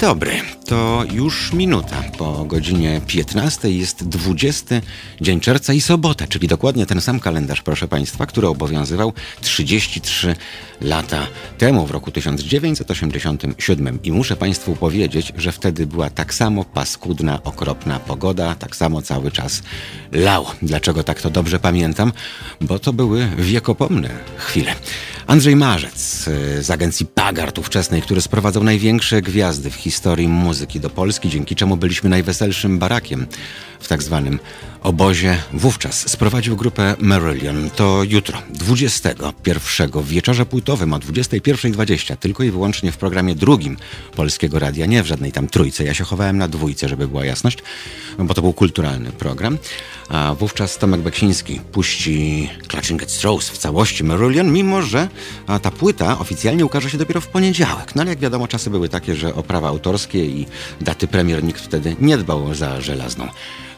dobry. 0.00 0.42
To 0.70 1.04
już 1.12 1.52
minuta 1.52 2.02
po 2.18 2.44
godzinie 2.44 3.00
15 3.06 3.70
jest 3.70 4.08
20 4.08 4.80
dzień 5.20 5.40
czerwca 5.40 5.72
i 5.72 5.80
sobota, 5.80 6.26
czyli 6.26 6.48
dokładnie 6.48 6.86
ten 6.86 7.00
sam 7.00 7.20
kalendarz, 7.20 7.62
proszę 7.62 7.88
Państwa, 7.88 8.26
który 8.26 8.48
obowiązywał 8.48 9.12
33 9.40 10.36
lata 10.80 11.26
temu, 11.58 11.86
w 11.86 11.90
roku 11.90 12.10
1987. 12.10 13.98
I 14.02 14.12
muszę 14.12 14.36
Państwu 14.36 14.76
powiedzieć, 14.76 15.32
że 15.36 15.52
wtedy 15.52 15.86
była 15.86 16.10
tak 16.10 16.34
samo 16.34 16.64
paskudna, 16.64 17.42
okropna 17.42 17.98
pogoda, 17.98 18.54
tak 18.54 18.76
samo 18.76 19.02
cały 19.02 19.30
czas 19.30 19.62
lał. 20.12 20.46
Dlaczego 20.62 21.02
tak 21.02 21.22
to 21.22 21.30
dobrze 21.30 21.58
pamiętam? 21.58 22.12
Bo 22.60 22.78
to 22.78 22.92
były 22.92 23.28
wiekopomne 23.36 24.10
chwile. 24.36 24.74
Andrzej 25.26 25.56
Marzec 25.56 26.28
y, 26.28 26.62
z 26.62 26.70
agencji 26.70 27.06
Pagart 27.06 27.58
ówczesnej, 27.58 28.02
który 28.02 28.20
sprowadzał 28.20 28.64
największe 28.64 29.22
gwiazdy 29.22 29.70
w 29.70 29.74
historii 29.74 30.28
muzyki 30.28 30.59
do 30.66 30.90
Polski, 30.90 31.28
dzięki 31.28 31.56
czemu 31.56 31.76
byliśmy 31.76 32.10
najweselszym 32.10 32.78
barakiem 32.78 33.26
w 33.80 33.88
tak 33.88 34.02
zwanym 34.02 34.38
obozie. 34.82 35.38
Wówczas 35.52 36.10
sprowadził 36.10 36.56
grupę 36.56 36.96
Marillion. 36.98 37.70
To 37.70 38.02
jutro, 38.04 38.42
21 38.50 39.90
w 39.90 40.08
wieczorze 40.08 40.46
płytowym 40.46 40.92
o 40.92 40.98
21.20, 40.98 42.16
tylko 42.16 42.42
i 42.42 42.50
wyłącznie 42.50 42.92
w 42.92 42.96
programie 42.96 43.34
drugim 43.34 43.76
Polskiego 44.16 44.58
Radia, 44.58 44.86
nie 44.86 45.02
w 45.02 45.06
żadnej 45.06 45.32
tam 45.32 45.48
trójce. 45.48 45.84
Ja 45.84 45.94
się 45.94 46.04
chowałem 46.04 46.38
na 46.38 46.48
dwójce, 46.48 46.88
żeby 46.88 47.08
była 47.08 47.24
jasność, 47.24 47.58
bo 48.18 48.34
to 48.34 48.42
był 48.42 48.52
kulturalny 48.52 49.12
program. 49.12 49.58
A 50.08 50.34
wówczas 50.34 50.78
Tomek 50.78 51.00
Beksiński 51.00 51.60
puści 51.72 52.50
Clutching 52.68 53.02
at 53.02 53.10
Straws 53.10 53.48
w 53.48 53.58
całości 53.58 54.04
Marillion, 54.04 54.52
mimo 54.52 54.82
że 54.82 55.08
ta 55.62 55.70
płyta 55.70 56.18
oficjalnie 56.18 56.64
ukaże 56.64 56.90
się 56.90 56.98
dopiero 56.98 57.20
w 57.20 57.28
poniedziałek. 57.28 57.94
No 57.94 58.02
ale 58.02 58.10
jak 58.10 58.18
wiadomo, 58.18 58.48
czasy 58.48 58.70
były 58.70 58.88
takie, 58.88 59.16
że 59.16 59.34
o 59.34 59.42
prawa 59.42 59.68
autorskie 59.68 60.24
i 60.26 60.46
daty 60.80 61.08
premier 61.08 61.44
nikt 61.44 61.60
wtedy 61.60 61.96
nie 62.00 62.18
dbał 62.18 62.54
za 62.54 62.80
żelazną 62.80 63.28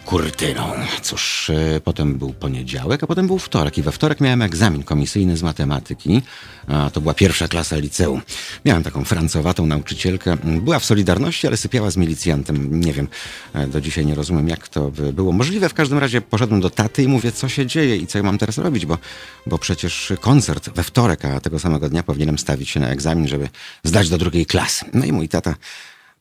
kurtyną. 0.05 0.73
Cóż, 1.03 1.51
e, 1.51 1.81
potem 1.81 2.19
był 2.19 2.33
poniedziałek, 2.33 3.05
a 3.05 3.07
potem 3.07 3.27
był 3.27 3.39
wtorek 3.39 3.79
i 3.79 3.83
we 3.83 3.93
wtorek 3.93 4.21
miałem 4.21 4.43
egzamin 4.43 4.83
komisyjny 4.83 5.37
z 5.37 5.43
matematyki. 5.43 6.23
A, 6.69 6.91
to 6.91 7.01
była 7.01 7.15
pierwsza 7.15 7.49
klasa 7.49 7.77
liceum. 7.77 8.23
Miałem 8.65 8.83
taką 8.83 9.05
francowatą 9.05 9.67
nauczycielkę. 9.67 10.37
Była 10.37 10.79
w 10.79 10.85
Solidarności, 10.85 11.47
ale 11.47 11.57
sypiała 11.57 11.91
z 11.91 11.97
milicjantem. 11.97 12.81
Nie 12.81 12.93
wiem, 12.93 13.09
e, 13.55 13.67
do 13.67 13.81
dzisiaj 13.81 14.07
nie 14.07 14.15
rozumiem, 14.15 14.49
jak 14.49 14.69
to 14.69 14.91
było 15.13 15.33
możliwe. 15.33 15.69
W 15.69 15.75
każdym 15.75 15.99
razie 15.99 16.21
poszedłem 16.21 16.61
do 16.61 16.71
taty 16.71 17.03
i 17.03 17.09
mówię, 17.09 17.33
co 17.33 17.49
się 17.49 17.67
dzieje 17.67 17.97
i 17.97 18.07
co 18.07 18.19
ja 18.19 18.25
mam 18.25 18.39
teraz 18.39 18.59
robić, 18.59 18.87
bo, 18.87 18.99
bo 19.47 19.59
przecież 19.59 20.13
koncert 20.21 20.71
we 20.71 20.83
wtorek, 20.83 21.25
a 21.25 21.41
tego 21.41 21.59
samego 21.59 21.89
dnia 21.89 22.03
powinienem 22.03 22.39
stawić 22.39 22.71
się 22.71 22.81
na 22.81 22.89
egzamin, 22.89 23.29
żeby 23.29 23.49
zdać 23.85 24.09
do 24.09 24.19
drugiej 24.19 24.47
klasy. 24.47 24.85
No 24.95 25.05
i 25.05 25.13
mój 25.13 25.29
tata 25.29 25.55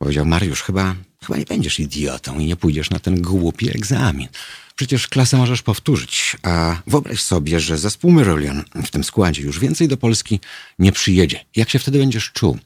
powiedział, 0.01 0.25
Mariusz, 0.25 0.61
chyba 0.61 0.95
Chyba 1.25 1.39
nie 1.39 1.45
będziesz 1.45 1.79
idiotą 1.79 2.39
i 2.39 2.45
nie 2.45 2.55
pójdziesz 2.55 2.89
na 2.89 2.99
ten 2.99 3.21
głupi 3.21 3.69
egzamin. 3.69 4.27
Przecież 4.75 5.07
klasę 5.07 5.37
możesz 5.37 5.61
powtórzyć. 5.61 6.37
A 6.43 6.81
wyobraź 6.87 7.21
sobie, 7.21 7.59
że 7.59 7.77
zespół 7.77 8.11
Myrolian 8.11 8.63
w 8.85 8.91
tym 8.91 9.03
składzie 9.03 9.41
już 9.41 9.59
więcej 9.59 9.87
do 9.87 9.97
Polski 9.97 10.39
nie 10.79 10.91
przyjedzie. 10.91 11.45
Jak 11.55 11.69
się 11.69 11.79
wtedy 11.79 11.99
będziesz 11.99 12.31
czuł? 12.31 12.57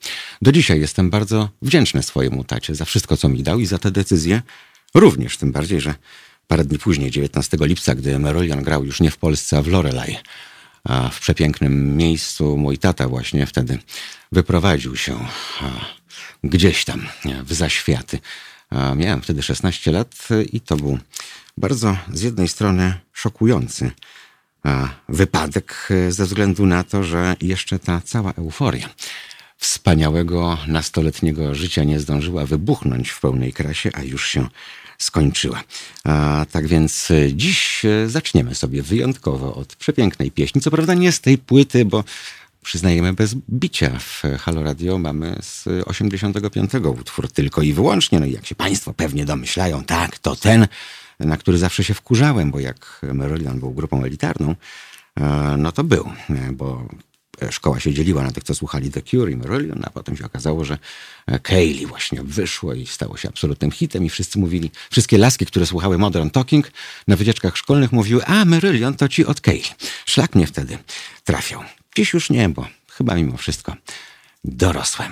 Do 0.41 0.51
dzisiaj 0.51 0.79
jestem 0.79 1.09
bardzo 1.09 1.49
wdzięczny 1.61 2.03
swojemu 2.03 2.43
tacie 2.43 2.75
za 2.75 2.85
wszystko, 2.85 3.17
co 3.17 3.29
mi 3.29 3.43
dał 3.43 3.59
i 3.59 3.65
za 3.65 3.77
tę 3.77 3.91
decyzję 3.91 4.41
również. 4.93 5.37
Tym 5.37 5.51
bardziej, 5.51 5.81
że 5.81 5.95
parę 6.47 6.65
dni 6.65 6.79
później, 6.79 7.11
19 7.11 7.57
lipca, 7.61 7.95
gdy 7.95 8.19
Merolian 8.19 8.63
grał 8.63 8.85
już 8.85 9.01
nie 9.01 9.11
w 9.11 9.17
Polsce, 9.17 9.57
a 9.57 9.61
w 9.61 9.67
Lorelai, 9.67 10.17
a 10.83 11.09
w 11.09 11.19
przepięknym 11.19 11.97
miejscu 11.97 12.57
mój 12.57 12.77
tata 12.77 13.07
właśnie 13.07 13.45
wtedy 13.45 13.79
wyprowadził 14.31 14.95
się 14.95 15.25
gdzieś 16.45 16.85
tam 16.85 17.07
w 17.43 17.53
zaświaty. 17.53 18.19
Miałem 18.95 19.21
wtedy 19.21 19.43
16 19.43 19.91
lat 19.91 20.27
i 20.53 20.61
to 20.61 20.77
był 20.77 20.99
bardzo 21.57 21.97
z 22.13 22.21
jednej 22.21 22.47
strony 22.47 22.93
szokujący 23.13 23.91
wypadek 25.09 25.89
ze 26.09 26.25
względu 26.25 26.65
na 26.65 26.83
to, 26.83 27.03
że 27.03 27.35
jeszcze 27.41 27.79
ta 27.79 28.01
cała 28.01 28.33
euforia 28.33 28.89
wspaniałego 29.57 30.57
nastoletniego 30.67 31.55
życia 31.55 31.83
nie 31.83 31.99
zdążyła 31.99 32.45
wybuchnąć 32.45 33.09
w 33.09 33.21
pełnej 33.21 33.53
krasie, 33.53 33.89
a 33.93 34.03
już 34.03 34.27
się 34.27 34.47
skończyła. 34.97 35.63
A, 36.03 36.45
tak 36.51 36.67
więc 36.67 37.07
dziś 37.33 37.81
zaczniemy 38.07 38.55
sobie 38.55 38.83
wyjątkowo 38.83 39.55
od 39.55 39.75
przepięknej 39.75 40.31
pieśni. 40.31 40.61
Co 40.61 40.71
prawda 40.71 40.93
nie 40.93 41.11
z 41.11 41.21
tej 41.21 41.37
płyty, 41.37 41.85
bo 41.85 42.03
przyznajemy 42.65 43.13
bez 43.13 43.35
bicia. 43.49 43.99
W 43.99 44.23
Halo 44.39 44.63
Radio 44.63 44.97
mamy 44.97 45.35
z 45.41 45.67
85 45.85 46.71
utwór 46.99 47.31
tylko 47.31 47.61
i 47.61 47.73
wyłącznie. 47.73 48.19
No 48.19 48.25
i 48.25 48.31
jak 48.31 48.45
się 48.45 48.55
Państwo 48.55 48.93
pewnie 48.93 49.25
domyślają, 49.25 49.83
tak, 49.83 50.19
to 50.19 50.35
ten, 50.35 50.67
na 51.19 51.37
który 51.37 51.57
zawsze 51.57 51.83
się 51.83 51.93
wkurzałem, 51.93 52.51
bo 52.51 52.59
jak 52.59 53.01
Marillion 53.13 53.59
był 53.59 53.71
grupą 53.71 54.03
elitarną, 54.03 54.55
e, 55.19 55.55
no 55.57 55.71
to 55.71 55.83
był, 55.83 56.09
bo 56.51 56.87
szkoła 57.49 57.79
się 57.79 57.93
dzieliła 57.93 58.23
na 58.23 58.31
tych, 58.31 58.43
co 58.43 58.55
słuchali 58.55 58.91
The 58.91 59.01
Cure 59.01 59.31
i 59.31 59.35
Marillion, 59.35 59.81
a 59.83 59.89
potem 59.89 60.17
się 60.17 60.25
okazało, 60.25 60.65
że 60.65 60.77
Kaylee 61.43 61.85
właśnie 61.85 62.23
wyszło 62.23 62.73
i 62.73 62.85
stało 62.85 63.17
się 63.17 63.29
absolutnym 63.29 63.71
hitem 63.71 64.05
i 64.05 64.09
wszyscy 64.09 64.39
mówili, 64.39 64.71
wszystkie 64.91 65.17
laski, 65.17 65.45
które 65.45 65.65
słuchały 65.65 65.97
Modern 65.97 66.29
Talking 66.29 66.71
na 67.07 67.15
wycieczkach 67.15 67.57
szkolnych 67.57 67.91
mówiły, 67.91 68.25
a 68.25 68.45
Marillion 68.45 68.93
to 68.93 69.07
ci 69.07 69.25
od 69.25 69.41
Kaylee. 69.41 69.75
Szlak 70.05 70.35
mnie 70.35 70.47
wtedy 70.47 70.77
trafiał. 71.23 71.63
Dziś 71.95 72.13
już 72.13 72.29
nie, 72.29 72.49
bo 72.49 72.67
chyba 72.91 73.15
mimo 73.15 73.37
wszystko 73.37 73.75
dorosłem. 74.43 75.11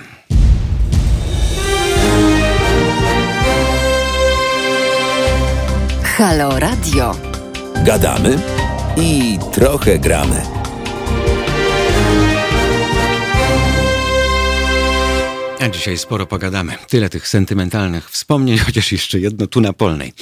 Halo 6.04 6.60
Radio. 6.60 7.16
Gadamy 7.86 8.40
i 8.98 9.38
trochę 9.54 10.00
gramy. 10.00 10.42
A 15.60 15.70
dzisiaj 15.70 15.98
sporo 15.98 16.26
pogadamy. 16.26 16.78
Tyle 16.88 17.10
tych 17.10 17.28
sentymentalnych 17.28 18.10
wspomnień, 18.10 18.58
chociaż 18.66 18.92
jeszcze 18.92 19.20
jedno 19.20 19.48
tu 19.48 19.62
na 19.62 19.74
polnej. 19.74 20.14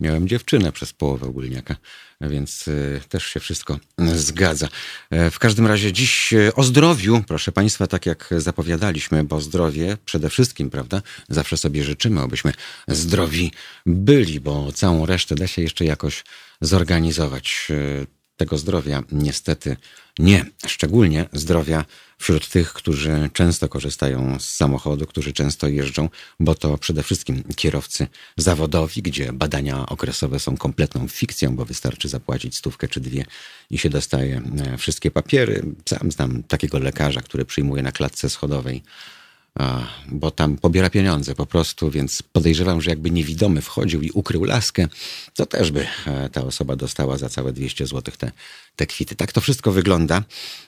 Miałem 0.00 0.28
dziewczynę 0.28 0.72
przez 0.72 0.92
połowę 0.92 1.26
ogólniaka 1.26 1.76
więc 2.28 2.68
y, 2.68 3.00
też 3.08 3.26
się 3.26 3.40
wszystko 3.40 3.78
zgadza. 4.14 4.68
E, 5.10 5.30
w 5.30 5.38
każdym 5.38 5.66
razie 5.66 5.92
dziś 5.92 6.32
e, 6.32 6.54
o 6.54 6.62
zdrowiu, 6.62 7.24
proszę 7.28 7.52
Państwa, 7.52 7.86
tak 7.86 8.06
jak 8.06 8.28
zapowiadaliśmy, 8.38 9.24
bo 9.24 9.40
zdrowie 9.40 9.96
przede 10.04 10.30
wszystkim, 10.30 10.70
prawda? 10.70 11.02
Zawsze 11.28 11.56
sobie 11.56 11.84
życzymy, 11.84 12.20
abyśmy 12.20 12.52
zdrowi 12.88 13.52
byli, 13.86 14.40
bo 14.40 14.72
całą 14.72 15.06
resztę 15.06 15.34
da 15.34 15.46
się 15.46 15.62
jeszcze 15.62 15.84
jakoś 15.84 16.24
zorganizować. 16.60 17.68
Tego 18.36 18.58
zdrowia 18.58 19.02
niestety 19.12 19.76
nie, 20.18 20.44
szczególnie 20.66 21.28
zdrowia 21.32 21.84
wśród 22.18 22.48
tych, 22.48 22.72
którzy 22.72 23.30
często 23.32 23.68
korzystają 23.68 24.40
z 24.40 24.48
samochodu, 24.48 25.06
którzy 25.06 25.32
często 25.32 25.68
jeżdżą, 25.68 26.08
bo 26.40 26.54
to 26.54 26.78
przede 26.78 27.02
wszystkim 27.02 27.42
kierowcy 27.56 28.06
zawodowi, 28.36 29.02
gdzie 29.02 29.32
badania 29.32 29.86
okresowe 29.86 30.40
są 30.40 30.56
kompletną 30.56 31.08
fikcją, 31.08 31.56
bo 31.56 31.64
wystarczy 31.64 32.08
zapłacić 32.08 32.56
stówkę 32.56 32.88
czy 32.88 33.00
dwie 33.00 33.24
i 33.70 33.78
się 33.78 33.90
dostaje 33.90 34.42
e, 34.66 34.78
wszystkie 34.78 35.10
papiery. 35.10 35.62
Sam 35.88 36.12
znam 36.12 36.42
takiego 36.42 36.78
lekarza, 36.78 37.20
który 37.20 37.44
przyjmuje 37.44 37.82
na 37.82 37.92
klatce 37.92 38.30
schodowej 38.30 38.82
bo 40.08 40.30
tam 40.30 40.56
pobiera 40.56 40.90
pieniądze 40.90 41.34
po 41.34 41.46
prostu, 41.46 41.90
więc 41.90 42.22
podejrzewam, 42.22 42.82
że 42.82 42.90
jakby 42.90 43.10
niewidomy 43.10 43.60
wchodził 43.60 44.02
i 44.02 44.10
ukrył 44.10 44.44
laskę, 44.44 44.88
to 45.34 45.46
też 45.46 45.70
by 45.70 45.86
e, 46.06 46.28
ta 46.28 46.44
osoba 46.44 46.76
dostała 46.76 47.18
za 47.18 47.28
całe 47.28 47.52
200 47.52 47.86
zł 47.86 48.14
te, 48.18 48.32
te 48.76 48.86
kwity. 48.86 49.16
Tak 49.16 49.32
to 49.32 49.40
wszystko 49.40 49.72
wygląda. 49.72 50.22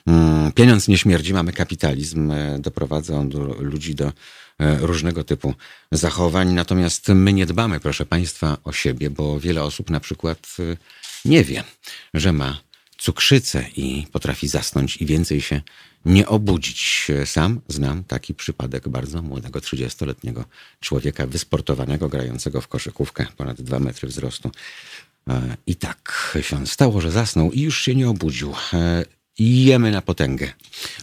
Mm, 0.05 0.51
pieniądz 0.51 0.87
nie 0.87 0.97
śmierdzi, 0.97 1.33
mamy 1.33 1.53
kapitalizm, 1.53 2.31
e, 2.31 2.59
doprowadza 2.59 3.15
on 3.15 3.29
do 3.29 3.39
ludzi 3.39 3.95
do 3.95 4.05
e, 4.05 4.13
różnego 4.77 5.23
typu 5.23 5.53
zachowań, 5.91 6.53
natomiast 6.53 7.07
my 7.07 7.33
nie 7.33 7.45
dbamy, 7.45 7.79
proszę 7.79 8.05
Państwa, 8.05 8.57
o 8.63 8.71
siebie, 8.71 9.09
bo 9.09 9.39
wiele 9.39 9.63
osób 9.63 9.89
na 9.89 9.99
przykład 9.99 10.57
nie 11.25 11.43
wie, 11.43 11.63
że 12.13 12.33
ma 12.33 12.66
cukrzycę 12.97 13.65
i 13.77 14.07
potrafi 14.11 14.47
zasnąć 14.47 14.97
i 14.97 15.05
więcej 15.05 15.41
się 15.41 15.61
nie 16.05 16.27
obudzić. 16.27 17.07
Sam 17.25 17.61
znam 17.67 18.03
taki 18.03 18.33
przypadek 18.33 18.89
bardzo 18.89 19.21
młodego, 19.21 19.59
30-letniego 19.59 20.45
człowieka 20.79 21.27
wysportowanego, 21.27 22.09
grającego 22.09 22.61
w 22.61 22.67
koszykówkę, 22.67 23.25
ponad 23.37 23.61
2 23.61 23.79
metry 23.79 24.07
wzrostu. 24.07 24.51
E, 25.27 25.57
I 25.67 25.75
tak 25.75 26.37
się 26.41 26.67
stało, 26.67 27.01
że 27.01 27.11
zasnął 27.11 27.51
i 27.51 27.61
już 27.61 27.81
się 27.81 27.95
nie 27.95 28.09
obudził. 28.09 28.53
E, 28.73 29.05
jemy 29.39 29.91
na 29.91 30.01
potęgę, 30.01 30.53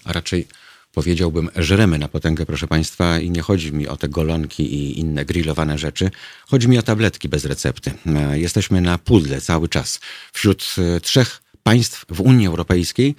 a 0.04 0.12
raczej 0.12 0.46
powiedziałbym, 0.92 1.50
żremy 1.56 1.98
na 1.98 2.08
potęgę, 2.08 2.46
proszę 2.46 2.66
Państwa, 2.66 3.18
i 3.18 3.30
nie 3.30 3.42
chodzi 3.42 3.72
mi 3.72 3.88
o 3.88 3.96
te 3.96 4.08
golonki 4.08 4.74
i 4.74 4.98
inne 4.98 5.24
grillowane 5.24 5.78
rzeczy. 5.78 6.10
Chodzi 6.46 6.68
mi 6.68 6.78
o 6.78 6.82
tabletki 6.82 7.28
bez 7.28 7.44
recepty. 7.44 7.92
E, 8.06 8.38
jesteśmy 8.38 8.80
na 8.80 8.98
pudle 8.98 9.40
cały 9.40 9.68
czas. 9.68 10.00
Wśród 10.32 10.74
trzech 11.02 11.43
państw 11.64 12.04
w 12.08 12.20
Unii 12.20 12.46
Europejskiej, 12.46 13.14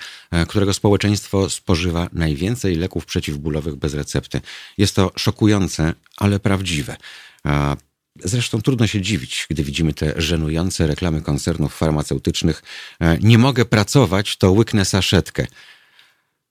którego 0.48 0.74
społeczeństwo 0.74 1.50
spożywa 1.50 2.10
najwięcej 2.14 2.76
leków 2.76 3.06
przeciwbólowych 3.06 3.76
bez 3.76 3.94
recepty. 3.94 4.42
Jest 4.78 4.96
to 4.96 5.12
szokujące, 5.16 5.94
ale 6.18 6.40
prawdziwe. 6.40 6.98
Zresztą 8.24 8.62
trudno 8.62 8.88
się 8.88 9.02
dziwić, 9.02 9.48
gdy 9.50 9.64
widzimy 9.64 9.94
te 9.94 10.14
żenujące 10.22 10.88
reklamy 10.88 11.22
koncernów 11.22 11.76
farmaceutycznych. 11.78 12.64
Nie 13.22 13.38
mogę 13.38 13.66
pracować, 13.66 14.38
to 14.38 14.52
łyknę 14.52 14.86
saszetkę. 14.86 15.48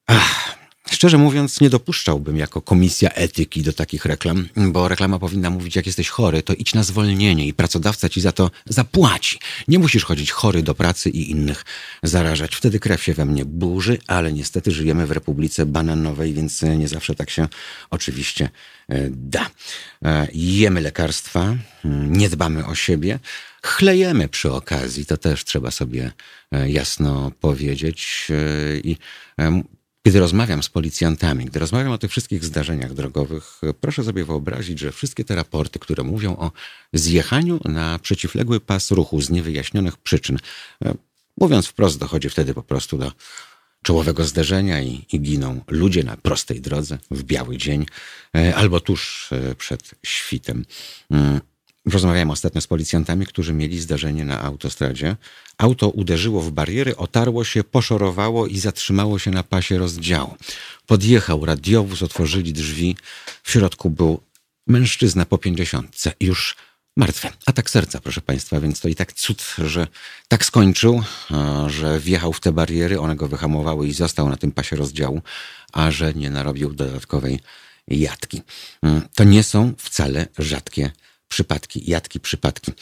Ach, 0.07 0.59
Szczerze 0.91 1.19
mówiąc, 1.19 1.61
nie 1.61 1.71
dopuszczałbym 1.71 2.37
jako 2.37 2.63
komisja 2.63 3.11
etyki 3.11 3.63
do 3.63 3.73
takich 3.73 4.05
reklam, 4.05 4.49
bo 4.57 4.89
reklama 4.89 5.19
powinna 5.19 5.51
mówić, 5.51 5.77
jak 5.77 5.87
jesteś 5.87 6.09
chory, 6.09 6.43
to 6.43 6.55
idź 6.55 6.75
na 6.75 6.83
zwolnienie 6.83 7.47
i 7.47 7.55
pracodawca 7.55 8.09
ci 8.09 8.21
za 8.21 8.33
to 8.33 8.51
zapłaci. 8.67 9.39
Nie 9.69 9.79
musisz 9.79 10.05
chodzić 10.05 10.31
chory 10.31 10.63
do 10.63 10.75
pracy 10.75 11.11
i 11.11 11.31
innych 11.31 11.65
zarażać. 12.03 12.57
Wtedy 12.57 12.81
krew 12.81 13.03
się 13.03 13.15
we 13.15 13.25
mnie 13.25 13.45
burzy, 13.45 13.99
ale 14.07 14.33
niestety 14.33 14.71
żyjemy 14.71 15.07
w 15.07 15.11
Republice 15.11 15.67
Bananowej, 15.67 16.35
więc 16.35 16.63
nie 16.63 16.89
zawsze 16.89 17.15
tak 17.15 17.31
się 17.31 17.49
oczywiście 17.91 18.51
e, 18.89 19.09
da. 19.11 19.51
E, 20.05 20.29
jemy 20.35 20.81
lekarstwa, 20.81 21.57
nie 22.09 22.29
dbamy 22.29 22.67
o 22.67 22.75
siebie, 22.75 23.19
chlejemy 23.63 24.29
przy 24.29 24.53
okazji, 24.53 25.07
to 25.07 25.17
też 25.17 25.45
trzeba 25.45 25.71
sobie 25.71 26.13
e, 26.53 26.71
jasno 26.71 27.33
powiedzieć. 27.41 28.29
I 28.85 28.97
kiedy 30.07 30.21
rozmawiam 30.21 30.63
z 30.63 30.69
policjantami, 30.69 31.45
gdy 31.45 31.59
rozmawiam 31.59 31.93
o 31.93 31.99
tych 31.99 32.11
wszystkich 32.11 32.45
zdarzeniach 32.45 32.95
drogowych, 32.95 33.61
proszę 33.81 34.05
sobie 34.05 34.25
wyobrazić, 34.25 34.79
że 34.79 34.93
wszystkie 34.93 35.25
te 35.25 35.35
raporty, 35.35 35.79
które 35.79 36.03
mówią 36.03 36.37
o 36.37 36.53
zjechaniu 36.93 37.61
na 37.65 37.99
przeciwległy 37.99 38.61
pas 38.61 38.91
ruchu 38.91 39.21
z 39.21 39.31
niewyjaśnionych 39.31 39.97
przyczyn, 39.97 40.39
e, 40.85 40.95
mówiąc 41.41 41.67
wprost, 41.67 41.99
dochodzi 41.99 42.31
wtedy 42.31 42.55
po 42.55 42.63
prostu 42.63 42.99
do 42.99 43.13
czołowego 43.83 44.25
zderzenia 44.25 44.83
i, 44.83 45.07
i 45.13 45.21
giną 45.21 45.61
ludzie 45.69 46.05
na 46.05 46.17
prostej 46.17 46.61
drodze 46.61 46.99
w 47.11 47.23
biały 47.23 47.57
dzień 47.57 47.87
e, 48.37 48.55
albo 48.55 48.81
tuż 48.81 49.33
e, 49.33 49.55
przed 49.55 49.95
świtem. 50.07 50.65
Rozmawiałem 51.87 52.31
ostatnio 52.31 52.61
z 52.61 52.67
policjantami, 52.67 53.27
którzy 53.27 53.53
mieli 53.53 53.81
zdarzenie 53.81 54.25
na 54.25 54.43
autostradzie. 54.43 55.17
Auto 55.59 55.89
uderzyło 55.89 56.41
w 56.41 56.51
bariery, 56.51 56.97
otarło 56.97 57.45
się, 57.45 57.65
poszorowało 57.65 58.47
i 58.47 58.59
zatrzymało 58.59 59.19
się 59.19 59.31
na 59.31 59.43
pasie 59.43 59.79
rozdziału. 59.79 60.37
Podjechał 60.87 61.45
radiowóz, 61.45 62.03
otworzyli 62.03 62.53
drzwi. 62.53 62.97
W 63.43 63.51
środku 63.51 63.91
był 63.91 64.21
mężczyzna 64.67 65.27
po 65.27 65.39
pięćdziesiątce, 65.39 66.13
już 66.21 66.57
martwy. 66.97 67.29
Atak 67.47 67.71
serca, 67.71 68.01
proszę 68.01 68.21
Państwa, 68.21 68.61
więc 68.61 68.81
to 68.81 68.89
i 68.89 68.95
tak 68.95 69.13
cud, 69.13 69.55
że 69.59 69.87
tak 70.29 70.45
skończył, 70.45 71.03
że 71.67 72.01
wjechał 72.01 72.33
w 72.33 72.41
te 72.41 72.53
bariery, 72.53 73.01
one 73.01 73.17
go 73.17 73.29
wyhamowały 73.29 73.89
i 73.89 73.93
został 73.93 74.29
na 74.29 74.37
tym 74.37 74.53
pasie 74.53 74.77
rozdziału, 74.77 75.23
a 75.73 75.91
że 75.91 76.15
nie 76.15 76.31
narobił 76.31 76.73
dodatkowej 76.73 77.41
jatki. 77.89 78.43
Mm, 78.83 79.03
to 79.15 79.25
nie 79.25 79.43
są 79.43 79.73
wcale 79.79 80.27
rzadkie 80.39 80.91
przypadki, 81.35 81.91
jadki 81.91 82.21
przypadki. 82.21 82.73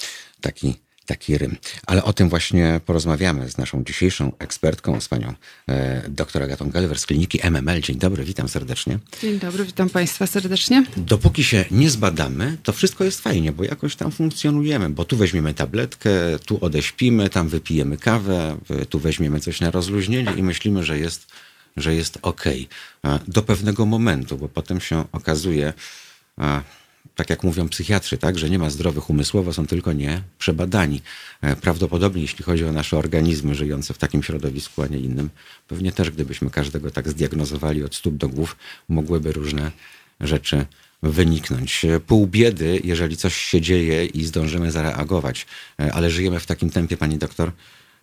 Taki, 0.40 0.74
taki 1.06 1.38
rym. 1.38 1.56
Ale 1.86 2.04
o 2.04 2.12
tym 2.12 2.28
właśnie 2.28 2.80
porozmawiamy 2.86 3.50
z 3.50 3.58
naszą 3.58 3.84
dzisiejszą 3.84 4.32
ekspertką, 4.38 5.00
z 5.00 5.08
panią 5.08 5.34
e, 5.68 6.08
dr 6.08 6.42
Agatą 6.42 6.70
Gelwer 6.70 6.98
z 6.98 7.06
kliniki 7.06 7.38
MML. 7.50 7.80
Dzień 7.80 7.96
dobry, 7.96 8.24
witam 8.24 8.48
serdecznie. 8.48 8.98
Dzień 9.22 9.38
dobry, 9.38 9.64
witam 9.64 9.90
państwa 9.90 10.26
serdecznie. 10.26 10.84
Dopóki 10.96 11.44
się 11.44 11.64
nie 11.70 11.90
zbadamy, 11.90 12.56
to 12.62 12.72
wszystko 12.72 13.04
jest 13.04 13.20
fajnie, 13.20 13.52
bo 13.52 13.64
jakoś 13.64 13.96
tam 13.96 14.10
funkcjonujemy, 14.10 14.88
bo 14.88 15.04
tu 15.04 15.16
weźmiemy 15.16 15.54
tabletkę, 15.54 16.10
tu 16.46 16.58
odeśpimy, 16.64 17.30
tam 17.30 17.48
wypijemy 17.48 17.96
kawę, 17.96 18.56
tu 18.88 18.98
weźmiemy 18.98 19.40
coś 19.40 19.60
na 19.60 19.70
rozluźnienie 19.70 20.32
i 20.36 20.42
myślimy, 20.42 20.84
że 20.84 20.98
jest, 20.98 21.26
że 21.76 21.94
jest 21.94 22.18
ok. 22.22 22.44
Do 23.28 23.42
pewnego 23.42 23.86
momentu, 23.86 24.38
bo 24.38 24.48
potem 24.48 24.80
się 24.80 25.04
okazuje, 25.12 25.72
tak 27.14 27.30
jak 27.30 27.42
mówią 27.42 27.68
psychiatrzy, 27.68 28.18
tak, 28.18 28.38
że 28.38 28.50
nie 28.50 28.58
ma 28.58 28.70
zdrowych 28.70 29.10
umysłowo, 29.10 29.52
są 29.52 29.66
tylko 29.66 29.92
nie 29.92 30.22
przebadani. 30.38 31.02
E, 31.40 31.56
prawdopodobnie, 31.56 32.22
jeśli 32.22 32.44
chodzi 32.44 32.64
o 32.64 32.72
nasze 32.72 32.98
organizmy 32.98 33.54
żyjące 33.54 33.94
w 33.94 33.98
takim 33.98 34.22
środowisku, 34.22 34.82
a 34.82 34.86
nie 34.86 34.98
innym, 34.98 35.30
pewnie 35.68 35.92
też 35.92 36.10
gdybyśmy 36.10 36.50
każdego 36.50 36.90
tak 36.90 37.08
zdiagnozowali 37.08 37.84
od 37.84 37.94
stóp 37.94 38.16
do 38.16 38.28
głów, 38.28 38.56
mogłyby 38.88 39.32
różne 39.32 39.72
rzeczy 40.20 40.66
wyniknąć. 41.02 41.84
E, 41.84 42.00
pół 42.00 42.26
biedy, 42.26 42.80
jeżeli 42.84 43.16
coś 43.16 43.36
się 43.36 43.60
dzieje 43.60 44.06
i 44.06 44.24
zdążymy 44.24 44.72
zareagować, 44.72 45.46
e, 45.80 45.92
ale 45.92 46.10
żyjemy 46.10 46.40
w 46.40 46.46
takim 46.46 46.70
tempie, 46.70 46.96
pani 46.96 47.18
doktor, 47.18 47.52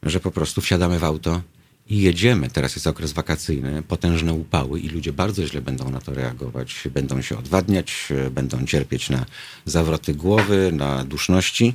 że 0.03 0.19
po 0.19 0.31
prostu 0.31 0.61
wsiadamy 0.61 0.99
w 0.99 1.03
auto 1.03 1.41
i 1.89 2.01
jedziemy. 2.01 2.49
Teraz 2.49 2.75
jest 2.75 2.87
okres 2.87 3.13
wakacyjny, 3.13 3.83
potężne 3.83 4.33
upały 4.33 4.79
i 4.79 4.89
ludzie 4.89 5.13
bardzo 5.13 5.47
źle 5.47 5.61
będą 5.61 5.89
na 5.89 6.01
to 6.01 6.13
reagować. 6.13 6.87
Będą 6.93 7.21
się 7.21 7.37
odwadniać, 7.37 8.09
będą 8.31 8.65
cierpieć 8.65 9.09
na 9.09 9.25
zawroty 9.65 10.13
głowy, 10.13 10.71
na 10.73 11.05
duszności. 11.05 11.73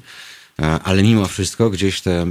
Ale 0.85 1.03
mimo 1.03 1.27
wszystko 1.27 1.71
gdzieś 1.71 2.01
te 2.01 2.23
e, 2.23 2.27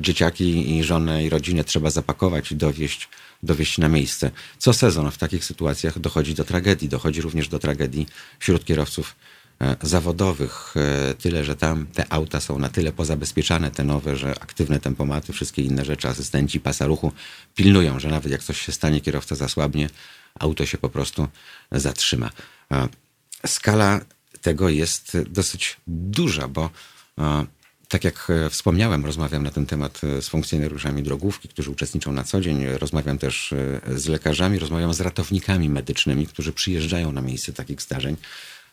dzieciaki 0.00 0.76
i 0.76 0.84
żonę 0.84 1.24
i 1.24 1.30
rodzinę 1.30 1.64
trzeba 1.64 1.90
zapakować 1.90 2.52
i 2.52 2.56
dowieść, 2.56 3.08
dowieść 3.42 3.78
na 3.78 3.88
miejsce. 3.88 4.30
Co 4.58 4.72
sezon 4.72 5.10
w 5.10 5.18
takich 5.18 5.44
sytuacjach 5.44 5.98
dochodzi 5.98 6.34
do 6.34 6.44
tragedii. 6.44 6.88
Dochodzi 6.88 7.20
również 7.20 7.48
do 7.48 7.58
tragedii 7.58 8.06
wśród 8.38 8.64
kierowców 8.64 9.14
E, 9.14 9.35
zawodowych. 9.82 10.74
E, 10.76 11.14
tyle, 11.14 11.44
że 11.44 11.56
tam 11.56 11.86
te 11.86 12.12
auta 12.12 12.40
są 12.40 12.58
na 12.58 12.68
tyle 12.68 12.92
pozabezpieczane, 12.92 13.70
te 13.70 13.84
nowe, 13.84 14.16
że 14.16 14.30
aktywne 14.30 14.80
tempomaty, 14.80 15.32
wszystkie 15.32 15.62
inne 15.62 15.84
rzeczy, 15.84 16.08
asystenci 16.08 16.60
pasa 16.60 16.86
ruchu 16.86 17.12
pilnują, 17.54 18.00
że 18.00 18.08
nawet 18.08 18.32
jak 18.32 18.42
coś 18.42 18.60
się 18.60 18.72
stanie, 18.72 19.00
kierowca 19.00 19.34
zasłabnie, 19.34 19.88
auto 20.38 20.66
się 20.66 20.78
po 20.78 20.88
prostu 20.88 21.28
zatrzyma. 21.72 22.30
E, 22.72 22.88
skala 23.46 24.00
tego 24.42 24.68
jest 24.68 25.18
dosyć 25.28 25.76
duża, 25.86 26.48
bo 26.48 26.70
tak 27.88 28.04
jak 28.04 28.28
wspomniałem, 28.50 29.06
rozmawiam 29.06 29.42
na 29.42 29.50
ten 29.50 29.66
temat 29.66 30.00
z 30.20 30.28
funkcjonariuszami 30.28 31.02
drogówki, 31.02 31.48
którzy 31.48 31.70
uczestniczą 31.70 32.12
na 32.12 32.24
co 32.24 32.40
dzień. 32.40 32.66
Rozmawiam 32.66 33.18
też 33.18 33.54
z 33.96 34.06
lekarzami, 34.06 34.58
rozmawiam 34.58 34.94
z 34.94 35.00
ratownikami 35.00 35.68
medycznymi, 35.68 36.26
którzy 36.26 36.52
przyjeżdżają 36.52 37.12
na 37.12 37.22
miejsce 37.22 37.52
takich 37.52 37.82
zdarzeń. 37.82 38.16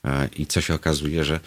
E, 0.05 0.29
I 0.35 0.45
co 0.45 0.61
się 0.61 0.73
okazuje, 0.73 1.25
że 1.25 1.39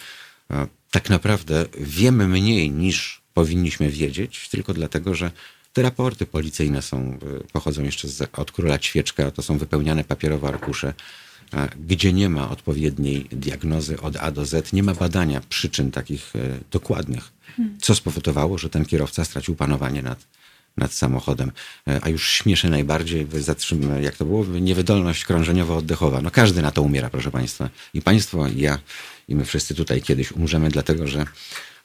e, 0.51 0.67
tak 0.91 1.09
naprawdę 1.09 1.65
wiemy 1.79 2.27
mniej 2.27 2.71
niż 2.71 3.21
powinniśmy 3.33 3.89
wiedzieć, 3.89 4.49
tylko 4.49 4.73
dlatego, 4.73 5.15
że 5.15 5.31
te 5.73 5.81
raporty 5.81 6.25
policyjne 6.25 6.81
są, 6.81 6.97
e, 6.97 7.17
pochodzą 7.53 7.83
jeszcze 7.83 8.07
z, 8.07 8.29
od 8.33 8.51
króla 8.51 8.79
Ćwieczka, 8.79 9.31
to 9.31 9.41
są 9.41 9.57
wypełniane 9.57 10.03
papierowe 10.03 10.47
arkusze, 10.47 10.93
gdzie 11.87 12.13
nie 12.13 12.29
ma 12.29 12.49
odpowiedniej 12.49 13.27
diagnozy 13.31 14.01
od 14.01 14.15
A 14.15 14.31
do 14.31 14.45
Z, 14.45 14.73
nie 14.73 14.83
ma 14.83 14.93
badania 14.93 15.41
przyczyn 15.49 15.91
takich 15.91 16.33
dokładnych, 16.71 17.31
co 17.81 17.95
spowodowało, 17.95 18.57
że 18.57 18.69
ten 18.69 18.85
kierowca 18.85 19.25
stracił 19.25 19.55
panowanie 19.55 20.01
nad, 20.01 20.27
nad 20.77 20.93
samochodem. 20.93 21.51
A 22.01 22.09
już 22.09 22.29
śmieszy 22.31 22.69
najbardziej, 22.69 23.27
zatrzym, 23.33 24.03
jak 24.03 24.15
to 24.15 24.25
było, 24.25 24.45
niewydolność 24.45 25.25
krążeniowo-oddechowa. 25.25 26.23
No 26.23 26.31
każdy 26.31 26.61
na 26.61 26.71
to 26.71 26.81
umiera, 26.81 27.09
proszę 27.09 27.31
Państwa. 27.31 27.69
I 27.93 28.01
Państwo, 28.01 28.47
i 28.47 28.59
ja, 28.59 28.79
i 29.27 29.35
my 29.35 29.45
wszyscy 29.45 29.75
tutaj 29.75 30.01
kiedyś 30.01 30.31
umrzemy, 30.31 30.69
dlatego 30.69 31.07
że 31.07 31.25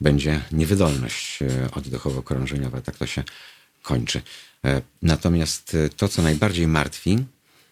będzie 0.00 0.40
niewydolność 0.52 1.42
e, 1.42 1.68
oddechowo-krążeniowa. 1.70 2.80
Tak 2.80 2.96
to 2.96 3.06
się 3.06 3.24
kończy. 3.82 4.22
E, 4.64 4.82
natomiast 5.02 5.74
e, 5.74 5.88
to, 5.88 6.08
co 6.08 6.22
najbardziej 6.22 6.66
martwi, 6.66 7.18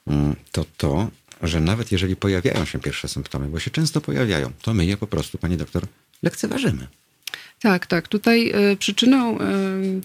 mm, 0.06 0.36
to 0.52 0.64
to, 0.76 1.10
że 1.42 1.60
nawet 1.60 1.92
jeżeli 1.92 2.16
pojawiają 2.16 2.64
się 2.64 2.78
pierwsze 2.78 3.08
symptomy, 3.08 3.48
bo 3.48 3.60
się 3.60 3.70
często 3.70 4.00
pojawiają, 4.00 4.52
to 4.62 4.74
my 4.74 4.86
je 4.86 4.96
po 4.96 5.06
prostu, 5.06 5.38
pani 5.38 5.56
doktor, 5.56 5.86
lekceważymy. 6.22 6.86
Tak, 7.60 7.87
tak. 7.87 8.08
Tutaj 8.08 8.52
y, 8.72 8.76
przyczyną 8.76 9.38
y, 9.38 9.40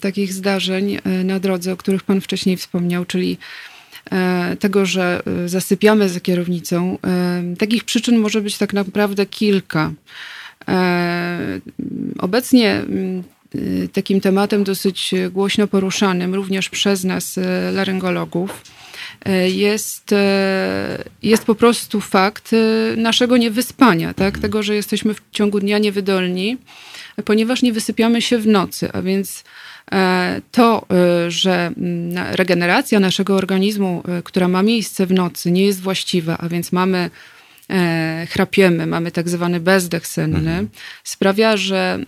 takich 0.01 0.33
zdarzeń 0.33 0.95
y, 0.95 1.23
na 1.23 1.39
drodze, 1.39 1.73
o 1.73 1.77
których 1.77 2.03
Pan 2.03 2.21
wcześniej 2.21 2.57
wspomniał, 2.57 3.05
czyli 3.05 3.37
tego, 4.59 4.85
że 4.85 5.23
zasypiamy 5.45 6.09
za 6.09 6.19
kierownicą, 6.19 6.97
takich 7.57 7.83
przyczyn 7.83 8.17
może 8.17 8.41
być 8.41 8.57
tak 8.57 8.73
naprawdę 8.73 9.25
kilka. 9.25 9.91
Obecnie 12.19 12.81
takim 13.93 14.21
tematem 14.21 14.63
dosyć 14.63 15.11
głośno 15.31 15.67
poruszanym 15.67 16.35
również 16.35 16.69
przez 16.69 17.03
nas, 17.03 17.39
laryngologów, 17.73 18.61
jest, 19.47 20.15
jest 21.23 21.43
po 21.45 21.55
prostu 21.55 22.01
fakt 22.01 22.51
naszego 22.97 23.37
niewyspania, 23.37 24.13
tak? 24.13 24.37
tego, 24.37 24.63
że 24.63 24.75
jesteśmy 24.75 25.13
w 25.13 25.21
ciągu 25.31 25.59
dnia 25.59 25.77
niewydolni 25.77 26.57
ponieważ 27.23 27.61
nie 27.61 27.73
wysypiamy 27.73 28.21
się 28.21 28.37
w 28.37 28.47
nocy, 28.47 28.89
a 28.93 29.01
więc 29.01 29.43
e, 29.91 30.41
to, 30.51 30.85
e, 31.25 31.31
że 31.31 31.71
regeneracja 32.31 32.99
naszego 32.99 33.35
organizmu, 33.35 34.03
e, 34.07 34.21
która 34.23 34.47
ma 34.47 34.63
miejsce 34.63 35.05
w 35.05 35.11
nocy, 35.11 35.51
nie 35.51 35.65
jest 35.65 35.81
właściwa, 35.81 36.37
a 36.37 36.49
więc 36.49 36.71
mamy 36.71 37.09
chrapiemy, 38.29 38.87
mamy 38.87 39.11
tak 39.11 39.29
zwany 39.29 39.59
bezdech 39.59 40.07
senny, 40.07 40.37
mhm. 40.37 40.69
sprawia, 41.03 41.57
że 41.57 41.99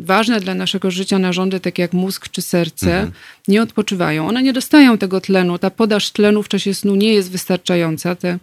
ważne 0.00 0.40
dla 0.40 0.54
naszego 0.54 0.90
życia 0.90 1.18
narządy, 1.18 1.60
takie 1.60 1.82
jak 1.82 1.92
mózg 1.92 2.28
czy 2.28 2.42
serce, 2.42 2.94
mhm. 2.94 3.12
nie 3.48 3.62
odpoczywają. 3.62 4.28
One 4.28 4.42
nie 4.42 4.52
dostają 4.52 4.98
tego 4.98 5.20
tlenu. 5.20 5.58
Ta 5.58 5.70
podaż 5.70 6.10
tlenu 6.10 6.42
w 6.42 6.48
czasie 6.48 6.74
snu 6.74 6.94
nie 6.94 7.14
jest 7.14 7.30
wystarczająca. 7.30 8.14
Te, 8.14 8.38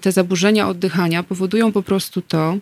te 0.00 0.12
zaburzenia 0.12 0.68
oddychania 0.68 1.22
powodują 1.22 1.72
po 1.72 1.82
prostu 1.82 2.22
to, 2.22 2.56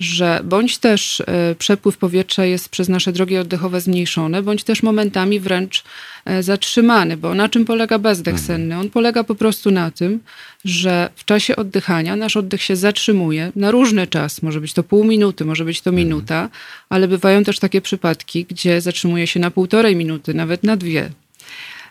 że 0.00 0.40
bądź 0.44 0.78
też 0.78 1.20
e, 1.20 1.54
przepływ 1.58 1.96
powietrza 1.96 2.44
jest 2.44 2.68
przez 2.68 2.88
nasze 2.88 3.12
drogi 3.12 3.38
oddechowe 3.38 3.80
zmniejszony, 3.80 4.42
bądź 4.42 4.64
też 4.64 4.82
momentami 4.82 5.40
wręcz 5.40 5.84
e, 6.24 6.42
zatrzymany. 6.42 7.16
Bo 7.16 7.34
na 7.34 7.48
czym 7.48 7.64
polega 7.64 7.98
bezdech 7.98 8.34
mhm. 8.34 8.46
senny? 8.46 8.78
On 8.78 8.90
polega 8.90 9.24
po 9.24 9.34
prostu 9.34 9.70
na 9.70 9.90
tym, 9.90 10.20
że 10.64 11.10
w 11.16 11.24
czasie 11.24 11.56
oddychania 11.56 12.16
nasz 12.16 12.36
oddech 12.36 12.62
się 12.62 12.76
zatrzymuje 12.76 13.52
na 13.56 13.70
różny 13.70 14.06
czas. 14.06 14.42
Może 14.42 14.60
być 14.60 14.72
to 14.72 14.82
pół 14.82 15.04
minuty, 15.04 15.44
może 15.44 15.64
być 15.64 15.80
to 15.80 15.90
mhm. 15.90 16.08
minuta, 16.08 16.48
ale 16.88 17.08
bywają 17.08 17.44
też 17.44 17.58
takie 17.58 17.80
przypadki, 17.80 18.44
gdzie 18.44 18.80
zatrzymuje 18.80 19.26
się 19.26 19.40
na 19.40 19.50
półtorej 19.50 19.96
minuty, 19.96 20.34
nawet 20.34 20.62
na 20.62 20.76
dwie. 20.76 21.10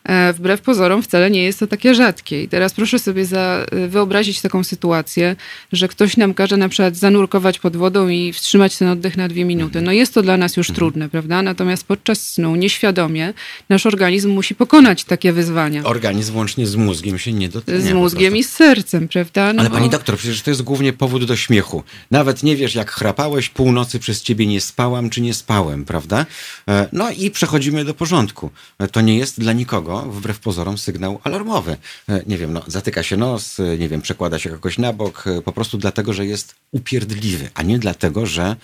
E, 0.06 0.34
wbrew 0.34 0.62
pozorom 0.62 1.04
wcale 1.04 1.32
nie 1.32 1.44
jest 1.44 1.60
to 1.60 1.68
takie 1.68 1.96
rzadkie. 1.96 2.44
I 2.44 2.48
teraz 2.48 2.74
proszę 2.74 3.00
sobie 3.00 3.26
za, 3.26 3.66
e, 3.72 3.88
wyobrazić 3.88 4.42
taką 4.42 4.64
sytuację, 4.64 5.36
że 5.72 5.88
ktoś 5.88 6.18
nam 6.18 6.34
każe 6.34 6.58
na 6.58 6.70
przykład 6.70 6.96
zanurkować 6.96 7.60
pod 7.60 7.78
wodą 7.78 8.08
i 8.08 8.34
wstrzymać 8.34 8.78
ten 8.78 8.88
oddech 8.88 9.18
na 9.18 9.28
dwie 9.28 9.46
minuty. 9.46 9.82
No 9.82 9.92
jest 9.92 10.14
to 10.14 10.22
dla 10.22 10.38
nas 10.38 10.58
już 10.58 10.68
trudne, 10.68 11.10
prawda? 11.10 11.42
Natomiast 11.42 11.84
podczas 11.84 12.32
snu 12.32 12.56
nieświadomie 12.56 13.34
nasz 13.70 13.86
organizm 13.86 14.30
musi 14.30 14.56
pokonać 14.56 15.04
takie 15.04 15.34
wyzwania. 15.34 15.84
Organizm 15.84 16.38
łącznie 16.38 16.68
z 16.68 16.76
mózgiem 16.76 17.20
się 17.20 17.34
nie 17.34 17.50
dotyka. 17.50 17.80
Z 17.80 17.94
mózgiem 17.94 18.38
i 18.38 18.44
z 18.44 18.50
sercem, 18.50 19.08
prawda? 19.08 19.54
No 19.54 19.60
Ale 19.60 19.70
pani 19.70 19.90
doktor, 19.90 20.18
przecież 20.18 20.42
to 20.42 20.52
jest 20.52 20.62
głównie 20.62 20.94
powód 20.94 21.26
do 21.26 21.36
śmiechu. 21.36 21.84
Nawet 22.12 22.44
nie 22.44 22.56
wiesz, 22.56 22.76
jak 22.76 22.92
chrapałeś, 22.92 23.50
północy 23.50 24.00
przez 24.00 24.22
ciebie 24.22 24.46
nie 24.48 24.62
spałam, 24.62 25.10
czy 25.10 25.22
nie 25.22 25.34
spałem, 25.34 25.86
prawda? 25.86 26.26
E, 26.70 26.88
no 26.94 27.12
i 27.12 27.32
przechodzimy 27.32 27.86
do 27.86 27.94
porządku. 27.94 28.50
To 28.92 29.02
nie 29.02 29.18
jest 29.18 29.40
dla 29.40 29.54
nikogo 29.54 29.95
wbrew 30.02 30.40
pozorom 30.40 30.78
sygnał 30.78 31.20
alarmowy. 31.24 31.78
E, 32.10 32.22
nie 32.28 32.38
wiem, 32.38 32.54
no, 32.54 32.62
zatyka 32.68 33.04
się 33.04 33.18
nos, 33.18 33.60
e, 33.60 33.78
nie 33.78 33.90
wiem, 33.90 34.02
przekłada 34.02 34.40
się 34.40 34.50
jakoś 34.50 34.78
na 34.78 34.94
bok, 34.94 35.28
e, 35.28 35.42
po 35.42 35.52
prostu 35.52 35.78
dlatego, 35.78 36.14
że 36.14 36.26
jest 36.26 36.56
upierdliwy, 36.72 37.50
a 37.54 37.64
nie 37.64 37.80
dlatego, 37.80 38.26
że 38.26 38.56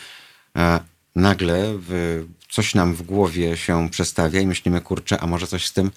nagle 1.15 1.79
coś 2.49 2.75
nam 2.75 2.93
w 2.95 3.01
głowie 3.01 3.57
się 3.57 3.89
przestawia 3.89 4.41
i 4.41 4.47
myślimy, 4.47 4.81
kurczę, 4.81 5.19
a 5.19 5.27
może 5.27 5.47
coś 5.47 5.65
z 5.65 5.73
tym 5.73 5.91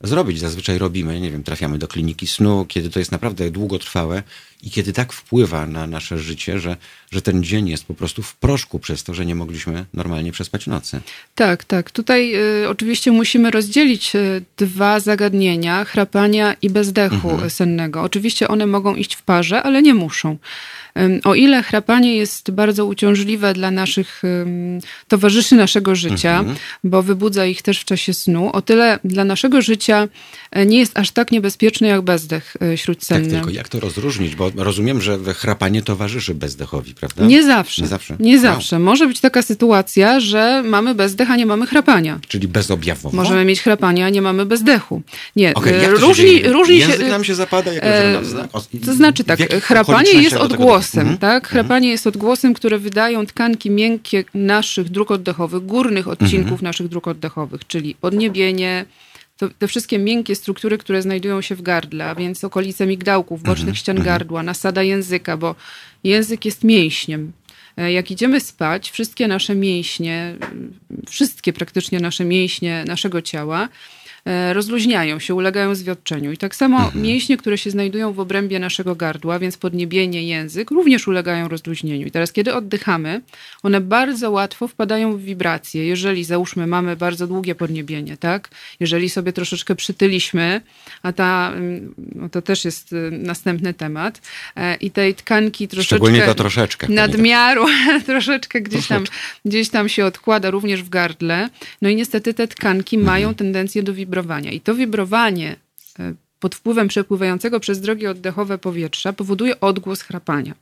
zrobić. 0.00 0.38
Zazwyczaj 0.38 0.78
robimy, 0.78 1.20
nie 1.20 1.30
wiem, 1.30 1.42
trafiamy 1.42 1.78
do 1.78 1.88
kliniki 1.88 2.26
snu, 2.26 2.64
kiedy 2.68 2.90
to 2.90 2.98
jest 2.98 3.12
naprawdę 3.12 3.50
długotrwałe 3.50 4.22
i 4.62 4.70
kiedy 4.70 4.92
tak 4.92 5.12
wpływa 5.12 5.66
na 5.66 5.86
nasze 5.86 6.18
życie, 6.18 6.58
że, 6.58 6.76
że 7.10 7.22
ten 7.22 7.44
dzień 7.44 7.68
jest 7.68 7.84
po 7.84 7.94
prostu 7.94 8.22
w 8.22 8.36
proszku 8.36 8.78
przez 8.78 9.04
to, 9.04 9.14
że 9.14 9.26
nie 9.26 9.34
mogliśmy 9.34 9.84
normalnie 9.94 10.32
przespać 10.32 10.66
nocy. 10.66 11.00
Tak, 11.34 11.64
tak. 11.64 11.90
Tutaj 11.90 12.34
y, 12.62 12.68
oczywiście 12.68 13.12
musimy 13.12 13.50
rozdzielić 13.50 14.16
y, 14.16 14.42
dwa 14.56 15.00
zagadnienia, 15.00 15.84
chrapania 15.84 16.56
i 16.62 16.70
bezdechu 16.70 17.30
mhm. 17.30 17.50
sennego. 17.50 18.02
Oczywiście 18.02 18.48
one 18.48 18.66
mogą 18.66 18.94
iść 18.94 19.14
w 19.14 19.22
parze, 19.22 19.62
ale 19.62 19.82
nie 19.82 19.94
muszą. 19.94 20.38
O 21.24 21.34
ile 21.34 21.62
chrapanie 21.62 22.16
jest 22.16 22.50
bardzo 22.50 22.86
uciążliwe 22.86 23.54
dla 23.54 23.70
naszych 23.70 24.22
towarzyszy 25.08 25.54
naszego 25.54 25.96
życia, 25.96 26.38
mhm. 26.38 26.56
bo 26.84 27.02
wybudza 27.02 27.46
ich 27.46 27.62
też 27.62 27.80
w 27.80 27.84
czasie 27.84 28.14
snu, 28.14 28.50
o 28.52 28.62
tyle 28.62 28.98
dla 29.04 29.24
naszego 29.24 29.62
życia 29.62 30.08
e, 30.50 30.66
nie 30.66 30.78
jest 30.78 30.98
aż 30.98 31.10
tak 31.10 31.32
niebezpieczny 31.32 31.88
jak 31.88 32.02
bezdech 32.02 32.56
e, 32.62 32.76
śródsenny. 32.76 33.30
Tak, 33.30 33.34
tylko 33.34 33.50
jak 33.50 33.68
to 33.68 33.80
rozróżnić? 33.80 34.36
Bo 34.36 34.47
rozumiem, 34.56 35.00
że 35.00 35.18
chrapanie 35.34 35.82
towarzyszy 35.82 36.34
bezdechowi, 36.34 36.94
prawda? 36.94 37.26
Nie 37.26 37.42
zawsze. 37.42 37.82
Nie 37.82 37.88
zawsze. 37.88 38.16
Nie 38.20 38.38
zawsze. 38.38 38.78
Może 38.78 39.06
być 39.06 39.20
taka 39.20 39.42
sytuacja, 39.42 40.20
że 40.20 40.62
mamy 40.66 40.94
bezdech, 40.94 41.30
a 41.30 41.36
nie 41.36 41.46
mamy 41.46 41.66
chrapania. 41.66 42.20
Czyli 42.28 42.48
bezobjawowo? 42.48 43.16
Możemy 43.16 43.44
mieć 43.44 43.60
chrapanie, 43.60 44.04
a 44.04 44.08
nie 44.08 44.22
mamy 44.22 44.46
bezdechu. 44.46 45.02
Nie. 45.36 45.54
Okay, 45.54 45.72
jak 45.72 45.92
to 45.92 45.98
różni, 45.98 46.38
się 46.38 46.52
różni 46.52 46.80
się. 46.80 46.88
Język 46.88 47.08
nam 47.08 47.24
się 47.24 47.34
zapada? 47.34 47.72
Jak 47.72 47.84
e, 47.84 48.20
to 48.86 48.94
znaczy 48.94 49.24
tak, 49.24 49.40
chrapanie 49.62 50.12
jest 50.12 50.36
odgłosem 50.36 51.00
mhm. 51.00 51.18
tak? 51.18 51.44
Mhm. 51.44 51.50
Chrapanie 51.50 51.88
jest 51.88 52.06
odgłosem, 52.06 52.54
które 52.54 52.78
wydają 52.78 53.26
tkanki 53.26 53.70
miękkie 53.70 54.24
naszych 54.34 54.88
dróg 54.88 55.10
oddechowych, 55.10 55.66
górnych 55.66 56.08
odcinków 56.08 56.52
mhm. 56.52 56.64
naszych 56.64 56.88
dróg 56.88 57.08
oddechowych, 57.08 57.66
czyli 57.66 57.94
podniebienie, 57.94 58.84
to, 59.38 59.48
te 59.58 59.68
wszystkie 59.68 59.98
miękkie 59.98 60.34
struktury, 60.34 60.78
które 60.78 61.02
znajdują 61.02 61.40
się 61.40 61.54
w 61.54 61.62
gardle, 61.62 62.04
a 62.04 62.14
więc 62.14 62.44
okolice 62.44 62.86
migdałków, 62.86 63.42
bocznych 63.42 63.58
mhm. 63.58 63.76
ścian 63.76 63.96
mhm. 63.96 64.14
gardła, 64.14 64.42
nasada 64.42 64.82
języka, 64.82 65.36
bo 65.36 65.54
język 66.04 66.44
jest 66.44 66.64
mięśniem. 66.64 67.32
E, 67.76 67.92
jak 67.92 68.10
idziemy 68.10 68.40
spać, 68.40 68.90
wszystkie 68.90 69.28
nasze 69.28 69.54
mięśnie, 69.54 70.34
wszystkie 71.08 71.52
praktycznie 71.52 72.00
nasze 72.00 72.24
mięśnie 72.24 72.84
naszego 72.86 73.22
ciała 73.22 73.68
rozluźniają 74.52 75.18
się, 75.18 75.34
ulegają 75.34 75.74
zwiotczeniu. 75.74 76.32
I 76.32 76.36
tak 76.36 76.56
samo 76.56 76.76
mhm. 76.76 77.02
mięśnie, 77.02 77.36
które 77.36 77.58
się 77.58 77.70
znajdują 77.70 78.12
w 78.12 78.20
obrębie 78.20 78.58
naszego 78.58 78.94
gardła, 78.94 79.38
więc 79.38 79.56
podniebienie, 79.56 80.22
język, 80.22 80.70
również 80.70 81.08
ulegają 81.08 81.48
rozluźnieniu. 81.48 82.06
I 82.06 82.10
teraz, 82.10 82.32
kiedy 82.32 82.54
oddychamy, 82.54 83.20
one 83.62 83.80
bardzo 83.80 84.30
łatwo 84.30 84.68
wpadają 84.68 85.16
w 85.16 85.22
wibracje. 85.22 85.86
Jeżeli, 85.86 86.24
załóżmy, 86.24 86.66
mamy 86.66 86.96
bardzo 86.96 87.26
długie 87.26 87.54
podniebienie, 87.54 88.16
tak? 88.16 88.48
Jeżeli 88.80 89.10
sobie 89.10 89.32
troszeczkę 89.32 89.74
przytyliśmy, 89.74 90.60
a 91.02 91.12
ta, 91.12 91.52
mm, 91.54 91.94
no 92.14 92.28
to 92.28 92.42
też 92.42 92.64
jest 92.64 92.92
y, 92.92 93.10
następny 93.10 93.74
temat, 93.74 94.20
e, 94.56 94.76
i 94.76 94.90
tej 94.90 95.14
tkanki 95.14 95.68
troszeczkę... 95.68 95.96
Szczególnie 95.96 96.34
troszeczkę. 96.34 96.88
Nadmiaru, 96.88 97.66
troszeczkę 98.06 98.60
gdzieś 98.60 98.86
tam, 98.86 99.04
gdzieś 99.44 99.68
tam 99.68 99.88
się 99.88 100.04
odkłada 100.04 100.50
również 100.50 100.82
w 100.82 100.88
gardle. 100.88 101.48
No 101.82 101.88
i 101.88 101.96
niestety 101.96 102.34
te 102.34 102.48
tkanki 102.48 102.96
mhm. 102.96 103.14
mają 103.14 103.34
tendencję 103.34 103.82
do 103.82 103.94
wibracji 103.94 104.17
wibrowania. 104.22 104.50
I 104.52 104.60
to 104.60 104.74
wibrowanie 104.74 105.56
e, 105.98 106.14
pod 106.40 106.54
wpływem 106.54 106.88
przepływającego 106.88 107.60
przez 107.60 107.80
drogi 107.80 108.06
oddechowe 108.06 108.58
powietrza 108.58 109.12
powoduje 109.12 109.60
odgłos 109.60 110.02
chrapania. 110.02 110.54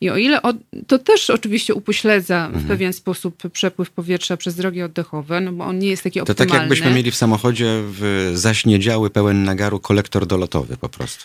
I 0.00 0.10
o 0.10 0.16
ile 0.16 0.42
od, 0.42 0.56
to 0.86 0.98
też 0.98 1.30
oczywiście 1.30 1.74
upośledza 1.74 2.46
mhm. 2.46 2.64
w 2.64 2.68
pewien 2.68 2.92
sposób 2.92 3.42
przepływ 3.52 3.90
powietrza 3.90 4.36
przez 4.36 4.54
drogi 4.54 4.82
oddechowe, 4.82 5.40
no 5.40 5.52
bo 5.52 5.64
on 5.64 5.78
nie 5.78 5.88
jest 5.88 6.02
taki 6.02 6.20
optymalny. 6.20 6.46
To 6.46 6.52
tak 6.52 6.60
jakbyśmy 6.60 6.90
mieli 6.90 7.10
w 7.10 7.16
samochodzie 7.16 7.66
w 7.84 8.30
zaśniedziały, 8.34 9.10
pełen 9.10 9.44
nagaru 9.44 9.80
kolektor 9.80 10.26
dolotowy 10.26 10.76
po 10.76 10.88
prostu. 10.88 11.24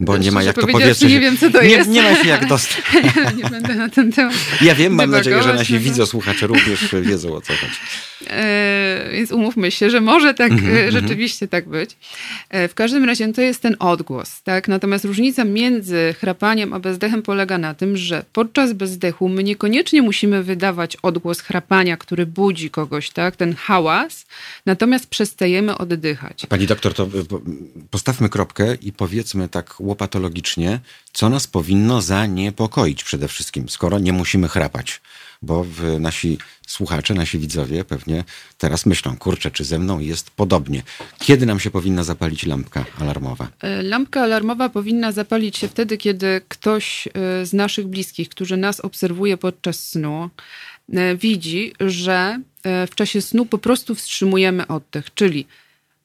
Bo 0.00 0.16
nie 0.16 0.32
ma 0.32 0.42
jak 0.42 0.56
to 0.56 0.66
powietrze... 0.66 1.06
Nie 1.06 1.20
wiem, 1.20 1.36
co 1.36 1.50
to 1.50 1.62
nie, 1.62 1.68
jest. 1.68 1.90
Nie 1.90 2.02
ma 2.02 2.14
się 2.14 2.28
jak 2.28 2.48
dostać. 2.54 2.82
nie 3.36 3.50
będę 3.50 3.74
na 3.74 3.88
ten 3.88 4.12
temat 4.12 4.34
Ja 4.60 4.74
wiem, 4.74 4.94
mam 4.94 5.10
nadzieję, 5.10 5.42
że 5.42 5.54
nasi 5.54 5.78
widzosłuchacze 5.78 6.46
również 6.46 6.94
wiedzą 7.02 7.34
o 7.34 7.40
co 7.40 7.52
chodzi. 7.52 7.72
E, 8.26 9.08
więc 9.12 9.32
umówmy 9.32 9.70
się, 9.70 9.90
że 9.90 10.00
może 10.00 10.34
tak 10.34 10.52
mm 10.52 10.64
-hmm, 10.64 10.90
rzeczywiście 10.90 11.48
tak 11.48 11.68
być. 11.68 11.96
E, 12.50 12.68
w 12.68 12.74
każdym 12.74 13.04
razie 13.04 13.26
no 13.26 13.32
to 13.40 13.44
jest 13.44 13.62
ten 13.62 13.76
odgłos. 13.78 14.42
Tak? 14.42 14.68
Natomiast 14.68 15.04
różnica 15.04 15.44
między 15.44 16.14
chrapaniem 16.18 16.72
a 16.72 16.78
bezdechem 16.78 17.22
polega 17.22 17.58
na 17.58 17.74
tym, 17.74 17.96
że 17.96 18.24
podczas 18.32 18.72
bezdechu 18.72 19.28
my 19.28 19.44
niekoniecznie 19.44 20.02
musimy 20.02 20.42
wydawać 20.42 20.96
odgłos 20.96 21.40
chrapania, 21.40 21.96
który 21.96 22.26
budzi 22.26 22.70
kogoś, 22.70 23.10
tak? 23.10 23.36
ten 23.36 23.54
hałas, 23.54 24.26
natomiast 24.66 25.06
przestajemy 25.06 25.78
oddychać. 25.78 26.46
Pani 26.46 26.66
doktor, 26.66 26.94
to 26.94 27.08
postawmy 27.90 28.28
kropkę 28.28 28.74
i 28.74 28.92
powiedzmy 28.92 29.48
tak 29.48 29.74
łopatologicznie, 29.78 30.80
co 31.12 31.28
nas 31.28 31.46
powinno 31.46 32.02
zaniepokoić 32.02 33.04
przede 33.04 33.28
wszystkim, 33.28 33.68
skoro 33.68 33.98
nie 33.98 34.12
musimy 34.12 34.48
chrapać 34.48 35.00
bo 35.42 35.66
nasi 36.00 36.38
słuchacze, 36.66 37.14
nasi 37.14 37.38
widzowie 37.38 37.84
pewnie 37.84 38.24
teraz 38.58 38.86
myślą, 38.86 39.16
kurczę, 39.16 39.50
czy 39.50 39.64
ze 39.64 39.78
mną 39.78 39.98
jest 39.98 40.30
podobnie. 40.30 40.82
Kiedy 41.18 41.46
nam 41.46 41.60
się 41.60 41.70
powinna 41.70 42.04
zapalić 42.04 42.46
lampka 42.46 42.84
alarmowa? 43.00 43.48
E, 43.60 43.82
lampka 43.82 44.22
alarmowa 44.22 44.68
powinna 44.68 45.12
zapalić 45.12 45.56
się 45.56 45.68
wtedy, 45.68 45.96
kiedy 45.98 46.40
ktoś 46.48 47.08
e, 47.08 47.46
z 47.46 47.52
naszych 47.52 47.86
bliskich, 47.86 48.28
którzy 48.28 48.56
nas 48.56 48.80
obserwuje 48.80 49.36
podczas 49.36 49.88
snu, 49.88 50.30
e, 50.92 51.16
widzi, 51.16 51.72
że 51.80 52.40
w 52.90 52.94
czasie 52.94 53.22
snu 53.22 53.46
po 53.46 53.58
prostu 53.58 53.94
wstrzymujemy 53.94 54.66
oddech, 54.66 55.14
czyli 55.14 55.46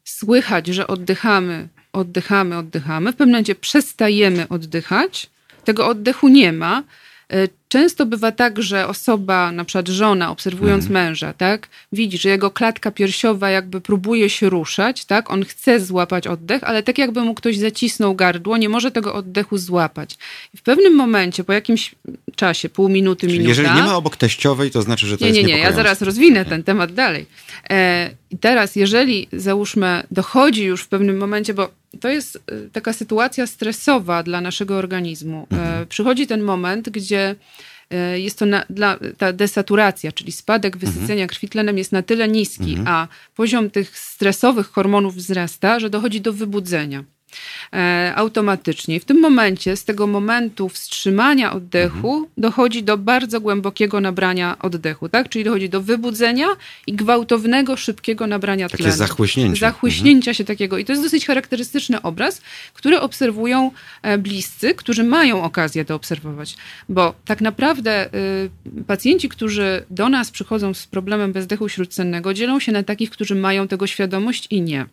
słychać, 0.03 0.67
że 0.67 0.87
oddychamy, 0.87 1.67
oddychamy, 1.93 2.57
oddychamy, 2.57 3.11
w 3.11 3.15
pewnym 3.15 3.31
momencie 3.31 3.55
przestajemy 3.55 4.47
oddychać, 4.47 5.29
tego 5.65 5.87
oddechu 5.87 6.27
nie 6.27 6.53
ma, 6.53 6.83
Często 7.75 8.05
bywa 8.05 8.32
tak, 8.32 8.62
że 8.62 8.88
osoba, 8.88 9.51
na 9.51 9.65
przykład 9.65 9.88
żona, 9.88 10.32
obserwując 10.32 10.86
mhm. 10.86 11.05
męża, 11.05 11.34
tak, 11.34 11.67
widzi, 11.91 12.17
że 12.17 12.29
jego 12.29 12.51
klatka 12.51 12.91
piersiowa 12.91 13.50
jakby 13.50 13.82
próbuje 13.82 14.29
się 14.29 14.50
ruszać, 14.50 15.05
tak, 15.05 15.29
on 15.32 15.46
chce 15.46 15.79
złapać 15.79 16.27
oddech, 16.27 16.63
ale 16.63 16.84
tak 16.84 16.98
jakby 16.98 17.22
mu 17.22 17.34
ktoś 17.34 17.58
zacisnął 17.58 18.15
gardło, 18.15 18.58
nie 18.58 18.70
może 18.70 18.91
tego 18.91 19.13
oddechu 19.13 19.58
złapać. 19.58 20.17
I 20.53 20.58
w 20.58 20.62
pewnym 20.62 20.96
momencie, 20.96 21.44
po 21.44 21.53
jakimś 21.53 21.96
czasie, 22.36 22.70
pół 22.70 22.89
minuty, 22.89 23.27
Czyli 23.27 23.39
minuta... 23.39 23.50
jeżeli 23.50 23.75
nie 23.75 23.84
ma 23.84 23.96
obok 23.96 24.17
teściowej, 24.17 24.72
to 24.72 24.82
znaczy, 24.82 25.08
że 25.08 25.17
to 25.17 25.25
nie, 25.25 25.29
jest 25.29 25.41
Nie, 25.41 25.48
nie, 25.48 25.53
nie, 25.53 25.63
ja 25.63 25.72
zaraz 25.72 26.01
rozwinę 26.01 26.46
ten 26.46 26.63
temat 26.63 26.94
dalej. 26.94 27.25
E, 27.70 28.10
I 28.32 28.38
teraz, 28.38 28.75
jeżeli, 28.75 29.27
załóżmy, 29.34 30.03
dochodzi 30.12 30.63
już 30.63 30.82
w 30.82 30.88
pewnym 30.88 31.17
momencie, 31.17 31.53
bo 31.53 31.70
to 31.99 32.09
jest 32.09 32.35
y, 32.51 32.69
taka 32.71 32.93
sytuacja 32.93 33.47
stresowa 33.47 34.23
dla 34.23 34.41
naszego 34.41 34.77
organizmu. 34.77 35.47
E, 35.51 35.85
Przychodzi 35.85 36.27
ten 36.27 36.41
moment, 36.41 36.89
gdzie 36.89 37.35
e, 37.89 38.19
jest 38.19 38.39
to 38.39 38.45
na, 38.45 38.65
dla, 38.69 38.99
ta 39.17 39.33
desaturacja, 39.33 40.11
czyli 40.11 40.31
spadek 40.31 40.77
wysycenia 40.77 41.27
krwi 41.27 41.49
tlenem 41.49 41.77
jest 41.77 41.91
na 41.91 42.01
tyle 42.01 42.27
niski, 42.27 42.77
a 42.85 43.07
poziom 43.35 43.69
tych 43.69 43.99
stresowych 43.99 44.67
hormonów 44.67 45.15
wzrasta, 45.15 45.79
że 45.79 45.89
dochodzi 45.89 46.21
do 46.21 46.33
wybudzenia 46.33 47.03
automatycznie. 48.15 48.95
I 48.95 48.99
w 48.99 49.05
tym 49.05 49.19
momencie, 49.19 49.75
z 49.75 49.83
tego 49.83 50.07
momentu 50.07 50.69
wstrzymania 50.69 51.53
oddechu, 51.53 52.29
dochodzi 52.37 52.83
do 52.83 52.97
bardzo 52.97 53.41
głębokiego 53.41 54.01
nabrania 54.01 54.57
oddechu, 54.59 55.09
tak? 55.09 55.29
Czyli 55.29 55.43
dochodzi 55.43 55.69
do 55.69 55.81
wybudzenia 55.81 56.47
i 56.87 56.93
gwałtownego, 56.93 57.77
szybkiego 57.77 58.27
nabrania 58.27 58.69
Takie 58.69 58.83
tlenu. 58.83 58.97
zachłyśnięcie. 58.97 59.59
Zachłyśnięcia 59.59 60.33
się 60.33 60.43
takiego. 60.43 60.77
I 60.77 60.85
to 60.85 60.91
jest 60.91 61.03
dosyć 61.03 61.25
charakterystyczny 61.25 62.01
obraz, 62.01 62.41
który 62.73 62.99
obserwują 62.99 63.71
e, 64.01 64.17
bliscy, 64.17 64.75
którzy 64.75 65.03
mają 65.03 65.43
okazję 65.43 65.85
to 65.85 65.95
obserwować. 65.95 66.55
Bo 66.89 67.13
tak 67.25 67.41
naprawdę 67.41 68.09
y, 68.15 68.83
pacjenci, 68.87 69.29
którzy 69.29 69.85
do 69.89 70.09
nas 70.09 70.31
przychodzą 70.31 70.73
z 70.73 70.87
problemem 70.87 71.33
bezdechu 71.33 71.69
śródsennego, 71.69 72.33
dzielą 72.33 72.59
się 72.59 72.71
na 72.71 72.83
takich, 72.83 73.09
którzy 73.09 73.35
mają 73.35 73.67
tego 73.67 73.87
świadomość 73.87 74.47
i 74.49 74.61
nie. 74.61 74.85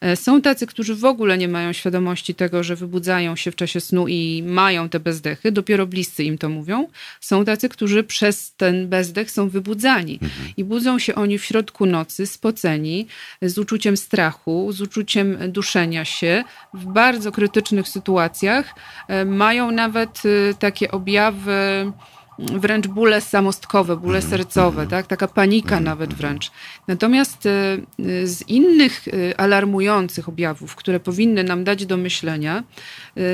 E, 0.00 0.16
Są 0.16 0.42
tacy, 0.42 0.66
którzy 0.66 0.94
w 0.94 1.04
ogóle 1.04 1.38
nie 1.38 1.48
mają 1.48 1.72
świadomości 1.72 2.34
tego, 2.34 2.62
że 2.62 2.76
wybudzają 2.76 3.36
się 3.36 3.50
w 3.50 3.56
czasie 3.56 3.80
snu 3.80 4.08
i 4.08 4.42
mają 4.46 4.88
te 4.88 5.00
bezdechy, 5.00 5.52
dopiero 5.52 5.86
bliscy 5.86 6.24
im 6.24 6.38
to 6.38 6.48
mówią. 6.48 6.88
Są 7.20 7.44
tacy, 7.44 7.68
którzy 7.68 8.04
przez 8.04 8.54
ten 8.56 8.88
bezdech 8.88 9.30
są 9.30 9.48
wybudzani 9.48 10.20
i 10.56 10.64
budzą 10.64 10.98
się 10.98 11.14
oni 11.14 11.38
w 11.38 11.44
środku 11.44 11.86
nocy, 11.86 12.26
spoceni, 12.26 13.06
z 13.42 13.58
uczuciem 13.58 13.96
strachu, 13.96 14.72
z 14.72 14.80
uczuciem 14.80 15.38
duszenia 15.48 16.04
się. 16.04 16.44
W 16.74 16.84
bardzo 16.84 17.32
krytycznych 17.32 17.88
sytuacjach 17.88 18.74
e, 19.08 19.24
mają 19.24 19.70
nawet 19.70 20.22
e, 20.50 20.54
takie 20.54 20.90
objawy 20.90 21.92
wręcz 22.38 22.86
bóle 22.86 23.20
samostkowe, 23.20 23.96
bóle 23.96 24.22
sercowe, 24.22 24.86
tak? 24.86 25.06
taka 25.06 25.28
panika 25.28 25.80
nawet 25.80 26.14
wręcz. 26.14 26.50
Natomiast 26.88 27.46
e, 27.46 27.78
z 28.26 28.48
innych 28.48 29.08
e, 29.08 29.40
alarmujących 29.40 30.28
objawów, 30.28 30.76
które 30.76 31.00
powinny 31.00 31.44
nam 31.44 31.64
dać 31.64 31.86
do 31.86 31.96
myślenia, 31.96 32.62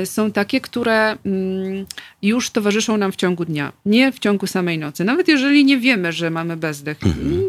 są 0.05 0.31
takie, 0.31 0.61
które 0.61 1.17
mm, 1.25 1.85
już 2.21 2.49
towarzyszą 2.49 2.97
nam 2.97 3.11
w 3.11 3.15
ciągu 3.15 3.45
dnia, 3.45 3.71
nie 3.85 4.11
w 4.11 4.19
ciągu 4.19 4.47
samej 4.47 4.77
nocy. 4.77 5.03
Nawet 5.03 5.27
jeżeli 5.27 5.65
nie 5.65 5.77
wiemy, 5.77 6.11
że 6.11 6.29
mamy 6.29 6.57
bezdech, 6.57 6.97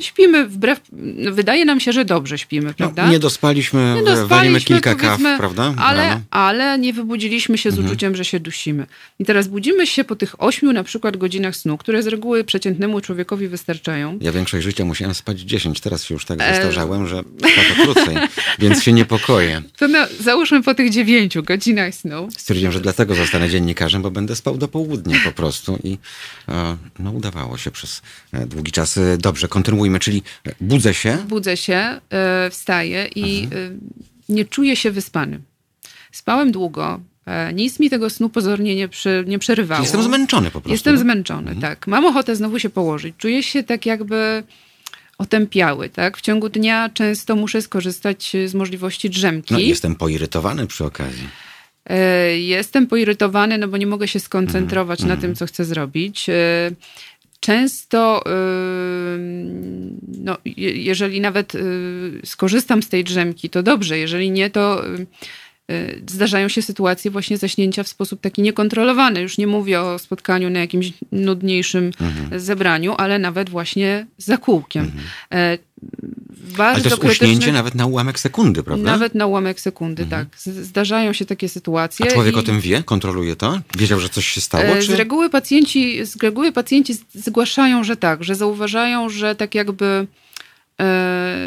śpimy 0.00 0.48
wbrew, 0.48 0.80
no, 0.92 1.32
wydaje 1.32 1.64
nam 1.64 1.80
się, 1.80 1.92
że 1.92 2.04
dobrze 2.04 2.38
śpimy, 2.38 2.74
prawda? 2.74 3.06
No, 3.06 3.12
nie 3.12 3.18
dospaliśmy, 3.18 3.92
Nie 3.96 4.02
dospaliśmy, 4.02 4.60
kilka 4.60 4.94
kaw, 4.94 5.20
prawda? 5.38 5.74
Ale, 5.78 6.20
ale 6.30 6.78
nie 6.78 6.92
wybudziliśmy 6.92 7.58
się 7.58 7.70
z 7.70 7.74
Mhm. 7.74 7.86
uczuciem, 7.88 8.16
że 8.16 8.24
się 8.24 8.40
dusimy. 8.40 8.86
I 9.18 9.24
teraz 9.24 9.48
budzimy 9.48 9.86
się 9.86 10.04
po 10.04 10.16
tych 10.16 10.42
ośmiu 10.42 10.72
na 10.72 10.84
przykład 10.84 11.16
godzinach 11.16 11.56
snu, 11.56 11.78
które 11.78 12.02
z 12.02 12.06
reguły 12.06 12.44
przeciętnemu 12.44 13.00
człowiekowi 13.00 13.48
wystarczają. 13.48 14.18
Ja 14.20 14.32
większość 14.32 14.64
życia 14.64 14.84
musiałem 14.84 15.14
spać 15.14 15.40
10, 15.40 15.80
teraz 15.80 16.04
się 16.04 16.14
już 16.14 16.24
tak 16.24 16.40
E, 16.40 16.54
zestarzałem, 16.54 17.06
że 17.06 17.22
trwa 17.42 17.62
to 17.68 17.82
krócej, 17.82 18.16
więc 18.58 18.82
się 18.82 18.92
niepokoję. 18.92 19.62
To 19.78 19.88
no, 19.88 19.98
załóżmy 20.20 20.62
po 20.62 20.74
tych 20.74 20.90
dziewięciu 20.90 21.42
godzinach 21.42 21.94
snu. 21.94 22.23
Stwierdziłem, 22.30 22.72
że 22.72 22.80
dlatego 22.80 23.14
zostanę 23.14 23.48
dziennikarzem, 23.50 24.02
bo 24.02 24.10
będę 24.10 24.36
spał 24.36 24.56
do 24.56 24.68
południa 24.68 25.18
po 25.24 25.32
prostu 25.32 25.78
i 25.84 25.98
e, 26.48 26.76
no, 26.98 27.10
udawało 27.10 27.58
się 27.58 27.70
przez 27.70 28.02
e, 28.32 28.46
długi 28.46 28.72
czas. 28.72 28.96
E, 28.96 29.18
Dobrze, 29.18 29.48
kontynuujmy, 29.48 29.98
czyli 30.00 30.22
budzę 30.60 30.94
się, 30.94 31.18
Budzę 31.28 31.56
się, 31.56 32.00
wstaję 32.50 33.08
i 33.14 33.44
Mhm. 33.44 33.80
e, 34.30 34.32
nie 34.32 34.44
czuję 34.44 34.76
się 34.76 34.90
wyspany. 34.90 35.40
Spałem 36.12 36.52
długo. 36.52 37.00
Nic 37.54 37.80
mi 37.80 37.90
tego 37.90 38.10
snu 38.10 38.28
pozornie 38.28 38.76
nie, 38.76 38.88
przy, 38.88 39.24
nie 39.26 39.38
przerywało. 39.38 39.82
jestem 39.82 40.02
zmęczony 40.02 40.46
po 40.50 40.60
prostu. 40.60 40.70
Jestem 40.70 40.98
zmęczony, 40.98 41.56
tak. 41.60 41.86
Mam 41.86 42.04
ochotę 42.06 42.36
znowu 42.36 42.58
się 42.58 42.70
położyć. 42.70 43.14
Czuję 43.18 43.42
się 43.42 43.62
tak 43.62 43.86
jakby 43.86 44.44
otępiały, 45.18 45.88
tak. 45.88 46.16
W 46.18 46.20
ciągu 46.20 46.48
dnia 46.48 46.90
często 46.94 47.36
muszę 47.36 47.62
skorzystać 47.62 48.32
z 48.46 48.54
możliwości 48.54 49.10
drzemki. 49.10 49.54
No 49.54 49.60
jestem 49.60 49.94
poirytowany 49.96 50.66
przy 50.66 50.84
okazji. 50.84 51.28
E, 51.90 52.38
Jestem 52.38 52.86
poirytowany, 52.86 53.58
no 53.58 53.68
bo 53.68 53.76
nie 53.76 53.86
mogę 53.86 54.08
się 54.08 54.20
skoncentrować 54.20 55.00
Mhm, 55.00 55.16
na 55.16 55.22
tym, 55.22 55.34
co 55.34 55.46
chcę 55.46 55.64
zrobić. 55.64 56.28
E, 56.28 56.70
Często, 57.40 58.22
e, 58.26 58.30
no, 60.18 60.36
je- 60.44 60.72
jeżeli 60.76 61.20
nawet 61.20 61.52
skorzystam 62.24 62.82
z 62.82 62.88
tej 62.88 63.04
drzemki, 63.04 63.50
to 63.50 63.62
dobrze. 63.62 63.98
Jeżeli 63.98 64.30
nie, 64.30 64.50
to 64.50 64.84
zdarzają 66.06 66.48
się 66.48 66.62
sytuacje 66.62 67.10
właśnie 67.10 67.38
zaśnięcia 67.38 67.82
w 67.82 67.88
sposób 67.88 68.20
taki 68.20 68.42
niekontrolowany. 68.42 69.20
Już 69.20 69.38
nie 69.38 69.46
mówię 69.46 69.80
o 69.80 69.98
spotkaniu 69.98 70.50
na 70.50 70.60
jakimś 70.60 70.92
nudniejszym 71.12 71.90
Mhm. 72.00 72.40
zebraniu, 72.40 72.94
ale 72.98 73.18
nawet 73.18 73.50
właśnie 73.50 74.06
za 74.18 74.36
kółkiem. 74.38 74.90
E, 75.32 75.58
w 76.44 76.60
Ale 76.60 76.72
Bardzo 76.74 76.96
to 76.96 77.06
jest 77.08 77.22
uśnięcie 77.22 77.52
nawet 77.52 77.74
na 77.74 77.86
ułamek 77.86 78.20
sekundy, 78.20 78.62
prawda? 78.62 78.90
nawet 78.90 79.14
na 79.14 79.26
ułamek 79.26 79.60
sekundy, 79.60 80.06
tak. 80.06 80.26
Z- 80.36 80.66
Zdarzają 80.66 81.12
się 81.12 81.24
takie 81.24 81.48
sytuacje. 81.48 82.06
A 82.06 82.12
człowiek 82.12 82.34
i- 82.34 82.38
o 82.38 82.42
tym 82.42 82.60
wie? 82.60 82.82
Kontroluje 82.82 83.36
to? 83.36 83.60
Wiedział, 83.78 84.00
że 84.00 84.08
coś 84.08 84.26
się 84.26 84.40
stało? 84.40 84.64
E, 84.64 84.82
Czy... 84.82 84.92
Z 84.92 84.94
reguły 84.94 85.30
pacjenci, 85.30 86.06
z 86.06 86.16
reguły 86.22 86.52
pacjenci 86.52 86.94
zgłaszają, 87.14 87.84
że 87.84 87.96
tak, 87.96 88.24
że 88.24 88.34
zauważają, 88.34 89.08
że 89.08 89.34
tak 89.34 89.54
jakby 89.54 90.06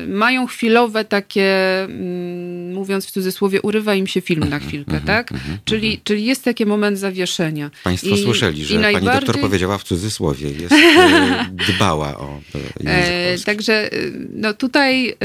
mają 0.07 0.47
chwilowe 0.47 1.05
takie, 1.05 1.83
mm, 1.83 2.73
mówiąc 2.73 3.05
w 3.07 3.11
cudzysłowie, 3.11 3.61
urywa 3.61 3.95
im 3.95 4.07
się 4.07 4.21
film 4.21 4.49
na 4.49 4.59
chwilkę, 4.59 5.01
tak? 5.05 5.29
Czyli, 5.65 6.01
czyli 6.03 6.25
jest 6.25 6.43
taki 6.43 6.65
moment 6.65 6.99
zawieszenia. 6.99 7.71
Państwo 7.83 8.15
I- 8.15 8.23
słyszeli, 8.23 8.65
że 8.65 8.79
pani 8.79 8.93
doktor 8.93 9.03
najbardziej- 9.13 9.41
powiedziała 9.41 9.77
w 9.77 9.83
cudzysłowie, 9.83 10.49
jest 10.49 10.73
e, 10.99 11.45
dbała 11.73 12.17
o 12.17 12.39
e, 12.55 12.83
język 12.83 13.41
E. 13.41 13.45
Także 13.45 13.73
e, 13.93 13.97
no 14.29 14.53
tutaj 14.53 15.09
e, 15.09 15.15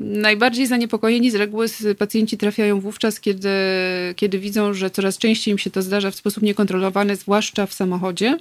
najbardziej 0.00 0.66
zaniepokojeni 0.66 1.30
z 1.30 1.34
reguły 1.34 1.66
pacjenci 1.98 2.38
trafiają 2.38 2.80
wówczas, 2.80 3.20
kiedy, 3.20 3.48
kiedy 4.16 4.38
widzą, 4.38 4.74
że 4.74 4.90
coraz 4.90 5.18
częściej 5.18 5.52
im 5.52 5.58
się 5.58 5.70
to 5.70 5.82
zdarza 5.82 6.10
w 6.10 6.14
sposób 6.14 6.42
niekontrolowany, 6.42 7.16
zwłaszcza 7.16 7.66
w 7.66 7.72
samochodzie. 7.74 8.38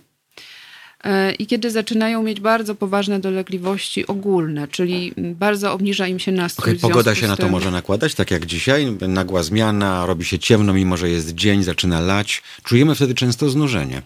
E, 1.03 1.31
I 1.33 1.47
kiedy 1.47 1.71
zaczynają 1.71 2.23
mieć 2.23 2.39
bardzo 2.39 2.75
poważne 2.75 3.19
dolegliwości 3.19 4.07
ogólne, 4.07 4.67
czyli 4.67 5.13
bardzo 5.17 5.73
obniża 5.73 6.07
im 6.07 6.19
się 6.19 6.31
nastrój. 6.31 6.69
Związku 6.71 6.87
pogoda 6.87 7.15
się 7.15 7.25
z 7.25 7.29
na 7.29 7.35
to 7.35 7.43
tym. 7.43 7.51
może 7.51 7.71
nakładać, 7.71 8.15
tak 8.15 8.31
jak 8.31 8.45
dzisiaj, 8.45 8.97
nagła 9.07 9.43
zmiana, 9.43 10.05
robi 10.05 10.25
się 10.25 10.39
ciemno, 10.39 10.73
mimo 10.73 10.97
że 10.97 11.09
jest 11.09 11.33
dzień, 11.35 11.63
zaczyna 11.63 11.99
lać. 11.99 12.43
Czujemy 12.63 12.95
wtedy 12.95 13.13
często 13.15 13.49
znużenie. 13.49 14.01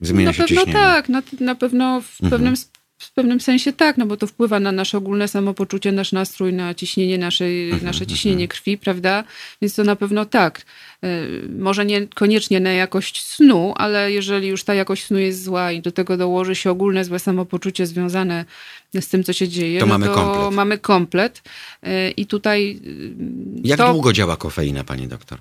Zmienia 0.00 0.30
Na 0.30 0.32
się 0.32 0.42
pewno 0.42 0.56
ciśnienie. 0.56 0.72
tak, 0.80 1.08
na, 1.08 1.22
na 1.40 1.54
pewno 1.54 2.00
w 2.00 2.22
Mhm. 2.22 2.30
pewnym, 2.30 2.54
w 2.98 3.12
pewnym 3.12 3.40
sensie 3.40 3.72
tak, 3.72 3.96
no 3.96 4.06
bo 4.06 4.16
to 4.16 4.26
wpływa 4.26 4.60
na 4.60 4.72
nasze 4.72 4.98
ogólne 4.98 5.28
samopoczucie, 5.28 5.92
nasz 5.92 6.12
nastrój, 6.12 6.52
na 6.52 6.74
ciśnienie 6.74 7.18
naszej, 7.18 7.64
Mhm, 7.64 7.84
nasze 7.84 8.06
ciśnienie 8.06 8.48
krwi, 8.48 8.78
prawda? 8.78 9.24
Więc 9.62 9.74
to 9.74 9.84
na 9.84 9.96
pewno 9.96 10.24
tak. 10.24 10.62
Y, 11.04 11.48
Może 11.58 11.86
niekoniecznie 11.86 12.60
na 12.60 12.72
jakość 12.72 13.24
snu, 13.24 13.74
ale 13.76 14.12
jeżeli 14.12 14.48
już 14.48 14.64
ta 14.64 14.74
jakość 14.74 15.04
snu 15.04 15.18
jest 15.18 15.44
zła 15.44 15.72
i 15.72 15.80
do 15.82 15.92
tego 15.92 16.16
dołoży 16.16 16.54
się 16.54 16.70
ogólne 16.70 17.04
złe 17.04 17.18
samopoczucie 17.18 17.86
związane 17.86 18.44
z 19.00 19.08
tym, 19.08 19.24
co 19.24 19.32
się 19.32 19.48
dzieje, 19.48 19.80
To 19.80 19.86
no 19.86 19.92
mamy 19.98 20.06
to 20.06 20.14
komplet. 20.14 20.52
mamy 20.54 20.78
komplet. 20.78 21.42
Y, 21.86 22.10
I 22.10 22.26
tutaj 22.26 22.80
y, 22.86 23.14
Jak 23.64 23.78
to... 23.78 23.92
długo 23.92 24.12
działa 24.12 24.36
kofeina, 24.36 24.84
pani 24.84 25.08
doktor? 25.08 25.38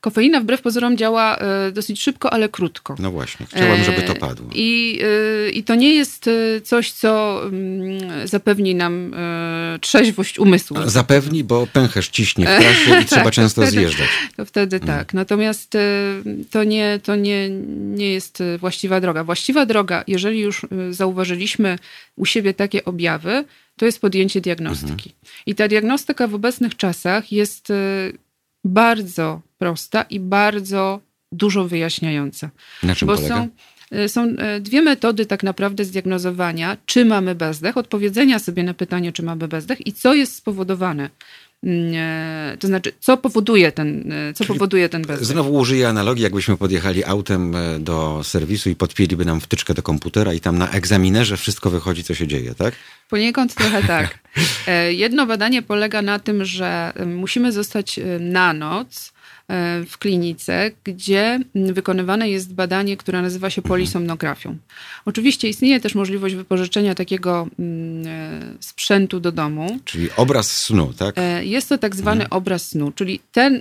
Kofeina 0.00 0.40
wbrew 0.40 0.62
pozorom 0.62 0.96
działa 0.96 1.38
y, 1.68 1.72
dosyć 1.72 2.02
szybko, 2.02 2.32
ale 2.32 2.48
krótko. 2.48 2.96
No 2.98 3.10
właśnie, 3.10 3.46
chciałem, 3.46 3.84
żeby 3.84 4.02
to 4.02 4.12
E, 4.12 4.16
padło. 4.16 4.46
I, 4.54 4.98
y, 5.48 5.50
I 5.50 5.64
to 5.64 5.74
nie 5.74 5.94
jest 5.94 6.30
coś, 6.64 6.92
co 6.92 7.40
mm, 7.44 8.28
zapewni 8.28 8.74
nam 8.74 9.14
trzeźwość 9.80 10.38
umysłu. 10.38 10.76
Zapewni, 10.84 11.44
bo 11.44 11.66
pęcherz 11.72 12.08
ciśnie 12.08 12.44
w 12.44 12.48
trasie 12.48 13.00
i 13.02 13.04
trzeba 13.08 13.24
Tak, 13.24 13.32
często 13.34 13.62
wtedy- 13.62 13.76
zjeżdżać. 13.80 14.08
To 14.36 14.44
wtedy 14.44 14.76
Mhm. 14.76 14.98
tak. 14.98 15.14
Natomiast 15.14 15.72
to, 16.50 16.64
nie, 16.64 17.00
to 17.02 17.16
nie, 17.16 17.50
nie 17.76 18.12
jest 18.12 18.42
właściwa 18.58 19.00
droga. 19.00 19.24
Właściwa 19.24 19.66
droga, 19.66 20.04
jeżeli 20.06 20.40
już 20.40 20.66
zauważyliśmy 20.90 21.78
u 22.16 22.26
siebie 22.26 22.54
takie 22.54 22.84
objawy, 22.84 23.44
to 23.76 23.86
jest 23.86 24.00
podjęcie 24.00 24.40
diagnostyki. 24.40 25.12
I 25.46 25.54
ta 25.54 25.68
diagnostyka 25.68 26.26
w 26.28 26.34
obecnych 26.34 26.76
czasach 26.76 27.32
jest 27.32 27.72
bardzo 28.64 29.40
prosta 29.60 30.02
i 30.02 30.20
bardzo 30.20 31.00
dużo 31.32 31.68
wyjaśniająca. 31.68 32.50
Na 32.82 32.94
czym 32.94 33.08
Bo 33.08 33.14
polega? 33.14 33.36
są, 33.36 33.48
y, 33.98 34.08
są 34.08 34.24
y, 34.56 34.60
dwie 34.60 34.82
metody 34.82 35.26
tak 35.26 35.42
naprawdę 35.42 35.84
zdiagnozowania, 35.84 36.76
czy 36.86 37.04
mamy 37.04 37.34
bezdech, 37.34 37.76
odpowiedzenia 37.76 38.38
sobie 38.38 38.62
na 38.62 38.74
pytanie, 38.74 39.12
czy 39.12 39.22
mamy 39.22 39.48
bezdech 39.48 39.86
i 39.86 39.92
co 39.92 40.14
jest 40.14 40.34
spowodowane 40.34 41.10
mm, 41.64 41.92
e, 41.96 42.56
to 42.58 42.66
znaczy, 42.66 42.92
co 43.00 43.16
powoduje 43.16 43.72
ten, 43.72 44.12
e, 44.12 44.34
co 44.34 44.44
powoduje 44.44 44.88
ten 44.88 45.02
bezdech. 45.02 45.26
Znowu 45.28 45.54
użyję 45.54 45.88
analogii, 45.88 46.22
jakbyśmy 46.22 46.56
podjechali 46.56 47.04
autem 47.04 47.56
e, 47.56 47.78
do 47.78 48.20
serwisu 48.24 48.70
i 48.70 48.76
podpięliby 48.76 49.24
nam 49.24 49.40
wtyczkę 49.40 49.74
do 49.74 49.82
komputera 49.82 50.32
i 50.34 50.40
tam 50.40 50.58
na 50.58 50.70
egzaminerze 50.70 51.36
wszystko 51.36 51.70
wychodzi, 51.70 52.04
co 52.04 52.14
się 52.14 52.26
dzieje, 52.26 52.54
tak? 52.54 52.74
Poniekąd 53.10 53.54
trochę 53.54 53.82
tak. 53.82 54.18
E, 54.66 54.92
Jedno 54.92 55.26
badanie 55.26 55.62
polega 55.62 56.02
na 56.02 56.18
tym, 56.18 56.44
że 56.44 56.92
e, 56.96 57.06
musimy 57.06 57.52
zostać 57.52 57.98
e, 57.98 58.18
na 58.18 58.52
noc 58.52 59.12
e, 59.16 59.19
w 59.86 59.98
klinice, 59.98 60.70
gdzie 60.84 61.40
wykonywane 61.54 62.30
jest 62.30 62.54
badanie, 62.54 62.96
które 62.96 63.22
nazywa 63.22 63.50
się 63.50 63.62
polisomnografią. 63.62 64.56
Oczywiście 65.04 65.48
istnieje 65.48 65.80
też 65.80 65.94
możliwość 65.94 66.34
wypożyczenia 66.34 66.94
takiego 66.94 67.46
mm, 67.58 68.06
e, 68.06 68.40
sprzętu 68.60 69.20
do 69.20 69.32
domu. 69.32 69.78
Czyli 69.84 70.08
obraz 70.16 70.50
snu, 70.50 70.92
tak? 70.98 71.14
E, 71.18 71.44
Jest 71.44 71.68
to 71.68 71.78
tak 71.78 71.96
zwany 71.96 72.28
obraz 72.28 72.68
snu, 72.68 72.92
czyli 72.92 73.20
te 73.32 73.42
mm, 73.42 73.60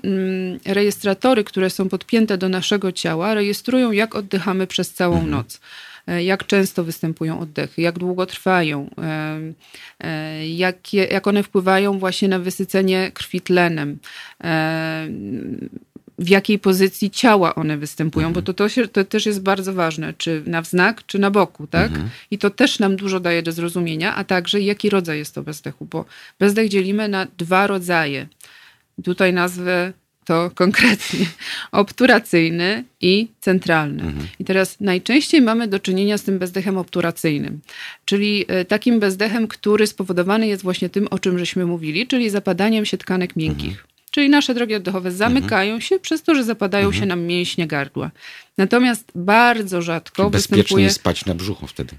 rejestratory, 0.66 1.44
które 1.44 1.70
są 1.70 1.90
podpięte 1.90 2.38
do 2.38 2.50
naszego 2.50 2.92
ciała, 2.92 3.34
rejestrują, 3.34 3.92
jak 3.92 4.16
oddychamy 4.16 4.68
przez 4.68 4.94
całą 4.94 5.28
noc. 5.28 5.60
E, 6.10 6.24
Jak 6.24 6.48
często 6.48 6.84
występują 6.84 7.40
oddechy, 7.40 7.82
jak 7.82 8.00
długo 8.00 8.26
trwają, 8.26 8.90
e, 8.98 9.40
e, 10.00 10.48
jak, 10.48 10.94
je, 10.94 11.04
jak 11.04 11.28
one 11.28 11.44
wpływają 11.44 12.00
właśnie 12.00 12.28
na 12.28 12.40
wysycenie 12.40 13.12
krwi 13.14 13.42
tlenem, 13.42 14.00
w 16.20 16.30
jakiej 16.30 16.60
pozycji 16.60 17.10
ciała 17.12 17.56
one 17.56 17.78
występują, 17.78 18.34
bo 18.34 18.42
to, 18.42 18.54
to, 18.54 18.70
się, 18.70 18.88
to 18.88 19.06
też 19.06 19.26
jest 19.26 19.42
bardzo 19.42 19.74
ważne, 19.74 20.14
czy 20.18 20.44
na 20.46 20.62
wznak, 20.62 21.06
czy 21.06 21.20
na 21.20 21.32
boku, 21.32 21.68
tak? 21.68 21.92
I 22.32 22.38
to 22.38 22.50
też 22.50 22.80
nam 22.80 22.96
dużo 22.96 23.20
daje 23.20 23.42
do 23.44 23.52
zrozumienia, 23.52 24.16
a 24.16 24.24
także 24.24 24.62
jaki 24.62 24.90
rodzaj 24.90 25.18
jest 25.18 25.36
to 25.36 25.44
bezdechu, 25.44 25.86
bo 25.86 26.06
bezdech 26.40 26.70
dzielimy 26.70 27.08
na 27.08 27.28
dwa 27.38 27.68
rodzaje. 27.68 28.28
Tutaj 29.04 29.34
nazwę 29.34 29.94
to 30.30 30.52
konkretnie 30.56 31.26
obturacyjny 31.72 32.84
i 33.02 33.28
centralny. 33.42 34.04
I 34.40 34.46
teraz 34.46 34.80
najczęściej 34.80 35.42
mamy 35.42 35.68
do 35.68 35.80
czynienia 35.80 36.18
z 36.18 36.24
tym 36.24 36.40
bezdechem 36.40 36.78
obturacyjnym, 36.78 37.60
czyli 38.06 38.46
e, 38.48 38.66
takim 38.66 39.00
bezdechem, 39.00 39.48
który 39.48 39.88
spowodowany 39.88 40.48
jest 40.48 40.64
właśnie 40.64 40.90
tym, 40.90 41.08
o 41.12 41.20
czym 41.20 41.40
żeśmy 41.40 41.66
mówili, 41.66 42.08
czyli 42.08 42.30
zapadaniem 42.30 42.86
się 42.86 42.98
tkanek 42.98 43.36
miękkich. 43.36 43.88
Czyli 44.12 44.30
nasze 44.30 44.54
drogi 44.54 44.76
oddechowe 44.76 45.12
zamykają 45.12 45.80
się 45.80 46.00
przez 46.00 46.24
to, 46.24 46.36
że 46.36 46.44
zapadają 46.44 46.92
się 46.92 47.06
nam 47.06 47.22
mięśnie 47.22 47.68
gardła. 47.68 48.12
Natomiast 48.58 49.12
bardzo 49.16 49.82
rzadko 49.82 50.30
Bezpiecznie 50.30 50.58
występuje... 50.58 50.90
spać 50.90 51.26
na 51.26 51.36
brzuchu 51.36 51.68
wtedy. 51.68 51.96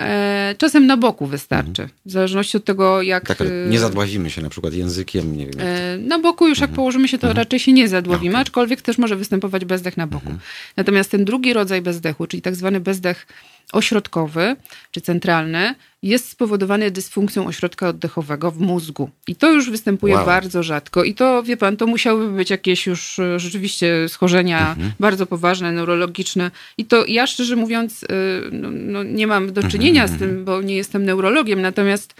E, 0.00 0.54
czasem 0.58 0.86
na 0.86 0.96
boku 0.96 1.26
wystarczy, 1.26 1.88
w 2.06 2.10
zależności 2.10 2.56
od 2.56 2.64
tego, 2.64 3.02
jak... 3.02 3.26
Tak, 3.26 3.40
e, 3.40 3.44
nie 3.68 3.78
zadławimy 3.78 4.30
się 4.30 4.42
na 4.42 4.48
przykład 4.50 4.74
językiem, 4.74 5.36
nie 5.36 5.44
wiem. 5.46 5.54
to- 5.54 5.62
E, 5.62 5.98
Na 5.98 6.18
boku 6.18 6.48
już 6.48 6.58
jak 6.60 6.70
położymy 6.70 7.08
się, 7.08 7.18
to 7.18 7.32
raczej 7.32 7.58
się 7.58 7.72
nie 7.72 7.88
zadławimy, 7.88 8.38
aczkolwiek 8.38 8.82
też 8.82 8.98
może 8.98 9.16
występować 9.16 9.64
bezdech 9.64 9.96
na 9.96 10.06
boku. 10.06 10.30
Natomiast 10.76 11.10
ten 11.10 11.24
drugi 11.24 11.52
rodzaj 11.52 11.82
bezdechu, 11.82 12.26
czyli 12.26 12.42
tak 12.42 12.54
zwany 12.54 12.80
bezdech 12.80 13.26
ośrodkowy 13.72 14.56
czy 14.90 15.00
centralny, 15.00 15.74
jest 16.08 16.28
spowodowany 16.28 16.90
dysfunkcją 16.90 17.46
ośrodka 17.46 17.88
oddechowego 17.88 18.50
w 18.50 18.60
mózgu. 18.60 19.10
I 19.28 19.36
to 19.36 19.52
już 19.52 19.70
występuje 19.70 20.14
Wow. 20.14 20.26
bardzo 20.26 20.62
rzadko. 20.62 21.04
I 21.04 21.14
to, 21.14 21.42
wie 21.42 21.56
pan, 21.56 21.76
to 21.76 21.86
musiałyby 21.86 22.36
być 22.36 22.50
jakieś 22.50 22.86
już 22.86 23.18
e, 23.18 23.40
rzeczywiście 23.40 24.08
schorzenia 24.08 24.76
bardzo 25.00 25.26
poważne, 25.26 25.72
neurologiczne. 25.72 26.50
I 26.78 26.84
to 26.84 27.06
ja 27.06 27.26
szczerze 27.26 27.56
mówiąc, 27.56 28.04
e, 28.04 28.06
no, 28.52 28.68
no, 28.70 29.02
nie 29.02 29.26
mam 29.26 29.52
do 29.52 29.62
czynienia 29.62 30.06
z 30.06 30.18
tym, 30.18 30.44
bo 30.44 30.62
nie 30.62 30.76
jestem 30.76 31.04
neurologiem, 31.04 31.62
natomiast 31.62 32.14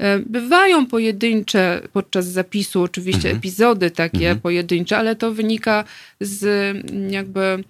E, 0.00 0.18
Bywają 0.18 0.86
pojedyncze 0.86 1.80
podczas 1.92 2.26
zapisu, 2.26 2.82
oczywiście 2.82 3.30
epizody 3.30 3.90
takie 3.90 4.36
pojedyncze, 4.36 4.98
ale 4.98 5.16
to 5.16 5.32
wynika 5.32 5.84
z 6.20 6.76
jakby 7.10 7.64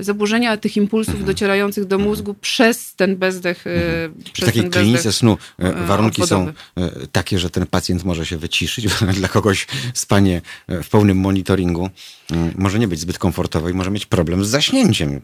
zaburzenia 0.00 0.56
tych 0.56 0.76
impulsów 0.76 1.24
docierających 1.24 1.84
do 1.84 1.98
mózgu 1.98 2.34
przez 2.34 2.94
ten 2.94 3.16
bezdech. 3.16 3.66
e, 3.66 3.70
W 4.08 4.30
Przez 4.32 4.46
takiej 4.46 4.62
ten 4.62 4.70
klinice 4.70 5.12
snu 5.12 5.38
e, 5.58 5.62
e, 5.64 5.86
warunki 5.86 6.26
są 6.26 6.36
obwodowy. 6.40 7.02
e, 7.02 7.06
takie, 7.12 7.38
że 7.38 7.50
ten 7.50 7.66
pacjent 7.66 8.04
może 8.04 8.26
się 8.26 8.36
wyciszyć. 8.38 8.86
Dla 9.18 9.28
kogoś 9.28 9.66
spanie 9.94 10.42
e, 10.68 10.82
w 10.82 10.88
pełnym 10.88 11.18
monitoringu 11.18 11.90
mm, 12.30 12.52
może 12.58 12.78
nie 12.78 12.88
być 12.88 13.00
zbyt 13.00 13.18
komfortowe 13.18 13.70
i 13.70 13.74
może 13.74 13.90
mieć 13.90 14.06
problem 14.06 14.44
z 14.44 14.48
zaśnięciem. 14.48 15.20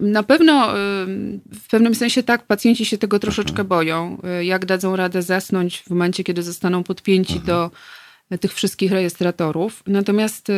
Na 0.00 0.22
pewno 0.22 0.68
w 1.62 1.68
pewnym 1.70 1.94
sensie 1.94 2.22
tak, 2.22 2.46
pacjenci 2.46 2.86
się 2.86 2.98
tego 2.98 3.18
troszeczkę 3.18 3.64
boją. 3.64 4.18
y, 4.40 4.44
Jak 4.44 4.66
dadzą 4.66 4.96
radę 4.96 5.22
zasnąć 5.22 5.78
w 5.78 5.90
momencie, 5.90 6.24
kiedy 6.24 6.42
zostaną 6.42 6.84
podpięci 6.84 7.40
do 7.40 7.70
tych 8.40 8.54
wszystkich 8.54 8.92
rejestratorów. 8.92 9.82
Natomiast 9.86 10.48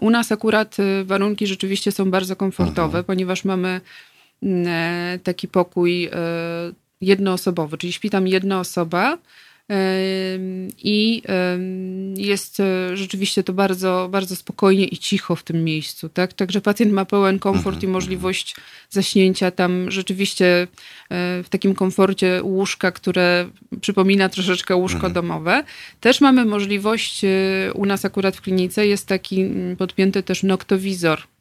u 0.00 0.10
nas 0.10 0.32
akurat 0.32 0.76
y, 0.78 1.04
warunki 1.04 1.46
rzeczywiście 1.46 1.92
są 1.92 2.10
bardzo 2.10 2.36
komfortowe, 2.36 3.04
ponieważ 3.04 3.44
mamy 3.44 3.80
mm, 4.42 4.64
e, 4.68 5.18
taki 5.18 5.48
pokój 5.48 6.06
y, 6.06 6.10
jednoosobowy, 7.00 7.78
czyli 7.78 7.92
śpi 7.92 8.10
tam 8.10 8.28
jedna 8.28 8.60
osoba. 8.60 9.18
I 10.78 11.22
jest 12.16 12.60
e, 12.60 12.96
rzeczywiście 12.96 13.42
to 13.42 13.52
bardzo, 13.52 14.08
bardzo 14.12 14.36
spokojnie 14.36 14.84
i 14.84 14.98
cicho 14.98 15.36
w 15.36 15.42
tym 15.42 15.64
miejscu. 15.64 16.08
Tak? 16.08 16.32
Także 16.32 16.60
pacjent 16.60 16.92
ma 16.92 17.04
pełen 17.04 17.38
komfort 17.38 17.82
i 17.82 17.88
możliwość 17.88 18.56
zaśnięcia 18.90 19.50
tam 19.50 19.90
rzeczywiście 19.90 20.46
e, 20.56 20.66
w 21.42 21.48
takim 21.48 21.74
komforcie 21.74 22.40
łóżka, 22.42 22.92
które 22.92 23.48
przypomina 23.80 24.28
troszeczkę 24.28 24.76
łóżko 24.76 25.10
domowe. 25.10 25.64
Też 26.00 26.20
mamy 26.20 26.44
możliwość, 26.44 27.24
e, 27.24 27.28
u 27.74 27.86
nas 27.86 28.04
akurat 28.04 28.36
w 28.36 28.40
klinice 28.40 28.86
jest 28.86 29.08
taki 29.08 29.40
mm, 29.40 29.76
podpięty 29.76 30.22
też 30.22 30.42
noktowizor. 30.42 31.33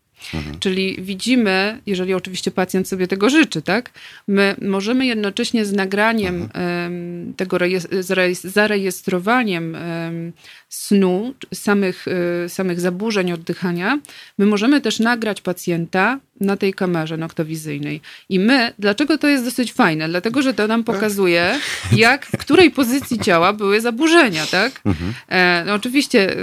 Czyli 0.60 0.98
widzimy, 1.02 1.82
jeżeli 1.86 2.14
oczywiście 2.14 2.52
pacjent 2.52 2.88
sobie 2.88 3.08
tego 3.08 3.30
życzy, 3.30 3.62
tak? 3.62 3.92
My 4.28 4.56
możemy 4.62 5.06
jednocześnie 5.06 5.66
z 5.66 5.74
nagraniem 5.74 6.50
em, 6.54 7.34
tego 7.38 7.58
rejes- 7.58 7.88
zarejes- 8.00 8.48
zarejestrowaniem 8.50 9.76
em, 9.76 10.34
snu, 10.74 11.34
samych, 11.54 12.06
e, 12.46 12.50
samych 12.50 12.80
zaburzeń 12.80 13.32
oddychania, 13.32 14.00
my 14.38 14.46
możemy 14.46 14.82
też 14.82 15.00
nagrać 15.00 15.42
pacjenta 15.42 16.20
na 16.40 16.58
tej 16.58 16.74
kamerze 16.74 17.18
noktowizyjnej. 17.18 18.02
I 18.30 18.40
my, 18.40 18.74
dlaczego 18.80 19.18
to 19.18 19.28
jest 19.28 19.44
dosyć 19.44 19.74
fajne? 19.74 20.10
Dlatego, 20.10 20.42
że 20.42 20.54
to 20.54 20.68
nam 20.68 20.84
pokazuje, 20.84 21.60
jak, 21.92 22.26
w 22.26 22.38
której 22.38 22.72
pozycji 22.72 23.20
ciała 23.20 23.54
były 23.54 23.82
zaburzenia, 23.82 24.46
tak? 24.46 24.82
E, 25.30 25.64
no 25.66 25.74
oczywiście 25.74 26.32
e, 26.32 26.36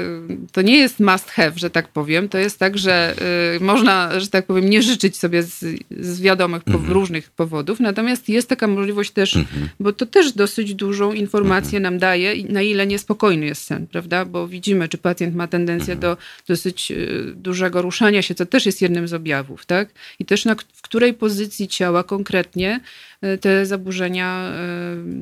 to 0.52 0.62
nie 0.62 0.76
jest 0.78 1.00
must 1.00 1.30
have, 1.30 1.52
że 1.56 1.70
tak 1.70 1.88
powiem. 1.88 2.28
To 2.28 2.38
jest 2.38 2.58
tak, 2.58 2.78
że 2.78 3.14
e, 3.56 3.64
można, 3.64 4.20
że 4.20 4.28
tak 4.28 4.46
powiem, 4.46 4.70
nie 4.70 4.82
życzyć 4.82 5.16
sobie 5.16 5.42
z, 5.42 5.64
z 5.90 6.20
wiadomych, 6.20 6.64
po, 6.64 6.78
różnych 6.78 7.30
powodów. 7.30 7.80
Natomiast 7.80 8.28
jest 8.28 8.48
taka 8.48 8.66
możliwość 8.66 9.10
też, 9.10 9.38
bo 9.80 9.92
to 9.92 10.06
też 10.06 10.32
dosyć 10.32 10.74
dużą 10.74 11.12
informację 11.12 11.80
nam 11.80 11.98
daje, 11.98 12.44
na 12.48 12.62
ile 12.62 12.86
niespokojny 12.86 13.46
jest 13.46 13.62
sen, 13.62 13.86
prawda? 13.86 14.19
Bo 14.24 14.48
widzimy, 14.48 14.88
czy 14.88 14.98
pacjent 14.98 15.34
ma 15.34 15.46
tendencję 15.46 15.96
do 15.96 16.16
dosyć 16.48 16.92
e, 16.92 16.96
dużego 17.34 17.82
ruszania 17.82 18.22
się, 18.22 18.34
co 18.34 18.46
też 18.46 18.66
jest 18.66 18.82
jednym 18.82 19.08
z 19.08 19.14
objawów, 19.14 19.66
tak? 19.66 19.88
I 20.18 20.24
też 20.24 20.44
na 20.44 20.54
w 20.72 20.82
której 20.82 21.14
pozycji 21.14 21.68
ciała 21.68 22.04
konkretnie 22.04 22.80
te 23.40 23.66
zaburzenia 23.66 24.52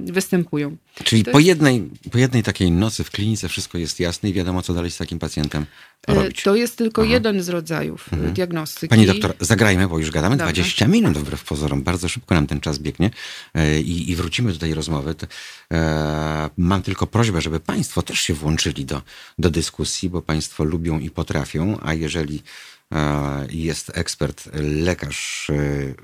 e, 0.08 0.12
występują. 0.12 0.76
Czyli 1.04 1.24
po 1.24 1.38
jednej, 1.38 1.90
po 2.12 2.18
jednej 2.18 2.42
takiej 2.42 2.70
nocy 2.70 3.04
w 3.04 3.10
klinice 3.10 3.48
wszystko 3.48 3.78
jest 3.78 4.00
jasne 4.00 4.28
i 4.28 4.32
wiadomo, 4.32 4.62
co 4.62 4.74
dalej 4.74 4.90
z 4.90 4.96
takim 4.96 5.18
pacjentem 5.18 5.66
E, 6.06 6.14
robić. 6.14 6.42
To 6.42 6.56
jest 6.56 6.76
tylko 6.76 7.04
jeden 7.04 7.42
z 7.42 7.48
rodzajów 7.48 8.08
e, 8.12 8.16
diagnostyki. 8.16 8.88
Pani 8.88 9.06
doktor, 9.06 9.34
zagrajmy, 9.40 9.88
bo 9.88 9.98
już 9.98 10.10
gadamy 10.10 10.36
Dobra. 10.36 10.52
20 10.52 10.88
minut 10.88 11.18
wbrew 11.18 11.44
pozorom. 11.44 11.82
Bardzo 11.82 12.08
szybko 12.08 12.34
nam 12.34 12.46
ten 12.46 12.60
czas 12.60 12.78
biegnie 12.78 13.10
i, 13.84 14.10
i 14.10 14.16
wrócimy 14.16 14.52
do 14.52 14.58
tej 14.58 14.74
rozmowy. 14.74 15.14
E, 15.72 16.50
mam 16.56 16.82
tylko 16.82 17.06
prośbę, 17.06 17.40
żeby 17.40 17.60
Państwo 17.60 18.02
też 18.02 18.20
się 18.20 18.34
włączyli 18.34 18.84
do, 18.84 19.02
do 19.38 19.50
dyskusji, 19.50 20.10
bo 20.10 20.22
Państwo 20.22 20.64
lubią 20.64 20.98
i 20.98 21.10
potrafią, 21.10 21.78
a 21.82 21.94
jeżeli 21.94 22.42
e, 22.92 23.46
jest 23.50 23.90
ekspert, 23.94 24.48
lekarz 24.62 25.50
e, 25.50 25.54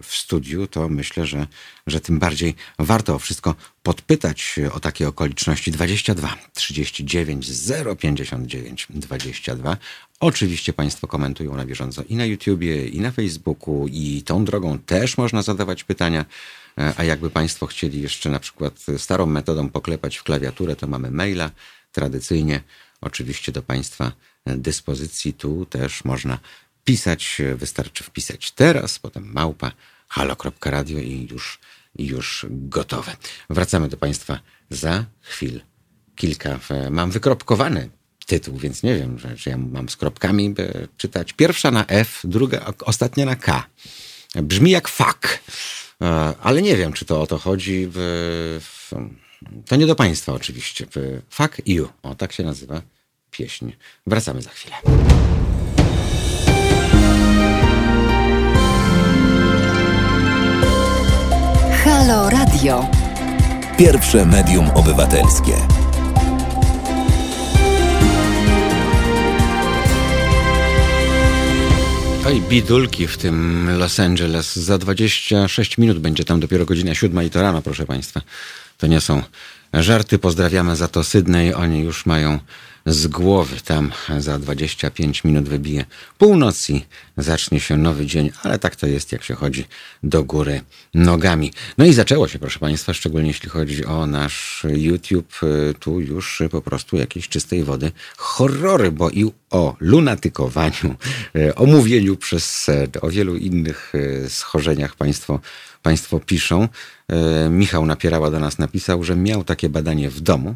w 0.03 0.15
studiu, 0.15 0.67
to 0.67 0.89
myślę, 0.89 1.27
że, 1.27 1.47
że 1.87 2.01
tym 2.01 2.19
bardziej 2.19 2.55
warto 2.79 3.15
o 3.15 3.19
wszystko 3.19 3.55
podpytać 3.83 4.57
o 4.73 4.81
takie 4.81 5.09
okoliczności. 5.09 5.71
22 5.71 6.37
39 6.55 7.51
059 7.99 8.87
22. 8.91 9.77
Oczywiście 10.21 10.73
Państwo 10.73 11.07
komentują 11.07 11.57
na 11.57 11.65
bieżąco 11.65 12.03
i 12.09 12.17
na 12.17 12.25
YouTubie, 12.25 12.89
i 12.89 13.01
na 13.01 13.11
Facebooku, 13.11 13.87
i 13.89 14.23
tą 14.23 14.45
drogą 14.45 14.79
też 14.79 15.19
można 15.19 15.43
zadawać 15.43 15.85
pytania. 15.85 16.25
E, 16.79 16.95
A 16.97 17.05
jakby 17.05 17.31
Państwo 17.31 17.67
chcieli 17.67 18.03
jeszcze 18.03 18.31
na 18.31 18.41
przykład 18.41 18.75
starą 18.99 19.27
metodą 19.27 19.69
poklepać 19.69 20.17
w 20.17 20.23
klawiaturę, 20.23 20.77
to 20.77 20.87
mamy 20.87 21.11
maila 21.11 21.51
tradycyjnie, 21.93 22.63
oczywiście 23.01 23.53
do 23.53 23.63
Państwa 23.63 24.13
dyspozycji. 24.47 25.33
Tu 25.33 25.67
też 25.67 26.05
można 26.05 26.39
pisać, 26.85 27.43
wystarczy 27.57 28.05
wpisać 28.05 28.53
teraz, 28.53 28.99
potem 28.99 29.33
małpa, 29.33 29.73
halo.radio 30.09 30.99
i 30.99 31.29
już, 31.31 31.59
już 31.99 32.47
gotowe. 32.51 33.17
Wracamy 33.51 33.89
do 33.89 33.97
Państwa 33.97 34.41
za 34.71 35.05
chwil 35.21 35.61
kilka. 36.17 36.59
Mam 36.91 37.11
wykropkowany 37.11 37.91
tytuł, 38.27 38.59
więc 38.59 38.83
nie 38.83 38.97
wiem, 38.97 39.19
że, 39.19 39.37
że 39.37 39.51
ja 39.51 39.57
mam 39.57 39.89
z 39.89 39.97
kropkami 39.97 40.55
czytać. 40.97 41.33
Pierwsza 41.33 41.71
na 41.71 41.87
F, 41.87 42.21
druga, 42.25 42.73
ostatnia 42.81 43.25
na 43.25 43.37
K. 43.37 43.67
Brzmi 44.35 44.71
jak 44.71 44.89
fuck, 44.89 45.39
e, 46.01 46.07
ale 46.43 46.63
nie 46.63 46.77
wiem, 46.77 46.93
czy 46.93 47.05
to 47.05 47.23
o 47.23 47.27
to 47.27 47.39
chodzi. 47.39 47.91
To 49.67 49.77
nie 49.77 49.87
do 49.87 49.95
Państwa 49.95 50.33
oczywiście. 50.33 50.87
Fuck 51.31 51.63
you. 51.67 51.89
O, 52.03 52.15
tak 52.15 52.33
się 52.33 52.43
nazywa 52.43 52.83
pieśń. 53.31 53.73
Wracamy 54.07 54.43
za 54.43 54.51
chwilę. 54.51 54.77
Halo 62.07 62.31
Radio. 62.31 62.87
Pierwsze 63.79 64.27
medium 64.27 64.71
obywatelskie. 64.71 65.53
Oj, 72.27 72.41
bidulki 72.49 73.07
w 73.07 73.19
tym 73.19 73.69
Los 73.79 74.01
Angeles. 74.01 74.57
Za 74.57 74.79
26 74.79 75.79
minut 75.79 75.99
będzie 75.99 76.25
tam 76.25 76.41
dopiero 76.41 76.65
godzina 76.65 76.95
siódma 76.95 77.23
i 77.23 77.31
to 77.31 77.43
rano, 77.43 77.63
proszę 77.63 77.87
Państwa. 77.87 78.21
To 78.79 78.87
nie 78.87 79.01
są 79.01 79.23
żarty. 79.73 80.19
Pozdrawiamy 80.19 80.77
za 80.77 80.89
to 80.89 81.05
Sydney. 81.05 81.55
Oni 81.55 81.81
już 81.81 82.07
mają 82.07 82.39
z 82.87 83.07
głowy. 83.07 83.57
Tam 83.65 83.93
za 84.19 84.39
25 84.39 85.25
minut 85.25 85.49
wybije 85.49 85.85
północ 86.19 86.71
i 86.71 86.85
zacznie 87.17 87.61
się 87.61 87.77
nowy 87.77 88.07
dzień, 88.07 88.31
ale 88.43 88.59
tak 88.59 88.77
to 88.77 88.87
jest, 88.87 89.13
jak 89.13 89.23
się 89.23 89.35
chodzi 89.35 89.65
do 90.03 90.25
góry 90.25 90.61
nogami. 90.95 91.53
No 91.79 91.85
i 91.85 91.93
zaczęło 91.93 92.29
się, 92.29 92.39
proszę 92.39 92.59
Państwa, 92.59 92.95
szczególnie 92.95 93.29
jeśli 93.29 93.49
chodzi 93.49 93.85
o 93.85 94.07
nasz 94.07 94.67
YouTube, 94.69 95.41
tu 95.81 96.01
już 96.01 96.43
po 96.51 96.63
prostu 96.63 96.97
jakieś 96.97 97.29
czystej 97.29 97.65
wody 97.65 97.93
horrory, 98.17 98.93
bo 98.93 99.11
i 99.11 99.33
o 99.51 99.77
lunatykowaniu, 99.81 100.97
o 101.57 101.67
mówieniu 101.67 102.17
przez 102.17 102.71
o 103.01 103.11
wielu 103.11 103.37
innych 103.37 103.93
schorzeniach 104.29 104.97
Państwo, 104.97 105.41
państwo 105.83 106.21
piszą. 106.21 106.69
Michał 107.51 107.87
Napierała 107.87 108.31
do 108.31 108.41
nas 108.41 108.59
napisał, 108.59 109.05
że 109.05 109.17
miał 109.17 109.45
takie 109.45 109.69
badanie 109.69 110.11
w 110.11 110.21
domu. 110.21 110.55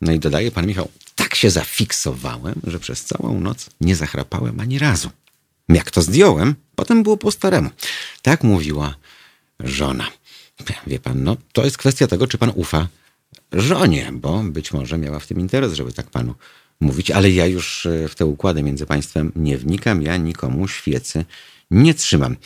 No 0.00 0.12
i 0.12 0.18
dodaje 0.18 0.50
pan 0.50 0.66
Michał, 0.66 0.88
tak 1.14 1.34
się 1.34 1.50
zafiksowałem, 1.50 2.54
że 2.66 2.80
przez 2.80 3.04
całą 3.04 3.40
noc 3.40 3.70
nie 3.80 3.96
zachrapałem 3.96 4.60
ani 4.60 4.78
razu. 4.78 5.10
Jak 5.68 5.90
to 5.90 6.02
zdjąłem, 6.02 6.54
potem 6.74 7.02
było 7.02 7.16
po 7.16 7.30
staremu. 7.30 7.70
Tak 8.22 8.44
mówiła 8.44 8.94
żona. 9.60 10.06
Wie 10.86 10.98
pan, 10.98 11.24
no 11.24 11.36
to 11.52 11.64
jest 11.64 11.78
kwestia 11.78 12.06
tego, 12.06 12.26
czy 12.26 12.38
pan 12.38 12.52
ufa 12.54 12.88
żonie, 13.52 14.10
bo 14.12 14.42
być 14.42 14.72
może 14.72 14.98
miała 14.98 15.18
w 15.18 15.26
tym 15.26 15.40
interes, 15.40 15.72
żeby 15.72 15.92
tak 15.92 16.10
panu 16.10 16.34
mówić, 16.80 17.10
ale 17.10 17.30
ja 17.30 17.46
już 17.46 17.86
w 18.08 18.14
te 18.14 18.26
układy 18.26 18.62
między 18.62 18.86
państwem 18.86 19.32
nie 19.36 19.58
wnikam, 19.58 20.02
ja 20.02 20.16
nikomu 20.16 20.68
świecy 20.68 21.24
nie 21.70 21.94
trzymam. 21.94 22.36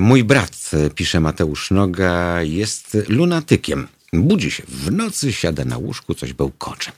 Mój 0.00 0.24
brat, 0.24 0.70
pisze 0.94 1.20
Mateusz 1.20 1.70
Noga, 1.70 2.42
jest 2.42 2.96
lunatykiem. 3.08 3.88
Budzi 4.22 4.50
się 4.50 4.62
w 4.68 4.92
nocy, 4.92 5.32
siada 5.32 5.64
na 5.64 5.78
łóżku, 5.78 6.14
coś 6.14 6.32
bełkocze. 6.32 6.92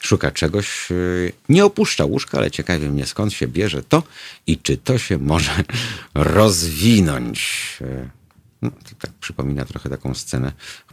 Szuka 0.00 0.30
czegoś, 0.30 0.88
nie 1.48 1.64
opuszcza 1.64 2.04
łóżka, 2.04 2.38
ale 2.38 2.50
ciekawie 2.50 2.88
mnie 2.88 3.06
skąd 3.06 3.32
się 3.32 3.48
bierze 3.48 3.82
to 3.82 4.02
i 4.46 4.58
czy 4.58 4.76
to 4.76 4.98
się 4.98 5.18
może 5.18 5.52
rozwinąć. 6.14 7.78
No, 8.62 8.70
to 8.70 8.90
tak 8.98 9.12
przypomina 9.12 9.64
trochę 9.64 9.90
taką 9.90 10.14
scenę. 10.14 10.52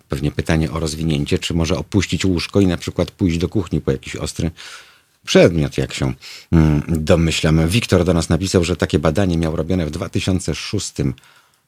Pewnie 0.10 0.32
pytanie 0.32 0.72
o 0.72 0.80
rozwinięcie, 0.80 1.40
czy 1.40 1.54
może 1.54 1.78
opuścić 1.78 2.26
łóżko 2.26 2.60
i 2.60 2.68
na 2.68 2.78
przykład 2.78 3.12
pójść 3.12 3.38
do 3.38 3.50
kuchni 3.50 3.82
po 3.82 3.92
jakiś 3.92 4.16
ostry 4.16 4.52
przedmiot, 5.26 5.78
jak 5.78 5.94
się 5.94 6.14
domyślam. 6.88 7.68
Wiktor 7.68 8.06
do 8.06 8.14
nas 8.14 8.30
napisał, 8.30 8.64
że 8.64 8.76
takie 8.76 9.00
badanie 9.00 9.38
miał 9.38 9.56
robione 9.56 9.86
w 9.86 9.92
2006 9.92 10.94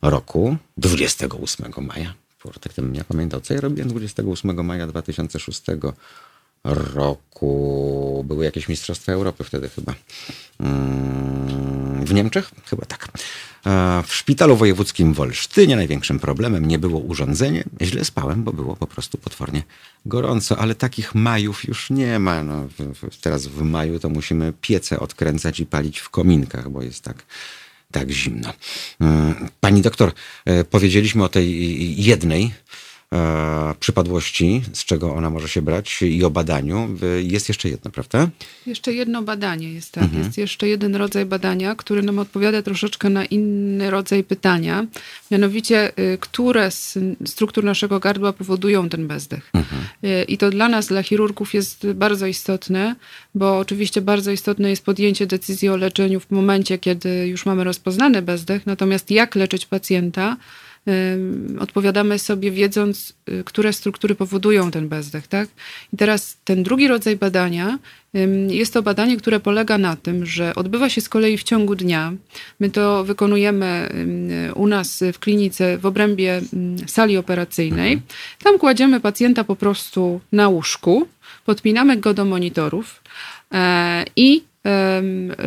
roku, 0.01 0.57
28 0.77 1.73
maja. 1.81 2.13
Tak 2.61 2.73
bym 2.73 2.93
nie 2.93 3.03
pamiętał, 3.03 3.41
co 3.41 3.53
ja 3.53 3.61
robiłem 3.61 3.89
28 3.89 4.65
maja 4.65 4.87
2006 4.87 5.61
roku. 6.63 8.23
Były 8.27 8.45
jakieś 8.45 8.69
Mistrzostwa 8.69 9.11
Europy 9.11 9.43
wtedy 9.43 9.69
chyba. 9.69 9.93
W 12.05 12.13
Niemczech? 12.13 12.51
Chyba 12.65 12.85
tak. 12.85 13.07
W 14.07 14.13
szpitalu 14.15 14.55
wojewódzkim 14.55 15.13
w 15.13 15.19
Olsztynie 15.19 15.75
największym 15.75 16.19
problemem 16.19 16.65
nie 16.65 16.79
było 16.79 16.99
urządzenie. 16.99 17.63
Źle 17.81 18.05
spałem, 18.05 18.43
bo 18.43 18.53
było 18.53 18.75
po 18.75 18.87
prostu 18.87 19.17
potwornie 19.17 19.63
gorąco, 20.05 20.57
ale 20.57 20.75
takich 20.75 21.15
majów 21.15 21.67
już 21.67 21.89
nie 21.89 22.19
ma. 22.19 22.43
No, 22.43 22.67
teraz 23.21 23.47
w 23.47 23.61
maju 23.61 23.99
to 23.99 24.09
musimy 24.09 24.53
piece 24.61 24.99
odkręcać 24.99 25.59
i 25.59 25.65
palić 25.65 25.99
w 25.99 26.09
kominkach, 26.09 26.69
bo 26.69 26.81
jest 26.81 27.03
tak 27.03 27.25
tak 27.91 28.11
zimno. 28.11 28.53
Pani 29.59 29.81
doktor, 29.81 30.11
powiedzieliśmy 30.69 31.23
o 31.23 31.29
tej 31.29 32.03
jednej 32.03 32.51
e, 33.13 33.73
przypadłości, 33.79 34.61
z 34.73 34.85
czego 34.85 35.15
ona 35.15 35.29
może 35.29 35.47
się 35.47 35.61
brać 35.61 36.01
i 36.01 36.23
o 36.23 36.29
badaniu. 36.29 36.89
Jest 37.21 37.47
jeszcze 37.49 37.69
jedno, 37.69 37.91
prawda? 37.91 38.29
Jeszcze 38.65 38.93
jedno 38.93 39.21
badanie 39.21 39.73
jest, 39.73 39.91
tak. 39.91 40.03
Mhm. 40.03 40.23
Jest 40.23 40.37
jeszcze 40.37 40.67
jeden 40.67 40.95
rodzaj 40.95 41.25
badania, 41.25 41.75
który 41.75 42.01
nam 42.01 42.19
odpowiada 42.19 42.61
troszeczkę 42.61 43.09
na 43.09 43.25
inny 43.25 43.91
rodzaj 43.91 44.23
pytania. 44.23 44.85
Mianowicie, 45.31 45.91
które 46.19 46.71
z 46.71 46.99
struktur 47.25 47.63
naszego 47.63 47.99
gardła 47.99 48.33
powodują 48.33 48.89
ten 48.89 49.07
bezdech. 49.07 49.49
Mhm. 49.53 49.81
I 50.27 50.37
to 50.37 50.49
dla 50.49 50.69
nas, 50.69 50.87
dla 50.87 51.03
chirurgów 51.03 51.53
jest 51.53 51.87
bardzo 51.91 52.27
istotne, 52.27 52.95
bo 53.35 53.57
oczywiście 53.57 54.01
bardzo 54.01 54.31
istotne 54.31 54.69
jest 54.69 54.85
podjęcie 54.85 55.27
decyzji 55.27 55.69
o 55.69 55.77
leczeniu 55.77 56.19
w 56.19 56.31
momencie, 56.31 56.77
kiedy 56.77 57.27
już 57.27 57.45
mamy 57.45 57.63
rozpoznany 57.63 58.21
bezdech. 58.21 58.65
Natomiast 58.65 59.11
jak 59.11 59.35
leczyć 59.35 59.65
pacjenta, 59.65 60.37
odpowiadamy 61.59 62.19
sobie 62.19 62.51
wiedząc, 62.51 63.13
które 63.45 63.73
struktury 63.73 64.15
powodują 64.15 64.71
ten 64.71 64.89
bezdech. 64.89 65.27
Tak? 65.27 65.49
I 65.93 65.97
teraz 65.97 66.37
ten 66.43 66.63
drugi 66.63 66.87
rodzaj 66.87 67.15
badania 67.15 67.79
jest 68.49 68.73
to 68.73 68.81
badanie, 68.81 69.17
które 69.17 69.39
polega 69.39 69.77
na 69.77 69.95
tym, 69.95 70.25
że 70.25 70.55
odbywa 70.55 70.89
się 70.89 71.01
z 71.01 71.09
kolei 71.09 71.37
w 71.37 71.43
ciągu 71.43 71.75
dnia. 71.75 72.13
My 72.59 72.69
to 72.69 73.03
wykonujemy 73.03 73.89
u 74.55 74.67
nas 74.67 75.03
w 75.13 75.19
klinice 75.19 75.77
w 75.77 75.85
obrębie 75.85 76.41
sali 76.87 77.17
operacyjnej. 77.17 77.93
Mhm. 77.93 78.11
Tam 78.43 78.57
kładziemy 78.59 78.99
pacjenta 78.99 79.43
po 79.43 79.55
prostu 79.55 80.21
na 80.31 80.49
łóżku, 80.49 81.07
podpinamy 81.45 81.97
go 81.97 82.13
do 82.13 82.25
monitorów 82.25 83.03
e, 83.53 84.05
i 84.15 84.43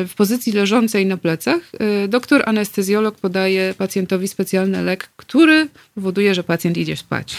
w 0.07 0.11
pozycji 0.17 0.53
leżącej 0.53 1.07
na 1.07 1.17
plecach, 1.17 1.61
e, 1.79 2.09
doktor 2.09 2.43
anestezjolog 2.47 3.17
podaje 3.17 3.75
pacjentowi 3.79 4.29
specjalny 4.29 4.83
lek, 4.83 5.09
który 5.17 5.69
powoduje, 5.95 6.35
że 6.35 6.45
pacjent 6.45 6.77
idzie 6.77 6.97
spać. 6.97 7.37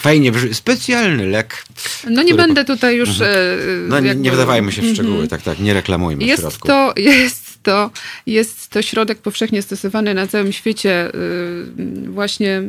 Fajnie, 0.00 0.32
specjalny 0.52 1.26
lek. 1.26 1.64
No 2.10 2.22
nie 2.22 2.34
będę 2.34 2.64
tutaj 2.64 2.96
już. 2.96 3.08
Mhm. 3.08 3.30
E, 3.30 3.88
no 3.88 4.00
nie, 4.00 4.14
nie 4.14 4.32
wdawajmy 4.32 4.72
się 4.72 4.82
w 4.82 4.92
szczegóły, 4.94 5.14
mhm. 5.14 5.28
tak, 5.28 5.42
tak, 5.42 5.58
nie 5.58 5.74
reklamujmy 5.74 6.24
jest 6.24 6.42
środku. 6.42 6.68
To, 6.68 6.92
jest, 6.96 7.62
to, 7.62 7.90
jest 8.26 8.68
to 8.68 8.82
środek 8.82 9.18
powszechnie 9.18 9.62
stosowany 9.62 10.14
na 10.14 10.26
całym 10.26 10.52
świecie, 10.52 11.14
y, 11.14 12.10
właśnie 12.10 12.62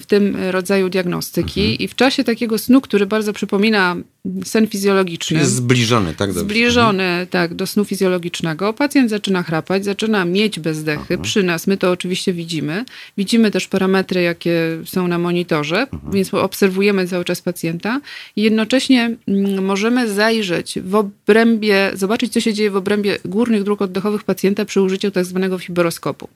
w 0.00 0.06
tym 0.06 0.36
rodzaju 0.50 0.88
diagnostyki. 0.88 1.60
Mhm. 1.60 1.78
I 1.78 1.88
w 1.88 1.94
czasie 1.94 2.24
takiego 2.24 2.58
snu, 2.58 2.80
który 2.80 3.06
bardzo 3.06 3.32
przypomina 3.32 3.96
sen 4.44 4.66
fizjologiczny. 4.66 5.38
Jest 5.38 5.54
zbliżony, 5.54 6.14
tak? 6.14 6.32
Do... 6.32 6.40
Zbliżony, 6.40 7.26
tak, 7.30 7.54
do 7.54 7.66
snu 7.66 7.84
fizjologicznego. 7.84 8.72
Pacjent 8.72 9.10
zaczyna 9.10 9.42
chrapać, 9.42 9.84
zaczyna 9.84 10.24
mieć 10.24 10.60
bezdechy. 10.60 11.14
Aha. 11.14 11.22
Przy 11.22 11.42
nas 11.42 11.66
my 11.66 11.76
to 11.76 11.90
oczywiście 11.90 12.32
widzimy. 12.32 12.84
Widzimy 13.18 13.50
też 13.50 13.68
parametry, 13.68 14.22
jakie 14.22 14.78
są 14.84 15.08
na 15.08 15.18
monitorze, 15.18 15.86
Aha. 15.92 16.10
więc 16.12 16.34
obserwujemy 16.34 17.08
cały 17.08 17.24
czas 17.24 17.42
pacjenta. 17.42 18.00
I 18.36 18.42
jednocześnie 18.42 19.16
mm, 19.28 19.64
możemy 19.64 20.12
zajrzeć 20.12 20.78
w 20.80 20.94
obrębie, 20.94 21.90
zobaczyć, 21.94 22.32
co 22.32 22.40
się 22.40 22.54
dzieje 22.54 22.70
w 22.70 22.76
obrębie 22.76 23.18
górnych 23.24 23.62
dróg 23.62 23.82
oddechowych 23.82 24.24
pacjenta 24.24 24.64
przy 24.64 24.80
użyciu 24.80 25.10
tak 25.10 25.24
zwanego 25.24 25.58
fiberoskopu. 25.58 26.28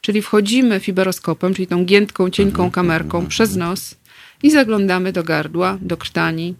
Czyli 0.00 0.22
wchodzimy 0.22 0.80
fiberoskopem, 0.80 1.54
czyli 1.54 1.66
tą 1.66 1.84
giętką, 1.84 2.30
cienką 2.30 2.70
kamerką 2.70 3.26
przez 3.26 3.56
nos 3.56 3.94
i 4.42 4.50
zaglądamy 4.50 5.12
do 5.12 5.22
gardła, 5.22 5.78
do 5.80 5.96
krtani, 5.96 6.54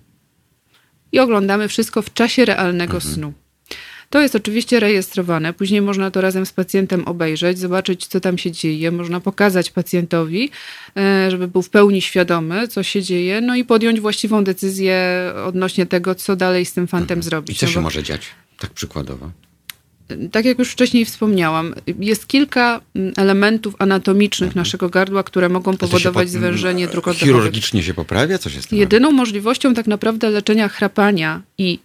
i 1.17 1.19
oglądamy 1.19 1.69
wszystko 1.69 2.03
w 2.03 2.13
czasie 2.13 2.45
realnego 2.45 2.95
mhm. 2.95 3.15
snu. 3.15 3.33
To 4.11 4.21
jest 4.23 4.35
oczywiście 4.35 4.81
rejestrowane. 4.81 5.53
Później 5.53 5.81
można 5.81 6.11
to 6.11 6.21
razem 6.21 6.47
z 6.47 6.53
pacjentem 6.53 7.05
obejrzeć, 7.05 7.59
zobaczyć, 7.59 8.07
co 8.07 8.21
tam 8.21 8.39
się 8.39 8.53
dzieje. 8.53 8.91
Można 8.91 9.21
pokazać 9.21 9.71
pacjentowi, 9.71 10.51
e, 10.97 11.31
żeby 11.31 11.49
był 11.49 11.63
w 11.63 11.71
pełni 11.71 12.03
świadomy, 12.03 12.69
co 12.69 12.83
się 12.83 13.03
dzieje, 13.03 13.41
no 13.41 13.57
i 13.57 13.65
podjąć 13.65 14.01
właściwą 14.01 14.45
decyzję 14.45 14.99
odnośnie 15.47 15.87
tego, 15.87 16.15
co 16.15 16.37
dalej 16.37 16.65
z 16.65 16.73
tym 16.73 16.87
fantem 16.87 17.19
mhm. 17.19 17.23
zrobić. 17.23 17.57
I 17.57 17.61
co 17.61 17.67
no 17.67 17.73
się 17.73 17.79
bo... 17.79 17.83
może 17.83 18.03
dziać, 18.03 18.27
tak 18.59 18.71
przykładowo? 18.71 19.31
Tak 20.33 20.45
jak 20.45 20.59
już 20.59 20.71
wcześniej 20.71 21.05
wspomniałam, 21.05 21.75
jest 21.99 22.27
kilka 22.27 22.81
mm, 22.95 23.13
elementów 23.17 23.75
anatomicznych 23.79 24.57
naszego 24.57 24.89
gardła, 24.89 25.23
które 25.23 25.49
mogą 25.49 25.77
powodować 25.77 26.31
zwężenie 26.31 26.89
dróg 26.89 27.09
oddechowych. 27.09 27.35
Chirurgicznie 27.35 27.83
się 27.83 27.95
poprawia? 27.95 28.39
Co 28.39 28.51
się 28.51 28.61
tym 28.61 28.79
Jedyną 28.79 29.13
możliwością 29.13 29.75
tak 29.75 29.87
naprawdę 29.87 30.31
leczenia 30.31 30.69
chrapania 30.69 31.43
i 31.59 31.79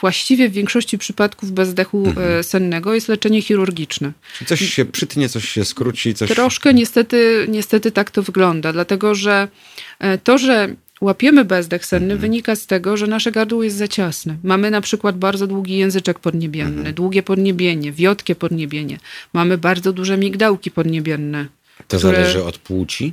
właściwie 0.00 0.48
w 0.48 0.52
większości 0.52 0.98
przypadków 0.98 1.52
bezdechu 1.52 2.06
mhm. 2.06 2.44
sennego 2.44 2.94
jest 2.94 3.08
leczenie 3.08 3.42
chirurgiczne. 3.42 4.12
Czyli 4.38 4.48
coś 4.48 4.60
się 4.60 4.84
przytnie, 4.84 5.28
coś 5.28 5.48
się 5.48 5.64
skróci, 5.64 6.14
coś... 6.14 6.30
Troszkę 6.30 6.74
niestety, 6.74 7.46
niestety 7.48 7.92
tak 7.92 8.10
to 8.10 8.22
wygląda, 8.22 8.72
dlatego 8.72 9.14
że 9.14 9.48
to, 10.24 10.38
że 10.38 10.74
łapiemy 11.04 11.44
bezdech 11.44 11.86
senny, 11.86 12.14
mhm. 12.14 12.20
wynika 12.20 12.56
z 12.56 12.66
tego, 12.66 12.96
że 12.96 13.06
nasze 13.06 13.32
gardło 13.32 13.62
jest 13.62 13.76
za 13.76 13.88
ciasne. 13.88 14.36
Mamy 14.42 14.70
na 14.70 14.80
przykład 14.80 15.18
bardzo 15.18 15.46
długi 15.46 15.76
języczek 15.76 16.18
podniebienny, 16.18 16.76
mhm. 16.76 16.94
długie 16.94 17.22
podniebienie, 17.22 17.92
wiotkie 17.92 18.34
podniebienie. 18.34 18.98
Mamy 19.32 19.58
bardzo 19.58 19.92
duże 19.92 20.18
migdałki 20.18 20.70
podniebienne. 20.70 21.46
To 21.88 21.98
które... 21.98 22.16
zależy 22.16 22.44
od 22.44 22.58
płci? 22.58 23.12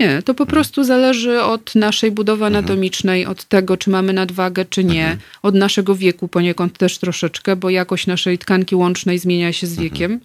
Nie, 0.00 0.22
to 0.22 0.34
po 0.34 0.44
mhm. 0.44 0.48
prostu 0.48 0.84
zależy 0.84 1.42
od 1.42 1.74
naszej 1.74 2.10
budowy 2.10 2.46
mhm. 2.46 2.56
anatomicznej, 2.56 3.26
od 3.26 3.44
tego, 3.44 3.76
czy 3.76 3.90
mamy 3.90 4.12
nadwagę, 4.12 4.64
czy 4.64 4.84
nie, 4.84 5.02
mhm. 5.02 5.20
od 5.42 5.54
naszego 5.54 5.94
wieku 5.94 6.28
poniekąd 6.28 6.78
też 6.78 6.98
troszeczkę, 6.98 7.56
bo 7.56 7.70
jakość 7.70 8.06
naszej 8.06 8.38
tkanki 8.38 8.76
łącznej 8.76 9.18
zmienia 9.18 9.52
się 9.52 9.66
z 9.66 9.76
wiekiem. 9.76 10.20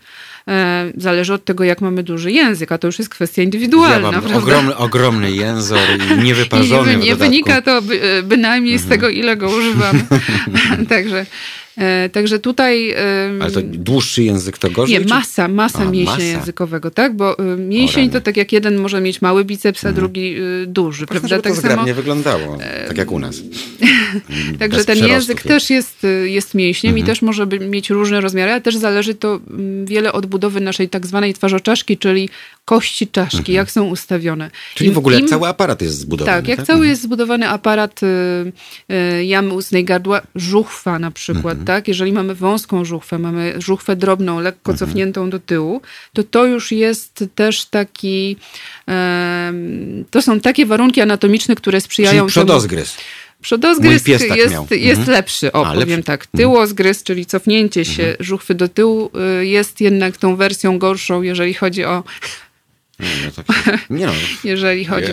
E, 0.47 0.91
zależy 0.97 1.33
od 1.33 1.45
tego, 1.45 1.63
jak 1.63 1.81
mamy 1.81 2.03
duży 2.03 2.31
język, 2.31 2.71
a 2.71 2.77
to 2.77 2.88
już 2.88 2.99
jest 2.99 3.12
kwestia 3.12 3.41
indywidualna. 3.41 4.12
Ja 4.12 4.21
mam 4.21 4.36
ogromny, 4.36 4.75
ogromny 4.75 5.31
język 5.31 5.79
i 6.17 6.23
niewyparzony 6.23 6.93
I 6.93 6.97
nie, 6.97 7.05
nie 7.05 7.15
wynika 7.15 7.62
to 7.62 7.81
by, 7.81 8.01
e, 8.01 8.23
bynajmniej 8.23 8.79
z 8.79 8.88
tego, 8.88 9.09
ile 9.09 9.38
go 9.38 9.49
używam. 9.49 10.03
Także 10.89 11.25
także 12.12 12.39
tutaj... 12.39 12.95
Ale 13.41 13.51
to 13.51 13.59
dłuższy 13.63 14.23
język 14.23 14.57
to 14.57 14.69
gorzej? 14.69 14.99
Nie, 14.99 15.05
masa, 15.05 15.47
masa 15.47 15.79
a, 15.79 15.86
mięśnia 15.86 16.13
masa. 16.13 16.23
językowego, 16.23 16.91
tak? 16.91 17.15
Bo 17.15 17.39
y, 17.39 17.57
mięsień 17.57 18.09
to 18.09 18.21
tak 18.21 18.38
jak 18.38 18.51
jeden 18.51 18.77
może 18.77 19.01
mieć 19.01 19.21
mały 19.21 19.45
biceps, 19.45 19.86
a 19.86 19.88
mhm. 19.88 19.95
drugi 19.95 20.36
y, 20.38 20.67
duży, 20.67 21.05
Proszę, 21.05 21.19
prawda? 21.19 21.41
Tak 21.41 21.55
to 21.55 21.62
samo... 21.62 21.93
wyglądało, 21.93 22.57
tak 22.88 22.97
jak 22.97 23.12
u 23.12 23.19
nas. 23.19 23.36
Także 24.59 24.86
ten 24.86 25.07
język 25.07 25.41
też 25.41 25.69
jest, 25.69 26.03
y, 26.03 26.29
jest 26.29 26.53
mięśniem 26.53 26.91
mhm. 26.91 27.05
i 27.05 27.09
też 27.09 27.21
może 27.21 27.47
mieć 27.47 27.89
różne 27.89 28.21
rozmiary, 28.21 28.51
ale 28.51 28.62
też 28.62 28.75
zależy 28.75 29.15
to 29.15 29.39
mm, 29.49 29.86
wiele 29.86 30.13
od 30.13 30.25
budowy 30.25 30.62
naszej 30.62 30.89
tak 30.89 31.07
zwanej 31.07 31.33
twarzoczaszki, 31.33 31.97
czyli 31.97 32.29
kości 32.65 33.07
czaszki, 33.07 33.38
mhm. 33.38 33.55
jak 33.55 33.71
są 33.71 33.83
ustawione. 33.83 34.51
Czyli 34.75 34.91
w 34.91 34.97
ogóle 34.97 35.19
im, 35.19 35.27
cały 35.27 35.47
aparat 35.47 35.81
jest 35.81 35.97
zbudowany. 35.97 36.38
Tak, 36.38 36.47
jak 36.47 36.57
tak? 36.57 36.67
cały 36.67 36.77
mhm. 36.77 36.89
jest 36.89 37.01
zbudowany 37.01 37.49
aparat 37.49 38.03
y, 38.03 38.05
y, 38.93 39.25
jamy 39.25 39.53
ustnej 39.53 39.86
gardła, 39.86 40.21
żuchwa 40.36 40.99
na 40.99 41.12
przykład, 41.12 41.62
mhm. 41.63 41.78
tak? 41.78 41.88
Jeżeli 41.88 42.13
mamy 42.13 42.36
wąską 42.36 42.86
żuchwę, 42.86 43.19
mamy 43.19 43.54
żuchwę 43.58 43.95
drobną, 43.95 44.39
lekko 44.39 44.71
mhm. 44.71 44.78
cofniętą 44.78 45.30
do 45.30 45.39
tyłu, 45.39 45.82
to 46.13 46.23
to 46.23 46.45
już 46.45 46.71
jest 46.71 47.23
też 47.36 47.65
taki, 47.65 48.38
y, 48.89 48.93
to 50.12 50.21
są 50.21 50.39
takie 50.39 50.65
warunki 50.65 51.02
anatomiczne, 51.02 51.56
które 51.56 51.82
sprzyjają... 51.82 52.21
Czyli 52.21 52.32
przodozgryz. 52.32 52.95
Temu, 52.95 53.08
Przodozgryz 53.41 54.04
tak 54.04 54.38
jest, 54.38 54.71
jest 54.71 54.99
mhm. 54.99 55.12
lepszy, 55.12 55.52
o 55.52 55.65
A, 55.67 55.73
powiem 55.73 55.89
lepszy. 55.89 56.04
tak. 56.04 56.21
Mhm. 56.21 56.38
Tyłozgryz, 56.38 57.04
czyli 57.04 57.26
cofnięcie 57.26 57.86
się 57.86 58.04
mhm. 58.04 58.23
żuchwy 58.23 58.56
do 58.56 58.67
tyłu 58.67 59.12
jest 59.41 59.82
jednak 59.82 60.17
tą 60.17 60.36
wersją 60.36 60.80
gorszą, 60.80 61.21
jeżeli 61.21 61.54
chodzi 61.54 61.86
o 61.86 62.04
nie, 62.99 63.08
no, 63.26 63.43
tak, 63.43 63.89
nie 63.89 64.06
no. 64.06 64.13
jeżeli, 64.43 64.86
chodzi, 64.86 65.12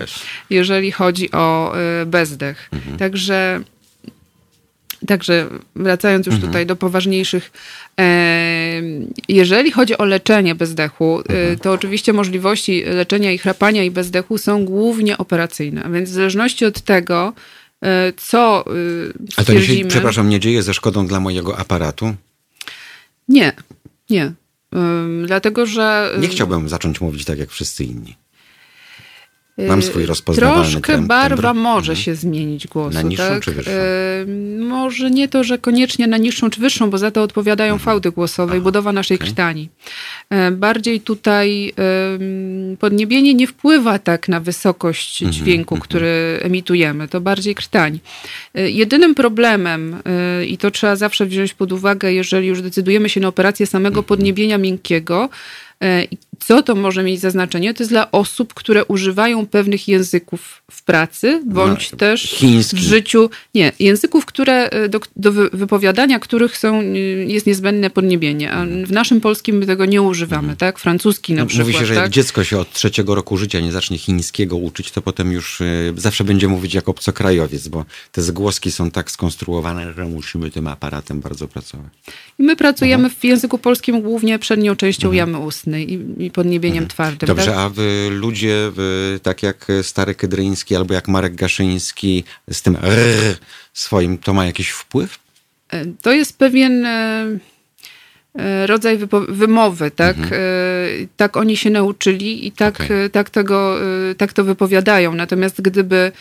jeżeli 0.50 0.92
chodzi 0.92 1.30
o 1.30 1.74
y, 2.02 2.06
bezdech. 2.06 2.68
Mhm. 2.72 2.98
Także, 2.98 3.60
także 5.06 5.46
wracając 5.76 6.26
już 6.26 6.34
mhm. 6.34 6.52
tutaj 6.52 6.66
do 6.66 6.76
poważniejszych, 6.76 7.52
e, 8.00 8.82
jeżeli 9.28 9.70
chodzi 9.70 9.98
o 9.98 10.04
leczenie 10.04 10.54
bezdechu, 10.54 11.20
y, 11.20 11.22
mhm. 11.22 11.58
to 11.58 11.72
oczywiście 11.72 12.12
możliwości 12.12 12.84
leczenia 12.84 13.32
i 13.32 13.38
chrapania 13.38 13.84
i 13.84 13.90
bezdechu 13.90 14.38
są 14.38 14.64
głównie 14.64 15.18
operacyjne. 15.18 15.88
Więc 15.92 16.10
w 16.10 16.12
zależności 16.12 16.64
od 16.64 16.80
tego, 16.80 17.32
e, 17.82 18.12
co. 18.16 18.64
A 19.36 19.44
to 19.44 19.60
się, 19.60 19.84
przepraszam, 19.88 20.28
nie 20.28 20.40
dzieje 20.40 20.62
ze 20.62 20.74
szkodą 20.74 21.06
dla 21.06 21.20
mojego 21.20 21.58
aparatu? 21.58 22.14
Nie, 23.28 23.52
nie. 24.10 24.32
Dlatego, 25.26 25.66
że. 25.66 26.14
Nie 26.20 26.28
chciałbym 26.28 26.68
zacząć 26.68 27.00
mówić 27.00 27.24
tak 27.24 27.38
jak 27.38 27.50
wszyscy 27.50 27.84
inni. 27.84 28.16
Mam 29.68 29.82
swój 29.82 30.06
rozpoznawalny 30.06 30.70
Troszkę 30.70 30.92
tembr. 30.92 31.08
barwa 31.08 31.54
może 31.54 31.92
mhm. 31.92 32.04
się 32.04 32.14
zmienić 32.14 32.66
głosu. 32.66 32.94
Na 32.94 33.02
niższą 33.02 33.24
tak? 33.24 33.42
czy 33.42 33.52
wyższą? 33.52 33.70
może 34.58 35.10
nie 35.10 35.28
to, 35.28 35.44
że 35.44 35.58
koniecznie 35.58 36.06
na 36.06 36.16
niższą 36.16 36.50
czy 36.50 36.60
wyższą, 36.60 36.90
bo 36.90 36.98
za 36.98 37.10
to 37.10 37.22
odpowiadają 37.22 37.72
mhm. 37.72 37.84
fałdy 37.84 38.10
głosowe 38.10 38.58
i 38.58 38.60
budowa 38.60 38.92
naszej 38.92 39.16
okay. 39.16 39.28
krtani. 39.28 39.68
E, 40.30 40.50
bardziej 40.50 41.00
tutaj 41.00 41.72
podniebienie 42.78 43.34
nie 43.34 43.46
wpływa 43.46 43.98
tak 43.98 44.28
na 44.28 44.40
wysokość 44.40 45.22
mhm, 45.22 45.32
dźwięku, 45.32 45.76
który 45.76 46.38
emitujemy. 46.42 47.08
To 47.08 47.20
bardziej 47.20 47.54
krtań. 47.54 48.00
E, 48.54 48.70
jedynym 48.70 49.14
problemem, 49.14 49.96
e, 50.04 50.44
i 50.44 50.58
to 50.58 50.70
trzeba 50.70 50.96
zawsze 50.96 51.26
wziąć 51.26 51.54
pod 51.54 51.72
uwagę, 51.72 52.12
jeżeli 52.12 52.46
już 52.46 52.62
decydujemy 52.62 53.08
się 53.08 53.20
na 53.20 53.28
operację 53.28 53.66
samego 53.66 54.02
podniebienia 54.02 54.58
miękkiego, 54.58 55.28
co 56.40 56.62
to 56.62 56.74
może 56.74 57.02
mieć 57.02 57.20
za 57.20 57.30
znaczenie? 57.30 57.74
To 57.74 57.82
jest 57.82 57.92
dla 57.92 58.10
osób, 58.10 58.54
które 58.54 58.84
używają 58.84 59.46
pewnych 59.46 59.88
języków 59.88 60.62
w 60.70 60.82
pracy, 60.82 61.42
bądź 61.46 61.92
no, 61.92 61.98
też 61.98 62.22
chiński. 62.22 62.76
w 62.76 62.80
życiu. 62.80 63.30
Nie, 63.54 63.72
języków, 63.78 64.26
które 64.26 64.70
e, 64.70 64.88
do, 64.88 65.00
do, 65.16 65.32
wypowiadania 65.32 66.18
których 66.18 66.58
są, 66.58 66.82
jest 67.26 67.46
niezbędne 67.46 67.90
podniebienie. 67.90 68.52
A 68.52 68.66
w 68.66 68.92
naszym 68.92 69.20
polskim 69.20 69.56
my 69.56 69.66
tego 69.66 69.84
nie 69.84 70.02
używamy, 70.02 70.38
mhm. 70.38 70.56
tak? 70.56 70.78
Francuski 70.78 71.34
na 71.34 71.42
no, 71.42 71.46
przykład. 71.46 71.66
Mówi 71.66 71.78
się, 71.78 71.86
że 71.86 71.94
tak? 71.94 72.02
jak 72.02 72.12
dziecko 72.12 72.44
się 72.44 72.58
od 72.58 72.72
trzeciego 72.72 73.14
roku 73.14 73.36
życia 73.36 73.60
nie 73.60 73.72
zacznie 73.72 73.98
chińskiego 73.98 74.56
uczyć, 74.56 74.90
to 74.90 75.02
potem 75.02 75.32
już 75.32 75.60
y, 75.60 75.92
zawsze 75.96 76.24
będzie 76.24 76.48
mówić 76.48 76.74
jak 76.74 76.88
obcokrajowiec, 76.88 77.68
bo 77.68 77.84
te 78.12 78.22
zgłoski 78.22 78.72
są 78.72 78.90
tak 78.90 79.10
skonstruowane, 79.10 79.92
że 79.92 80.04
musimy 80.04 80.50
tym 80.50 80.66
aparatem 80.66 81.20
bardzo 81.20 81.48
pracować. 81.48 81.86
I 82.38 82.42
my 82.42 82.56
pracujemy 82.56 83.04
mhm. 83.04 83.20
w 83.20 83.24
języku 83.24 83.58
polskim 83.58 84.02
głównie 84.02 84.38
przednią 84.38 84.76
częścią 84.76 85.08
mhm. 85.08 85.16
jamy 85.16 85.46
ustnej 85.46 85.92
i, 85.92 86.24
i 86.24 86.29
podniebieniem 86.30 86.84
mhm. 86.84 86.90
twardym. 86.90 87.26
Dobrze, 87.26 87.46
tak? 87.46 87.56
a 87.56 87.68
wy 87.68 88.08
ludzie, 88.10 88.72
tak 89.22 89.42
jak 89.42 89.66
stary 89.82 90.14
Kydryński 90.14 90.76
albo 90.76 90.94
jak 90.94 91.08
Marek 91.08 91.34
Gaszyński 91.34 92.24
z 92.50 92.62
tym 92.62 92.76
rrr 92.76 93.36
swoim, 93.72 94.18
to 94.18 94.34
ma 94.34 94.46
jakiś 94.46 94.70
wpływ? 94.70 95.18
E, 95.70 95.84
to 96.02 96.12
jest 96.12 96.38
pewien 96.38 96.86
e, 96.86 97.26
e, 98.38 98.66
rodzaj 98.66 98.98
wymowy, 99.28 99.90
tak? 99.90 100.16
Mhm. 100.16 100.40
Tak 101.16 101.36
oni 101.36 101.56
się 101.56 101.70
nauczyli 101.70 102.46
i 102.46 102.52
tak, 102.52 102.74
okay. 102.74 103.10
tak, 103.10 103.30
tego, 103.30 103.76
tak 104.16 104.32
to 104.32 104.44
wypowiadają. 104.44 105.14
Natomiast 105.14 105.62
gdyby 105.62 106.12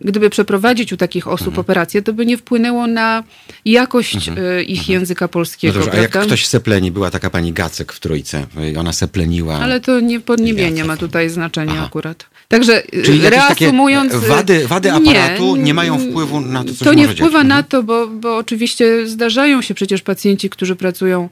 gdyby 0.00 0.30
przeprowadzić 0.30 0.92
u 0.92 0.96
takich 0.96 1.28
osób 1.28 1.48
mhm. 1.48 1.60
operację, 1.60 2.02
to 2.02 2.12
by 2.12 2.26
nie 2.26 2.38
wpłynęło 2.38 2.86
na 2.86 3.24
jakość 3.64 4.28
mhm. 4.28 4.38
E, 4.46 4.62
ich 4.62 4.78
mhm. 4.78 4.98
języka 4.98 5.28
polskiego. 5.28 5.78
No 5.78 5.84
dobrze, 5.84 5.98
a 5.98 6.02
jak 6.02 6.18
ktoś 6.26 6.46
sepleni, 6.46 6.90
była 6.90 7.10
taka 7.10 7.30
pani 7.30 7.52
Gacek 7.52 7.92
w 7.92 8.00
Trójce, 8.00 8.46
ona 8.78 8.92
sepleniła. 8.92 9.54
Ale 9.54 9.80
to 9.80 10.00
nie 10.00 10.20
podniebienie 10.20 10.84
ma 10.84 10.96
tutaj 10.96 11.30
znaczenia 11.30 11.72
Aha. 11.76 11.86
akurat. 11.86 12.26
Także 12.48 12.84
e, 12.84 13.02
Czyli 13.02 13.30
reasumując... 13.30 14.14
Wady, 14.14 14.66
wady 14.66 14.92
aparatu 14.92 15.56
nie, 15.56 15.62
nie, 15.62 15.74
mają 15.74 15.98
wpływu 15.98 16.40
na 16.40 16.64
to, 16.64 16.74
co 16.74 16.84
To 16.84 16.94
nie 16.94 17.08
wpływa 17.08 17.44
na 17.44 17.62
to, 17.62 17.82
bo, 17.82 18.06
bo 18.06 18.36
oczywiście 18.36 19.06
zdarzają 19.06 19.62
się 19.62 19.74
przecież 19.74 20.02
pacjenci, 20.02 20.50
którzy 20.50 20.76
pracują 20.76 21.28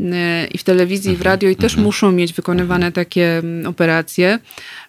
e, 0.00 0.46
i 0.46 0.58
w 0.58 0.64
telewizji, 0.64 1.12
i 1.12 1.16
w 1.16 1.18
mhm. 1.18 1.32
radio 1.32 1.50
i 1.50 1.56
też 1.56 1.72
mhm. 1.72 1.84
muszą 1.84 2.12
mieć 2.12 2.32
wykonywane 2.32 2.92
takie 2.92 3.42
operacje. 3.66 4.38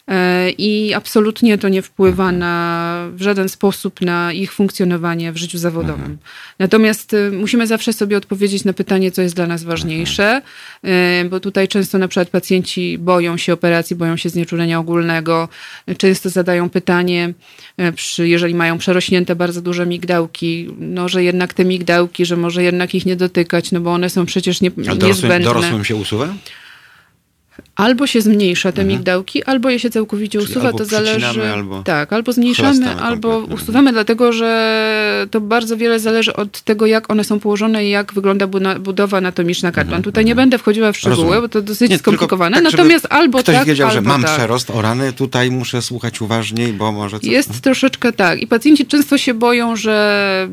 E, 0.08 0.50
i 0.50 0.94
absolutnie 0.94 1.58
to 1.58 1.70
nie 1.70 1.82
wpływa 1.82 2.32
na, 2.32 3.08
w 3.14 3.22
żaden 3.22 3.50
sposób 3.50 4.02
na 4.02 4.34
ich 4.34 4.54
funkcjonowanie 4.54 5.32
w 5.32 5.38
życiu 5.38 5.58
zawodowym. 5.58 5.94
Mhm. 5.94 6.18
Natomiast 6.60 7.14
y, 7.14 7.32
musimy 7.32 7.68
zawsze 7.68 7.94
sobie 7.94 8.18
odpowiedzieć 8.18 8.66
na 8.66 8.74
pytanie, 8.74 9.12
co 9.12 9.22
jest 9.22 9.36
dla 9.36 9.48
nas 9.48 9.64
ważniejsze, 9.64 10.42
mhm. 10.84 11.30
bo 11.30 11.40
tutaj 11.40 11.68
często 11.68 11.98
na 11.98 12.08
przykład 12.08 12.30
pacjenci 12.30 12.98
boją 12.98 13.38
się 13.38 13.54
operacji, 13.54 13.96
boją 13.96 14.18
się 14.18 14.30
znieczulenia 14.30 14.80
ogólnego, 14.80 15.50
często 15.98 16.30
zadają 16.30 16.70
pytanie, 16.70 17.34
e, 17.78 17.92
przy, 17.92 18.28
jeżeli 18.28 18.56
mają 18.56 18.78
przerośnięte 18.78 19.36
bardzo 19.36 19.62
duże 19.62 19.86
migdałki, 19.86 20.68
no, 20.80 21.10
że 21.10 21.24
jednak 21.24 21.54
te 21.54 21.66
migdałki, 21.66 22.26
że 22.26 22.38
może 22.38 22.64
jednak 22.64 22.96
ich 22.96 23.06
nie 23.06 23.16
dotykać, 23.16 23.72
no 23.72 23.80
bo 23.80 23.94
one 23.94 24.10
są 24.10 24.26
przecież 24.26 24.62
nie, 24.62 24.72
dorosłym, 24.72 25.08
niezbędne. 25.08 25.40
Dorosłym 25.40 25.86
się 25.86 25.96
usuwa? 25.96 26.34
Albo 27.76 28.08
się 28.08 28.22
zmniejsza 28.22 28.72
te 28.72 28.82
mhm. 28.82 28.88
migdałki, 28.88 29.44
albo 29.44 29.70
je 29.70 29.80
się 29.80 29.90
całkowicie 29.90 30.40
Czyli 30.40 30.52
usuwa. 30.52 30.74
to 30.74 30.86
zależy. 30.86 31.52
Albo 31.54 31.84
tak, 31.84 32.14
albo 32.14 32.34
zmniejszamy, 32.34 32.96
albo 32.96 33.40
usuwamy, 33.40 33.92
dlatego 33.92 34.34
że 34.34 35.28
to 35.32 35.42
bardzo 35.42 35.78
wiele 35.78 36.00
zależy 36.00 36.34
od 36.34 36.62
tego, 36.62 36.86
jak 36.86 37.12
one 37.12 37.24
są 37.24 37.40
położone 37.40 37.86
i 37.86 37.90
jak 37.90 38.14
wygląda 38.14 38.48
budowa 38.80 39.18
anatomiczna 39.18 39.72
kartlan. 39.72 39.98
Mhm. 39.98 40.04
Tutaj 40.04 40.26
nie 40.26 40.32
mhm. 40.32 40.44
będę 40.44 40.58
wchodziła 40.58 40.92
w 40.92 40.98
szczegóły, 40.98 41.16
Rozumiem. 41.18 41.42
bo 41.42 41.50
to 41.50 41.62
dosyć 41.62 41.92
nie, 41.92 41.98
skomplikowane. 41.98 42.56
Tak, 42.56 42.64
Natomiast 42.64 43.08
albo 43.10 43.40
ktoś 43.40 43.56
tak. 43.56 43.68
wiedział, 43.68 43.88
albo 43.88 44.02
że 44.02 44.02
mam 44.02 44.22
tak. 44.22 44.32
przerost 44.32 44.70
o 44.70 44.82
rany, 44.82 45.14
tutaj 45.14 45.52
muszę 45.52 45.82
słuchać 45.82 46.22
uważniej, 46.22 46.74
bo 46.74 46.92
może. 46.92 47.20
Coś... 47.20 47.30
Jest 47.30 47.62
troszeczkę 47.62 48.14
tak. 48.14 48.42
I 48.42 48.48
pacjenci 48.48 48.86
często 48.86 49.18
się 49.18 49.34
boją, 49.34 49.76
że 49.76 50.48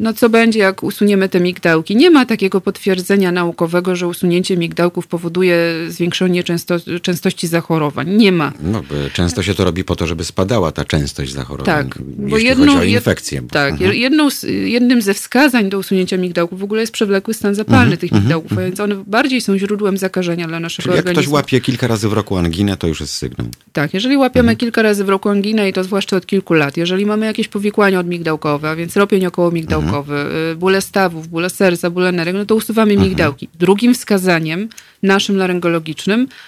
no 0.00 0.12
co 0.12 0.28
będzie, 0.28 0.58
jak 0.58 0.82
usuniemy 0.82 1.28
te 1.28 1.40
migdałki. 1.40 1.96
Nie 1.96 2.10
ma 2.10 2.26
takiego 2.26 2.60
potwierdzenia 2.60 3.32
naukowego, 3.32 3.96
że 3.96 4.08
usunięcie 4.08 4.56
migdałków 4.56 5.06
powoduje 5.06 5.56
zwiększenie 5.88 6.09
zwiększenie 6.10 6.44
często, 6.44 6.76
częstości 7.02 7.46
zachorowań. 7.46 8.10
Nie 8.10 8.32
ma. 8.32 8.52
No, 8.62 8.82
często 9.12 9.42
się 9.42 9.54
to 9.54 9.64
robi 9.64 9.84
po 9.84 9.96
to, 9.96 10.06
żeby 10.06 10.24
spadała 10.24 10.72
ta 10.72 10.84
częstość 10.84 11.32
zachorowań. 11.32 11.88
Tak, 11.88 11.98
bo 12.02 12.38
jedną, 12.38 12.66
chodzi 12.66 12.78
o 12.78 12.82
infekcję. 12.82 13.42
Tak, 13.50 13.72
mhm. 13.72 13.94
jedną, 13.94 14.28
jednym 14.64 15.02
ze 15.02 15.14
wskazań 15.14 15.68
do 15.68 15.78
usunięcia 15.78 16.16
migdałków 16.16 16.60
w 16.60 16.64
ogóle 16.64 16.80
jest 16.80 16.92
przewlekły 16.92 17.34
stan 17.34 17.54
zapalny 17.54 17.82
mhm. 17.82 17.98
tych 17.98 18.12
migdałków, 18.12 18.52
mhm. 18.52 18.68
więc 18.68 18.80
one 18.80 18.94
bardziej 19.06 19.40
są 19.40 19.58
źródłem 19.58 19.96
zakażenia 19.96 20.48
dla 20.48 20.60
naszego 20.60 20.82
Czyli 20.82 20.98
organizmu. 20.98 21.20
jak 21.20 21.24
ktoś 21.24 21.32
łapie 21.32 21.60
kilka 21.60 21.86
razy 21.86 22.08
w 22.08 22.12
roku 22.12 22.36
anginę, 22.36 22.76
to 22.76 22.86
już 22.86 23.00
jest 23.00 23.14
sygnał. 23.14 23.46
Tak, 23.72 23.94
jeżeli 23.94 24.16
łapiemy 24.16 24.50
mhm. 24.50 24.56
kilka 24.56 24.82
razy 24.82 25.04
w 25.04 25.08
roku 25.08 25.28
anginę 25.28 25.68
i 25.68 25.72
to 25.72 25.84
zwłaszcza 25.84 26.16
od 26.16 26.26
kilku 26.26 26.54
lat, 26.54 26.76
jeżeli 26.76 27.06
mamy 27.06 27.26
jakieś 27.26 27.48
powikłania 27.48 28.00
odmigdałkowe, 28.00 28.70
a 28.70 28.76
więc 28.76 28.96
ropień 28.96 29.26
okołomigdałkowy, 29.26 30.14
mhm. 30.14 30.58
bóle 30.58 30.80
stawów, 30.80 31.28
bóle 31.28 31.50
serca, 31.50 31.90
bóle 31.90 32.12
nerek, 32.12 32.34
no 32.34 32.46
to 32.46 32.54
usuwamy 32.54 32.92
mhm. 32.92 33.08
migdałki. 33.08 33.48
Drugim 33.58 33.94
wskazaniem 33.94 34.68
naszym 35.02 35.36
laryngologicznym, 35.36 35.99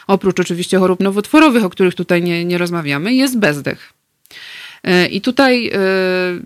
oprócz 0.07 0.41
oczywiście 0.41 0.79
chorób 0.79 1.01
nowotworowych, 1.01 1.65
o 1.65 1.71
których 1.71 1.95
tutaj 1.95 2.23
nie, 2.23 2.45
nie 2.45 2.59
rozmawiamy, 2.59 3.15
jest 3.15 3.39
bezdech. 3.39 3.93
E, 4.85 5.07
I 5.07 5.21
tutaj 5.21 5.69
e, 5.69 5.79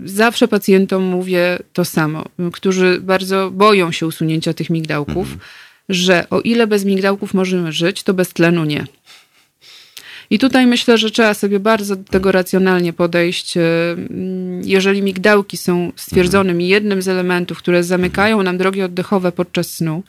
zawsze 0.04 0.48
pacjentom 0.48 1.02
mówię 1.02 1.58
to 1.72 1.84
samo, 1.84 2.24
którzy 2.52 3.00
bardzo 3.00 3.50
boją 3.50 3.92
się 3.92 4.06
usunięcia 4.06 4.54
tych 4.54 4.70
migdałków, 4.70 5.32
mhm. 5.32 5.38
że 5.88 6.26
o 6.30 6.40
ile 6.40 6.66
bez 6.66 6.84
migdałków 6.84 7.34
możemy 7.34 7.72
żyć, 7.72 8.02
to 8.02 8.14
bez 8.14 8.28
tlenu 8.28 8.64
nie. 8.64 8.84
I 10.30 10.38
tutaj 10.38 10.66
myślę, 10.66 10.98
że 10.98 11.10
trzeba 11.10 11.34
sobie 11.34 11.60
bardzo 11.60 11.96
do 11.96 12.04
tego 12.04 12.32
racjonalnie 12.32 12.92
podejść. 12.92 13.56
E, 13.56 13.60
jeżeli 14.62 15.02
migdałki 15.02 15.56
są 15.56 15.92
stwierdzonym 15.96 16.60
jednym 16.60 17.02
z 17.02 17.08
elementów, 17.08 17.58
które 17.58 17.84
zamykają 17.84 18.42
nam 18.42 18.58
drogi 18.58 18.82
oddechowe 18.82 19.32
podczas 19.32 19.70
snu, 19.70 20.02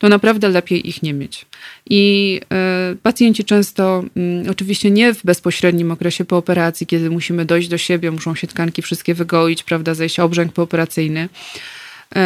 to 0.00 0.08
naprawdę 0.08 0.48
lepiej 0.48 0.88
ich 0.88 1.02
nie 1.02 1.14
mieć. 1.14 1.46
I 1.90 2.40
y, 2.92 2.96
pacjenci 2.96 3.44
często, 3.44 4.04
y, 4.46 4.50
oczywiście 4.50 4.90
nie 4.90 5.14
w 5.14 5.24
bezpośrednim 5.24 5.90
okresie 5.90 6.24
po 6.24 6.36
operacji, 6.36 6.86
kiedy 6.86 7.10
musimy 7.10 7.44
dojść 7.44 7.68
do 7.68 7.78
siebie, 7.78 8.10
muszą 8.10 8.34
się 8.34 8.46
tkanki 8.46 8.82
wszystkie 8.82 9.14
wygoić, 9.14 9.62
prawda, 9.62 9.94
zejść 9.94 10.20
obrzęk 10.20 10.52
pooperacyjny, 10.52 11.28
y, 11.28 12.18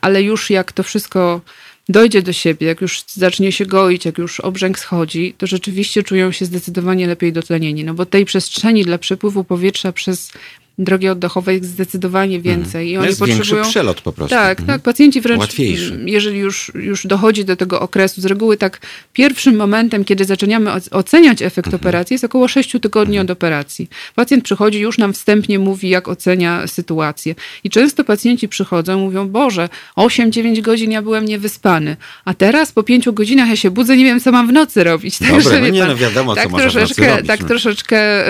ale 0.00 0.22
już 0.22 0.50
jak 0.50 0.72
to 0.72 0.82
wszystko 0.82 1.40
dojdzie 1.88 2.22
do 2.22 2.32
siebie, 2.32 2.66
jak 2.66 2.80
już 2.80 3.04
zacznie 3.06 3.52
się 3.52 3.66
goić, 3.66 4.04
jak 4.04 4.18
już 4.18 4.40
obrzęk 4.40 4.78
schodzi, 4.78 5.34
to 5.38 5.46
rzeczywiście 5.46 6.02
czują 6.02 6.32
się 6.32 6.44
zdecydowanie 6.44 7.06
lepiej 7.06 7.32
dotlenieni, 7.32 7.84
no 7.84 7.94
bo 7.94 8.06
tej 8.06 8.24
przestrzeni 8.24 8.84
dla 8.84 8.98
przepływu 8.98 9.44
powietrza 9.44 9.92
przez 9.92 10.32
drogi 10.78 11.08
oddechowej 11.08 11.56
jest 11.56 11.70
zdecydowanie 11.70 12.36
mhm. 12.36 12.56
więcej. 12.56 12.88
I 12.90 12.96
oni 12.96 13.06
jest 13.06 13.18
potrzebują... 13.18 13.64
przelot 13.64 14.00
po 14.00 14.12
prostu. 14.12 14.36
Tak, 14.36 14.60
mhm. 14.60 14.78
tak. 14.78 14.82
Pacjenci 14.82 15.20
wręcz, 15.20 15.40
Łatwiejszy. 15.40 16.00
jeżeli 16.06 16.38
już, 16.38 16.72
już 16.74 17.06
dochodzi 17.06 17.44
do 17.44 17.56
tego 17.56 17.80
okresu, 17.80 18.20
z 18.20 18.24
reguły 18.24 18.56
tak 18.56 18.80
pierwszym 19.12 19.56
momentem, 19.56 20.04
kiedy 20.04 20.24
zaczynamy 20.24 20.70
oceniać 20.90 21.42
efekt 21.42 21.66
mhm. 21.66 21.80
operacji, 21.80 22.14
jest 22.14 22.24
około 22.24 22.48
6 22.48 22.72
tygodni 22.82 23.16
mhm. 23.16 23.26
od 23.26 23.30
operacji. 23.30 23.88
Pacjent 24.14 24.44
przychodzi, 24.44 24.80
już 24.80 24.98
nam 24.98 25.12
wstępnie 25.12 25.58
mówi, 25.58 25.88
jak 25.88 26.08
ocenia 26.08 26.66
sytuację. 26.66 27.34
I 27.64 27.70
często 27.70 28.04
pacjenci 28.04 28.48
przychodzą, 28.48 28.98
mówią, 28.98 29.28
Boże, 29.28 29.68
8-9 29.96 30.60
godzin 30.60 30.90
ja 30.90 31.02
byłem 31.02 31.24
niewyspany, 31.24 31.96
a 32.24 32.34
teraz 32.34 32.72
po 32.72 32.82
5 32.82 33.10
godzinach 33.10 33.48
ja 33.48 33.56
się 33.56 33.70
budzę, 33.70 33.96
nie 33.96 34.04
wiem, 34.04 34.20
co 34.20 34.32
mam 34.32 34.48
w 34.48 34.52
nocy 34.52 34.84
robić. 34.84 35.18
Dobre, 35.20 35.34
Także, 35.34 35.60
no 35.60 35.68
nie, 35.68 35.80
pan, 35.80 35.88
no 35.88 35.96
wiadomo, 35.96 36.34
tak 36.34 36.50
co 36.50 36.56
troszeczkę, 36.56 36.94
w 36.94 36.98
nocy 36.98 37.10
robić. 37.10 37.26
Tak 37.26 37.40
no. 37.40 37.48
troszeczkę 37.48 38.28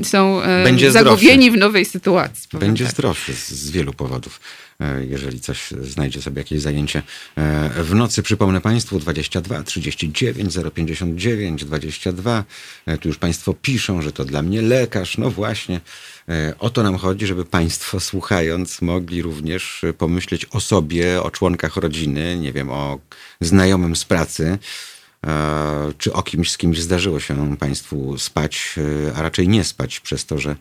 y, 0.00 0.04
są 0.04 0.40
y, 0.82 0.90
zagubieni 0.90 1.50
w 1.50 1.56
nowej 1.56 1.84
sytuacji. 1.90 2.48
Będzie 2.58 2.84
tak. 2.84 2.92
zdrowszy 2.94 3.34
z, 3.34 3.48
z 3.48 3.70
wielu 3.70 3.92
powodów 3.92 4.40
e, 4.80 5.04
jeżeli 5.04 5.40
coś 5.40 5.70
znajdzie 5.70 6.22
sobie 6.22 6.40
jakieś 6.40 6.60
zajęcie 6.60 7.02
e, 7.36 7.82
w 7.82 7.94
nocy. 7.94 8.22
Przypomnę 8.22 8.60
Państwu 8.60 8.98
22 8.98 9.62
39 9.62 10.54
059 10.74 11.64
22. 11.64 12.44
Tu 13.00 13.08
już 13.08 13.18
Państwo 13.18 13.54
piszą, 13.54 14.02
że 14.02 14.12
to 14.12 14.24
dla 14.24 14.42
mnie 14.42 14.62
lekarz. 14.62 15.18
No 15.18 15.30
właśnie, 15.30 15.80
e, 16.28 16.54
o 16.58 16.70
to 16.70 16.82
nam 16.82 16.96
chodzi, 16.96 17.26
żeby 17.26 17.44
Państwo 17.44 18.00
słuchając 18.10 18.82
mogli 18.82 19.22
również 19.22 19.82
pomyśleć 19.98 20.46
o 20.50 20.60
sobie, 20.60 21.22
o 21.22 21.30
członkach 21.30 21.76
rodziny, 21.76 22.38
nie 22.38 22.52
wiem, 22.52 22.70
o 22.70 22.98
znajomym 23.40 23.96
z 23.96 24.04
pracy 24.04 24.58
czy 25.98 26.12
o 26.12 26.22
kimś, 26.22 26.50
z 26.50 26.58
kimś 26.58 26.80
zdarzyło 26.80 27.20
się 27.20 27.56
Państwu 27.56 28.18
spać, 28.18 28.74
a 29.14 29.22
raczej 29.22 29.48
nie 29.48 29.64
spać 29.64 30.00
przez 30.00 30.26
to, 30.26 30.38
że 30.38 30.56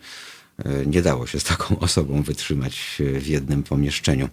nie 0.85 1.01
dało 1.01 1.27
się 1.27 1.39
z 1.39 1.43
taką 1.43 1.79
osobą 1.87 2.23
wytrzymać 2.23 2.97
w 2.99 3.27
jednym 3.27 3.63
pomieszczeniu. 3.63 4.29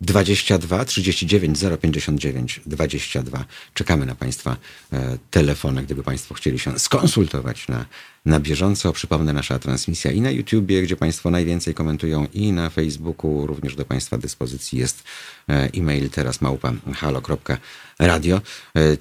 22 0.00 0.84
39 0.84 1.58
059 1.80 2.60
22. 2.66 3.44
Czekamy 3.74 4.06
na 4.06 4.14
Państwa 4.14 4.56
e, 4.92 5.18
telefony, 5.30 5.82
gdyby 5.82 6.02
Państwo 6.02 6.34
chcieli 6.34 6.58
się 6.58 6.78
skonsultować 6.78 7.68
na, 7.68 7.84
na 8.24 8.40
bieżąco. 8.40 8.92
Przypomnę, 8.92 9.32
nasza 9.32 9.58
transmisja 9.58 10.10
i 10.10 10.20
na 10.20 10.30
YouTubie, 10.30 10.82
gdzie 10.82 10.96
Państwo 10.96 11.30
najwięcej 11.30 11.74
komentują, 11.74 12.26
i 12.34 12.52
na 12.52 12.70
Facebooku. 12.70 13.46
Również 13.46 13.76
do 13.76 13.84
Państwa 13.84 14.18
dyspozycji 14.18 14.78
jest 14.78 15.04
e, 15.48 15.68
e-mail 15.74 16.10
teraz 16.10 16.40
małpa 16.40 16.72
halo.radio. 16.94 18.40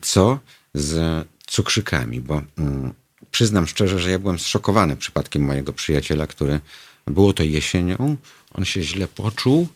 Co 0.01 0.39
z 0.73 1.25
cukrzykami? 1.47 2.21
Bo 2.21 2.41
mm, 2.57 2.93
przyznam 3.37 3.67
szczerze, 3.67 3.99
że 3.99 4.11
ja 4.11 4.19
byłem 4.19 4.39
zszokowany 4.39 4.95
przypadkiem 4.95 5.41
mojego 5.41 5.73
przyjaciela, 5.73 6.27
który 6.27 6.59
było 7.07 7.33
to 7.33 7.43
jesienią. 7.43 8.17
On 8.53 8.65
się 8.65 8.83
źle 8.83 9.07
poczuł. 9.07 9.67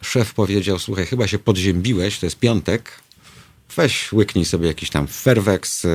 Szef 0.00 0.34
powiedział: 0.34 0.78
Słuchaj, 0.78 1.06
chyba 1.06 1.26
się 1.26 1.38
podziębiłeś, 1.38 2.18
to 2.18 2.26
jest 2.26 2.38
piątek. 2.38 3.00
Weź, 3.76 4.12
łyknij 4.12 4.44
sobie 4.44 4.66
jakiś 4.66 4.90
tam 4.90 5.06
ferweks, 5.06 5.84
e, 5.84 5.88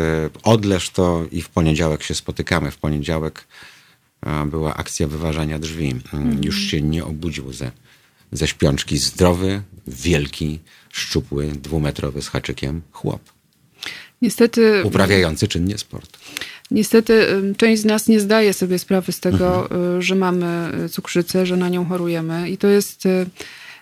odleż 0.44 0.90
to 0.90 1.26
i 1.32 1.42
w 1.42 1.50
poniedziałek 1.50 2.04
się 2.04 2.16
spotykamy. 2.16 2.72
W 2.72 2.78
poniedziałek 2.78 3.48
była 4.46 4.76
akcja 4.76 5.08
wyważania 5.08 5.60
drzwi. 5.60 5.96
Mm. 6.14 6.44
Już 6.44 6.60
się 6.60 6.82
nie 6.82 7.06
obudził 7.06 7.54
ze, 7.54 7.72
ze 8.32 8.48
śpiączki. 8.48 8.98
Zdrowy, 8.98 9.62
wielki, 9.88 10.60
szczupły, 10.92 11.48
dwumetrowy 11.48 12.22
z 12.22 12.28
haczykiem 12.28 12.82
chłop. 12.92 13.22
Niestety. 14.22 14.82
Uprawiający 14.86 15.48
czynnie 15.48 15.78
sport. 15.78 16.18
Niestety 16.72 17.28
część 17.58 17.82
z 17.82 17.86
nas 17.86 18.08
nie 18.08 18.20
zdaje 18.20 18.54
sobie 18.54 18.80
sprawy 18.80 19.12
z 19.12 19.20
tego, 19.20 19.62
mhm. 19.62 19.98
Y, 19.98 20.02
że 20.02 20.16
mamy 20.16 20.72
cukrzycę, 20.90 21.46
że 21.46 21.58
na 21.58 21.70
nią 21.70 21.86
chorujemy 21.86 22.50
i 22.50 22.58
to 22.58 22.68
jest 22.68 23.06
E, 23.06 23.26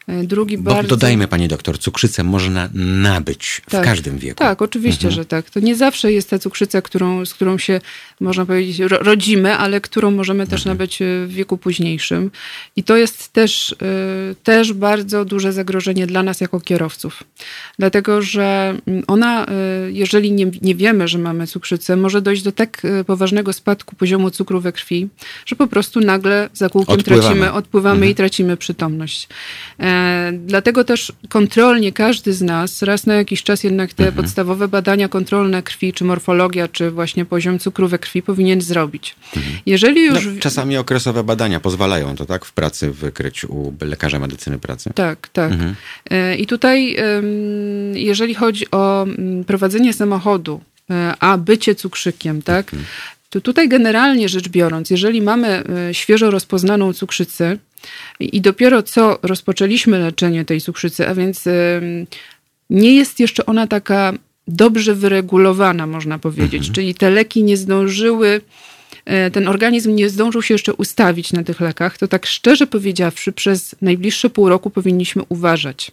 drugi 0.08 0.58
Bo 0.58 0.72
bardzo... 0.72 0.90
dodajmy, 0.90 1.28
pani 1.28 1.48
doktor, 1.48 1.80
cukrzycę 1.80 2.24
można 2.24 2.70
nabyć 2.74 3.62
tak, 3.70 3.82
w 3.82 3.86
każdym 3.86 4.18
wieku. 4.18 4.40
Tak, 4.40 4.62
oczywiście, 4.62 5.08
mhm. 5.08 5.14
że 5.16 5.26
tak. 5.26 5.50
To 5.50 5.60
nie 5.60 5.76
zawsze 5.76 6.12
jest 6.12 6.30
ta 6.30 6.40
cukrzyca, 6.40 6.82
którą, 6.82 7.26
z 7.26 7.34
którą 7.34 7.58
się, 7.58 7.82
można 8.20 8.46
powiedzieć, 8.46 8.80
rodzimy, 8.90 9.56
ale 9.56 9.82
którą 9.82 10.12
możemy 10.12 10.48
też 10.48 10.62
mhm. 10.62 10.78
nabyć 10.78 11.02
e, 11.02 11.06
w 11.26 11.34
wieku 11.34 11.58
późniejszym. 11.58 12.32
I 12.76 12.84
to 12.84 12.98
jest 12.98 13.34
też, 13.34 13.76
e, 13.82 14.36
też 14.44 14.74
bardzo 14.74 15.26
duże 15.26 15.54
zagrożenie 15.54 16.08
dla 16.08 16.24
nas 16.24 16.42
jako 16.42 16.60
kierowców. 16.60 17.24
Dlatego, 17.80 18.22
że 18.22 18.78
mm, 18.88 19.04
ona, 19.08 19.46
jeżeli 19.88 20.32
nie, 20.32 20.52
nie 20.62 20.76
wiemy, 20.76 21.08
że 21.08 21.18
mamy 21.18 21.48
cukrzycę, 21.48 21.96
może 21.96 22.22
dojść 22.22 22.44
do 22.44 22.52
tak 22.52 22.82
poważnego 23.08 23.54
spadku 23.54 23.96
poziomu 23.96 24.32
cukru 24.32 24.62
we 24.62 24.72
krwi, 24.72 25.08
że 25.46 25.56
po 25.56 25.68
prostu 25.68 26.00
nagle 26.00 26.50
za 26.54 26.70
kółkiem 26.70 26.96
odpływamy. 26.96 27.24
tracimy, 27.24 27.54
odpływamy 27.54 27.96
mhm. 27.96 28.12
i 28.12 28.16
tracimy 28.16 28.58
przytomność. 28.58 29.28
Dlatego 30.34 30.84
też 30.84 31.12
kontrolnie 31.30 31.92
każdy 31.92 32.34
z 32.34 32.42
nas 32.42 32.82
raz 32.82 33.06
na 33.06 33.16
jakiś 33.16 33.44
czas 33.44 33.64
jednak 33.64 33.94
te 33.94 34.08
mhm. 34.08 34.24
podstawowe 34.24 34.68
badania 34.68 35.10
kontrolne 35.10 35.64
krwi, 35.64 35.94
czy 35.94 36.04
morfologia, 36.04 36.68
czy 36.68 36.92
właśnie 36.92 37.26
poziom 37.26 37.60
cukru 37.60 37.88
we 37.88 38.00
krwi 38.00 38.22
powinien 38.22 38.62
zrobić. 38.62 39.16
Mhm. 39.36 39.56
Jeżeli 39.66 40.06
już... 40.06 40.26
No, 40.26 40.32
czasami 40.40 40.78
okresowe 40.78 41.24
badania 41.24 41.60
pozwalają 41.60 42.16
to 42.16 42.26
tak 42.26 42.46
w 42.46 42.54
pracy 42.54 42.92
wykryć 42.92 43.46
u 43.46 43.74
lekarza 43.82 44.20
medycyny 44.20 44.60
pracy. 44.60 44.92
Tak, 44.96 45.28
tak. 45.28 45.52
Mhm. 45.52 45.76
E, 46.10 46.36
I 46.36 46.48
tutaj 46.48 46.96
jeżeli 47.94 48.36
chodzi 48.36 48.72
o 48.72 49.04
mm, 49.04 49.44
prowadzenie 49.44 49.94
samochodu, 49.94 50.62
e, 50.90 51.14
a 51.20 51.38
bycie 51.38 51.76
cukrzykiem, 51.76 52.42
tak? 52.42 52.66
Mhm. 52.66 52.86
To 53.30 53.42
tutaj 53.42 53.70
generalnie 53.70 54.30
rzecz 54.30 54.50
biorąc, 54.50 54.90
jeżeli 54.90 55.22
mamy 55.22 55.48
e, 55.90 55.94
świeżo 55.94 56.32
rozpoznaną 56.32 56.94
cukrzycę, 56.94 57.58
i 58.20 58.42
dopiero 58.42 58.84
co 58.84 59.20
rozpoczęliśmy 59.24 60.00
leczenie 60.00 60.46
tej 60.46 60.62
cukrzycy, 60.62 61.08
a 61.08 61.16
więc 61.16 61.44
nie 62.70 62.96
jest 62.96 63.20
jeszcze 63.20 63.46
ona 63.46 63.68
taka 63.68 64.14
dobrze 64.48 64.96
wyregulowana, 64.96 65.88
można 65.88 66.20
powiedzieć. 66.20 66.60
Mhm. 66.60 66.74
Czyli 66.74 66.96
te 66.96 67.10
leki 67.10 67.44
nie 67.44 67.58
zdążyły 67.58 68.42
ten 69.34 69.48
organizm 69.48 69.96
nie 69.96 70.10
zdążył 70.10 70.42
się 70.42 70.54
jeszcze 70.54 70.74
ustawić 70.74 71.34
na 71.34 71.44
tych 71.44 71.60
lekach, 71.60 71.98
to 71.98 72.08
tak 72.08 72.26
szczerze 72.26 72.68
powiedziawszy, 72.68 73.32
przez 73.32 73.76
najbliższe 73.82 74.30
pół 74.30 74.50
roku 74.50 74.70
powinniśmy 74.70 75.24
uważać. 75.30 75.92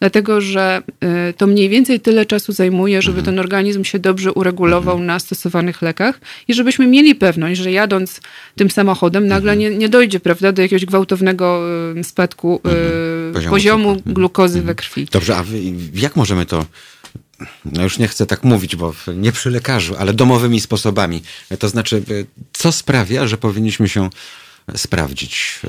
Dlatego, 0.00 0.40
że 0.40 0.82
e, 1.00 1.32
to 1.32 1.46
mniej 1.46 1.68
więcej 1.68 2.00
tyle 2.00 2.26
czasu 2.26 2.52
zajmuje, 2.52 3.02
żeby 3.02 3.18
mhm. 3.18 3.24
ten 3.24 3.38
organizm 3.38 3.84
się 3.84 3.98
dobrze 3.98 4.32
uregulował 4.32 4.94
mhm. 4.94 5.06
na 5.06 5.18
stosowanych 5.18 5.82
lekach 5.82 6.20
i 6.48 6.54
żebyśmy 6.54 6.86
mieli 6.86 7.14
pewność, 7.14 7.60
że 7.60 7.72
jadąc 7.72 8.20
tym 8.56 8.70
samochodem 8.70 9.26
nagle 9.26 9.52
mhm. 9.52 9.72
nie, 9.72 9.78
nie 9.78 9.88
dojdzie 9.88 10.20
prawda, 10.20 10.52
do 10.52 10.62
jakiegoś 10.62 10.86
gwałtownego 10.86 11.62
e, 11.98 12.04
spadku 12.04 12.60
poziomu, 13.32 13.50
poziomu 13.50 13.96
glukozy 14.06 14.62
we 14.62 14.74
krwi. 14.74 15.06
Dobrze, 15.12 15.36
a 15.36 15.44
jak 15.94 16.16
możemy 16.16 16.46
to 16.46 16.66
no 17.64 17.82
już 17.82 17.98
nie 17.98 18.08
chcę 18.08 18.26
tak 18.26 18.44
mówić, 18.44 18.76
bo 18.76 18.94
nie 19.16 19.32
przy 19.32 19.50
lekarzu, 19.50 19.94
ale 19.98 20.12
domowymi 20.12 20.60
sposobami. 20.60 21.22
To 21.58 21.68
znaczy, 21.68 22.02
co 22.52 22.72
sprawia, 22.72 23.26
że 23.26 23.38
powinniśmy 23.38 23.88
się 23.88 24.10
sprawdzić, 24.76 25.60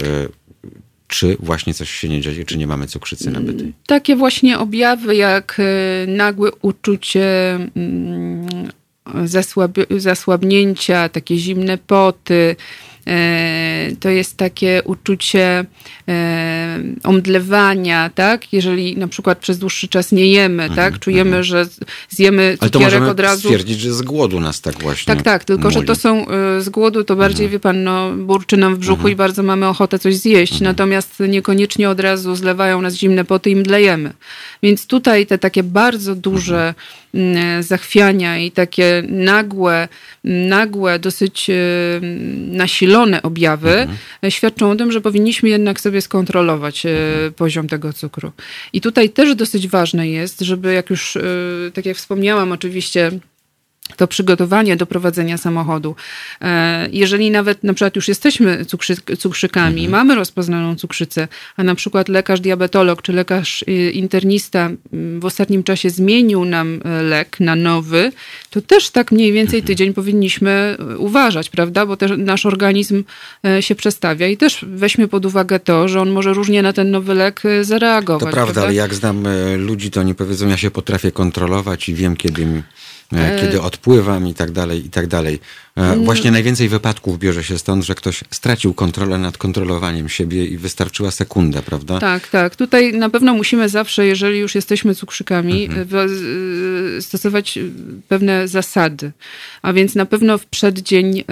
czy 1.07 1.38
właśnie 1.39 1.74
coś 1.74 1.89
się 1.89 2.09
nie 2.09 2.21
dzieje, 2.21 2.45
czy 2.45 2.57
nie 2.57 2.67
mamy 2.67 2.88
cukrzycy 2.88 3.32
nabytej? 3.32 3.74
Takie 3.88 4.15
właśnie 4.15 4.59
objawy 4.59 5.15
jak 5.15 5.61
nagłe 6.07 6.51
uczucie 6.61 7.55
mm, 7.76 8.71
zasłabnięcia, 9.97 11.09
takie 11.09 11.38
zimne 11.38 11.78
poty, 11.78 12.55
E, 12.55 12.92
to 13.99 14.10
jest 14.10 14.38
takie 14.38 14.82
uczucie 14.86 15.66
e, 16.08 16.80
omdlewania, 17.04 18.10
tak? 18.16 18.54
Jeżeli 18.54 18.97
na 18.97 19.08
przykład 19.08 19.38
przez 19.38 19.60
dłuższy 19.60 19.88
czas 19.88 20.12
nie 20.12 20.28
jemy, 20.28 20.64
mhm, 20.64 20.76
tak? 20.76 20.99
Czujemy, 20.99 21.38
mhm. 21.38 21.43
że 21.43 21.66
zjemy 22.10 22.58
cukierek 22.72 23.04
od 23.04 23.20
razu. 23.20 23.41
stwierdzić, 23.41 23.80
że 23.80 23.93
z 23.93 24.01
głodu 24.01 24.39
nas 24.39 24.62
tak 24.62 24.80
właśnie 24.80 25.16
Tak, 25.16 25.24
tak, 25.24 25.43
tylko 25.43 25.64
muli. 25.64 25.74
że 25.74 25.84
to 25.84 25.95
są 25.95 26.28
e, 26.28 26.62
z 26.62 26.70
głodu, 26.70 27.04
to 27.04 27.16
bardziej, 27.16 27.45
mhm. 27.45 27.51
wie 27.51 27.60
pan, 27.60 27.84
no, 27.84 28.12
burczy 28.12 28.58
nam 28.58 28.76
w 28.76 28.80
brzuchu 28.80 28.99
mhm. 28.99 29.14
i 29.14 29.16
bardzo 29.16 29.43
mamy 29.43 29.68
ochotę 29.68 29.99
coś 29.99 30.16
zjeść, 30.16 30.54
mhm. 30.54 30.72
natomiast 30.72 31.20
niekoniecznie 31.20 31.89
od 31.89 31.99
razu 31.99 32.36
zlewają 32.36 32.82
nas 32.82 32.95
zimne 32.95 33.26
poty 33.26 33.49
i 33.49 33.56
mdlejemy. 33.56 34.14
Więc 34.64 34.88
tutaj 34.88 35.26
te 35.26 35.38
takie 35.38 35.64
bardzo 35.64 36.16
duże 36.16 36.74
zachwiania 37.59 38.38
i 38.38 38.51
takie 38.51 39.03
nagłe, 39.07 39.88
nagłe, 40.24 40.99
dosyć 40.99 41.47
nasilone 42.47 43.22
objawy 43.22 43.72
mhm. 43.72 43.97
świadczą 44.32 44.72
o 44.72 44.76
tym, 44.76 44.91
że 44.91 45.01
powinniśmy 45.01 45.49
jednak 45.49 45.82
sobie 45.82 46.01
skontrolować 46.01 46.86
mhm. 46.86 47.34
poziom 47.34 47.68
tego 47.68 47.93
cukru. 47.93 48.32
I 48.74 48.82
tutaj 48.82 49.09
też 49.09 49.36
dosyć 49.36 49.68
ważne 49.68 50.09
jest, 50.09 50.41
żeby 50.41 50.74
jak 50.74 50.89
już, 50.89 51.16
e, 51.16 51.22
tak 51.74 51.86
jak 51.86 51.97
wspomniałam, 51.97 52.51
oczywiście 52.51 53.11
to 53.95 54.07
przygotowanie 54.07 54.75
do 54.75 54.86
prowadzenia 54.86 55.38
samochodu. 55.38 55.95
E, 56.41 56.89
jeżeli 56.91 57.31
nawet 57.31 57.63
na 57.63 57.73
przykład 57.73 57.95
już 57.95 58.07
jesteśmy 58.07 58.65
cukrzy, 58.65 58.95
cukrzykami, 59.19 59.86
mhm. 59.86 59.91
mamy 59.91 60.15
rozpoznaną 60.15 60.75
cukrzycę, 60.75 61.27
a 61.57 61.63
na 61.63 61.75
przykład 61.75 62.09
lekarz 62.09 62.39
diabetolog 62.39 63.01
czy 63.01 63.13
lekarz 63.13 63.63
y, 63.67 63.91
internista 63.91 64.69
mm, 64.93 65.19
w 65.19 65.25
ostatnim 65.25 65.63
czasie 65.63 65.89
zmienił 65.89 66.45
nam 66.45 66.79
e, 66.86 67.01
lek 67.01 67.39
na 67.39 67.55
nowy, 67.55 68.11
to 68.49 68.61
też 68.61 68.89
tak 68.89 69.11
mniej 69.11 69.31
więcej 69.31 69.59
mhm. 69.59 69.67
tydzień 69.67 69.93
powinniśmy 69.93 70.77
e, 70.79 70.97
uważać, 70.97 71.49
prawda? 71.49 71.86
Bo 71.86 71.97
też 71.97 72.11
nasz 72.17 72.45
organizm 72.45 73.03
się 73.59 73.75
przestawia 73.75 74.27
i 74.27 74.38
też 74.38 74.65
weźmy 74.67 75.07
pod 75.07 75.25
uwagę 75.25 75.59
to, 75.59 75.88
że 75.88 76.01
on 76.01 76.09
może 76.09 76.34
różnie 76.34 76.61
na 76.61 76.73
ten 76.73 76.91
nowy 76.91 77.13
lek 77.13 77.41
zareagować. 77.61 78.19
To 78.19 78.31
prawda, 78.31 78.53
prawda? 78.53 78.61
ale 78.61 78.73
jak 78.73 78.93
znam 78.93 79.23
ludzi, 79.57 79.91
to 79.91 79.99
oni 79.99 80.15
powiedzą, 80.15 80.47
ja 80.47 80.57
się 80.57 80.71
potrafię 80.71 81.11
kontrolować 81.11 81.89
i 81.89 81.93
wiem, 81.93 82.15
kiedy 82.15 82.45
mi 82.45 82.63
kiedy 83.41 83.61
odpływam 83.61 84.28
i 84.28 84.34
tak 84.34 84.51
dalej, 84.51 84.86
i 84.86 84.89
tak 84.89 85.07
dalej. 85.07 85.39
E, 85.78 85.82
mm. 85.82 86.05
Właśnie 86.05 86.32
najwięcej 86.32 86.70
wypadków 86.70 87.20
bierze 87.20 87.43
się 87.43 87.57
stąd, 87.57 87.84
że 87.84 87.95
ktoś 87.95 88.24
stracił 88.32 88.74
kontrolę 88.74 89.18
nad 89.18 89.38
kontrolowaniem 89.38 90.09
siebie 90.09 90.45
i 90.45 90.57
wystarczyła 90.57 91.11
sekunda, 91.11 91.61
prawda? 91.61 91.99
Tak, 91.99 92.28
tak. 92.28 92.55
Tutaj 92.55 92.93
na 92.93 93.09
pewno 93.09 93.34
musimy 93.34 93.70
zawsze, 93.70 94.05
jeżeli 94.05 94.39
już 94.39 94.55
jesteśmy 94.55 94.95
cukrzykami, 94.95 95.66
mhm. 95.66 95.88
E, 96.97 97.01
stosować 97.01 97.59
pewne 98.07 98.47
zasady. 98.47 99.11
A 99.61 99.74
więc 99.74 99.95
na 99.95 100.05
pewno 100.05 100.38
w 100.38 100.45
przeddzień, 100.45 101.24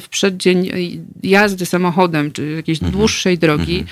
w 0.00 0.06
przeddzień 0.10 0.70
jazdy 1.22 1.66
samochodem, 1.66 2.32
czy 2.32 2.50
jakiejś 2.50 2.78
mhm. 2.78 2.98
dłuższej 2.98 3.38
drogi, 3.38 3.78
mhm 3.78 3.86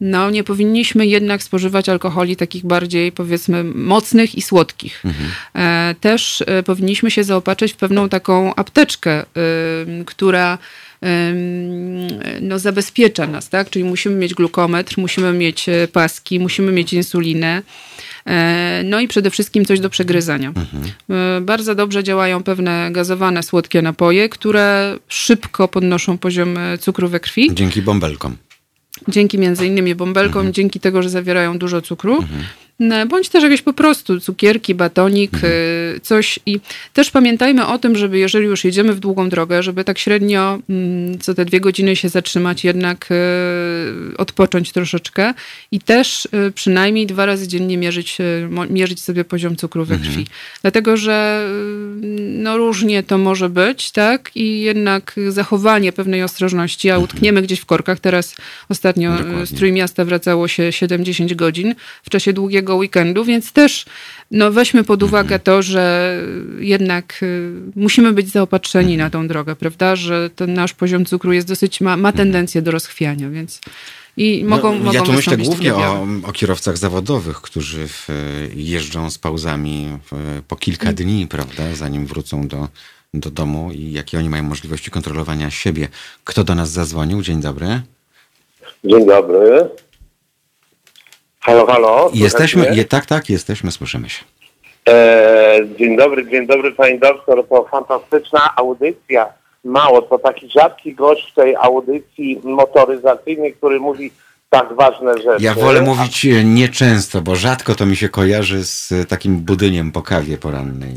no 0.00 0.30
nie 0.30 0.44
powinniśmy 0.44 1.06
jednak 1.06 1.42
spożywać 1.42 1.88
alkoholi 1.88 2.36
takich 2.36 2.66
bardziej 2.66 3.12
powiedzmy 3.12 3.64
mocnych 3.64 4.34
i 4.34 4.42
słodkich. 4.42 5.02
Mhm. 5.04 5.30
E, 5.54 5.94
też 6.00 6.44
e, 6.46 6.62
powinniśmy 6.62 7.10
się 7.10 7.24
zaopatrzyć 7.24 7.72
w 7.72 7.76
pewną 7.76 8.08
taką 8.08 8.54
apteczkę, 8.54 9.24
która 10.06 10.58
no, 12.40 12.58
zabezpiecza 12.58 13.26
nas, 13.26 13.48
tak? 13.48 13.70
Czyli 13.70 13.84
musimy 13.84 14.16
mieć 14.16 14.34
glukometr, 14.34 14.98
musimy 14.98 15.32
mieć 15.32 15.68
e, 15.68 15.88
paski, 15.88 16.40
musimy 16.40 16.72
mieć 16.72 16.92
insulinę. 16.92 17.62
No 18.84 19.00
i 19.00 19.08
przede 19.08 19.30
wszystkim 19.30 19.64
coś 19.64 19.80
do 19.80 19.90
przegryzania. 19.90 20.48
Mhm. 20.48 21.44
Bardzo 21.44 21.74
dobrze 21.74 22.04
działają 22.04 22.42
pewne 22.42 22.88
gazowane, 22.92 23.42
słodkie 23.42 23.82
napoje, 23.82 24.28
które 24.28 24.98
szybko 25.08 25.68
podnoszą 25.68 26.18
poziom 26.18 26.58
cukru 26.80 27.08
we 27.08 27.20
krwi. 27.20 27.54
Dzięki 27.54 27.82
bąbelkom. 27.82 28.36
Dzięki 29.08 29.38
między 29.38 29.66
innymi 29.66 29.94
bąbelkom, 29.94 30.40
mhm. 30.40 30.52
dzięki 30.52 30.80
tego, 30.80 31.02
że 31.02 31.10
zawierają 31.10 31.58
dużo 31.58 31.82
cukru. 31.82 32.14
Mhm. 32.16 32.44
Bądź 33.08 33.28
też 33.28 33.42
jakieś 33.42 33.62
po 33.62 33.72
prostu 33.72 34.20
cukierki, 34.20 34.74
batonik, 34.74 35.34
mhm. 35.34 35.52
Y, 35.52 36.00
coś. 36.02 36.38
I 36.46 36.60
też 36.92 37.10
pamiętajmy 37.10 37.66
o 37.66 37.78
tym, 37.78 37.96
żeby 37.96 38.18
jeżeli 38.18 38.46
już 38.46 38.64
jedziemy 38.64 38.92
w 38.92 39.00
długą 39.00 39.28
drogę, 39.28 39.62
żeby 39.62 39.84
tak 39.84 39.98
średnio 39.98 40.58
mm, 40.70 41.18
co 41.18 41.34
te 41.34 41.44
dwie 41.44 41.60
godziny 41.60 41.96
się 41.96 42.08
zatrzymać, 42.08 42.64
jednak 42.64 43.08
y, 43.10 44.16
odpocząć 44.16 44.72
troszeczkę 44.72 45.34
i 45.72 45.80
też 45.80 46.28
y, 46.48 46.52
przynajmniej 46.52 47.06
dwa 47.06 47.26
razy 47.26 47.48
dziennie 47.48 47.78
mierzyć, 47.78 48.18
mierzyć 48.70 49.02
sobie 49.02 49.24
poziom 49.24 49.56
cukru 49.56 49.84
we 49.84 49.96
krwi. 49.96 50.08
Mhm. 50.08 50.26
Dlatego, 50.62 50.96
że 50.96 51.48
no 52.18 52.56
różnie 52.56 53.02
to 53.02 53.18
może 53.18 53.48
być, 53.48 53.90
tak? 53.90 54.30
I 54.34 54.60
jednak 54.60 55.14
zachowanie 55.28 55.92
pewnej 55.92 56.22
ostrożności, 56.22 56.90
a 56.90 56.94
mhm. 56.94 57.04
utkniemy 57.04 57.42
gdzieś 57.42 57.60
w 57.60 57.66
korkach. 57.66 58.00
Teraz 58.00 58.34
ostatnio 58.68 59.16
Dokładnie. 59.16 59.46
z 59.46 59.54
Trójmiasta 59.54 60.04
wracało 60.04 60.48
się 60.48 60.62
7-10 60.62 61.34
godzin 61.34 61.74
w 62.02 62.10
czasie 62.10 62.32
długiego 62.32 62.65
weekendu, 62.74 63.24
więc 63.24 63.52
też 63.52 63.84
no, 64.30 64.52
weźmy 64.52 64.84
pod 64.84 65.02
uwagę 65.02 65.38
to, 65.38 65.62
że 65.62 66.16
jednak 66.58 67.22
y, 67.22 67.52
musimy 67.76 68.12
być 68.12 68.28
zaopatrzeni 68.28 68.96
na 68.96 69.10
tą 69.10 69.28
drogę, 69.28 69.56
prawda? 69.56 69.96
Że 69.96 70.30
ten 70.30 70.54
nasz 70.54 70.74
poziom 70.74 71.04
cukru 71.04 71.32
jest 71.32 71.48
dosyć, 71.48 71.80
ma, 71.80 71.96
ma 71.96 72.12
tendencję 72.12 72.62
do 72.62 72.70
rozchwiania, 72.70 73.30
więc 73.30 73.60
i 74.16 74.44
mogą, 74.44 74.72
no, 74.72 74.78
mogą 74.78 74.92
Ja 74.92 75.02
tu 75.02 75.12
myślę 75.12 75.36
głównie 75.36 75.74
o, 75.74 76.06
o, 76.24 76.32
kierowcach 76.32 76.78
zawodowych, 76.78 77.40
którzy 77.40 77.88
w, 77.88 78.08
jeżdżą 78.54 79.10
z 79.10 79.18
pauzami 79.18 79.98
w, 80.10 80.40
po 80.48 80.56
kilka 80.56 80.82
mm. 80.82 80.94
dni, 80.94 81.26
prawda, 81.26 81.74
zanim 81.74 82.06
wrócą 82.06 82.48
do, 82.48 82.68
do 83.14 83.30
domu 83.30 83.70
i 83.72 83.92
jakie 83.92 84.18
oni 84.18 84.30
mają 84.30 84.42
możliwości 84.42 84.90
kontrolowania 84.90 85.50
siebie. 85.50 85.88
Kto 86.24 86.44
do 86.44 86.54
nas 86.54 86.70
zadzwonił? 86.70 87.22
Dzień 87.22 87.40
dobry. 87.40 87.80
Dzień 88.84 89.06
dobry. 89.06 89.68
Halo, 91.46 91.66
halo. 91.66 92.10
Jesteśmy, 92.14 92.74
je, 92.74 92.84
tak, 92.84 93.06
tak, 93.06 93.30
jesteśmy, 93.30 93.72
słyszymy 93.72 94.08
się. 94.08 94.24
E, 94.88 95.58
dzień 95.78 95.96
dobry, 95.96 96.30
dzień 96.30 96.46
dobry 96.46 96.72
pani 96.72 96.98
doktor. 96.98 97.48
To 97.48 97.64
fantastyczna 97.70 98.56
audycja. 98.56 99.26
Mało, 99.64 100.02
to 100.02 100.18
taki 100.18 100.50
rzadki 100.50 100.94
gość 100.94 101.32
w 101.32 101.34
tej 101.34 101.56
audycji 101.56 102.40
motoryzacyjnej, 102.44 103.54
który 103.54 103.80
mówi 103.80 104.10
tak 104.50 104.74
ważne 104.74 105.14
rzeczy. 105.14 105.44
Ja 105.44 105.54
wolę 105.54 105.82
mówić 105.82 106.26
nieczęsto, 106.44 107.20
bo 107.20 107.36
rzadko 107.36 107.74
to 107.74 107.86
mi 107.86 107.96
się 107.96 108.08
kojarzy 108.08 108.64
z 108.64 108.92
takim 109.08 109.36
budyniem 109.36 109.92
po 109.92 110.02
kawie 110.02 110.38
porannej. 110.38 110.94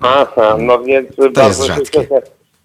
Aha, 0.00 0.56
no 0.58 0.78
więc 0.78 1.08
to 1.34 1.48
jest 1.48 1.64
rzadkie. 1.64 2.00
Się, 2.00 2.22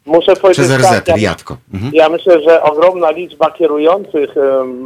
Muszę 0.08 0.36
powiedzieć 0.36 0.66
Przez 0.66 0.78
RZ, 0.78 1.05
tak, 1.05 1.22
ja, 1.22 1.36
mhm. 1.74 1.91
ja 1.93 2.10
myślę, 2.10 2.41
że 2.41 2.64
ogromna 2.64 3.12
liczba 3.12 3.51
kierujących 3.51 4.36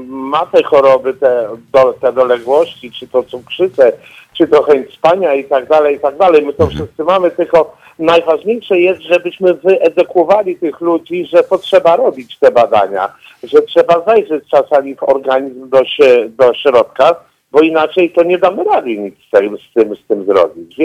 ma 0.08 0.46
te 0.46 0.64
choroby, 0.64 1.14
te, 1.14 1.48
do, 1.74 1.94
te 1.94 2.14
doległości, 2.14 2.92
czy 2.92 3.08
to 3.08 3.24
cukrzycę, 3.24 3.92
czy 4.34 4.48
to 4.48 4.64
chęć 4.64 4.94
spania 4.94 5.34
i 5.34 5.44
tak 5.44 5.68
dalej, 5.68 5.96
i 5.96 6.00
tak 6.00 6.18
dalej. 6.18 6.46
My 6.46 6.54
to 6.54 6.64
mhm. 6.64 6.80
wszyscy 6.80 7.04
mamy, 7.04 7.32
tylko 7.32 7.78
najważniejsze 8.00 8.80
jest, 8.80 9.02
żebyśmy 9.02 9.54
wyedukowali 9.54 10.56
tych 10.56 10.82
ludzi, 10.82 11.26
że 11.26 11.44
potrzeba 11.44 11.96
robić 11.96 12.40
te 12.40 12.52
badania, 12.52 13.14
że 13.44 13.62
trzeba 13.62 14.04
zajrzeć 14.06 14.44
czasami 14.50 14.96
w 14.96 15.04
organizm 15.04 15.70
do, 15.70 15.82
do 16.30 16.54
środka, 16.54 17.16
bo 17.52 17.62
inaczej 17.62 18.12
to 18.12 18.24
nie 18.24 18.38
damy 18.38 18.64
rady 18.64 18.98
nic 18.98 19.16
z 19.28 19.30
tym, 19.32 19.58
z 19.58 19.74
tym, 19.74 19.96
z 19.96 20.08
tym 20.08 20.26
zrobić. 20.26 20.78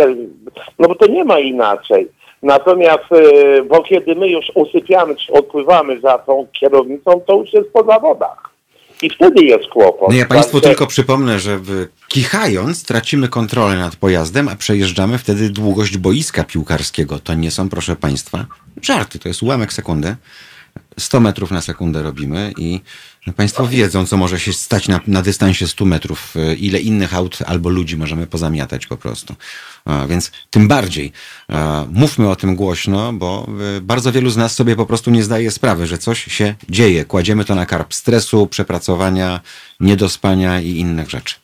No 0.78 0.89
bo 0.89 0.95
to 0.95 1.07
nie 1.07 1.24
ma 1.24 1.39
inaczej. 1.39 2.09
Natomiast, 2.43 3.12
y, 3.12 3.62
bo 3.62 3.82
kiedy 3.82 4.14
my 4.14 4.28
już 4.28 4.53
usypiamy, 4.55 5.16
czy 5.16 5.32
odpływamy 5.32 6.01
za 6.01 6.18
tą 6.18 6.47
kierownicą, 6.61 7.20
to 7.26 7.37
już 7.37 7.53
jest 7.53 7.72
po 7.72 7.84
zawodach. 7.84 8.57
I 9.03 9.11
wtedy 9.11 9.45
jest 9.45 9.68
kłopot. 9.68 10.09
No 10.09 10.14
ja 10.14 10.26
Państwu 10.26 10.61
tak, 10.61 10.70
tylko 10.70 10.87
przypomnę, 10.87 11.39
że 11.39 11.59
kichając 12.09 12.84
tracimy 12.84 13.28
kontrolę 13.28 13.76
nad 13.76 13.97
pojazdem, 13.97 14.49
a 14.49 14.57
przejeżdżamy 14.57 15.18
wtedy 15.18 15.51
długość 15.51 15.99
boiska 15.99 16.45
piłkarskiego. 16.45 17.18
To 17.18 17.34
nie 17.34 17.51
są, 17.51 17.68
proszę 17.68 17.97
Państwa, 17.97 18.47
żarty, 18.82 19.18
to 19.18 19.28
jest 19.28 19.43
ułamek 19.43 19.72
sekundy. 19.72 20.16
100 20.99 21.20
metrów 21.20 21.51
na 21.51 21.61
sekundę 21.61 22.03
robimy 22.03 22.53
i 22.59 22.81
Państwo 23.37 23.66
wiedzą, 23.66 24.07
co 24.07 24.16
może 24.16 24.41
się 24.41 24.53
stać 24.53 24.89
na, 24.89 25.01
na 25.07 25.22
dystansie 25.22 25.66
100 25.66 25.85
metrów, 25.85 26.35
e, 26.37 26.55
ile 26.55 26.79
innych 26.79 27.14
aut 27.14 27.39
albo 27.47 27.68
ludzi 27.68 27.97
możemy 27.97 28.27
pozamiatać 28.27 28.87
po 28.87 28.97
prostu. 28.97 29.35
Więc 30.09 30.33
tym 30.51 30.68
bardziej 30.68 31.12
mówmy 31.93 32.31
o 32.31 32.37
tym 32.37 32.57
głośno, 32.57 33.12
bo 33.12 33.47
e, 33.77 33.81
bardzo 33.81 34.12
wielu 34.12 34.31
z 34.31 34.37
nas 34.37 34.55
sobie 34.55 34.77
po 34.77 34.87
prostu 34.87 35.11
nie 35.11 35.22
zdaje 35.22 35.51
sprawy, 35.51 35.87
że 35.87 35.99
coś 35.99 36.24
się 36.24 36.55
dzieje. 36.68 37.05
Kładziemy 37.05 37.45
to 37.45 37.55
na 37.55 37.66
karp 37.66 37.95
stresu, 37.95 38.47
przepracowania, 38.47 39.41
niedospania 39.81 40.61
i 40.61 40.68
innych 40.68 41.11
rzeczy. 41.11 41.35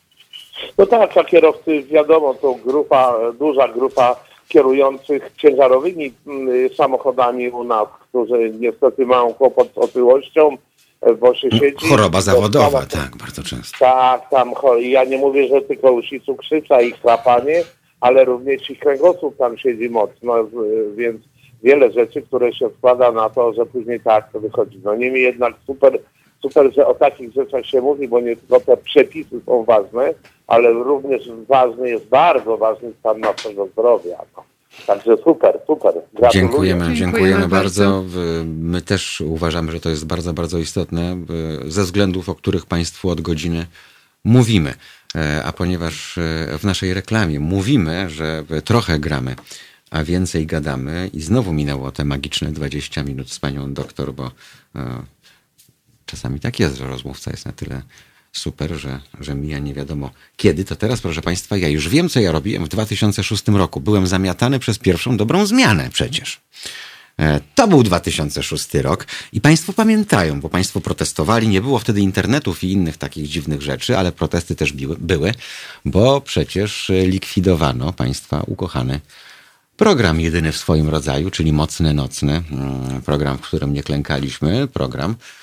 No 0.78 0.87
tak, 0.87 1.16
a 1.16 1.24
kierowcy 1.24 1.83
wiadomo, 1.83 2.35
to 2.35 2.55
grupa, 2.55 3.14
duża 3.39 3.68
grupa 3.68 4.16
kierujących 4.53 5.32
ciężarowymi 5.36 6.12
mm, 6.26 6.68
samochodami 6.76 7.48
u 7.48 7.64
nas, 7.64 7.88
którzy 8.09 8.53
niestety 8.61 9.07
mają 9.07 9.34
kłopot 9.34 9.68
z 9.74 9.78
otyłością, 9.78 10.57
bo 11.20 11.34
się 11.34 11.50
siedzi. 11.50 11.88
Choroba 11.88 12.20
zawodowa, 12.20 12.86
tak, 12.86 13.16
bardzo 13.16 13.42
często. 13.42 13.78
Tak, 13.78 14.30
tam 14.30 14.53
ja 14.78 15.05
nie 15.05 15.18
mówię, 15.18 15.48
że 15.48 15.62
tylko 15.62 15.92
usi 15.92 16.20
cukrzyca 16.20 16.80
i 16.80 16.92
chrapanie, 16.92 17.62
ale 18.00 18.24
również 18.24 18.70
i 18.70 18.76
kręgosłup 18.76 19.36
tam 19.36 19.59
siedzi 19.59 19.90
mocno, 19.90 20.34
więc 20.96 21.20
wiele 21.62 21.92
rzeczy, 21.92 22.22
które 22.22 22.53
się 22.53 22.68
składa 22.78 23.12
na 23.12 23.30
to, 23.30 23.53
że 23.53 23.66
później 23.66 24.00
tak 24.00 24.32
to 24.32 24.40
wychodzi. 24.40 24.80
No 24.84 24.94
niemniej 24.94 25.22
jednak 25.22 25.55
super, 25.66 25.98
super, 26.43 26.74
że 26.74 26.86
o 26.86 26.95
takich 26.95 27.32
rzeczach 27.32 27.66
się 27.66 27.80
mówi, 27.80 28.09
bo 28.09 28.20
nie 28.20 28.36
tylko 28.36 28.61
te 28.61 28.76
przepisy 28.76 29.40
są 29.47 29.64
ważne, 29.64 30.14
ale 30.47 30.72
również 30.72 31.30
ważny 31.49 31.90
jest, 31.90 32.07
bardzo 32.07 32.57
ważny 32.57 32.93
stan 33.01 33.20
naszego 33.20 33.66
zdrowia. 33.66 34.18
No. 34.36 34.45
Także 34.86 35.16
super, 35.16 35.61
super. 35.66 35.93
Gratuluję. 35.95 36.30
Dziękujemy, 36.32 36.95
dziękujemy 36.95 37.49
bardzo. 37.49 38.05
My 38.45 38.82
też 38.82 39.20
uważamy, 39.20 39.72
że 39.72 39.80
to 39.80 39.88
jest 39.88 40.07
bardzo, 40.07 40.32
bardzo 40.32 40.59
istotne 40.59 41.16
ze 41.66 41.82
względów, 41.82 42.28
o 42.28 42.34
których 42.34 42.66
Państwu 42.66 43.11
od 43.11 43.20
godziny 43.20 43.66
mówimy. 44.24 44.74
E, 45.14 45.45
a 45.45 45.53
ponieważ 45.53 46.18
e, 46.18 46.59
w 46.59 46.64
naszej 46.64 46.95
reklamie 46.95 47.40
mówimy, 47.40 48.11
że 48.11 48.45
trochę 48.64 48.99
gramy, 48.99 49.36
a 49.90 50.05
więcej 50.05 50.47
gadamy 50.47 51.11
i 51.12 51.20
znowu 51.20 51.53
minęło 51.53 51.93
te 51.93 52.05
magiczne 52.05 52.53
20 52.53 53.03
minut 53.03 53.30
z 53.30 53.38
panią 53.38 53.74
doktor, 53.74 54.14
bo 54.14 54.30
e, 54.76 55.03
czasami 56.13 56.41
tak 56.41 56.61
jest, 56.61 56.77
że 56.77 56.87
rozmówca 56.87 57.31
jest 57.31 57.47
na 57.47 57.53
tyle 57.53 57.83
super, 58.33 58.75
że, 58.75 59.01
że 59.21 59.35
mija 59.35 59.59
nie 59.59 59.75
wiadomo 59.75 60.11
kiedy. 60.37 60.65
To 60.65 60.77
teraz, 60.77 61.01
proszę 61.01 61.23
Państwa, 61.23 61.57
ja 61.57 61.69
już 61.69 61.89
wiem, 61.89 62.09
co 62.09 62.21
ja 62.21 62.33
robiłem 62.33 62.65
w 62.65 62.69
2006 62.69 63.49
roku. 63.49 63.81
Byłem 63.81 64.07
zamiatany 64.07 64.59
przez 64.59 64.79
pierwszą 64.79 65.17
dobrą 65.17 65.47
zmianę 65.47 65.91
przecież. 65.93 66.41
E, 67.19 67.41
to 67.55 67.69
był 67.69 67.83
2006 67.83 68.75
rok 68.75 69.07
i 69.33 69.41
Państwo 69.41 69.73
pamiętają, 69.73 70.41
bo 70.41 70.49
Państwo 70.49 70.81
protestowali. 70.81 71.49
Nie 71.49 71.61
było 71.61 71.79
wtedy 71.79 72.01
internetów 72.01 72.65
i 72.65 72.73
innych 72.73 72.97
takich 72.97 73.29
dziwnych 73.29 73.63
rzeczy, 73.63 73.99
ale 73.99 74.13
protesty 74.13 74.55
też 74.55 74.73
były, 74.99 75.35
bo 75.85 76.21
przecież 76.21 76.91
likwidowano 77.07 77.93
Państwa 77.93 78.43
ukochany 78.47 79.01
program 79.77 80.21
jedyny 80.21 80.53
w 80.53 80.57
swoim 80.57 80.89
rodzaju, 80.89 81.31
czyli 81.31 81.53
Mocne 81.53 81.95
Nocne. 81.95 82.43
Mm, 82.51 83.03
program, 83.03 83.39
w 83.39 83.41
którym 83.41 83.73
nie 83.73 83.83
klękaliśmy, 83.83 84.69
program, 84.69 85.15
E, 85.15 85.41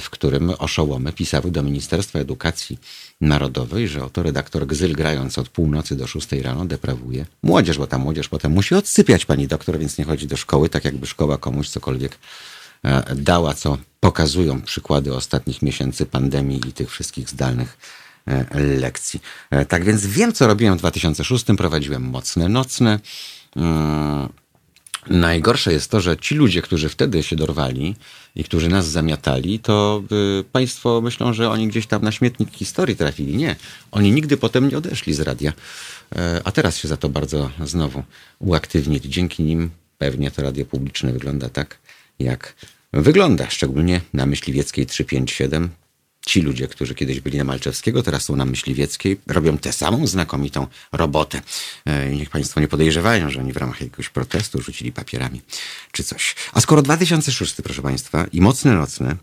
w 0.00 0.10
którym 0.10 0.50
oszołomy 0.50 1.12
pisały 1.12 1.50
do 1.50 1.62
Ministerstwa 1.62 2.18
Edukacji 2.18 2.78
Narodowej, 3.20 3.88
że 3.88 4.04
oto 4.04 4.22
redaktor 4.22 4.66
Gzyl 4.66 4.92
grając 4.92 5.38
od 5.38 5.48
północy 5.48 5.96
do 5.96 6.06
szóstej 6.06 6.42
rano 6.42 6.64
deprawuje 6.64 7.26
młodzież, 7.42 7.78
bo 7.78 7.86
ta 7.86 7.98
młodzież 7.98 8.28
potem 8.28 8.52
musi 8.52 8.74
odsypiać 8.74 9.24
pani 9.24 9.46
doktor, 9.46 9.78
więc 9.78 9.98
nie 9.98 10.04
chodzi 10.04 10.26
do 10.26 10.36
szkoły, 10.36 10.68
tak 10.68 10.84
jakby 10.84 11.06
szkoła 11.06 11.38
komuś 11.38 11.68
cokolwiek 11.68 12.18
e, 12.84 13.14
dała, 13.14 13.54
co 13.54 13.78
pokazują 14.00 14.62
przykłady 14.62 15.14
ostatnich 15.14 15.62
miesięcy 15.62 16.06
pandemii 16.06 16.60
i 16.68 16.72
tych 16.72 16.90
wszystkich 16.90 17.30
zdalnych 17.30 17.78
e, 18.26 18.60
lekcji. 18.60 19.20
Tak 19.68 19.84
więc 19.84 20.06
wiem, 20.06 20.32
co 20.32 20.46
robiłem 20.46 20.74
w 20.76 20.78
2006. 20.78 21.44
Prowadziłem 21.56 22.02
mocne 22.02 22.48
nocne. 22.48 23.00
Najgorsze 25.10 25.72
jest 25.72 25.90
to, 25.90 26.00
że 26.00 26.16
ci 26.16 26.34
ludzie, 26.34 26.62
którzy 26.62 26.88
wtedy 26.88 27.22
się 27.22 27.36
dorwali 27.36 27.94
i 28.34 28.44
którzy 28.44 28.68
nas 28.68 28.88
zamiatali, 28.88 29.58
to 29.58 30.02
y, 30.40 30.44
państwo 30.44 31.00
myślą, 31.00 31.32
że 31.32 31.50
oni 31.50 31.68
gdzieś 31.68 31.86
tam 31.86 32.02
na 32.02 32.12
śmietnik 32.12 32.50
historii 32.52 32.96
trafili. 32.96 33.36
Nie. 33.36 33.56
Oni 33.90 34.12
nigdy 34.12 34.36
potem 34.36 34.68
nie 34.68 34.78
odeszli 34.78 35.14
z 35.14 35.20
radia. 35.20 35.52
E, 36.16 36.40
a 36.44 36.52
teraz 36.52 36.76
się 36.78 36.88
za 36.88 36.96
to 36.96 37.08
bardzo 37.08 37.50
znowu 37.64 38.02
uaktywnili. 38.38 39.10
Dzięki 39.10 39.42
nim 39.42 39.70
pewnie 39.98 40.30
to 40.30 40.42
radio 40.42 40.64
publiczne 40.64 41.12
wygląda 41.12 41.48
tak, 41.48 41.78
jak 42.18 42.54
wygląda. 42.92 43.50
Szczególnie 43.50 44.00
na 44.12 44.26
Myśliwieckiej 44.26 44.86
357 44.86 45.70
ci 46.26 46.42
ludzie, 46.42 46.68
którzy 46.68 46.94
kiedyś 46.94 47.20
byli 47.20 47.38
na 47.38 47.44
Malczewskiego, 47.44 48.02
teraz 48.02 48.24
są 48.24 48.36
na 48.36 48.44
Myśliwieckiej, 48.44 49.20
robią 49.26 49.58
tę 49.58 49.72
samą 49.72 50.06
znakomitą 50.06 50.66
robotę. 50.92 51.42
E, 51.84 52.10
niech 52.10 52.30
Państwo 52.30 52.60
nie 52.60 52.68
podejrzewają, 52.68 53.30
że 53.30 53.40
oni 53.40 53.52
w 53.52 53.56
ramach 53.56 53.80
jakiegoś 53.80 54.08
protestu 54.08 54.62
rzucili 54.62 54.92
papierami 54.92 55.40
czy 55.92 56.04
coś. 56.04 56.34
A 56.52 56.60
skoro 56.60 56.82
2006, 56.82 57.54
proszę 57.62 57.82
Państwa, 57.82 58.26
i 58.32 58.40
Mocne 58.40 58.74
Nocne, 58.74 59.16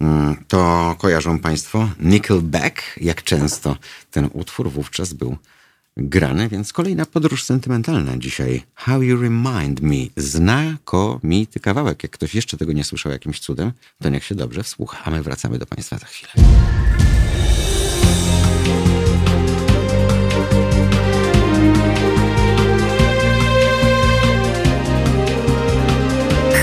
mm, 0.00 0.44
to 0.48 0.96
kojarzą 0.98 1.38
Państwo 1.38 1.90
Nickelback, 2.00 2.82
jak 2.96 3.22
często 3.22 3.76
ten 4.10 4.30
utwór 4.32 4.70
wówczas 4.70 5.12
był 5.12 5.36
grany, 6.00 6.48
więc 6.48 6.72
kolejna 6.72 7.06
podróż 7.06 7.44
sentymentalna 7.44 8.16
dzisiaj. 8.16 8.62
How 8.74 9.02
You 9.02 9.22
Remind 9.22 9.80
Me. 9.80 9.96
Znakomity 10.16 11.60
kawałek. 11.60 12.02
Jak 12.02 12.12
ktoś 12.12 12.34
jeszcze 12.34 12.56
tego 12.56 12.72
nie 12.72 12.84
słyszał 12.84 13.12
jakimś 13.12 13.40
cudem, 13.40 13.72
to 14.02 14.08
niech 14.08 14.24
się 14.24 14.34
dobrze 14.34 14.62
wsłucha. 14.62 15.04
A 15.04 15.10
my 15.10 15.22
wracamy 15.22 15.58
do 15.58 15.66
Państwa 15.66 15.98
za 15.98 16.06
chwilę. 16.06 16.32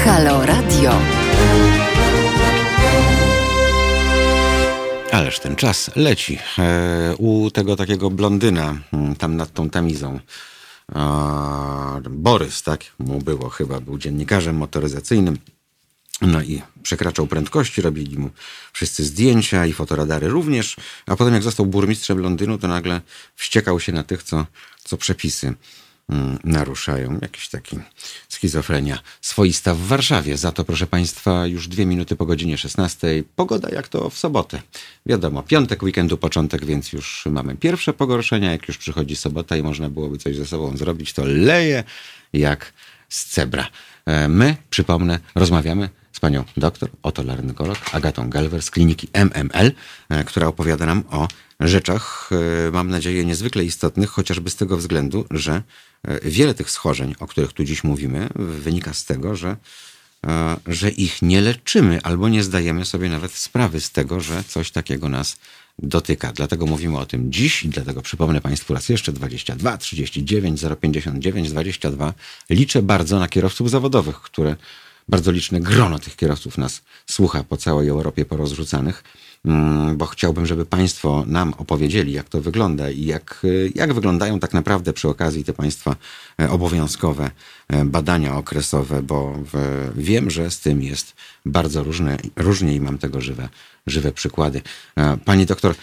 Halo 0.04 0.46
Radio. 0.46 1.17
Ależ 5.12 5.40
ten 5.40 5.56
czas 5.56 5.92
leci. 5.96 6.40
E, 6.60 7.16
u 7.18 7.52
tego 7.52 7.76
takiego 7.76 8.10
blondyna, 8.10 8.78
mm, 8.94 9.16
tam 9.16 9.36
nad 9.36 9.54
tą 9.54 9.70
tamizą, 9.70 10.20
Borys, 12.10 12.64
tak 12.64 12.84
mu 13.00 13.22
było 13.22 13.50
chyba, 13.50 13.82
był 13.82 13.98
dziennikarzem 13.98 14.56
motoryzacyjnym. 14.58 15.38
No 16.22 16.42
i 16.42 16.62
przekraczał 16.84 17.28
prędkości, 17.28 17.82
robili 17.82 18.18
mu 18.18 18.30
wszyscy 18.74 19.04
zdjęcia 19.04 19.66
i 19.66 19.74
fotoradary 19.74 20.28
również. 20.28 20.76
A 21.06 21.16
potem 21.16 21.34
jak 21.34 21.44
został 21.44 21.66
burmistrzem 21.66 22.20
Londynu, 22.20 22.58
to 22.58 22.68
nagle 22.68 23.02
wściekał 23.36 23.80
się 23.80 23.92
na 23.92 24.04
tych, 24.04 24.24
co, 24.24 24.46
co 24.84 24.98
przepisy 24.98 25.54
naruszają. 26.44 27.20
Jakiś 27.22 27.50
taki 27.50 27.80
schizofrenia 28.30 29.00
swoista 29.22 29.74
w 29.74 29.80
Warszawie. 29.80 30.38
Za 30.38 30.52
to, 30.52 30.64
proszę 30.64 30.88
Państwa, 30.88 31.48
już 31.48 31.68
dwie 31.68 31.86
minuty 31.86 32.16
po 32.16 32.26
godzinie 32.26 32.58
16. 32.58 33.24
Pogoda 33.36 33.70
jak 33.70 33.88
to 33.88 34.10
w 34.10 34.18
sobotę. 34.18 34.62
Wiadomo, 35.06 35.44
piątek, 35.44 35.84
weekendu, 35.84 36.18
początek, 36.18 36.66
więc 36.66 36.94
już 36.94 37.26
mamy 37.32 37.56
pierwsze 37.56 37.94
pogorszenia. 37.94 38.52
Jak 38.52 38.68
już 38.68 38.78
przychodzi 38.78 39.16
sobota 39.16 39.58
i 39.58 39.64
można 39.64 39.90
byłoby 39.90 40.18
coś 40.18 40.36
ze 40.36 40.46
sobą 40.46 40.78
zrobić, 40.78 41.14
to 41.14 41.26
leje 41.26 41.84
jak 42.34 42.74
z 43.10 43.26
cebra. 43.26 43.68
E, 44.06 44.28
my, 44.28 44.56
przypomnę, 44.70 45.20
rozmawiamy 45.36 45.90
z 46.12 46.20
panią 46.20 46.44
doktor, 46.58 46.90
otolaryngolog 47.04 47.78
Agatą 47.92 48.30
Galwer 48.30 48.62
z 48.62 48.72
kliniki 48.72 49.08
MML, 49.14 49.72
e, 50.10 50.24
która 50.24 50.48
opowiada 50.48 50.86
nam 50.86 51.04
o 51.10 51.28
rzeczach, 51.60 52.30
e, 52.68 52.72
mam 52.72 52.90
nadzieję, 52.90 53.26
niezwykle 53.26 53.64
istotnych, 53.64 54.10
chociażby 54.10 54.50
z 54.50 54.56
tego 54.56 54.78
względu, 54.78 55.26
że 55.32 55.62
wiele 56.24 56.54
tych 56.54 56.72
schorzeń, 56.72 57.16
o 57.20 57.28
których 57.28 57.54
tu 57.54 57.64
dziś 57.64 57.84
mówimy, 57.84 58.30
wynika 58.36 58.94
z 58.94 59.06
tego, 59.06 59.36
że, 59.36 59.58
że 60.68 60.90
ich 60.90 61.22
nie 61.22 61.42
leczymy 61.42 62.00
albo 62.04 62.30
nie 62.30 62.44
zdajemy 62.44 62.86
sobie 62.86 63.10
nawet 63.10 63.32
sprawy 63.32 63.82
z 63.82 63.92
tego, 63.92 64.20
że 64.20 64.44
coś 64.44 64.72
takiego 64.72 65.10
nas 65.10 65.38
dotyka. 65.80 66.32
Dlatego 66.34 66.66
mówimy 66.66 66.98
o 66.98 67.06
tym 67.06 67.32
dziś 67.32 67.64
i 67.64 67.70
dlatego 67.70 68.02
przypomnę 68.02 68.42
Państwu 68.42 68.74
raz 68.74 68.90
jeszcze 68.90 69.14
22 69.14 69.78
39 69.78 70.62
059 70.82 71.50
22. 71.50 72.14
Liczę 72.50 72.82
bardzo 72.82 73.20
na 73.20 73.28
kierowców 73.28 73.70
zawodowych, 73.70 74.22
które 74.22 74.56
bardzo 75.10 75.32
liczne 75.32 75.60
grono 75.60 76.00
tych 76.00 76.16
kierowców 76.16 76.58
nas 76.58 76.82
słucha 77.06 77.44
po 77.44 77.58
całej 77.58 77.90
Europie 77.90 78.26
porozrzucanych, 78.26 79.04
bo 79.96 80.06
chciałbym, 80.06 80.46
żeby 80.46 80.66
Państwo 80.66 81.24
nam 81.28 81.54
opowiedzieli, 81.58 82.14
jak 82.14 82.30
to 82.30 82.42
wygląda 82.42 82.90
i 82.90 83.06
jak, 83.06 83.46
jak 83.76 83.94
wyglądają 83.94 84.40
tak 84.40 84.54
naprawdę 84.54 84.94
przy 84.94 85.10
okazji 85.10 85.44
te 85.44 85.54
Państwa 85.54 85.96
e, 86.42 86.50
obowiązkowe 86.50 87.32
e, 87.68 87.86
badania 87.86 88.36
okresowe, 88.36 89.04
bo 89.04 89.36
wiem, 89.96 90.30
że 90.30 90.52
z 90.52 90.60
tym 90.60 90.84
jest 90.84 91.16
bardzo 91.46 91.84
różne, 91.84 92.18
różnie 92.36 92.76
i 92.76 92.80
mam 92.80 92.98
tego 92.98 93.22
żywe, 93.22 93.50
żywe 93.88 94.12
przykłady. 94.12 94.62
E, 94.96 95.18
pani 95.18 95.46
doktor, 95.46 95.76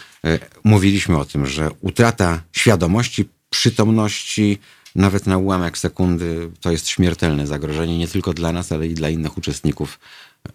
mówiliśmy 0.64 1.18
o 1.18 1.24
tym, 1.24 1.46
że 1.46 1.70
utrata 1.80 2.40
świadomości, 2.52 3.28
przytomności, 3.50 4.58
nawet 4.94 5.26
na 5.26 5.38
ułamek 5.38 5.78
sekundy 5.78 6.50
to 6.60 6.70
jest 6.70 6.88
śmiertelne 6.88 7.46
zagrożenie 7.46 7.98
nie 7.98 8.08
tylko 8.08 8.34
dla 8.34 8.52
nas, 8.52 8.72
ale 8.72 8.86
i 8.86 8.94
dla 8.94 9.08
innych 9.08 9.38
uczestników 9.38 9.98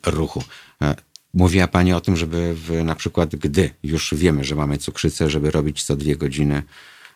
ruchu. 0.06 0.44
E, 1.36 1.38
mówiła 1.38 1.68
Pani 1.68 1.94
o 1.94 2.02
tym, 2.02 2.18
żeby 2.18 2.56
w, 2.56 2.84
na 2.84 2.96
przykład, 2.96 3.36
gdy 3.36 3.70
już 3.84 4.14
wiemy, 4.14 4.44
że 4.44 4.56
mamy 4.56 4.78
cukrzycę, 4.78 5.30
żeby 5.30 5.52
robić 5.52 5.84
co 5.84 5.96
dwie 5.96 6.16
godziny 6.16 6.64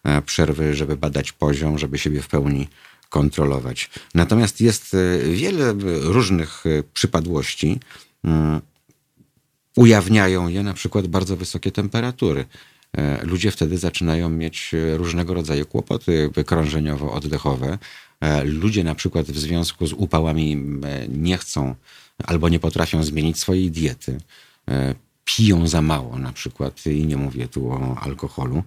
e, 0.04 0.22
przerwy, 0.22 0.74
żeby 0.74 0.98
badać 0.98 1.32
poziom, 1.32 1.78
żeby 1.78 1.98
siebie 1.98 2.22
w 2.22 2.28
pełni 2.28 2.68
kontrolować. 3.10 3.90
Natomiast 4.16 4.62
jest 4.62 4.94
e, 4.94 5.20
wiele 5.30 5.76
różnych 6.02 6.64
przypadłości. 6.94 7.80
Mm, 8.24 8.62
ujawniają 9.76 10.48
je 10.48 10.64
na 10.64 10.74
przykład 10.74 11.08
bardzo 11.08 11.38
wysokie 11.38 11.72
temperatury. 11.72 12.46
e, 12.98 13.26
ludzie 13.26 13.52
wtedy 13.52 13.78
zaczynają 13.78 14.30
mieć 14.30 14.72
różnego 14.98 15.34
rodzaju 15.34 15.66
kłopoty 15.66 16.30
krążeniowo-oddechowe. 16.36 17.78
Ludzie 18.46 18.84
na 18.84 18.96
przykład 18.96 19.26
w 19.26 19.40
związku 19.40 19.88
z 19.88 19.94
upałami 19.94 20.58
nie 21.10 21.38
chcą 21.38 21.76
albo 22.24 22.50
nie 22.50 22.60
potrafią 22.60 23.04
zmienić 23.04 23.40
swojej 23.40 23.72
diety. 23.72 24.18
Piją 25.26 25.68
za 25.68 25.82
mało 25.82 26.20
na 26.20 26.34
przykład 26.34 26.86
i 26.86 27.06
nie 27.06 27.18
mówię 27.18 27.48
tu 27.48 27.72
o 27.72 27.98
alkoholu. 28.02 28.64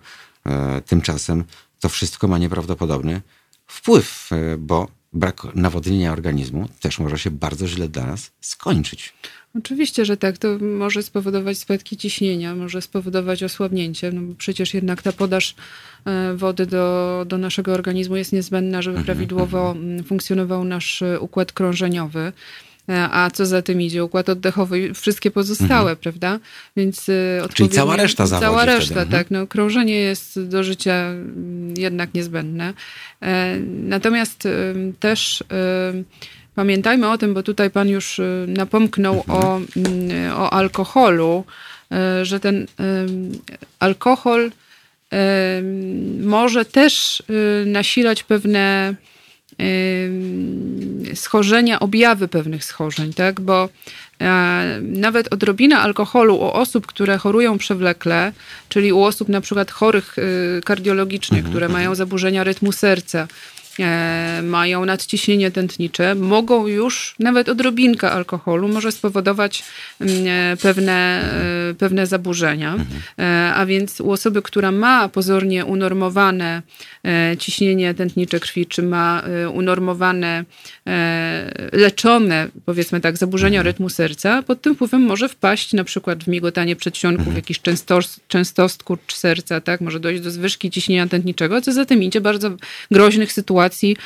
Tymczasem 0.87 1.45
to 1.81 1.89
wszystko 1.89 2.29
ma 2.29 2.39
nieprawdopodobny 2.39 3.23
wpływ, 3.67 4.31
bo 4.59 4.89
brak 5.13 5.43
nawodnienia 5.55 6.13
organizmu 6.13 6.69
też 6.81 6.99
może 6.99 7.19
się 7.19 7.31
bardzo 7.31 7.67
źle 7.67 7.89
dla 7.89 8.07
nas 8.07 8.31
skończyć. 8.41 9.15
Oczywiście, 9.59 10.05
że 10.05 10.17
tak. 10.17 10.39
To 10.39 10.59
może 10.59 11.03
spowodować 11.03 11.59
spadki 11.59 11.97
ciśnienia, 11.97 12.55
może 12.55 12.83
spowodować 12.83 13.43
osłabnięcie. 13.43 14.13
No 14.13 14.35
przecież 14.39 14.75
jednak 14.75 15.03
ta 15.03 15.13
podaż 15.13 15.55
e, 16.05 16.35
wody 16.35 16.67
do, 16.67 17.25
do 17.29 17.39
naszego 17.39 17.73
organizmu 17.73 18.17
jest 18.17 18.33
niezbędna, 18.33 18.83
żeby 18.83 18.99
mhm, 18.99 19.05
prawidłowo 19.05 19.71
mhm. 19.71 20.05
funkcjonował 20.05 20.65
nasz 20.65 21.03
e, 21.03 21.21
układ 21.21 21.53
krążeniowy. 21.53 22.33
E, 22.89 23.09
a 23.11 23.31
co 23.31 23.47
za 23.47 23.63
tym 23.63 23.83
idzie, 23.83 24.05
układ 24.05 24.29
oddeczowy, 24.29 24.95
wszystkie 24.95 25.31
pozostałe, 25.31 25.91
mhm. 25.91 25.97
prawda? 25.97 26.39
Więc 26.77 27.11
Czyli 27.55 27.69
cała 27.69 27.97
reszta 27.97 28.27
zawodzi 28.27 28.47
Cała 28.47 28.65
reszta, 28.65 28.95
wtedy. 28.95 29.11
tak. 29.11 29.31
No, 29.31 29.47
krążenie 29.47 29.95
jest 29.95 30.43
do 30.43 30.65
życia 30.65 30.95
mm, 30.95 31.75
jednak 31.77 32.15
niezbędne. 32.15 32.75
Natomiast 33.67 34.49
też 35.01 35.45
Pamiętajmy 36.57 37.11
o 37.11 37.19
tym, 37.19 37.35
bo 37.35 37.43
tutaj 37.43 37.71
pan 37.71 37.89
już 37.89 38.21
napomknął 38.47 39.15
mhm. 39.15 39.39
o, 39.39 39.61
mm, 39.77 40.33
o 40.33 40.53
alkoholu, 40.53 41.45
że 42.23 42.41
ten 42.41 42.67
alkohol 43.79 44.51
może 46.21 46.65
też 46.65 47.23
nasilać 47.67 48.23
pewne 48.23 48.95
schorzenia, 51.15 51.81
objawy 51.81 52.29
pewnych 52.29 52.65
schorzeń, 52.65 53.13
tak? 53.13 53.41
Bo 53.41 53.69
e, 54.21 54.79
nawet 54.83 55.33
odrobina 55.33 55.81
alkoholu 55.81 56.37
u 56.37 56.43
osób, 56.45 56.87
które 56.87 57.19
chorują 57.19 57.59
przewlekle, 57.59 58.33
czyli 58.69 58.93
u 58.93 59.03
osób 59.03 59.29
na 59.29 59.41
przykład 59.41 59.71
chorych 59.71 60.17
kardiologicznie, 60.65 61.39
mhm, 61.39 61.53
które 61.53 61.67
mhm. 61.67 61.83
mają 61.83 61.95
zaburzenia 61.95 62.45
rytmu 62.45 62.73
serca, 62.73 63.27
mają 64.43 64.85
nadciśnienie 64.85 65.51
tętnicze, 65.51 66.15
mogą 66.15 66.67
już 66.67 67.15
nawet 67.19 67.49
odrobinka 67.49 68.13
alkoholu 68.13 68.69
może 68.69 68.93
spowodować 68.93 69.65
mm, 70.01 70.15
e, 70.27 70.57
pewne, 70.57 71.23
e, 71.71 71.75
pewne 71.75 72.07
zaburzenia. 72.07 72.75
Mhm. 72.75 73.01
A 73.55 73.67
więc 73.67 74.01
u 74.01 74.11
osoby, 74.11 74.43
która 74.43 74.73
ma 74.73 75.09
pozornie 75.09 75.65
unormowane 75.65 76.63
ciśnienie 77.39 77.95
tętnicze 77.95 78.41
krwi, 78.41 78.67
czy 78.67 78.83
ma 78.83 79.23
unormowane, 79.53 80.45
leczone, 81.73 82.49
powiedzmy 82.65 83.01
tak, 83.01 83.17
zaburzenia 83.17 83.61
mhm. 83.61 83.67
rytmu 83.67 83.89
serca, 83.89 84.43
pod 84.43 84.63
tym 84.63 84.75
wpływem 84.75 85.03
może 85.03 85.29
wpaść 85.29 85.73
na 85.73 85.85
przykład 85.85 86.25
w 86.25 86.29
migotanie 86.29 86.77
przedsionków, 86.77 87.27
mhm. 87.27 87.37
jakiś 87.37 87.61
częstos, 87.61 88.21
częstoskurcz 88.29 89.15
serca, 89.15 89.61
tak, 89.61 89.81
może 89.81 90.01
dojść 90.01 90.23
do 90.23 90.31
zwyżki 90.31 90.71
ciśnienia 90.71 91.07
tętniczego, 91.07 91.61
co 91.61 91.73
za 91.73 91.85
tym 91.85 92.03
idzie 92.03 92.21
bardzo 92.21 92.51
groźnych 92.91 93.33
sytuacji 93.33 93.66
sytuacji 93.67 93.97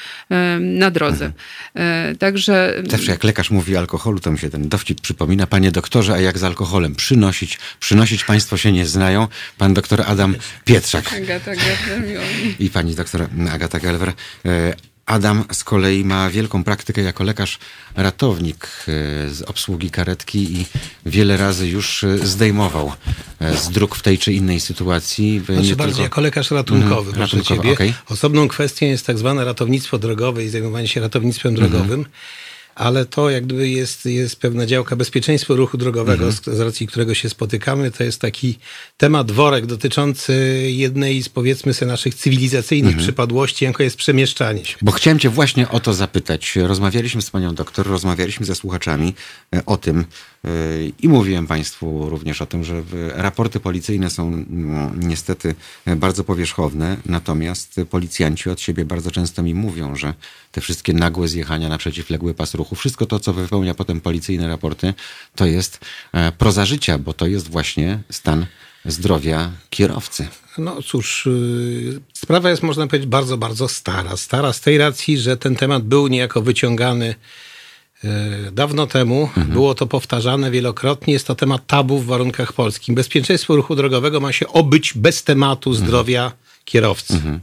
na 0.61 0.91
drodze. 0.91 1.33
Mhm. 1.75 2.17
Także... 2.17 2.83
Zawsze 2.91 3.13
jak 3.13 3.25
lekarz 3.25 3.51
mówi 3.51 3.77
o 3.77 3.79
alkoholu, 3.79 4.21
to 4.21 4.31
mi 4.31 4.39
się 4.39 4.51
ten 4.51 4.69
dowcip 4.69 5.01
przypomina. 5.01 5.47
Panie 5.47 5.71
doktorze, 5.71 6.13
a 6.13 6.21
jak 6.21 6.39
z 6.39 6.45
alkoholem? 6.45 6.95
Przynosić, 6.95 7.59
przynosić 7.81 8.25
państwo 8.25 8.57
się 8.57 8.73
nie 8.73 8.87
znają. 8.87 9.29
Pan 9.59 9.75
doktor 9.75 10.03
Adam 10.07 10.37
Pietrzak. 10.65 11.13
Agata 11.13 11.53
Gelwer. 11.55 12.23
I 12.59 12.71
pani 12.71 12.95
doktor 12.95 13.29
Agata 13.53 13.81
Gelwer. 13.81 14.13
Adam 15.11 15.45
z 15.53 15.65
kolei 15.65 16.05
ma 16.05 16.31
wielką 16.31 16.65
praktykę 16.65 17.03
jako 17.03 17.25
lekarz 17.25 17.59
ratownik 17.97 18.65
e, 18.67 19.31
z 19.31 19.43
obsługi 19.43 19.91
karetki 19.91 20.61
i 20.61 20.67
wiele 21.07 21.37
razy 21.37 21.69
już 21.69 22.05
e, 22.05 22.19
zdejmował 22.19 22.93
e, 23.41 23.57
z 23.57 23.71
dróg 23.71 23.95
w 23.95 24.03
tej 24.03 24.19
czy 24.19 24.33
innej 24.33 24.61
sytuacji. 24.61 25.43
Znaczy 25.45 25.77
bardziej 25.77 25.77
tylko... 25.77 26.03
jako 26.03 26.21
lekarz 26.21 26.51
ratunkowy, 26.51 27.13
mm, 27.17 27.29
ciebie. 27.29 27.73
Okay. 27.73 27.95
Osobną 28.09 28.49
kwestią 28.49 28.87
jest 28.87 29.07
tak 29.07 29.19
zwane 29.19 29.45
ratownictwo 29.45 29.99
drogowe 29.99 30.45
i 30.45 30.49
zajmowanie 30.49 30.89
się 30.89 31.01
ratownictwem 31.01 31.55
drogowym. 31.55 32.01
Mm 32.01 32.05
-hmm 32.05 32.50
ale 32.81 33.05
to 33.05 33.31
jak 33.31 33.45
gdyby 33.47 33.69
jest, 33.69 34.07
jest 34.07 34.37
pewna 34.37 34.67
działka 34.67 34.97
bezpieczeństwa 34.97 35.55
ruchu 35.55 35.79
drogowego, 35.79 36.27
mhm. 36.27 36.57
z, 36.57 36.61
racji 36.61 36.87
którego 36.87 37.15
się 37.15 37.29
spotykamy. 37.29 37.91
To 37.91 38.05
jest 38.05 38.21
taki 38.21 38.59
temat 38.97 39.31
worek 39.31 39.67
dotyczący 39.67 40.63
jednej 40.71 41.23
z 41.23 41.29
powiedzmy 41.29 41.75
sobie 41.75 41.91
naszych 41.91 42.15
cywilizacyjnych 42.15 42.93
mhm. 42.93 43.07
przypadłości, 43.07 43.65
jaką 43.65 43.83
jest 43.83 43.97
przemieszczanie 43.97 44.65
się. 44.65 44.77
Bo 44.83 44.93
chciałem 44.93 45.19
cię 45.19 45.31
właśnie 45.31 45.69
o 45.69 45.81
to 45.81 45.95
zapytać. 45.95 46.57
Rozmawialiśmy 46.57 47.23
z 47.23 47.31
panią 47.31 47.55
doktor, 47.55 47.87
rozmawialiśmy 47.87 48.47
ze 48.47 48.55
słuchaczami 48.55 49.15
e, 49.55 49.67
o 49.67 49.77
tym, 49.77 50.05
i 51.01 51.09
mówiłem 51.09 51.47
Państwu 51.47 52.11
również 52.11 52.43
o 52.43 52.47
tym, 52.47 52.65
że 52.65 52.83
raporty 53.15 53.61
policyjne 53.61 54.11
są 54.11 54.45
no, 54.51 54.91
niestety 54.97 55.55
bardzo 55.87 56.25
powierzchowne, 56.25 56.97
natomiast 57.07 57.81
policjanci 57.91 58.51
od 58.51 58.61
siebie 58.61 58.85
bardzo 58.85 59.11
często 59.11 59.43
mi 59.43 59.55
mówią, 59.55 59.97
że 59.97 60.15
te 60.53 60.61
wszystkie 60.61 60.93
nagłe 60.93 61.29
zjechania 61.29 61.69
na 61.69 61.79
przeciwległy 61.79 62.35
pas 62.35 62.55
ruchu, 62.55 62.75
wszystko 62.75 63.07
to, 63.07 63.21
co 63.21 63.33
wypełnia 63.33 63.75
potem 63.75 64.01
policyjne 64.01 64.49
raporty, 64.49 64.95
to 65.35 65.47
jest 65.47 65.81
e, 66.13 66.33
proza 66.33 66.67
życia, 66.67 66.99
bo 66.99 67.13
to 67.13 67.27
jest 67.27 67.51
właśnie 67.51 68.03
stan 68.11 68.47
zdrowia 68.85 69.51
kierowcy. 69.71 70.29
No 70.59 70.83
cóż, 70.83 71.27
y, 71.27 72.01
sprawa 72.13 72.51
jest, 72.51 72.63
można 72.63 72.87
powiedzieć, 72.87 73.09
bardzo, 73.09 73.39
bardzo 73.39 73.69
stara. 73.69 74.17
Stara 74.17 74.53
z 74.53 74.61
tej 74.61 74.79
racji, 74.79 75.19
że 75.19 75.37
ten 75.37 75.57
temat 75.57 75.83
był 75.83 76.07
niejako 76.07 76.43
wyciągany 76.43 77.15
E, 78.05 78.51
dawno 78.53 78.87
temu 78.87 79.23
mhm. 79.23 79.51
było 79.53 79.75
to 79.75 79.87
powtarzane 79.87 80.51
wielokrotnie. 80.51 81.13
Jest 81.13 81.27
to 81.27 81.35
temat 81.35 81.67
tabu 81.67 81.99
w 81.99 82.07
warunkach 82.07 82.53
polskich. 82.53 82.95
Bezpieczeństwo 82.95 83.57
ruchu 83.57 83.77
drogowego 83.77 84.21
ma 84.21 84.33
się 84.33 84.49
obyć 84.49 84.93
bez 84.95 85.23
tematu 85.25 85.75
zdrowia 85.75 86.25
mhm. 86.25 86.41
kierowcy. 86.65 87.15
Mhm. 87.15 87.41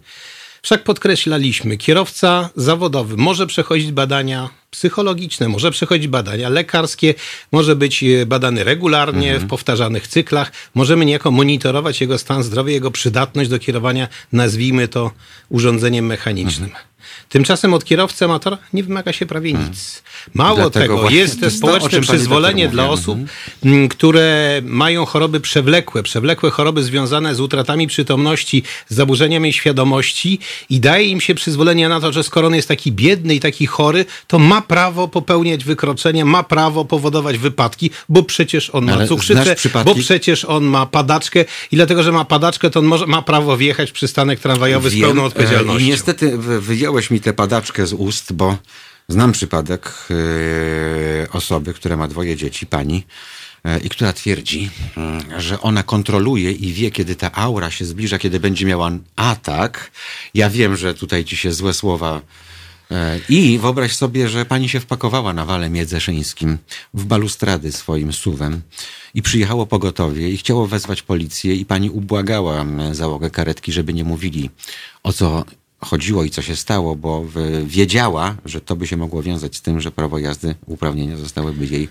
Wszak 0.61 0.83
podkreślaliśmy, 0.83 1.77
kierowca 1.77 2.49
zawodowy 2.55 3.17
może 3.17 3.47
przechodzić 3.47 3.91
badania 3.91 4.49
psychologiczne, 4.71 5.47
może 5.47 5.71
przechodzić 5.71 6.07
badania 6.07 6.49
lekarskie, 6.49 7.13
może 7.51 7.75
być 7.75 8.03
e, 8.03 8.25
badany 8.25 8.63
regularnie 8.63 9.31
mhm. 9.31 9.47
w 9.47 9.49
powtarzanych 9.49 10.07
cyklach. 10.07 10.51
Możemy 10.75 11.05
niejako 11.05 11.31
monitorować 11.31 12.01
jego 12.01 12.17
stan 12.17 12.43
zdrowia, 12.43 12.73
jego 12.73 12.91
przydatność 12.91 13.49
do 13.49 13.59
kierowania, 13.59 14.07
nazwijmy 14.31 14.87
to 14.87 15.11
urządzeniem 15.49 16.05
mechanicznym. 16.05 16.69
Mhm. 16.69 16.87
Tymczasem 17.29 17.73
od 17.73 17.85
kierowcy 17.85 18.25
amatora 18.25 18.57
nie 18.73 18.83
wymaga 18.83 19.13
się 19.13 19.25
prawie 19.25 19.51
hmm. 19.51 19.69
nic. 19.69 20.03
Mało 20.33 20.55
Dlatego 20.55 20.95
tego, 20.95 21.09
jest 21.09 21.41
to 21.41 21.51
społeczne 21.51 22.01
przyzwolenie 22.01 22.67
dla 22.67 22.89
osób, 22.89 23.17
hmm. 23.63 23.87
które 23.87 24.61
mają 24.63 25.05
choroby 25.05 25.39
przewlekłe, 25.39 26.03
przewlekłe 26.03 26.49
choroby 26.49 26.83
związane 26.83 27.35
z 27.35 27.39
utratami 27.39 27.87
przytomności, 27.87 28.63
z 28.89 28.95
zaburzeniami 28.95 29.53
świadomości 29.53 30.39
i 30.69 30.79
daje 30.79 31.05
im 31.05 31.21
się 31.21 31.35
przyzwolenie 31.35 31.89
na 31.89 31.99
to, 31.99 32.13
że 32.13 32.23
skoro 32.23 32.47
on 32.47 32.55
jest 32.55 32.67
taki 32.67 32.91
biedny 32.91 33.35
i 33.35 33.39
taki 33.39 33.65
chory, 33.65 34.05
to 34.27 34.39
ma 34.39 34.61
prawo 34.61 35.07
popełniać 35.07 35.63
wykroczenia, 35.63 36.25
ma 36.25 36.43
prawo 36.43 36.85
powodować 36.85 37.37
wypadki, 37.37 37.89
bo 38.09 38.23
przecież 38.23 38.69
on 38.69 38.85
ma 38.85 39.07
cukrzycę, 39.07 39.55
bo 39.85 39.95
przecież 39.95 40.45
on 40.45 40.63
ma 40.63 40.85
padaczkę 40.85 41.45
i 41.71 41.75
dlatego, 41.75 42.03
że 42.03 42.11
ma 42.11 42.25
padaczkę, 42.25 42.69
to 42.69 42.79
on 42.79 42.85
może, 42.85 43.07
ma 43.07 43.21
prawo 43.21 43.57
wjechać 43.57 43.89
w 43.89 43.93
przystanek 43.93 44.39
tramwajowy 44.39 44.89
Wiem, 44.89 44.99
z 44.99 45.03
pełną 45.03 45.23
odpowiedzialnością. 45.25 45.85
I 45.85 45.89
niestety 45.89 46.37
wyjąłeś 46.37 47.09
mi 47.11 47.16
tę 47.21 47.33
padaczkę 47.33 47.87
z 47.87 47.93
ust, 47.93 48.33
bo 48.33 48.57
znam 49.09 49.31
przypadek 49.31 49.93
yy, 50.09 51.27
osoby, 51.31 51.73
która 51.73 51.97
ma 51.97 52.07
dwoje 52.07 52.35
dzieci, 52.35 52.65
pani, 52.65 53.03
yy, 53.65 53.79
i 53.79 53.89
która 53.89 54.13
twierdzi, 54.13 54.69
yy, 55.31 55.41
że 55.41 55.61
ona 55.61 55.83
kontroluje 55.83 56.51
i 56.51 56.73
wie, 56.73 56.91
kiedy 56.91 57.15
ta 57.15 57.31
aura 57.31 57.71
się 57.71 57.85
zbliża, 57.85 58.19
kiedy 58.19 58.39
będzie 58.39 58.65
miała 58.65 58.91
atak. 59.15 59.91
Ja 60.33 60.49
wiem, 60.49 60.75
że 60.75 60.93
tutaj 60.93 61.25
ci 61.25 61.37
się 61.37 61.51
złe 61.51 61.73
słowa 61.73 62.21
i 63.29 63.59
wyobraź 63.59 63.95
sobie, 63.95 64.29
że 64.29 64.45
pani 64.45 64.69
się 64.69 64.79
wpakowała 64.79 65.33
na 65.33 65.45
wale 65.45 65.69
miedzeszyńskim 65.69 66.57
w 66.93 67.05
balustrady 67.05 67.71
swoim 67.71 68.13
suwem 68.13 68.61
i 69.13 69.21
przyjechało 69.21 69.65
pogotowie 69.65 70.29
i 70.29 70.37
chciało 70.37 70.67
wezwać 70.67 71.01
policję 71.01 71.55
i 71.55 71.65
pani 71.65 71.89
ubłagała 71.89 72.65
załogę 72.91 73.29
karetki, 73.29 73.71
żeby 73.71 73.93
nie 73.93 74.03
mówili 74.03 74.49
o 75.03 75.13
co 75.13 75.45
chodziło 75.81 76.23
i 76.23 76.29
co 76.29 76.41
się 76.41 76.55
stało, 76.55 76.95
bo 76.95 77.25
wiedziała, 77.65 78.35
że 78.45 78.61
to 78.61 78.75
by 78.75 78.87
się 78.87 78.97
mogło 78.97 79.23
wiązać 79.23 79.55
z 79.55 79.61
tym, 79.61 79.81
że 79.81 79.91
prawo 79.91 80.19
jazdy, 80.19 80.55
uprawnienia 80.65 81.17
zostałyby 81.17 81.65
jej 81.65 81.89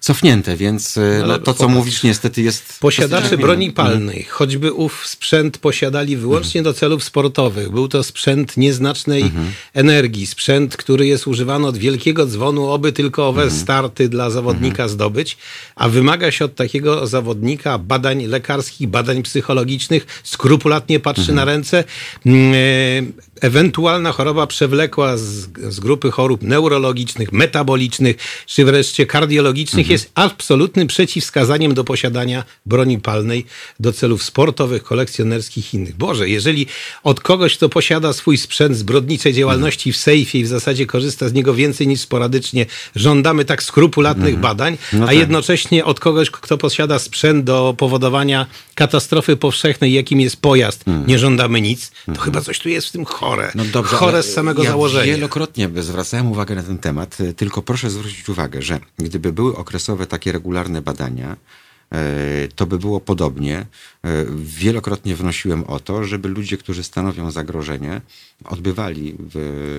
cofnięte, 0.00 0.56
więc 0.56 0.98
no, 1.20 1.26
no, 1.26 1.38
to, 1.38 1.54
co 1.54 1.68
mówisz, 1.68 2.02
niestety 2.02 2.42
jest... 2.42 2.78
Posiadacze 2.80 3.38
broni 3.38 3.72
palnej, 3.72 4.24
choćby 4.24 4.72
ów 4.72 5.06
sprzęt 5.06 5.58
posiadali 5.58 6.16
wyłącznie 6.16 6.62
do 6.62 6.74
celów 6.74 7.04
sportowych. 7.04 7.70
Był 7.70 7.88
to 7.88 8.02
sprzęt 8.02 8.56
nieznacznej 8.56 9.22
mhm. 9.22 9.52
energii, 9.74 10.26
sprzęt, 10.26 10.76
który 10.76 11.06
jest 11.06 11.26
używany 11.26 11.66
od 11.66 11.76
wielkiego 11.76 12.26
dzwonu, 12.26 12.66
oby 12.66 12.92
tylko 12.92 13.28
owe 13.28 13.42
mhm. 13.42 13.60
starty 13.60 14.08
dla 14.08 14.30
zawodnika 14.30 14.68
mhm. 14.68 14.88
zdobyć, 14.88 15.36
a 15.76 15.88
wymaga 15.88 16.30
się 16.30 16.44
od 16.44 16.54
takiego 16.54 17.06
zawodnika 17.06 17.78
badań 17.78 18.26
lekarskich, 18.26 18.88
badań 18.88 19.22
psychologicznych, 19.22 20.06
skrupulatnie 20.24 21.00
patrzy 21.00 21.32
na 21.32 21.44
ręce. 21.44 21.84
Ewentualna 23.40 24.12
choroba 24.12 24.46
przewlekła 24.46 25.16
z, 25.16 25.22
z 25.68 25.80
grupy 25.80 26.10
chorób 26.10 26.42
neurologicznych, 26.42 27.32
metabolicznych, 27.32 28.16
czy 28.46 28.64
wreszcie 28.64 29.06
kardiologicznych 29.06 29.84
mhm. 29.84 29.92
jest 29.92 30.10
absolutnym 30.14 30.86
przeciwwskazaniem 30.86 31.74
do 31.74 31.84
posiadania 31.84 32.44
broni 32.66 32.98
palnej 32.98 33.46
do 33.80 33.92
celów 33.92 34.22
sportowych, 34.22 34.82
kolekcjonerskich 34.82 35.74
i 35.74 35.78
innych. 35.78 35.96
Boże, 35.96 36.28
jeżeli 36.28 36.66
od 37.02 37.20
kogoś, 37.20 37.56
kto 37.56 37.68
posiada 37.68 38.12
swój 38.12 38.38
sprzęt 38.38 38.76
zbrodniczej 38.76 39.32
działalności 39.32 39.92
w 39.92 39.96
sejfie 39.96 40.38
i 40.38 40.44
w 40.44 40.48
zasadzie 40.48 40.86
korzysta 40.86 41.28
z 41.28 41.32
niego 41.32 41.54
więcej 41.54 41.88
niż 41.88 42.00
sporadycznie, 42.00 42.66
żądamy 42.96 43.44
tak 43.44 43.62
skrupulatnych 43.62 44.34
mhm. 44.34 44.42
badań, 44.42 44.78
no 44.92 45.04
a 45.04 45.06
tak. 45.06 45.16
jednocześnie 45.16 45.84
od 45.84 46.00
kogoś, 46.00 46.30
kto 46.30 46.58
posiada 46.58 46.98
sprzęt 46.98 47.44
do 47.44 47.74
powodowania 47.78 48.46
katastrofy 48.74 49.36
powszechnej, 49.36 49.92
jakim 49.92 50.20
jest 50.20 50.36
pojazd, 50.36 50.88
mhm. 50.88 51.06
nie 51.06 51.18
żądamy 51.18 51.60
nic, 51.60 51.90
to 51.90 51.96
mhm. 52.08 52.24
chyba 52.24 52.40
coś 52.40 52.58
tu 52.58 52.68
jest 52.68 52.88
w 52.88 52.92
tym 52.92 53.04
chore. 53.28 53.52
No 53.54 53.64
dobrze, 53.64 53.96
chore 53.96 54.22
z 54.22 54.32
samego 54.32 54.62
ja 54.62 54.70
założenia. 54.70 55.14
Wielokrotnie 55.14 55.68
zwracałem 55.76 56.26
uwagę 56.26 56.54
na 56.54 56.62
ten 56.62 56.78
temat, 56.78 57.18
tylko 57.36 57.62
proszę 57.62 57.90
zwrócić 57.90 58.28
uwagę, 58.28 58.62
że 58.62 58.80
gdyby 58.98 59.32
były 59.32 59.56
okresowe 59.56 60.06
takie 60.06 60.32
regularne 60.32 60.82
badania, 60.82 61.36
E, 61.92 62.48
to 62.56 62.66
by 62.66 62.78
było 62.78 63.00
podobnie. 63.00 63.56
E, 63.56 63.66
wielokrotnie 64.36 65.16
wnosiłem 65.16 65.64
o 65.64 65.80
to, 65.80 66.04
żeby 66.04 66.28
ludzie, 66.28 66.56
którzy 66.56 66.82
stanowią 66.82 67.30
zagrożenie, 67.30 68.00
odbywali 68.44 69.16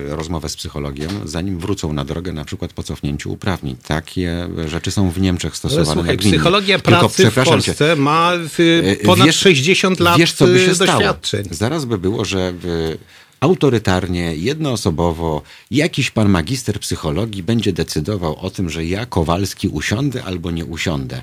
rozmowę 0.08 0.48
z 0.48 0.56
psychologiem, 0.56 1.10
zanim 1.24 1.58
wrócą 1.58 1.92
na 1.92 2.04
drogę, 2.04 2.32
na 2.32 2.44
przykład 2.44 2.72
po 2.72 2.82
cofnięciu 2.82 3.32
uprawnień. 3.32 3.76
Takie 3.86 4.48
rzeczy 4.66 4.90
są 4.90 5.10
w 5.10 5.20
Niemczech 5.20 5.56
stosowane. 5.56 5.86
Ale 5.86 5.94
słuchaj, 5.94 6.16
psychologia 6.16 6.78
pracy 6.78 7.22
Tylko, 7.22 7.42
w 7.42 7.44
Polsce 7.44 7.74
cię, 7.74 7.96
ma 7.96 8.32
ponad 9.04 9.26
wiesz, 9.26 9.36
60 9.36 10.00
lat 10.00 10.18
wiesz, 10.18 10.32
co 10.32 10.46
by 10.46 10.66
się 10.66 10.74
doświadczeń. 10.74 11.44
Stało? 11.44 11.56
Zaraz 11.56 11.84
by 11.84 11.98
było, 11.98 12.24
że 12.24 12.52
autorytarnie, 13.40 14.36
jednoosobowo 14.36 15.42
jakiś 15.70 16.10
pan 16.10 16.28
magister 16.28 16.80
psychologii 16.80 17.42
będzie 17.42 17.72
decydował 17.72 18.36
o 18.36 18.50
tym, 18.50 18.70
że 18.70 18.84
ja 18.84 19.06
Kowalski 19.06 19.68
usiądę 19.68 20.24
albo 20.24 20.50
nie 20.50 20.64
usiądę. 20.64 21.22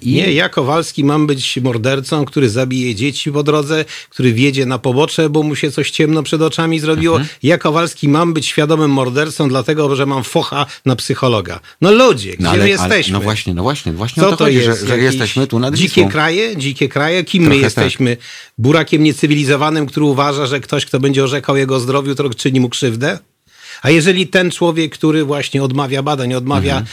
I... 0.00 0.12
Nie, 0.12 0.32
ja 0.32 0.48
Kowalski 0.48 1.04
mam 1.04 1.26
być 1.26 1.56
mordercą, 1.56 2.24
który 2.24 2.50
zabije 2.50 2.94
dzieci 2.94 3.32
po 3.32 3.42
drodze, 3.42 3.84
który 4.10 4.32
wjedzie 4.32 4.66
na 4.66 4.78
pobocze, 4.78 5.30
bo 5.30 5.42
mu 5.42 5.56
się 5.56 5.70
coś 5.70 5.90
ciemno 5.90 6.22
przed 6.22 6.42
oczami 6.42 6.80
zrobiło. 6.80 7.16
Mhm. 7.16 7.38
Ja 7.42 7.58
Kowalski 7.58 8.08
mam 8.08 8.32
być 8.32 8.46
świadomym 8.46 8.90
mordercą, 8.90 9.48
dlatego, 9.48 9.96
że 9.96 10.06
mam 10.06 10.24
focha 10.24 10.66
na 10.86 10.96
psychologa. 10.96 11.60
No 11.80 11.92
ludzie, 11.92 12.30
gdzie 12.30 12.42
no, 12.42 12.50
ale, 12.50 12.62
my 12.62 12.68
jesteśmy? 12.68 13.12
no 13.12 13.20
właśnie, 13.20 13.54
no 13.54 13.62
właśnie, 13.62 13.92
właśnie 13.92 14.22
Co 14.22 14.30
to, 14.30 14.36
to 14.36 14.44
chodzi, 14.44 14.56
jest? 14.56 14.80
Że, 14.80 14.86
że 14.86 14.98
jesteśmy 14.98 15.46
tu 15.46 15.58
nad 15.58 15.74
Dzikie 15.74 16.08
kraje? 16.08 16.56
Dzikie 16.56 16.88
kraje? 16.88 17.24
Kim 17.24 17.42
Trochę 17.42 17.56
my 17.56 17.62
tak. 17.62 17.64
jesteśmy? 17.64 18.16
Tak. 18.16 18.26
Burakiem 18.58 19.02
niecywilizowanym, 19.02 19.86
który 19.86 20.06
uważa, 20.06 20.46
że 20.46 20.60
ktoś, 20.60 20.86
kto 20.86 21.00
będzie 21.00 21.24
orzekał 21.24 21.56
jego 21.56 21.80
zdrowiu, 21.80 22.14
to 22.14 22.30
czyni 22.30 22.60
mu 22.60 22.68
krzywdę? 22.68 23.18
A 23.82 23.90
jeżeli 23.90 24.26
ten 24.26 24.50
człowiek, 24.50 24.92
który 24.92 25.24
właśnie 25.24 25.62
odmawia 25.62 26.02
badań, 26.02 26.34
odmawia 26.34 26.78
mhm. 26.78 26.86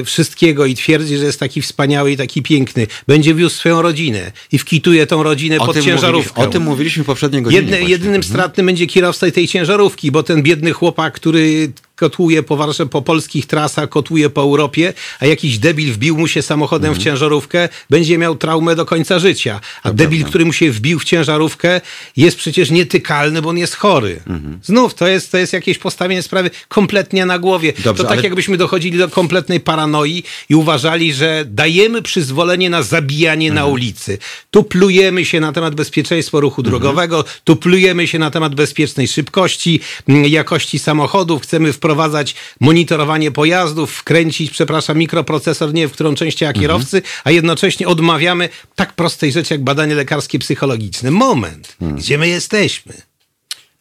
e, 0.00 0.04
wszystkiego 0.04 0.66
i 0.66 0.74
twierdzi, 0.74 1.16
że 1.16 1.24
jest 1.24 1.40
taki 1.40 1.62
wspaniały 1.62 2.12
i 2.12 2.16
taki 2.16 2.42
piękny, 2.42 2.86
będzie 3.06 3.34
wiózł 3.34 3.56
swoją 3.56 3.82
rodzinę 3.82 4.32
i 4.52 4.58
wkituje 4.58 5.06
tą 5.06 5.22
rodzinę 5.22 5.58
o 5.58 5.66
pod 5.66 5.80
ciężarówkę. 5.80 6.42
o 6.42 6.46
tym 6.46 6.62
mówiliśmy 6.62 7.04
poprzedniego 7.04 7.50
Jedne, 7.50 7.82
Jedynym 7.82 8.14
mhm. 8.14 8.32
stratnym 8.32 8.66
będzie 8.66 8.86
kierowca 8.86 9.30
tej 9.30 9.48
ciężarówki, 9.48 10.10
bo 10.10 10.22
ten 10.22 10.42
biedny 10.42 10.72
chłopak, 10.72 11.14
który 11.14 11.72
kotłuje 12.02 12.42
po, 12.42 12.56
Warszawie, 12.56 12.90
po 12.90 13.02
polskich 13.02 13.46
trasach, 13.46 13.88
kotłuje 13.88 14.30
po 14.30 14.40
Europie, 14.40 14.92
a 15.20 15.26
jakiś 15.26 15.58
debil 15.58 15.92
wbił 15.92 16.18
mu 16.18 16.28
się 16.28 16.42
samochodem 16.42 16.88
mm. 16.88 16.94
w 16.94 16.98
mhm. 16.98 17.04
ciężarówkę, 17.04 17.68
będzie 17.90 18.18
miał 18.18 18.34
traumę 18.36 18.76
do 18.76 18.84
końca 18.84 19.18
życia. 19.18 19.60
A 19.82 19.88
to 19.88 19.94
debil, 19.94 20.18
prawda. 20.18 20.28
który 20.28 20.44
mu 20.44 20.52
się 20.52 20.70
wbił 20.70 20.98
w 20.98 21.04
ciężarówkę, 21.04 21.80
jest 22.16 22.36
przecież 22.36 22.70
nietykalny, 22.70 23.42
bo 23.42 23.48
on 23.48 23.58
jest 23.58 23.74
chory. 23.74 24.20
Mm. 24.26 24.58
Znów, 24.62 24.94
to 24.94 25.08
jest, 25.08 25.32
to 25.32 25.38
jest 25.38 25.52
jakieś 25.52 25.78
postawienie 25.78 26.22
sprawy 26.22 26.50
kompletnie 26.68 27.26
na 27.26 27.38
głowie. 27.38 27.72
Dobrze, 27.84 28.02
to 28.02 28.08
tak 28.08 28.18
ale... 28.18 28.22
jakbyśmy 28.22 28.56
dochodzili 28.56 28.98
do 28.98 29.08
kompletnej 29.08 29.60
paranoi 29.60 30.22
i 30.48 30.54
uważali, 30.54 31.12
że 31.14 31.44
dajemy 31.46 32.02
przyzwolenie 32.02 32.70
na 32.70 32.82
zabijanie 32.82 33.46
mm. 33.46 33.54
na 33.54 33.60
mhm. 33.60 33.72
ulicy. 33.74 34.18
Tu 34.50 34.64
plujemy 34.64 35.24
się 35.24 35.40
na 35.40 35.52
temat 35.52 35.74
bezpieczeństwa 35.74 36.40
ruchu 36.40 36.60
mhm. 36.60 36.70
drogowego, 36.70 37.24
tu 37.44 37.56
plujemy 37.56 38.08
się 38.08 38.18
na 38.18 38.30
temat 38.30 38.54
bezpiecznej 38.54 39.08
szybkości, 39.08 39.80
jakości 40.08 40.78
samochodów, 40.78 41.42
chcemy 41.42 41.72
wprowadzić 41.72 41.91
wprowadzać 41.92 42.34
monitorowanie 42.60 43.30
pojazdów, 43.30 43.92
wkręcić, 43.92 44.50
przepraszam, 44.50 44.98
mikroprocesor, 44.98 45.74
nie 45.74 45.88
w 45.88 45.92
którą 45.92 46.14
część 46.14 46.42
a 46.42 46.52
kierowcy, 46.52 46.96
mhm. 46.96 47.14
a 47.24 47.30
jednocześnie 47.30 47.88
odmawiamy 47.88 48.48
tak 48.74 48.92
prostej 48.92 49.32
rzeczy 49.32 49.54
jak 49.54 49.64
badanie 49.64 49.94
lekarskie 49.94 50.38
psychologiczne. 50.38 51.10
Moment, 51.10 51.76
mhm. 51.80 52.00
gdzie 52.00 52.18
my 52.18 52.28
jesteśmy? 52.28 52.94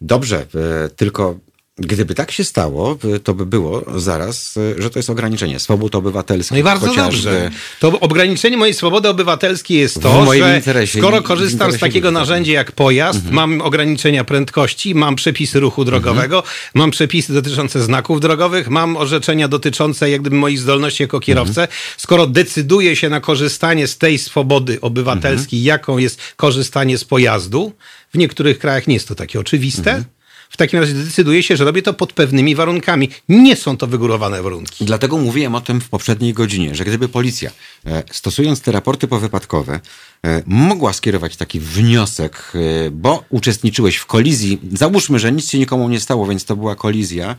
Dobrze, 0.02 0.46
e, 0.86 0.90
tylko 0.90 1.40
Gdyby 1.78 2.16
tak 2.16 2.32
się 2.32 2.44
stało, 2.44 2.98
to 3.24 3.34
by 3.34 3.46
było 3.46 4.00
zaraz, 4.00 4.56
że 4.78 4.90
to 4.90 5.00
jest 5.00 5.10
ograniczenie 5.10 5.60
swobód 5.60 5.96
obywatelskich. 5.96 6.52
No 6.52 6.58
i 6.58 6.64
bardzo 6.64 6.96
dobrze. 6.96 7.52
To 7.80 8.00
ograniczenie 8.00 8.58
mojej 8.58 8.74
swobody 8.74 9.10
obywatelskiej 9.10 9.78
jest 9.78 10.02
to, 10.02 10.34
że 10.34 10.56
interesie, 10.58 11.00
skoro 11.00 11.22
korzystam 11.22 11.72
z 11.72 11.80
takiego 11.80 12.12
narzędzia 12.12 12.54
jak 12.54 12.72
pojazd, 12.72 13.18
mhm. 13.18 13.36
mam 13.36 13.62
ograniczenia 13.62 14.24
prędkości, 14.24 14.96
mam 14.96 15.16
przepisy 15.16 15.60
ruchu 15.60 15.86
drogowego, 15.86 16.38
mhm. 16.38 16.56
mam 16.74 16.92
przepisy 16.92 17.34
dotyczące 17.34 17.84
znaków 17.84 18.22
drogowych, 18.22 18.70
mam 18.70 18.98
orzeczenia 18.98 19.48
dotyczące 19.48 20.10
jak 20.10 20.22
gdyby 20.22 20.36
moich 20.36 20.60
zdolności 20.60 21.04
jako 21.04 21.20
kierowcę. 21.20 21.62
Mhm. 21.62 21.80
Skoro 21.98 22.28
decyduję 22.28 22.96
się 22.96 23.10
na 23.10 23.20
korzystanie 23.20 23.88
z 23.88 23.98
tej 23.98 24.18
swobody 24.18 24.82
obywatelskiej, 24.82 25.60
mhm. 25.60 25.68
jaką 25.68 25.98
jest 25.98 26.20
korzystanie 26.36 26.98
z 26.98 27.04
pojazdu, 27.04 27.74
w 28.14 28.18
niektórych 28.18 28.60
krajach 28.60 28.88
nie 28.88 28.94
jest 28.94 29.08
to 29.08 29.16
takie 29.16 29.40
oczywiste, 29.40 29.92
mhm 29.92 30.21
w 30.52 30.58
takim 30.58 30.80
razie 30.80 30.94
decyduje 30.94 31.44
się, 31.44 31.58
że 31.58 31.66
robię 31.66 31.82
to 31.82 31.94
pod 31.94 32.14
pewnymi 32.14 32.56
warunkami. 32.56 33.10
Nie 33.30 33.56
są 33.56 33.78
to 33.78 33.88
wygórowane 33.88 34.42
warunki. 34.42 34.86
Dlatego 34.86 35.18
mówiłem 35.18 35.56
o 35.56 35.62
tym 35.62 35.82
w 35.82 35.90
poprzedniej 35.90 36.34
godzinie, 36.34 36.76
że 36.76 36.86
gdyby 36.86 37.10
policja, 37.10 37.52
e, 37.86 38.04
stosując 38.12 38.62
te 38.62 38.72
raporty 38.72 39.08
powypadkowe, 39.08 39.80
e, 40.26 40.44
mogła 40.46 40.94
skierować 40.94 41.36
taki 41.36 41.60
wniosek, 41.60 42.54
e, 42.56 42.92
bo 42.92 43.24
uczestniczyłeś 43.30 43.96
w 43.98 44.06
kolizji, 44.06 44.60
załóżmy, 44.74 45.20
że 45.20 45.32
nic 45.32 45.50
się 45.50 45.60
nikomu 45.60 45.90
nie 45.90 46.00
stało, 46.00 46.28
więc 46.28 46.46
to 46.46 46.56
była 46.56 46.76
kolizja, 46.76 47.36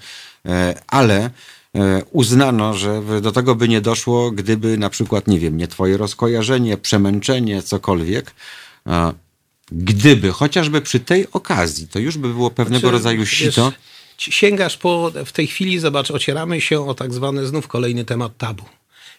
ale 0.86 1.30
uznano, 2.10 2.74
że 2.74 3.02
do 3.22 3.32
tego 3.32 3.54
by 3.54 3.68
nie 3.68 3.80
doszło, 3.80 4.30
gdyby 4.30 4.78
na 4.78 4.90
przykład, 4.90 5.26
nie 5.26 5.38
wiem, 5.38 5.56
nie 5.56 5.68
twoje 5.68 5.96
rozkojarzenie, 5.96 6.76
przemęczenie, 6.76 7.62
cokolwiek, 7.62 8.34
gdyby 9.72 10.32
chociażby 10.32 10.80
przy 10.80 11.00
tej 11.00 11.26
okazji, 11.32 11.88
to 11.88 11.98
już 11.98 12.18
by 12.18 12.28
było 12.28 12.50
pewnego 12.50 12.80
znaczy, 12.80 12.92
rodzaju 12.92 13.26
sito. 13.26 13.72
Wiesz, 14.18 14.34
sięgasz 14.34 14.76
po, 14.76 15.12
w 15.26 15.32
tej 15.32 15.46
chwili, 15.46 15.78
zobacz, 15.78 16.10
ocieramy 16.10 16.60
się 16.60 16.88
o 16.88 16.94
tak 16.94 17.14
zwany 17.14 17.46
znów 17.46 17.68
kolejny 17.68 18.04
temat 18.04 18.38
tabu. 18.38 18.64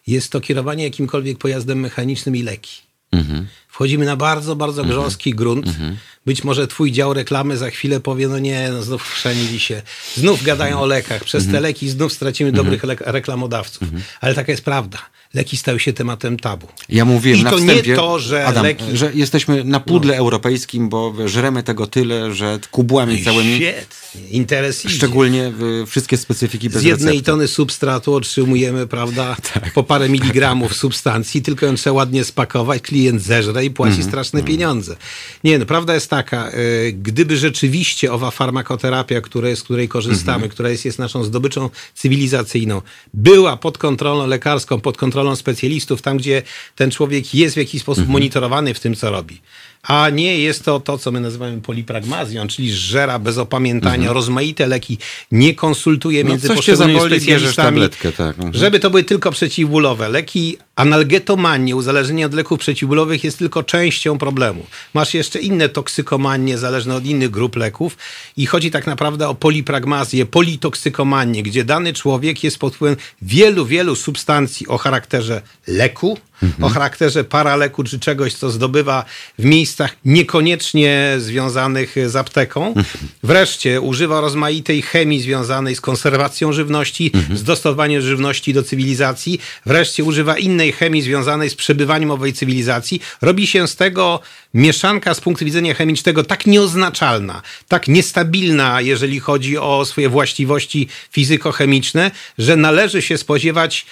Jest 0.07 0.31
to 0.31 0.41
kierowanie 0.41 0.83
jakimkolwiek 0.83 1.37
pojazdem 1.37 1.79
mechanicznym 1.79 2.35
i 2.35 2.43
leki. 2.43 2.81
Mhm. 3.11 3.47
Wchodzimy 3.67 4.05
na 4.05 4.15
bardzo, 4.15 4.55
bardzo 4.55 4.81
mhm. 4.81 4.99
grząski 4.99 5.29
mhm. 5.29 5.37
grunt. 5.37 5.67
Mhm. 5.67 5.97
Być 6.25 6.43
może 6.43 6.67
twój 6.67 6.91
dział 6.91 7.13
reklamy 7.13 7.57
za 7.57 7.69
chwilę 7.69 7.99
powie, 7.99 8.27
no 8.27 8.39
nie, 8.39 8.69
no 8.71 8.83
znów 8.83 9.03
chrzanili 9.03 9.59
się. 9.59 9.81
Znów 10.15 10.43
gadają 10.43 10.79
o 10.79 10.85
lekach. 10.85 11.23
Przez 11.23 11.43
te 11.43 11.47
mhm. 11.47 11.63
leki 11.63 11.89
znów 11.89 12.13
stracimy 12.13 12.49
mhm. 12.49 12.65
dobrych 12.65 12.99
reklamodawców. 13.05 13.87
Ale 14.21 14.35
taka 14.35 14.51
jest 14.51 14.65
prawda 14.65 14.99
leki 15.33 15.57
stały 15.57 15.79
się 15.79 15.93
tematem 15.93 16.37
tabu. 16.39 16.67
Ja 16.89 17.05
mówiłem 17.05 17.39
I 17.39 17.43
na 17.43 17.51
to 17.51 17.57
wstępie, 17.57 17.89
nie 17.89 17.95
to, 17.95 18.19
że 18.19 18.45
Adam, 18.45 18.63
leki... 18.63 18.83
że 18.93 19.11
jesteśmy 19.13 19.63
na 19.63 19.79
pudle 19.79 20.13
no. 20.13 20.19
europejskim, 20.19 20.89
bo 20.89 21.13
żremy 21.25 21.63
tego 21.63 21.87
tyle, 21.87 22.33
że 22.33 22.59
kubłami 22.71 23.17
no 23.17 23.25
całymi... 23.25 23.55
Świetnie, 23.55 24.27
interes 24.29 24.83
Szczególnie 24.89 25.51
wszystkie 25.87 26.17
specyfiki 26.17 26.69
bez 26.69 26.81
Z 26.81 26.85
jednej 26.85 27.07
recepty. 27.07 27.31
tony 27.31 27.47
substratu 27.47 28.13
otrzymujemy, 28.13 28.87
prawda, 28.87 29.35
tak, 29.53 29.73
po 29.73 29.83
parę 29.83 30.09
miligramów 30.09 30.69
tak. 30.69 30.77
substancji, 30.77 31.41
tylko 31.41 31.65
ją 31.65 31.75
trzeba 31.75 31.93
ładnie 31.93 32.23
spakować, 32.23 32.81
klient 32.81 33.21
zeżre 33.21 33.65
i 33.65 33.71
płaci 33.71 33.93
mm, 33.93 34.07
straszne 34.07 34.39
mm. 34.39 34.47
pieniądze. 34.47 34.95
Nie, 35.43 35.59
no 35.59 35.65
prawda 35.65 35.93
jest 35.93 36.09
taka, 36.15 36.51
y, 36.51 36.93
gdyby 36.93 37.37
rzeczywiście 37.37 38.13
owa 38.13 38.31
farmakoterapia, 38.31 39.21
które, 39.21 39.55
z 39.55 39.63
której 39.63 39.87
korzystamy, 39.87 40.47
-hmm. 40.47 40.51
która 40.51 40.69
jest, 40.69 40.85
jest 40.85 40.99
naszą 40.99 41.23
zdobyczą 41.23 41.69
cywilizacyjną, 41.95 42.81
była 43.13 43.57
pod 43.57 43.77
kontrolą 43.77 44.27
lekarską, 44.27 44.81
pod 44.81 44.97
kontrolą 44.97 45.23
kontrolą 45.23 45.35
specjalistów, 45.35 46.01
tam 46.01 46.17
gdzie 46.17 46.41
ten 46.75 46.91
człowiek 46.91 47.35
jest 47.35 47.55
w 47.55 47.57
jakiś 47.57 47.81
sposób 47.81 48.01
mhm. 48.01 48.13
monitorowany 48.13 48.73
w 48.73 48.79
tym, 48.79 48.95
co 48.95 49.11
robi. 49.11 49.41
A 49.83 50.09
nie 50.09 50.39
jest 50.39 50.65
to 50.65 50.79
to, 50.79 50.97
co 50.97 51.11
my 51.11 51.19
nazywamy 51.19 51.61
polipragmazją, 51.61 52.47
czyli 52.47 52.73
żera 52.73 53.19
bez 53.19 53.37
opamiętania, 53.37 53.95
mhm. 53.95 54.13
rozmaite 54.13 54.67
leki, 54.67 54.97
nie 55.31 55.55
konsultuje 55.55 56.23
no, 56.23 56.29
między 56.29 56.47
poszczególnymi 56.47 56.99
zaboli, 56.99 57.15
specjalistami, 57.15 57.81
tak. 57.89 58.19
mhm. 58.19 58.53
żeby 58.53 58.79
to 58.79 58.89
były 58.89 59.03
tylko 59.03 59.31
przeciwbólowe. 59.31 60.09
Leki 60.09 60.57
analgetomanie, 60.75 61.75
uzależnienie 61.75 62.25
od 62.25 62.33
leków 62.33 62.59
przeciwbólowych 62.59 63.23
jest 63.23 63.39
tylko 63.39 63.63
częścią 63.63 64.17
problemu. 64.17 64.65
Masz 64.93 65.13
jeszcze 65.13 65.39
inne 65.39 65.69
toksykomanie 65.69 66.57
zależne 66.57 66.95
od 66.95 67.05
innych 67.05 67.29
grup 67.29 67.55
leków 67.55 67.97
i 68.37 68.45
chodzi 68.45 68.71
tak 68.71 68.87
naprawdę 68.87 69.27
o 69.27 69.35
polipragmazję, 69.35 70.25
politoksykomanię, 70.25 71.43
gdzie 71.43 71.63
dany 71.63 71.93
człowiek 71.93 72.43
jest 72.43 72.57
pod 72.57 72.75
wpływem 72.75 72.97
wielu, 73.21 73.65
wielu 73.65 73.95
substancji 73.95 74.67
o 74.67 74.77
charakterze 74.77 75.41
leku, 75.67 76.17
mhm. 76.43 76.63
o 76.63 76.69
charakterze 76.69 77.23
paraleku 77.23 77.83
czy 77.83 77.99
czegoś, 77.99 78.33
co 78.33 78.49
zdobywa 78.49 79.05
w 79.39 79.45
miejscach 79.45 79.95
niekoniecznie 80.05 81.15
związanych 81.17 81.95
z 82.05 82.15
apteką. 82.15 82.67
Mhm. 82.67 82.85
Wreszcie 83.23 83.81
używa 83.81 84.21
rozmaitej 84.21 84.81
chemii 84.81 85.21
związanej 85.21 85.75
z 85.75 85.81
konserwacją 85.81 86.53
żywności, 86.53 87.11
mhm. 87.13 87.37
z 87.37 87.43
dostosowaniem 87.43 88.01
żywności 88.01 88.53
do 88.53 88.63
cywilizacji. 88.63 89.39
Wreszcie 89.65 90.03
używa 90.03 90.37
innej 90.37 90.71
chemii 90.71 91.01
związanej 91.01 91.49
z 91.49 91.55
przebywaniem 91.55 92.11
owej 92.11 92.33
cywilizacji. 92.33 93.01
Robi 93.21 93.47
się 93.47 93.67
z 93.67 93.75
tego 93.75 94.19
mieszanka 94.53 95.13
z 95.13 95.21
punktu 95.21 95.45
widzenia 95.45 95.73
chemicznego 95.73 96.23
tak 96.23 96.45
nieoznaczalna, 96.45 97.41
tak 97.67 97.87
niestabilna, 97.87 98.81
jeżeli 98.81 99.19
chodzi 99.19 99.57
o 99.57 99.85
swoje 99.85 100.09
właściwości 100.09 100.87
fizykochemiczne, 101.11 102.11
że 102.37 102.55
należy 102.55 103.01
się 103.01 103.17
spodziewać 103.17 103.85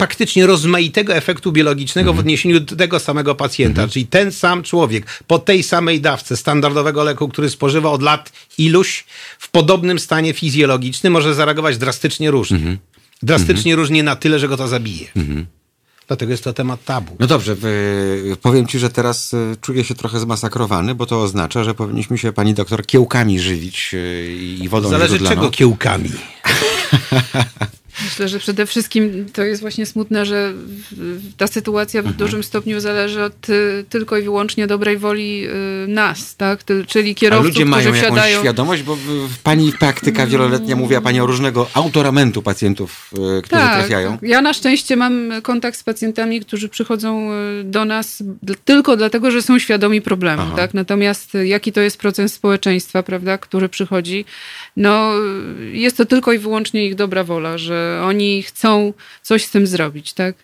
praktycznie 0.00 0.46
rozmaitego 0.46 1.14
efektu 1.14 1.52
biologicznego 1.52 2.10
w 2.10 2.14
mhm. 2.14 2.20
odniesieniu 2.20 2.60
do 2.60 2.76
tego 2.76 2.98
samego 2.98 3.34
pacjenta. 3.34 3.82
Mhm. 3.82 3.90
Czyli 3.90 4.06
ten 4.06 4.32
sam 4.32 4.62
człowiek 4.62 5.22
po 5.26 5.38
tej 5.38 5.62
samej 5.62 6.00
dawce 6.00 6.36
standardowego 6.36 7.04
leku, 7.04 7.28
który 7.28 7.50
spożywa 7.50 7.90
od 7.90 8.02
lat 8.02 8.32
iluś, 8.58 9.04
w 9.38 9.50
podobnym 9.50 9.98
stanie 9.98 10.32
fizjologicznym 10.32 11.12
może 11.12 11.34
zareagować 11.34 11.78
drastycznie 11.78 12.30
różnie. 12.30 12.56
Mhm. 12.56 12.78
Drastycznie 13.22 13.76
różnie 13.76 14.02
na 14.02 14.16
tyle, 14.16 14.38
że 14.38 14.48
go 14.48 14.56
to 14.56 14.68
zabije. 14.68 15.08
Dlatego 16.06 16.32
jest 16.32 16.44
to 16.44 16.52
temat 16.52 16.84
tabu. 16.84 17.16
No 17.18 17.26
dobrze, 17.26 17.56
powiem 18.42 18.66
ci, 18.66 18.78
że 18.78 18.90
teraz 18.90 19.34
e, 19.34 19.56
czuję 19.60 19.84
się 19.84 19.94
trochę 19.94 20.20
zmasakrowany, 20.20 20.94
bo 20.94 21.06
to 21.06 21.22
oznacza, 21.22 21.64
że 21.64 21.74
powinniśmy 21.74 22.18
się 22.18 22.32
pani 22.32 22.54
doktor 22.54 22.86
kiełkami 22.86 23.40
żywić 23.40 23.94
e, 23.94 24.32
i 24.34 24.68
wodą 24.68 24.88
Zależy 24.88 25.18
czego 25.18 25.50
kiełkami. 25.50 26.10
Myślę, 28.04 28.28
że 28.28 28.38
przede 28.38 28.66
wszystkim 28.66 29.26
to 29.32 29.42
jest 29.42 29.60
właśnie 29.60 29.86
smutne, 29.86 30.26
że 30.26 30.52
ta 31.36 31.46
sytuacja 31.46 32.02
w 32.02 32.06
mhm. 32.06 32.18
dużym 32.18 32.42
stopniu 32.42 32.80
zależy 32.80 33.22
od 33.22 33.48
y, 33.48 33.84
tylko 33.88 34.18
i 34.18 34.22
wyłącznie 34.22 34.66
dobrej 34.66 34.98
woli 34.98 35.46
y, 35.84 35.88
nas, 35.88 36.36
tak? 36.36 36.60
Czyli 36.86 37.14
kierowców, 37.14 37.46
A 37.46 37.48
ludzie 37.48 37.64
mają 37.64 37.92
którzy 37.92 38.04
jakąś 38.04 38.34
świadomość, 38.40 38.82
bo 38.82 38.98
pani 39.42 39.72
praktyka 39.72 40.26
wieloletnia 40.26 40.76
mówiła 40.76 41.00
pani 41.00 41.20
o 41.20 41.26
różnego 41.26 41.66
autoramentu 41.74 42.42
pacjentów, 42.42 43.10
y, 43.12 43.42
którzy 43.42 43.62
tak, 43.62 43.78
trafiają. 43.78 44.18
Ja 44.22 44.42
na 44.42 44.52
szczęście 44.52 44.96
mam 44.96 45.32
kontakt 45.42 45.78
z 45.78 45.82
pacjentami, 45.82 46.40
którzy 46.40 46.68
przychodzą 46.68 47.30
do 47.64 47.84
nas 47.84 48.22
tylko 48.64 48.96
dlatego, 48.96 49.30
że 49.30 49.42
są 49.42 49.58
świadomi 49.58 50.00
problemu, 50.02 50.42
Aha. 50.46 50.56
tak? 50.56 50.74
Natomiast 50.74 51.34
jaki 51.44 51.72
to 51.72 51.80
jest 51.80 51.98
procent 51.98 52.32
społeczeństwa, 52.32 53.02
prawda, 53.02 53.38
który 53.38 53.68
przychodzi, 53.68 54.24
no 54.76 55.12
jest 55.72 55.96
to 55.96 56.04
tylko 56.04 56.32
i 56.32 56.38
wyłącznie 56.38 56.86
ich 56.86 56.94
dobra 56.94 57.24
wola, 57.24 57.58
że 57.58 57.89
oni 58.02 58.42
chcą 58.42 58.92
coś 59.22 59.44
z 59.44 59.50
tym 59.50 59.66
zrobić, 59.66 60.12
tak? 60.12 60.34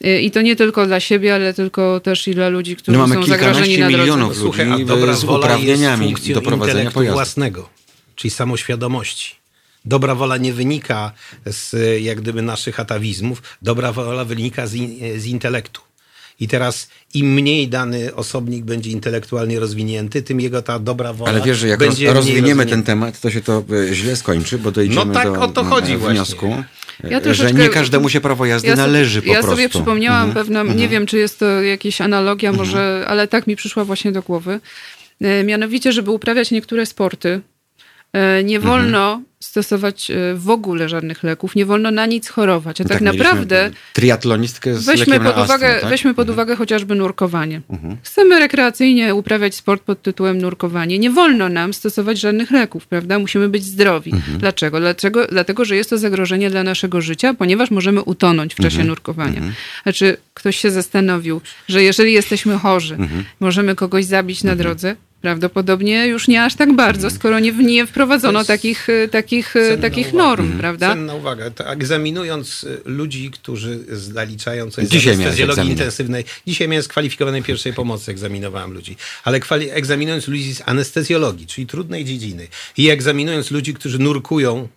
I 0.00 0.30
to 0.30 0.42
nie 0.42 0.56
tylko 0.56 0.86
dla 0.86 1.00
siebie, 1.00 1.34
ale 1.34 1.54
tylko 1.54 2.00
też 2.00 2.28
i 2.28 2.34
dla 2.34 2.48
ludzi, 2.48 2.76
którzy 2.76 2.98
no 2.98 3.08
są 3.08 3.24
zagrożeni 3.24 3.78
na 3.78 3.88
drodze. 3.88 4.02
milionów 4.02 4.28
ludzi 4.28 4.40
Słuchaj, 4.40 4.72
a 4.72 4.84
dobra 4.84 5.14
z 5.14 5.24
uprawnieniami 5.24 6.14
do 6.34 6.42
prowadzenia 6.42 6.90
pojazdu. 6.90 7.14
własnego, 7.14 7.68
czyli 8.16 8.30
samoświadomości. 8.30 9.34
Dobra 9.84 10.14
wola 10.14 10.36
nie 10.36 10.52
wynika 10.52 11.12
z 11.46 11.76
jak 12.02 12.20
gdyby 12.20 12.42
naszych 12.42 12.80
atawizmów, 12.80 13.42
dobra 13.62 13.92
wola 13.92 14.24
wynika 14.24 14.66
z, 14.66 14.74
in, 14.74 15.20
z 15.20 15.26
intelektu. 15.26 15.80
I 16.40 16.48
teraz 16.48 16.88
im 17.14 17.34
mniej 17.34 17.68
dany 17.68 18.14
osobnik 18.14 18.64
będzie 18.64 18.90
intelektualnie 18.90 19.60
rozwinięty, 19.60 20.22
tym 20.22 20.40
jego 20.40 20.62
ta 20.62 20.78
dobra 20.78 21.12
wola 21.12 21.30
Ale 21.30 21.40
wiesz, 21.40 21.58
że 21.58 21.68
jak 21.68 21.78
będzie 21.78 22.12
rozwiniemy 22.12 22.66
ten 22.66 22.82
temat, 22.82 23.20
to 23.20 23.30
się 23.30 23.40
to 23.40 23.64
e, 23.90 23.94
źle 23.94 24.16
skończy, 24.16 24.58
bo 24.58 24.70
dojdziemy 24.70 25.06
no 25.06 25.12
tak, 25.12 25.24
do 25.24 25.40
o 25.40 25.48
to 25.48 25.64
chodzi 25.64 25.92
e, 25.92 25.98
wniosku, 25.98 26.64
ja 27.04 27.20
e, 27.20 27.34
że 27.34 27.52
nie 27.52 27.68
każdemu 27.68 28.08
się 28.08 28.20
prawo 28.20 28.46
jazdy 28.46 28.68
ja 28.68 28.76
należy 28.76 29.22
po 29.22 29.28
ja 29.28 29.34
prostu. 29.34 29.50
Ja 29.50 29.56
sobie 29.56 29.68
przypomniałam 29.68 30.28
mhm. 30.28 30.46
pewną, 30.46 30.60
mhm. 30.60 30.78
nie 30.78 30.88
wiem, 30.88 31.06
czy 31.06 31.18
jest 31.18 31.38
to 31.38 31.62
jakaś 31.62 32.00
analogia, 32.00 32.50
mhm. 32.50 32.66
może, 32.66 33.04
ale 33.08 33.28
tak 33.28 33.46
mi 33.46 33.56
przyszła 33.56 33.84
właśnie 33.84 34.12
do 34.12 34.22
głowy. 34.22 34.60
Mianowicie, 35.44 35.92
żeby 35.92 36.10
uprawiać 36.10 36.50
niektóre 36.50 36.86
sporty, 36.86 37.40
nie 38.44 38.56
mhm. 38.56 38.62
wolno 38.62 39.22
stosować 39.44 40.10
e, 40.10 40.34
w 40.34 40.50
ogóle 40.50 40.88
żadnych 40.88 41.22
leków, 41.22 41.54
nie 41.54 41.66
wolno 41.66 41.90
na 41.90 42.06
nic 42.06 42.28
chorować. 42.28 42.80
A 42.80 42.84
no 42.84 42.88
tak, 42.88 42.98
tak 42.98 43.12
naprawdę. 43.12 43.70
Triatlonistkę 43.92 44.74
z 44.74 44.84
weźmy 44.84 45.20
pod, 45.20 45.38
uwagę, 45.38 45.66
astmę, 45.66 45.80
tak? 45.80 45.90
weźmy 45.90 46.14
pod 46.14 46.28
mhm. 46.28 46.34
uwagę 46.34 46.56
chociażby 46.56 46.94
nurkowanie. 46.94 47.60
Mhm. 47.70 47.96
Chcemy 48.02 48.38
rekreacyjnie 48.38 49.14
uprawiać 49.14 49.54
sport 49.54 49.82
pod 49.82 50.02
tytułem 50.02 50.38
nurkowanie. 50.38 50.98
Nie 50.98 51.10
wolno 51.10 51.48
nam 51.48 51.74
stosować 51.74 52.20
żadnych 52.20 52.50
leków, 52.50 52.86
prawda? 52.86 53.18
Musimy 53.18 53.48
być 53.48 53.64
zdrowi. 53.64 54.12
Mhm. 54.12 54.38
Dlaczego? 54.38 54.80
Dlaczego? 54.80 55.26
Dlatego, 55.26 55.64
że 55.64 55.76
jest 55.76 55.90
to 55.90 55.98
zagrożenie 55.98 56.50
dla 56.50 56.62
naszego 56.62 57.00
życia, 57.00 57.34
ponieważ 57.34 57.70
możemy 57.70 58.02
utonąć 58.02 58.54
w 58.54 58.56
czasie 58.56 58.66
mhm. 58.66 58.88
nurkowania. 58.88 59.36
Mhm. 59.36 59.54
Znaczy, 59.82 60.16
ktoś 60.34 60.56
się 60.56 60.70
zastanowił, 60.70 61.40
że 61.68 61.82
jeżeli 61.82 62.12
jesteśmy 62.12 62.58
chorzy, 62.58 62.94
mhm. 62.94 63.24
możemy 63.40 63.74
kogoś 63.74 64.04
zabić 64.04 64.44
na 64.44 64.56
drodze, 64.56 64.96
Prawdopodobnie 65.24 66.06
już 66.06 66.28
nie 66.28 66.44
aż 66.44 66.54
tak 66.54 66.72
bardzo, 66.72 67.10
skoro 67.10 67.40
nie, 67.40 67.52
nie 67.52 67.86
wprowadzono 67.86 68.44
takich, 68.44 68.88
e, 68.88 69.08
takich, 69.08 69.56
e, 69.56 69.78
takich 69.78 70.12
norm, 70.12 70.44
mhm. 70.44 70.60
prawda? 70.60 70.88
Cenna 70.88 71.14
uwaga. 71.14 71.50
To 71.50 71.70
egzaminując 71.70 72.64
e, 72.64 72.90
ludzi, 72.90 73.30
którzy 73.30 73.78
zaliczają 73.88 74.70
coś 74.70 74.88
dzisiaj 74.88 75.14
z 75.14 75.20
anestezjologii 75.20 75.70
intensywnej. 75.70 76.24
Dzisiaj 76.46 76.68
miałem 76.68 76.82
skwalifikowanej 76.82 77.42
pierwszej 77.42 77.72
pomocy, 77.72 78.10
egzaminowałem 78.10 78.72
ludzi. 78.72 78.96
Ale 79.24 79.40
egzaminując 79.70 80.28
ludzi 80.28 80.54
z 80.54 80.62
anestezjologii, 80.66 81.46
czyli 81.46 81.66
trudnej 81.66 82.04
dziedziny 82.04 82.48
i 82.76 82.90
egzaminując 82.90 83.50
ludzi, 83.50 83.74
którzy 83.74 83.98
nurkują 83.98 84.68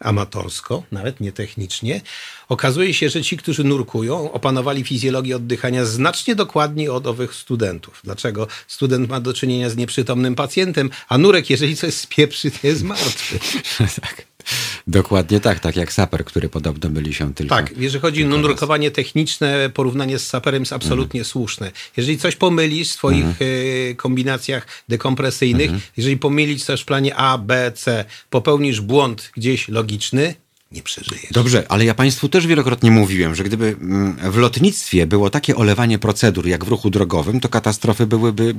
amatorsko, 0.00 0.82
nawet 0.92 1.20
nie 1.20 1.32
technicznie, 1.32 2.00
okazuje 2.48 2.94
się, 2.94 3.08
że 3.08 3.22
ci, 3.22 3.36
którzy 3.36 3.64
nurkują, 3.64 4.32
opanowali 4.32 4.84
fizjologię 4.84 5.36
oddychania 5.36 5.84
znacznie 5.84 6.34
dokładniej 6.34 6.88
od 6.88 7.06
owych 7.06 7.34
studentów. 7.34 8.00
Dlaczego? 8.04 8.46
Student 8.66 9.08
ma 9.08 9.20
do 9.20 9.34
czynienia 9.34 9.70
z 9.70 9.76
nieprzytomnym 9.76 10.34
pacjentem, 10.34 10.90
a 11.08 11.18
nurek, 11.18 11.50
jeżeli 11.50 11.76
coś 11.76 11.94
spieprzy, 11.94 12.50
to 12.50 12.66
jest 12.66 12.82
martwy. 12.82 13.38
tak. 14.00 14.27
Dokładnie 14.86 15.40
tak, 15.40 15.60
tak 15.60 15.76
jak 15.76 15.92
saper, 15.92 16.24
który 16.24 16.48
podobno 16.48 16.90
myli 16.90 17.14
się 17.14 17.34
tylko. 17.34 17.54
Tak, 17.54 17.72
jeżeli 17.76 18.02
chodzi 18.02 18.24
o 18.24 18.28
nurkowanie 18.28 18.90
techniczne, 18.90 19.70
porównanie 19.74 20.18
z 20.18 20.26
saperem 20.26 20.62
jest 20.62 20.72
absolutnie 20.72 21.20
mhm. 21.20 21.24
słuszne. 21.24 21.70
Jeżeli 21.96 22.18
coś 22.18 22.36
pomylisz 22.36 22.88
w 22.88 22.92
swoich 22.92 23.24
mhm. 23.24 23.50
E, 23.90 23.94
kombinacjach 23.94 24.66
dekompresyjnych, 24.88 25.70
mhm. 25.70 25.80
jeżeli 25.96 26.16
pomylić 26.16 26.64
coś 26.64 26.80
w 26.80 26.84
planie 26.84 27.16
A, 27.16 27.38
B, 27.38 27.72
C, 27.74 28.04
popełnisz 28.30 28.80
błąd 28.80 29.30
gdzieś 29.36 29.68
logiczny, 29.68 30.34
nie 30.72 30.82
przeżyjesz. 30.82 31.32
Dobrze, 31.32 31.66
ale 31.68 31.84
ja 31.84 31.94
Państwu 31.94 32.28
też 32.28 32.46
wielokrotnie 32.46 32.90
mówiłem, 32.90 33.34
że 33.34 33.44
gdyby 33.44 33.76
mm, 33.80 34.32
w 34.32 34.36
lotnictwie 34.36 35.06
było 35.06 35.30
takie 35.30 35.56
olewanie 35.56 35.98
procedur 35.98 36.46
jak 36.46 36.64
w 36.64 36.68
ruchu 36.68 36.90
drogowym, 36.90 37.40
to 37.40 37.48
katastrofy 37.48 38.06
byłyby 38.06 38.54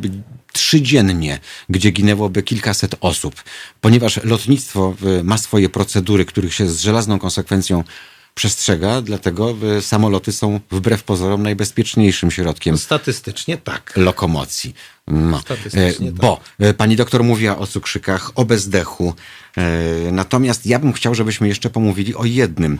trzydziennie, 0.51 1.39
gdzie 1.69 1.91
ginęłoby 1.91 2.43
kilkaset 2.43 2.95
osób. 3.01 3.43
Ponieważ 3.81 4.23
lotnictwo 4.23 4.95
y, 5.19 5.23
ma 5.23 5.37
swoje 5.37 5.69
procedury, 5.69 6.25
których 6.25 6.53
się 6.53 6.69
z 6.69 6.81
żelazną 6.81 7.19
konsekwencją 7.19 7.83
przestrzega, 8.35 9.01
dlatego 9.01 9.55
y, 9.77 9.81
samoloty 9.81 10.31
są 10.31 10.59
wbrew 10.71 11.03
pozorom 11.03 11.43
najbezpieczniejszym 11.43 12.31
środkiem. 12.31 12.77
Statystycznie 12.77 13.57
tak. 13.57 13.93
Lokomocji. 13.95 14.73
No. 15.07 15.39
Statystycznie 15.39 16.09
e, 16.09 16.11
Bo 16.11 16.41
tak. 16.57 16.77
Pani 16.77 16.95
doktor 16.95 17.23
mówiła 17.23 17.57
o 17.57 17.67
cukrzykach, 17.67 18.31
o 18.35 18.45
bezdechu. 18.45 19.13
E, 19.59 20.11
natomiast 20.11 20.65
ja 20.65 20.79
bym 20.79 20.93
chciał, 20.93 21.15
żebyśmy 21.15 21.47
jeszcze 21.47 21.69
pomówili 21.69 22.15
o 22.15 22.25
jednym, 22.25 22.79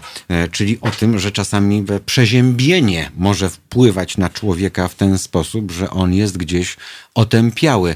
czyli 0.51 0.77
o 0.81 0.91
tym, 0.91 1.19
że 1.19 1.31
czasami 1.31 1.85
przeziębienie 2.05 3.11
może 3.17 3.49
wpływać 3.49 4.17
na 4.17 4.29
człowieka 4.29 4.87
w 4.87 4.95
ten 4.95 5.17
sposób, 5.17 5.71
że 5.71 5.89
on 5.89 6.13
jest 6.13 6.37
gdzieś 6.37 6.77
otępiały. 7.15 7.95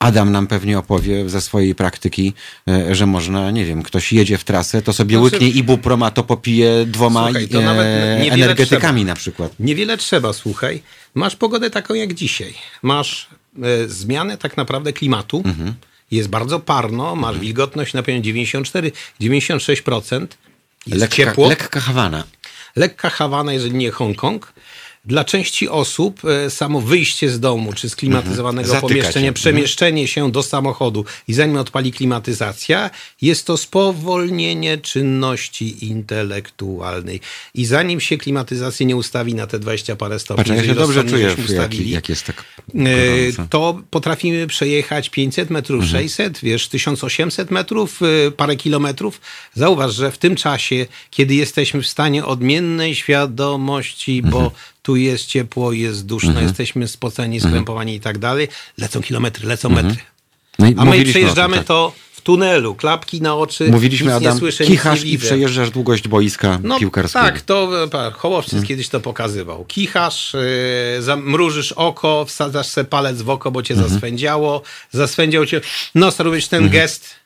Adam 0.00 0.32
nam 0.32 0.46
pewnie 0.46 0.78
opowie 0.78 1.28
ze 1.28 1.40
swojej 1.40 1.74
praktyki, 1.74 2.32
e, 2.68 2.94
że 2.94 3.06
można, 3.06 3.50
nie 3.50 3.64
wiem, 3.64 3.82
ktoś 3.82 4.12
jedzie 4.12 4.38
w 4.38 4.44
trasę, 4.44 4.82
to 4.82 4.92
sobie 4.92 5.18
znaczy, 5.18 5.34
łyknie 5.34 5.48
ibuproma, 5.48 6.10
to 6.10 6.24
popije 6.24 6.86
dwoma 6.86 7.24
słuchaj, 7.24 7.48
to 7.48 7.62
e, 7.62 8.32
energetykami 8.32 9.00
trzeba. 9.00 9.12
na 9.12 9.14
przykład. 9.14 9.52
Niewiele 9.60 9.96
trzeba, 9.96 10.32
słuchaj. 10.32 10.82
Masz 11.14 11.36
pogodę 11.36 11.70
taką 11.70 11.94
jak 11.94 12.14
dzisiaj. 12.14 12.54
Masz 12.82 13.28
e, 13.62 13.88
zmianę 13.88 14.38
tak 14.38 14.56
naprawdę 14.56 14.92
klimatu. 14.92 15.42
Mhm. 15.44 15.74
Jest 16.10 16.28
bardzo 16.28 16.60
parno, 16.60 17.16
masz 17.16 17.28
mhm. 17.28 17.40
wilgotność 17.40 17.94
na 17.94 18.02
pewno 18.02 18.20
94-96%. 18.20 20.26
Jest 20.86 21.00
lekka, 21.00 21.16
ciepło. 21.16 21.48
Lekka 21.48 21.80
Hawana. 21.80 22.24
Lekka 22.76 23.10
Hawana, 23.10 23.52
jeżeli 23.52 23.74
nie 23.74 23.90
Hongkong. 23.90 24.52
Dla 25.04 25.24
części 25.24 25.68
osób 25.68 26.20
e, 26.24 26.50
samo 26.50 26.80
wyjście 26.80 27.30
z 27.30 27.40
domu 27.40 27.72
czy 27.72 27.90
sklimatyzowanego 27.90 28.68
Mhm. 28.68 28.80
Zatyka 28.80 29.00
pomieszczenia, 29.00 29.26
się. 29.28 29.32
przemieszczenie 29.32 30.08
się 30.08 30.30
do 30.32 30.42
samochodu 30.42 31.04
i 31.28 31.34
zanim 31.34 31.56
odpali 31.56 31.92
klimatyzacja, 31.92 32.90
jest 33.22 33.46
to 33.46 33.56
spowolnienie 33.56 34.78
czynności 34.78 35.86
intelektualnej. 35.86 37.20
I 37.54 37.64
zanim 37.64 38.00
się 38.00 38.18
klimatyzacja 38.18 38.86
nie 38.86 38.96
ustawi 38.96 39.34
na 39.34 39.46
te 39.46 39.58
20 39.58 39.96
parę 39.96 40.18
stopni, 40.18 40.44
Patrz, 40.44 40.56
ja 40.56 40.64
się 40.64 40.74
dobrze 40.74 41.04
czuję, 41.04 41.36
jak, 41.54 41.74
jak 41.86 42.08
jest 42.08 42.24
tak 42.26 42.44
E, 42.74 43.30
gorąco. 43.32 43.46
to 43.50 43.80
potrafimy 43.90 44.46
przejechać 44.46 45.08
500 45.10 45.50
metrów, 45.50 45.82
Mhm. 45.82 46.02
600, 46.02 46.38
wiesz, 46.42 46.68
1800 46.68 47.50
metrów, 47.50 48.00
e, 48.26 48.30
parę 48.30 48.56
kilometrów. 48.56 49.20
Zauważ, 49.54 49.94
że 49.94 50.10
w 50.12 50.18
tym 50.18 50.36
czasie, 50.36 50.86
kiedy 51.10 51.34
jesteśmy 51.34 51.82
w 51.82 51.86
stanie 51.86 52.24
odmiennej 52.24 52.94
świadomości, 52.94 54.18
Mhm. 54.24 54.32
bo 54.32 54.52
tu 54.82 54.96
jest 54.96 55.26
ciepło, 55.26 55.72
jest 55.72 56.06
duszno, 56.06 56.40
jesteśmy 56.40 56.88
spoceni, 56.88 57.36
Mhm. 57.36 57.52
skrępowani 57.52 57.94
i 57.94 58.00
tak 58.00 58.18
dalej, 58.18 58.48
lecą 58.78 59.02
kilometry, 59.02 59.48
lecą 59.48 59.68
metry. 59.68 59.96
No 60.58 60.66
A 60.76 60.84
my 60.84 61.04
przejeżdżamy 61.04 61.54
tym, 61.54 61.58
tak. 61.64 61.66
to 61.68 61.92
w 62.12 62.20
tunelu, 62.22 62.74
klapki 62.74 63.22
na 63.22 63.36
oczy, 63.36 63.68
Mówiliśmy, 63.70 64.06
nic 64.06 64.14
Adam, 64.16 64.34
nie 64.34 64.38
słyszę, 64.38 64.64
kichasz 64.64 65.04
nie 65.04 65.10
i 65.10 65.18
przejeżdżasz 65.18 65.70
długość 65.70 66.08
boiska 66.08 66.58
piłkarskiego. 66.78 67.24
Tak, 67.24 67.40
to 67.40 67.82
e, 67.84 67.88
pa, 67.88 68.10
Hołowczyk 68.10 68.52
Mhm. 68.54 68.68
kiedyś 68.68 68.88
to 68.88 69.00
pokazywał. 69.00 69.64
Kichasz, 69.64 70.34
yy, 70.96 71.02
zamrużysz 71.02 71.72
oko, 71.72 72.24
wsadzasz 72.24 72.66
se 72.66 72.84
palec 72.84 73.22
w 73.22 73.30
oko, 73.30 73.50
bo 73.50 73.62
cię 73.62 73.74
Mhm. 73.74 73.90
zaswędziało, 73.92 74.62
zaswędział 74.90 75.46
cię, 75.46 75.60
no 75.94 76.10
robisz 76.18 76.48
ten 76.48 76.64
Mhm. 76.64 76.82
gest 76.82 77.19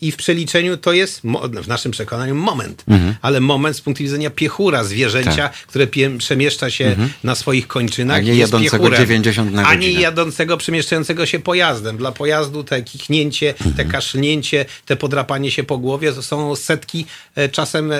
i 0.00 0.12
w 0.12 0.16
przeliczeniu 0.16 0.76
to 0.76 0.92
jest, 0.92 1.20
w 1.62 1.68
naszym 1.68 1.92
przekonaniu, 1.92 2.34
moment. 2.34 2.84
Mhm. 2.88 3.14
Ale 3.22 3.40
moment 3.40 3.76
z 3.76 3.80
punktu 3.80 4.02
widzenia 4.02 4.30
piechura 4.30 4.84
zwierzęcia, 4.84 5.50
które 5.66 5.86
pie, 5.86 6.18
przemieszcza 6.18 6.70
się 6.70 6.96
na 7.24 7.34
swoich 7.34 7.66
kończynach. 7.66 8.16
Tak. 8.16 8.24
A 8.24 8.26
nie 8.26 8.34
jest 8.34 8.52
jadącego 8.52 8.84
piechurem. 8.84 9.00
90 9.06 9.52
na 9.52 9.66
A 9.66 9.74
nie 9.74 9.80
godzinę. 9.80 10.00
jadącego, 10.00 10.56
przemieszczającego 10.56 11.26
się 11.26 11.38
pojazdem. 11.38 11.96
Dla 11.96 12.12
pojazdu 12.12 12.64
te 12.64 12.82
kichnięcie, 12.82 13.54
te 13.54 13.64
Mhm. 13.64 13.88
kaszlnięcie, 13.88 14.64
te 14.86 14.96
podrapanie 14.96 15.50
się 15.50 15.64
po 15.64 15.78
głowie 15.78 16.12
to 16.12 16.22
są 16.22 16.56
setki, 16.56 17.06
e, 17.34 17.48
czasem 17.48 17.92
e, 17.92 17.98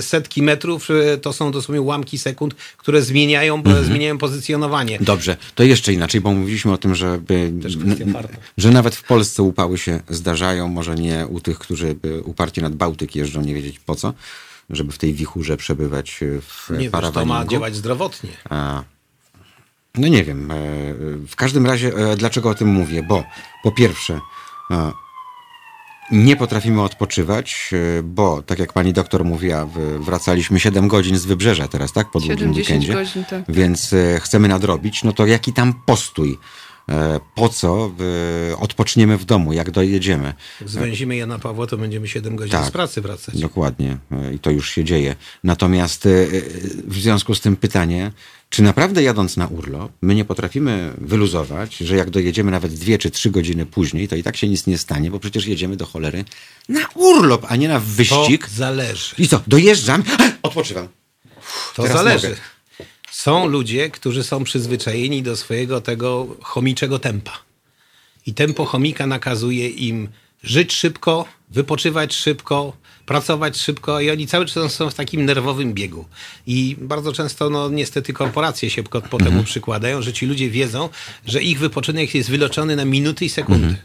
setki 0.00 0.42
metrów, 0.42 0.88
e, 0.90 1.18
to 1.18 1.32
są 1.32 1.52
dosłownie 1.52 1.80
ułamki 1.80 2.18
sekund, 2.18 2.54
które 2.76 3.02
zmieniają, 3.02 3.54
Mhm. 3.54 3.84
zmieniają 3.84 4.18
pozycjonowanie. 4.18 4.98
Dobrze, 5.00 5.36
to 5.54 5.62
jeszcze 5.62 5.92
inaczej, 5.92 6.20
bo 6.20 6.32
mówiliśmy 6.32 6.72
o 6.72 6.78
tym, 6.78 6.94
że, 6.94 7.20
że 8.58 8.70
nawet 8.70 8.96
w 8.96 9.02
Polsce 9.02 9.42
upały 9.42 9.78
się 9.78 10.00
zdarzają, 10.08 10.68
może 10.68 10.87
nie 10.94 11.26
u 11.26 11.40
tych, 11.40 11.58
którzy 11.58 11.94
by 11.94 12.22
uparcie 12.22 12.62
nad 12.62 12.74
Bałtyk 12.74 13.16
jeżdżą, 13.16 13.40
nie 13.42 13.54
wiedzieć 13.54 13.78
po 13.78 13.94
co, 13.94 14.12
żeby 14.70 14.92
w 14.92 14.98
tej 14.98 15.14
wichurze 15.14 15.56
przebywać 15.56 16.22
e, 16.22 16.40
w 16.40 16.70
Nie 16.78 16.90
wiem, 16.90 17.12
to 17.12 17.24
ma 17.24 17.46
działać 17.46 17.76
zdrowotnie. 17.76 18.30
A, 18.50 18.82
no 19.94 20.08
nie 20.08 20.24
wiem. 20.24 20.50
e, 20.50 20.54
W 21.28 21.36
każdym 21.36 21.66
razie, 21.66 21.88
e, 21.96 22.16
dlaczego 22.16 22.50
o 22.50 22.54
tym 22.54 22.68
mówię? 22.68 23.02
Bo 23.02 23.24
po 23.62 23.72
pierwsze, 23.72 24.20
nie 26.10 26.36
potrafimy 26.36 26.82
odpoczywać, 26.82 27.70
bo 28.04 28.42
tak 28.42 28.58
jak 28.58 28.72
pani 28.72 28.92
doktor 28.92 29.24
mówiła, 29.24 29.68
wracaliśmy 29.98 30.60
7 30.60 30.88
godzin 30.88 31.18
z 31.18 31.24
wybrzeża 31.24 31.68
teraz, 31.68 31.92
tak? 31.92 32.10
Po 32.10 32.20
długim 32.20 32.38
70 32.38 32.56
weekendzie. 32.68 32.92
godzin, 32.92 33.24
tak. 33.24 33.44
Więc 33.54 33.92
e, 33.92 34.20
chcemy 34.20 34.48
nadrobić. 34.48 35.04
No 35.04 35.12
to 35.12 35.26
jaki 35.26 35.52
tam 35.52 35.74
postój? 35.86 36.38
E, 36.88 37.20
Po 37.34 37.48
co 37.48 37.92
odpoczniemy 38.58 39.16
w 39.18 39.24
domu, 39.24 39.52
jak 39.52 39.70
dojedziemy? 39.70 40.34
Jak 40.60 40.68
zwęzimy 40.70 41.16
Jana 41.16 41.38
Pawła, 41.38 41.66
to 41.66 41.76
będziemy 41.78 42.08
7 42.08 42.36
godzin 42.36 42.52
Tak. 42.52 42.66
z 42.66 42.70
pracy 42.70 43.00
wracać. 43.00 43.40
Dokładnie. 43.40 43.96
E, 44.12 44.34
I 44.34 44.38
to 44.38 44.50
już 44.50 44.70
się 44.70 44.84
dzieje. 44.84 45.16
Natomiast 45.44 46.06
e, 46.06 46.10
w 46.84 46.94
związku 46.94 47.34
z 47.34 47.40
tym 47.40 47.56
pytanie, 47.56 48.12
czy 48.50 48.62
naprawdę 48.62 49.02
jadąc 49.02 49.36
na 49.36 49.46
urlop, 49.46 49.92
my 50.02 50.14
nie 50.14 50.24
potrafimy 50.24 50.92
wyluzować, 50.98 51.76
że 51.76 51.96
jak 51.96 52.10
dojedziemy 52.10 52.50
nawet 52.50 52.74
dwie 52.74 52.98
czy 52.98 53.10
trzy 53.10 53.30
godziny 53.30 53.66
później, 53.66 54.08
to 54.08 54.16
i 54.16 54.22
tak 54.22 54.36
się 54.36 54.48
nic 54.48 54.66
nie 54.66 54.78
stanie, 54.78 55.10
bo 55.10 55.20
przecież 55.20 55.46
jedziemy 55.46 55.76
do 55.76 55.86
cholery 55.86 56.24
na 56.68 56.80
urlop, 56.94 57.46
a 57.48 57.56
nie 57.56 57.68
na 57.68 57.74
To 57.74 57.80
wyścig. 57.86 58.48
zależy. 58.48 59.14
I 59.18 59.28
co? 59.28 59.40
Dojeżdżam, 59.46 60.02
odpoczywam. 60.42 60.88
To 61.74 61.86
zależy. 61.86 62.28
mogę. 62.28 62.40
Są 63.18 63.48
ludzie, 63.48 63.90
którzy 63.90 64.24
są 64.24 64.44
przyzwyczajeni 64.44 65.22
do 65.22 65.36
swojego 65.36 65.80
tego 65.80 66.26
chomiczego 66.42 66.98
tempa. 66.98 67.32
I 68.26 68.34
tempo 68.34 68.64
chomika 68.64 69.06
nakazuje 69.06 69.68
im 69.68 70.08
żyć 70.42 70.72
szybko, 70.72 71.24
wypoczywać 71.50 72.14
szybko, 72.14 72.72
pracować 73.06 73.56
szybko 73.56 74.00
i 74.00 74.10
oni 74.10 74.26
cały 74.26 74.46
czas 74.46 74.72
są 74.72 74.90
w 74.90 74.94
takim 74.94 75.24
nerwowym 75.24 75.74
biegu. 75.74 76.04
I 76.46 76.76
bardzo 76.80 77.12
często, 77.12 77.50
no 77.50 77.68
niestety, 77.68 78.12
korporacje 78.12 78.70
się 78.70 78.82
po, 78.82 79.00
po 79.00 79.18
temu 79.18 79.42
przykładają, 79.44 80.02
że 80.02 80.12
ci 80.12 80.26
ludzie 80.26 80.50
wiedzą, 80.50 80.88
że 81.26 81.42
ich 81.42 81.58
wypoczynek 81.58 82.14
jest 82.14 82.30
wyloczony 82.30 82.76
na 82.76 82.84
minuty 82.84 83.24
i 83.24 83.28
sekundy. 83.28 83.76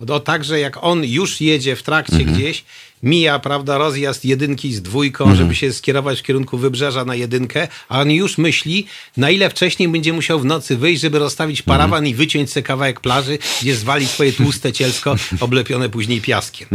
No 0.00 0.20
tak, 0.20 0.44
że 0.44 0.60
jak 0.60 0.84
on 0.84 1.04
już 1.04 1.40
jedzie 1.40 1.76
w 1.76 1.82
trakcie 1.82 2.24
gdzieś, 2.24 2.64
mija, 3.02 3.38
prawda, 3.38 3.78
rozjazd 3.78 4.24
jedynki 4.24 4.74
z 4.74 4.82
dwójką, 4.82 5.34
żeby 5.36 5.54
się 5.54 5.72
skierować 5.72 6.20
w 6.20 6.22
kierunku 6.22 6.58
wybrzeża 6.58 7.04
na 7.04 7.14
jedynkę, 7.14 7.68
a 7.88 8.00
on 8.00 8.10
już 8.10 8.38
myśli, 8.38 8.86
na 9.16 9.30
ile 9.30 9.50
wcześniej 9.50 9.88
będzie 9.88 10.12
musiał 10.12 10.40
w 10.40 10.44
nocy 10.44 10.76
wyjść, 10.76 11.02
żeby 11.02 11.18
rozstawić 11.18 11.62
parawan 11.62 12.06
i 12.06 12.14
wyciąć 12.14 12.52
sobie 12.52 12.64
kawałek 12.64 13.00
plaży, 13.00 13.38
gdzie 13.62 13.74
zwali 13.74 14.06
swoje 14.06 14.32
tłuste 14.32 14.72
cielsko, 14.72 15.16
oblepione 15.40 15.88
później 15.88 16.20
piaskiem. 16.20 16.68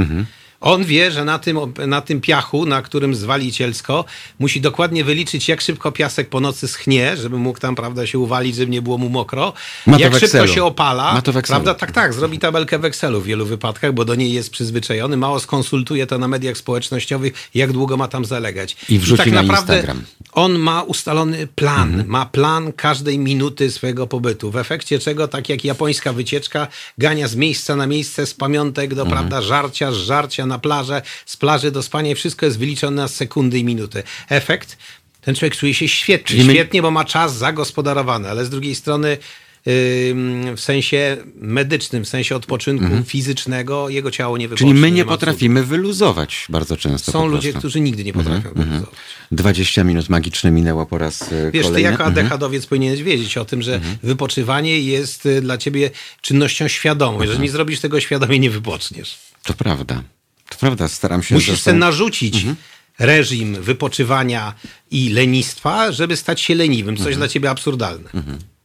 On 0.62 0.84
wie, 0.84 1.12
że 1.12 1.26
na 1.26 1.40
tym, 1.40 1.60
na 1.88 2.02
tym 2.02 2.22
piachu, 2.22 2.66
na 2.66 2.82
którym 2.82 3.16
zwali 3.16 3.52
cielsko, 3.52 4.06
musi 4.40 4.62
dokładnie 4.62 5.04
wyliczyć, 5.04 5.50
jak 5.50 5.62
szybko 5.62 5.92
piasek 5.92 6.30
po 6.30 6.40
nocy 6.40 6.68
schnie, 6.68 7.18
żeby 7.18 7.38
mógł 7.38 7.60
tam, 7.60 7.76
prawda, 7.76 8.08
się 8.08 8.20
uwalić, 8.20 8.56
żeby 8.56 8.72
nie 8.72 8.82
było 8.82 8.98
mu 8.98 9.10
mokro. 9.10 9.54
Ma 9.88 9.98
jak 9.98 10.20
szybko 10.20 10.48
się 10.48 10.64
opala. 10.64 11.14
Ma 11.14 11.22
to. 11.22 11.32
Prawda, 11.42 11.74
tak, 11.74 11.92
tak, 11.92 12.14
zrobi 12.14 12.40
tabelkę 12.40 12.80
w 12.80 12.86
Excelu 12.86 13.22
w 13.22 13.26
wielu 13.26 13.46
wypadkach, 13.46 13.94
bo 13.94 14.06
do 14.06 14.16
niej 14.16 14.34
jest 14.34 14.50
przyzwyczajony, 14.50 15.18
mało 15.18 15.40
skonsultuje 15.40 16.08
to 16.08 16.18
na 16.18 16.28
mediach 16.28 16.58
społecznościowych, 16.58 17.34
jak 17.54 17.72
długo 17.72 17.98
ma 17.98 18.08
tam 18.08 18.26
zalegać. 18.26 18.76
I 18.90 19.00
wrzuci 19.00 19.24
tak 19.24 19.34
na 19.34 19.42
naprawdę 19.42 19.76
Instagram. 19.76 20.04
on 20.32 20.60
ma 20.60 20.82
ustalony 20.82 21.48
plan, 21.48 22.04
ma 22.08 22.26
plan 22.26 22.74
każdej 22.74 23.20
minuty 23.20 23.72
swojego 23.72 24.08
pobytu, 24.08 24.52
w 24.52 24.58
efekcie 24.58 25.00
czego, 25.00 25.28
tak 25.28 25.50
jak 25.50 25.66
japońska 25.66 26.14
wycieczka, 26.14 26.68
gania 26.98 27.28
z 27.28 27.36
miejsca 27.36 27.76
na 27.76 27.88
miejsce, 27.88 28.26
z 28.26 28.34
pamiątek 28.34 28.96
do, 28.96 29.06
prawda, 29.06 29.42
żarcia, 29.42 29.92
z 29.92 29.96
żarcia 29.96 30.46
na 30.52 30.60
plażę, 30.60 31.02
z 31.26 31.38
plaży 31.38 31.72
do 31.72 31.84
spania 31.84 32.12
i 32.12 32.16
wszystko 32.16 32.46
jest 32.46 32.60
wyliczone 32.60 32.96
na 33.02 33.08
sekundy 33.08 33.60
i 33.60 33.64
minuty. 33.64 34.04
Efekt? 34.30 34.78
Ten 35.22 35.36
człowiek 35.36 35.56
czuje 35.56 35.74
się 35.74 35.88
świetnie, 35.88 36.44
świetnie, 36.44 36.82
bo 36.82 36.92
ma 36.92 37.06
czas 37.06 37.38
zagospodarowany, 37.38 38.30
ale 38.30 38.46
z 38.46 38.50
drugiej 38.50 38.76
strony 38.76 39.18
w 39.66 40.60
sensie 40.60 41.18
medycznym, 41.36 42.06
w 42.06 42.10
sensie 42.10 42.36
odpoczynku 42.36 42.86
fizycznego, 43.06 43.90
jego 43.90 44.12
ciało 44.12 44.38
nie 44.38 44.48
wypocznie. 44.48 44.66
Mhm. 44.68 44.82
Czyli 44.84 44.92
my 44.92 44.96
nie 44.98 45.04
cudu. 45.04 45.12
potrafimy 45.14 45.64
wyluzować 45.64 46.46
bardzo 46.50 46.78
często. 46.78 47.12
Są 47.12 47.26
ludzie, 47.28 47.54
którzy 47.54 47.80
nigdy 47.82 48.04
nie 48.04 48.14
potrafią 48.14 48.50
Mhm, 48.50 48.68
wyluzować. 48.70 48.96
20 49.32 49.84
minut 49.84 50.10
magiczne 50.10 50.52
minęło 50.52 50.86
po 50.86 50.98
raz 50.98 51.22
e, 51.22 51.52
Wiesz, 51.52 51.66
ty 51.66 51.72
kolejny. 51.72 51.82
jako 51.92 52.04
Mhm. 52.04 52.10
adechadowiec 52.12 52.66
powinieneś 52.66 53.04
wiedzieć 53.04 53.38
o 53.38 53.46
tym, 53.46 53.62
że 53.62 53.80
wypoczywanie 54.04 54.80
jest 54.80 55.26
y, 55.26 55.42
dla 55.42 55.58
ciebie 55.58 55.90
czynnością 56.22 56.68
świadomą. 56.68 57.12
Mhm. 57.12 57.30
Jeżeli 57.30 57.44
nie 57.48 57.52
zrobisz 57.52 57.80
tego 57.80 58.00
świadomie, 58.00 58.40
nie 58.40 58.50
wypoczniesz. 58.50 59.18
To 59.44 59.54
prawda. 59.54 60.04
To 60.52 60.58
prawda, 60.58 60.88
staram 60.88 61.24
się... 61.24 61.36
Musisz 61.36 61.62
sobie 61.62 61.78
narzucić 61.78 62.36
Mhm. 62.36 62.56
reżim 63.00 63.62
wypoczywania 63.62 64.54
i 64.92 65.10
lenistwa, 65.10 65.92
żeby 65.92 66.18
stać 66.18 66.42
się 66.42 66.56
leniwym. 66.56 66.90
Mhm. 66.90 67.06
Coś 67.06 67.16
dla 67.18 67.28
ciebie 67.28 67.50
absurdalne. 67.50 68.10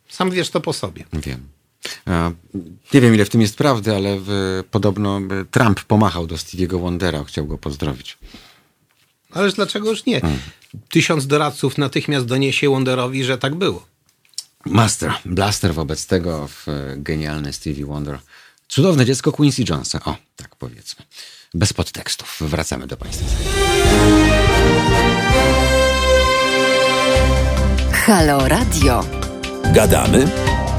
Sam 0.08 0.30
wiesz 0.30 0.50
to 0.50 0.60
po 0.60 0.72
sobie. 0.72 1.04
Wiem. 1.12 1.48
Nie 2.94 3.00
wiem, 3.00 3.14
ile 3.14 3.24
w 3.24 3.28
tym 3.30 3.40
jest 3.40 3.56
prawdy, 3.56 3.96
ale 3.96 4.18
w, 4.20 4.62
podobno 4.70 5.18
e, 5.18 5.44
Trump 5.50 5.82
pomachał 5.84 6.26
do 6.26 6.34
Stevie'ego 6.34 6.80
Wondera, 6.80 7.24
chciał 7.24 7.46
go 7.46 7.58
pozdrowić. 7.58 8.18
Ależ 9.30 9.54
dlaczego 9.54 9.90
już 9.90 10.06
nie? 10.06 10.20
Hmm. 10.20 10.40
Tysiąc 10.88 11.26
doradców 11.26 11.78
natychmiast 11.78 12.26
doniesie 12.26 12.68
Wonderowi, 12.70 13.24
że 13.24 13.38
tak 13.38 13.54
było. 13.54 13.86
Master, 14.64 15.12
blaster 15.24 15.74
wobec 15.74 16.06
tego, 16.06 16.48
w, 16.48 16.68
e, 16.68 16.94
genialny 16.96 17.52
Stevie 17.52 17.86
Wonder. 17.86 18.18
Cudowne 18.68 19.04
dziecko 19.04 19.32
Quincy 19.32 19.64
Jonesa. 19.68 20.00
O, 20.04 20.16
tak 20.36 20.56
powiedzmy. 20.56 21.04
Bez 21.56 21.72
podtekstów. 21.72 22.36
Wracamy 22.40 22.86
do 22.86 22.96
Państwa. 22.96 23.26
Halo 27.92 28.48
Radio. 28.48 29.04
Gadamy 29.72 30.28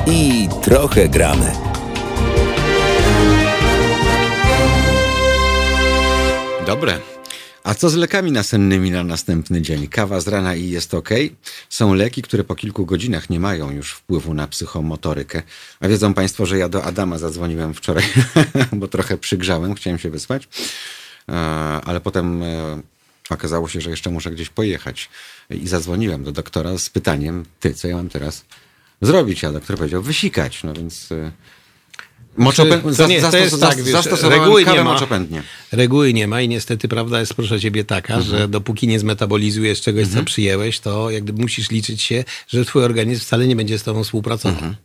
i 0.08 0.50
trochę 0.62 1.10
gramy. 1.10 1.52
Dobre. 6.66 7.17
A 7.68 7.76
co 7.76 7.90
z 7.90 7.96
lekami 7.96 8.32
nasennymi 8.32 8.92
na 8.92 9.04
następny 9.04 9.62
dzień? 9.62 9.88
Kawa 9.88 10.20
z 10.20 10.28
rana 10.28 10.56
i 10.56 10.70
jest 10.70 10.94
ok? 10.94 11.10
Są 11.70 11.94
leki, 11.94 12.22
które 12.22 12.44
po 12.44 12.56
kilku 12.56 12.86
godzinach 12.86 13.30
nie 13.30 13.40
mają 13.40 13.72
już 13.72 13.92
wpływu 13.92 14.34
na 14.34 14.48
psychomotorykę. 14.48 15.44
A 15.80 15.88
wiedzą 15.88 16.14
Państwo, 16.14 16.46
że 16.46 16.58
ja 16.58 16.70
do 16.70 16.84
Adama 16.84 17.18
zadzwoniłem 17.18 17.74
wczoraj, 17.74 18.04
bo 18.80 18.88
trochę 18.88 19.18
przygrzałem, 19.18 19.76
chciałem 19.76 20.00
się 20.00 20.10
wyspać. 20.10 20.48
E, 21.30 21.34
Ale 21.86 22.02
potem 22.02 22.44
e, 22.44 22.82
Okazało 23.30 23.68
się, 23.68 23.82
że 23.82 23.90
jeszcze 23.90 24.10
muszę 24.10 24.32
gdzieś 24.32 24.50
pojechać. 24.50 25.10
I 25.50 25.68
zadzwoniłem 25.68 26.24
do 26.24 26.32
doktora 26.32 26.78
z 26.78 26.90
pytaniem, 26.90 27.46
ty, 27.60 27.74
co 27.74 27.88
ja 27.88 27.96
mam 27.96 28.10
teraz 28.10 28.46
zrobić? 29.02 29.44
A 29.44 29.52
doktor 29.52 29.78
powiedział, 29.78 30.02
wysikać. 30.02 30.64
No 30.64 30.74
więc... 30.74 31.10
y, 32.40 32.42
Moczopę... 32.44 32.82
To 32.98 33.08
nie, 33.08 33.22
to 33.22 33.38
jest 33.38 33.60
tak, 33.62 33.84
wiesz, 33.84 34.06
reguły 34.22 34.66
nie 34.66 34.84
ma. 34.84 34.94
moczopędnie. 34.94 35.44
Reguły 35.72 36.14
nie 36.14 36.28
ma 36.28 36.42
i 36.42 36.48
niestety 36.50 36.88
prawda 36.88 37.20
jest, 37.20 37.34
proszę 37.34 37.60
ciebie, 37.60 37.86
taka, 37.86 38.14
Mhm. 38.16 38.32
że 38.38 38.48
dopóki 38.48 38.88
nie 38.88 39.00
zmetabolizujesz 39.00 39.82
czegoś, 39.82 40.08
co 40.08 40.24
przyjęłeś, 40.24 40.80
to 40.80 41.10
jak 41.12 41.24
gdyby 41.24 41.42
musisz 41.42 41.72
liczyć 41.72 42.02
się, 42.02 42.24
że 42.48 42.66
twój 42.66 42.84
organizm 42.84 43.22
wcale 43.22 43.48
nie 43.48 43.56
będzie 43.56 43.80
z 43.80 43.84
tobą 43.84 44.04
współpracował. 44.04 44.56
Mhm. 44.58 44.76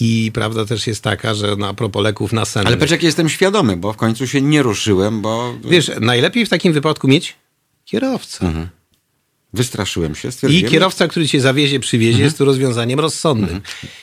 I 0.00 0.30
prawda 0.34 0.64
też 0.64 0.86
jest 0.86 1.02
taka, 1.02 1.34
że 1.34 1.56
na 1.56 1.74
propos 1.74 2.02
leków 2.02 2.32
nasennych. 2.32 2.66
Ale 2.66 2.76
patrz, 2.76 2.92
jak 2.92 3.02
jestem 3.02 3.28
świadomy, 3.28 3.76
bo 3.76 3.92
w 3.92 3.96
końcu 3.96 4.26
się 4.26 4.40
nie 4.40 4.62
ruszyłem, 4.62 5.22
bo 5.22 5.54
Wiesz, 5.64 5.90
najlepiej 6.00 6.46
w 6.46 6.48
takim 6.48 6.72
wypadku 6.72 7.08
mieć 7.08 7.34
kierowcę. 7.84 8.46
Mhm. 8.46 8.68
Wystraszyłem 9.54 10.14
się, 10.14 10.28
I 10.48 10.64
kierowca, 10.64 11.08
który 11.08 11.28
cię 11.28 11.40
zawiezie, 11.40 11.80
przywiezie, 11.80 12.10
Mhm. 12.12 12.24
jest 12.24 12.38
tu 12.38 12.44
rozwiązaniem 12.44 13.00
rozsądnym. 13.00 13.60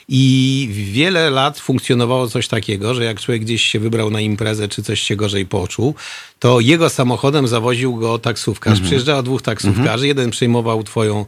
I 0.10 0.70
wiele 0.92 1.30
lat 1.30 1.60
funkcjonowało 1.60 2.28
coś 2.28 2.48
takiego, 2.48 2.94
że 2.96 3.04
jak 3.04 3.20
człowiek 3.20 3.42
gdzieś 3.42 3.66
się 3.66 3.80
wybrał 3.80 4.10
na 4.12 4.22
imprezę, 4.22 4.68
czy 4.68 4.84
coś 4.84 5.02
się 5.02 5.16
gorzej 5.16 5.46
poczuł, 5.46 5.96
to 6.40 6.60
jego 6.60 6.90
samochodem 6.90 7.48
zawoził 7.48 7.96
go 7.96 8.20
taksówkarz. 8.20 8.72
Mhm. 8.72 8.86
Przyjeżdżało 8.88 9.24
dwóch 9.24 9.42
taksówkarzy, 9.42 10.08
jeden 10.08 10.30
przejmował 10.32 10.84
twoją 10.84 11.26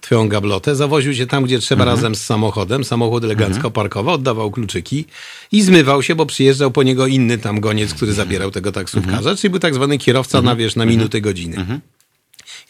twoją 0.00 0.28
gablotę, 0.28 0.76
zawoził 0.76 1.14
cię 1.14 1.26
tam, 1.26 1.44
gdzie 1.44 1.58
trzeba 1.58 1.82
Mhm. 1.84 1.96
razem 1.96 2.14
z 2.14 2.22
samochodem, 2.22 2.84
samochód 2.84 3.24
elegancko 3.24 3.70
parkował, 3.70 4.14
oddawał 4.14 4.50
kluczyki 4.50 5.04
i 5.52 5.62
zmywał 5.62 6.02
się, 6.02 6.14
bo 6.14 6.26
przyjeżdżał 6.26 6.70
po 6.70 6.82
niego 6.82 7.06
inny 7.06 7.38
tam 7.38 7.60
goniec, 7.60 7.94
który 7.94 8.10
Mhm. 8.10 8.26
zabierał 8.28 8.50
tego 8.50 8.72
taksówkarza, 8.72 9.36
czyli 9.36 9.50
był 9.50 9.60
tak 9.60 9.74
zwany 9.74 9.98
kierowca 9.98 10.42
na, 10.42 10.56
wiesz, 10.56 10.76
na 10.76 10.84
minuty, 10.86 11.20
godziny. 11.20 11.80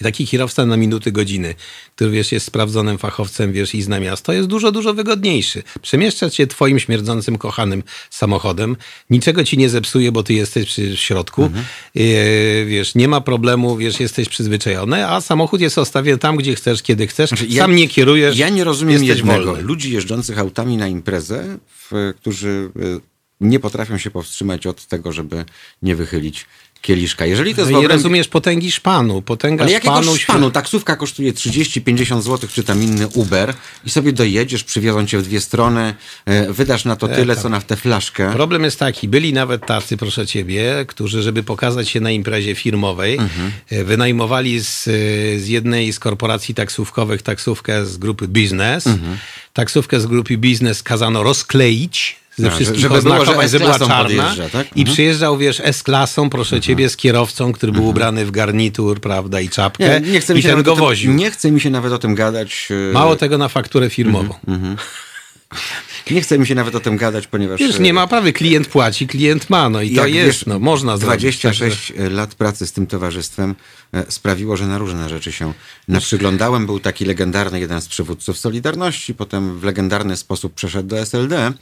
I 0.00 0.04
taki 0.04 0.26
kierowca 0.26 0.66
na 0.66 0.76
minuty, 0.76 1.12
godziny, 1.12 1.54
który 1.94 2.10
wiesz, 2.10 2.32
jest 2.32 2.46
sprawdzonym 2.46 2.98
fachowcem, 2.98 3.52
wiesz, 3.52 3.74
i 3.74 3.82
zna 3.82 4.00
miasto, 4.00 4.32
jest 4.32 4.48
dużo, 4.48 4.72
dużo 4.72 4.94
wygodniejszy. 4.94 5.62
Przemieszczać 5.82 6.34
się 6.34 6.46
twoim 6.46 6.78
śmierdzącym, 6.78 7.38
kochanym 7.38 7.82
samochodem, 8.10 8.76
niczego 9.10 9.44
ci 9.44 9.58
nie 9.58 9.68
zepsuje, 9.68 10.12
bo 10.12 10.22
ty 10.22 10.34
jesteś 10.34 10.66
przy 10.66 10.96
w 10.96 10.98
środku, 11.00 11.42
Mhm. 11.42 11.64
e, 11.96 12.64
wiesz, 12.64 12.94
nie 12.94 13.08
ma 13.08 13.20
problemu, 13.20 13.76
wiesz, 13.76 14.00
jesteś 14.00 14.28
przyzwyczajony, 14.28 15.08
a 15.08 15.20
samochód 15.20 15.60
jest 15.60 15.78
ustawiony 15.78 16.18
tam, 16.18 16.36
gdzie 16.36 16.54
chcesz, 16.54 16.82
kiedy 16.82 17.06
chcesz, 17.06 17.30
Znaczy, 17.30 17.46
ja- 17.48 17.62
sam 17.62 17.76
nie 17.76 17.88
kierujesz, 17.88 18.36
Ja 18.38 18.48
nie 18.48 18.64
rozumiem 18.64 19.04
jednego. 19.04 19.44
wolny. 19.44 19.62
Ludzi 19.62 19.92
jeżdżących 19.92 20.38
autami 20.38 20.76
na 20.76 20.88
imprezę, 20.88 21.58
w, 21.90 22.12
którzy 22.20 22.70
y, 22.76 23.00
nie 23.40 23.60
potrafią 23.60 23.98
się 23.98 24.10
powstrzymać 24.10 24.66
od 24.66 24.86
tego, 24.86 25.12
żeby 25.12 25.44
nie 25.82 25.96
wychylić 25.96 26.46
kieliszka. 26.82 27.26
Jeżeli 27.26 27.54
to 27.54 27.60
jest 27.60 27.70
w 27.70 27.72
No 27.72 27.78
obrębie- 27.78 27.88
rozumiesz 27.92 28.28
potęgi 28.28 28.70
szpanu, 28.72 29.22
potęga 29.22 29.64
Ale 29.64 29.72
jakiego 29.72 29.94
szpanu... 30.02 30.16
szpanu? 30.16 30.50
Taksówka 30.50 30.96
kosztuje 30.96 31.32
30-50 31.32 32.22
zł, 32.22 32.48
czy 32.52 32.64
tam 32.64 32.82
inny 32.82 33.08
Uber 33.08 33.54
i 33.84 33.90
sobie 33.90 34.12
dojedziesz, 34.12 34.64
przywiozą 34.64 35.06
cię 35.06 35.18
w 35.18 35.22
dwie 35.22 35.40
strony, 35.40 35.94
e, 36.24 36.52
wydasz 36.52 36.84
na 36.84 36.96
to 36.96 37.08
tyle, 37.08 37.36
co 37.36 37.48
na 37.48 37.60
tę 37.60 37.76
flaszkę. 37.76 38.32
Problem 38.32 38.64
jest 38.64 38.78
taki, 38.78 39.08
byli 39.08 39.32
nawet 39.32 39.66
tacy, 39.66 39.96
proszę 39.96 40.26
ciebie, 40.26 40.84
którzy, 40.88 41.22
żeby 41.22 41.42
pokazać 41.42 41.88
się 41.88 42.00
na 42.00 42.10
imprezie 42.10 42.54
firmowej, 42.54 43.14
Mhm. 43.18 43.52
e, 43.70 43.84
wynajmowali 43.84 44.60
z, 44.60 44.88
e, 44.88 44.90
z 45.40 45.48
jednej 45.48 45.92
z 45.92 45.98
korporacji 45.98 46.54
taksówkowych 46.54 47.22
taksówkę 47.22 47.86
z 47.86 47.96
grupy 47.96 48.28
Biznes. 48.28 48.86
Mhm. 48.86 49.18
Taksówkę 49.52 50.00
z 50.00 50.06
grupy 50.06 50.36
Biznes 50.36 50.82
kazano 50.82 51.22
rozkleić 51.22 52.16
ze 52.38 52.46
A, 52.48 52.50
wszystkich 52.50 52.80
żeby 52.80 53.02
było, 53.02 53.24
że 53.24 53.38
S-klasą 53.38 53.88
czarna. 53.88 54.34
tak? 54.52 54.66
I 54.76 54.80
Mhm. 54.80 54.94
przyjeżdżał, 54.94 55.38
wiesz, 55.38 55.60
S-klasą, 55.64 56.30
proszę 56.30 56.60
ciebie, 56.60 56.88
z 56.88 56.96
kierowcą, 56.96 57.52
który 57.52 57.72
był 57.72 57.86
ubrany 57.88 58.26
w 58.26 58.30
garnitur, 58.30 59.00
prawda, 59.00 59.40
i 59.40 59.48
czapkę. 59.48 60.00
Nie, 60.00 60.10
nie, 60.12 60.20
chce 60.20 60.34
mi 60.34 60.40
I 60.40 60.42
się 60.42 60.48
ten 60.48 60.62
go 60.62 60.72
tym, 60.74 60.80
woził. 60.84 61.12
nie 61.12 61.30
chce 61.30 61.50
mi 61.50 61.60
się 61.60 61.70
nawet 61.70 61.92
o 61.92 61.98
tym 61.98 62.14
gadać. 62.14 62.68
e, 62.90 62.92
Mało 62.92 63.16
tego 63.16 63.38
na 63.38 63.48
fakturę 63.48 63.90
firmową. 63.90 64.34
Mhm. 64.48 64.76
Nie 66.10 66.20
chce 66.22 66.38
mi 66.38 66.46
się 66.46 66.54
nawet 66.54 66.74
o 66.74 66.80
tym 66.80 66.96
gadać, 66.96 67.26
ponieważ... 67.26 67.60
Wiesz, 67.60 67.76
e, 67.76 67.78
nie 67.78 67.92
ma 67.94 68.06
prawy, 68.06 68.32
klient 68.32 68.68
płaci, 68.68 69.06
klient 69.06 69.50
ma, 69.50 69.68
no 69.70 69.82
i 69.82 69.94
to 69.96 70.06
jest, 70.06 70.26
wiesz, 70.26 70.46
no 70.46 70.58
można 70.58 70.96
zrobić. 70.96 71.20
26 71.20 71.92
lat 72.10 72.34
pracy 72.34 72.66
z 72.66 72.72
tym 72.72 72.86
towarzystwem 72.86 73.54
e, 73.94 74.04
sprawiło, 74.08 74.56
że 74.56 74.66
na 74.66 74.78
różne 74.78 75.08
rzeczy 75.08 75.32
się 75.32 75.52
naprzyglądałem. 75.88 76.66
Był 76.66 76.80
taki 76.80 77.04
legendarny 77.04 77.60
jeden 77.60 77.80
z 77.80 77.88
przywódców 77.88 78.38
Solidarności, 78.38 79.14
potem 79.14 79.58
w 79.58 79.64
legendarny 79.64 80.16
sposób 80.16 80.54
przeszedł 80.54 80.88
do 80.88 80.98
SLD, 80.98 81.52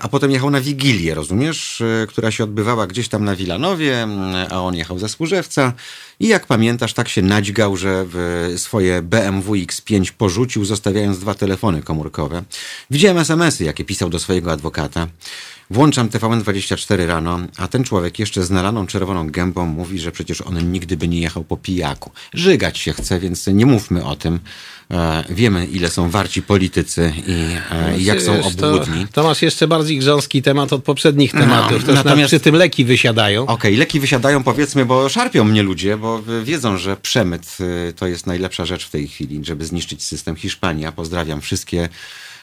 a 0.00 0.08
potem 0.08 0.30
jechał 0.30 0.50
na 0.50 0.60
Wigilię, 0.60 1.14
rozumiesz, 1.14 1.80
e, 1.80 2.06
która 2.06 2.30
się 2.30 2.44
odbywała 2.44 2.86
gdzieś 2.86 3.08
tam 3.08 3.24
na 3.24 3.36
Wilanowie, 3.36 4.06
a 4.50 4.62
on 4.62 4.74
jechał 4.74 4.98
ze 4.98 5.08
Służewca 5.08 5.72
i 6.20 6.28
jak 6.28 6.46
pamiętasz, 6.46 6.94
tak 6.94 7.08
się 7.08 7.22
nadźgał, 7.22 7.76
że 7.76 8.06
swoje 8.56 9.02
BMW 9.02 9.54
X5 9.54 10.12
porzucił, 10.12 10.64
zostawiając 10.64 11.18
dwa 11.18 11.34
telefony 11.34 11.82
komórkowe. 11.82 12.42
Widziałem 12.90 13.18
SMS-y, 13.18 13.64
jakie 13.64 13.84
pisał 13.84 14.10
do 14.10 14.18
swojego 14.18 14.52
adwokata. 14.52 15.08
Włączam 15.72 16.08
TVN24 16.08 17.06
rano, 17.06 17.40
a 17.56 17.68
ten 17.68 17.84
człowiek 17.84 18.18
jeszcze 18.18 18.44
z 18.44 18.50
nalaną 18.50 18.86
czerwoną 18.86 19.30
gębą 19.30 19.66
mówi, 19.66 19.98
że 19.98 20.12
przecież 20.12 20.40
on 20.40 20.72
nigdy 20.72 20.96
by 20.96 21.08
nie 21.08 21.20
jechał 21.20 21.44
po 21.44 21.56
pijaku. 21.56 22.10
Żygać 22.34 22.78
się 22.78 22.92
chce, 22.92 23.20
więc 23.20 23.46
nie 23.46 23.66
mówmy 23.66 24.04
o 24.04 24.16
tym. 24.16 24.40
E, 24.90 25.24
wiemy, 25.30 25.66
ile 25.66 25.90
są 25.90 26.10
warci 26.10 26.42
politycy 26.42 27.12
i 27.26 27.32
e, 27.70 28.00
jak 28.00 28.22
są 28.22 28.32
obłudni. 28.44 29.06
To, 29.06 29.12
to 29.12 29.22
masz 29.22 29.42
jeszcze 29.42 29.68
bardziej 29.68 29.98
grząski 29.98 30.42
temat 30.42 30.72
od 30.72 30.84
poprzednich 30.84 31.32
tematów. 31.32 31.84
Też 31.84 31.94
natomiast- 31.94 32.26
przy 32.26 32.40
tym 32.40 32.54
leki 32.54 32.84
wysiadają. 32.84 33.46
Okej, 33.46 33.76
leki 33.76 34.00
wysiadają 34.00 34.42
powiedzmy, 34.42 34.84
bo 34.86 35.08
szarpią 35.08 35.44
mnie 35.44 35.62
ludzie, 35.62 35.96
bo 35.96 36.22
wiedzą, 36.44 36.76
że 36.76 36.96
przemyt 36.96 37.56
y, 37.60 37.92
to 37.96 38.06
jest 38.06 38.26
najlepsza 38.26 38.64
rzecz 38.64 38.86
w 38.86 38.90
tej 38.90 39.08
chwili, 39.08 39.40
żeby 39.44 39.64
zniszczyć 39.64 40.02
system 40.02 40.36
Hiszpania. 40.36 40.92
Pozdrawiam 40.92 41.40
wszystkie 41.40 41.88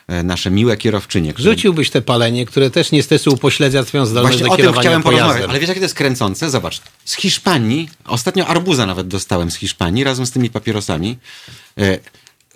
e, 0.07 0.23
nasze 0.23 0.51
miłe 0.51 0.77
kierowczynie. 0.77 1.33
które- 1.33 1.49
Rzuciłbyś 1.51 1.89
te 1.89 2.01
palenie, 2.01 2.45
które 2.45 2.69
też 2.69 2.91
niestety 2.91 3.29
upośledza 3.29 3.83
twoją 3.83 4.05
zdolność 4.05 4.37
Właśnie 4.37 4.63
do 4.63 4.69
o 4.71 4.73
tym 4.73 4.81
chciałem 4.81 5.03
porozmawiać, 5.03 5.49
ale 5.49 5.59
wiesz 5.59 5.69
jakie 5.69 5.81
to 5.81 5.85
jest 5.85 5.95
kręcące? 5.95 6.49
Zobacz, 6.49 6.81
z 7.05 7.15
Hiszpanii, 7.15 7.89
ostatnio 8.05 8.47
arbuza 8.47 8.85
nawet 8.85 9.07
dostałem 9.07 9.51
z 9.51 9.55
Hiszpanii 9.55 10.03
razem 10.03 10.25
z 10.25 10.31
tymi 10.31 10.49
papierosami. 10.49 11.17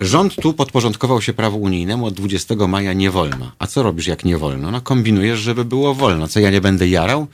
Rząd 0.00 0.36
tu 0.36 0.52
podporządkował 0.52 1.22
się 1.22 1.32
prawu 1.32 1.60
unijnemu, 1.60 2.06
od 2.06 2.14
20 2.14 2.54
maja 2.68 2.92
nie 2.92 3.10
wolno. 3.10 3.52
A 3.58 3.66
co 3.66 3.82
robisz 3.82 4.06
jak 4.06 4.24
nie 4.24 4.38
wolno? 4.38 4.70
No 4.70 4.80
kombinujesz, 4.80 5.40
żeby 5.40 5.64
było 5.64 5.94
wolno. 5.94 6.28
Co 6.28 6.40
ja 6.40 6.50
nie 6.50 6.60
będę 6.60 6.88
jarał? 6.88 7.26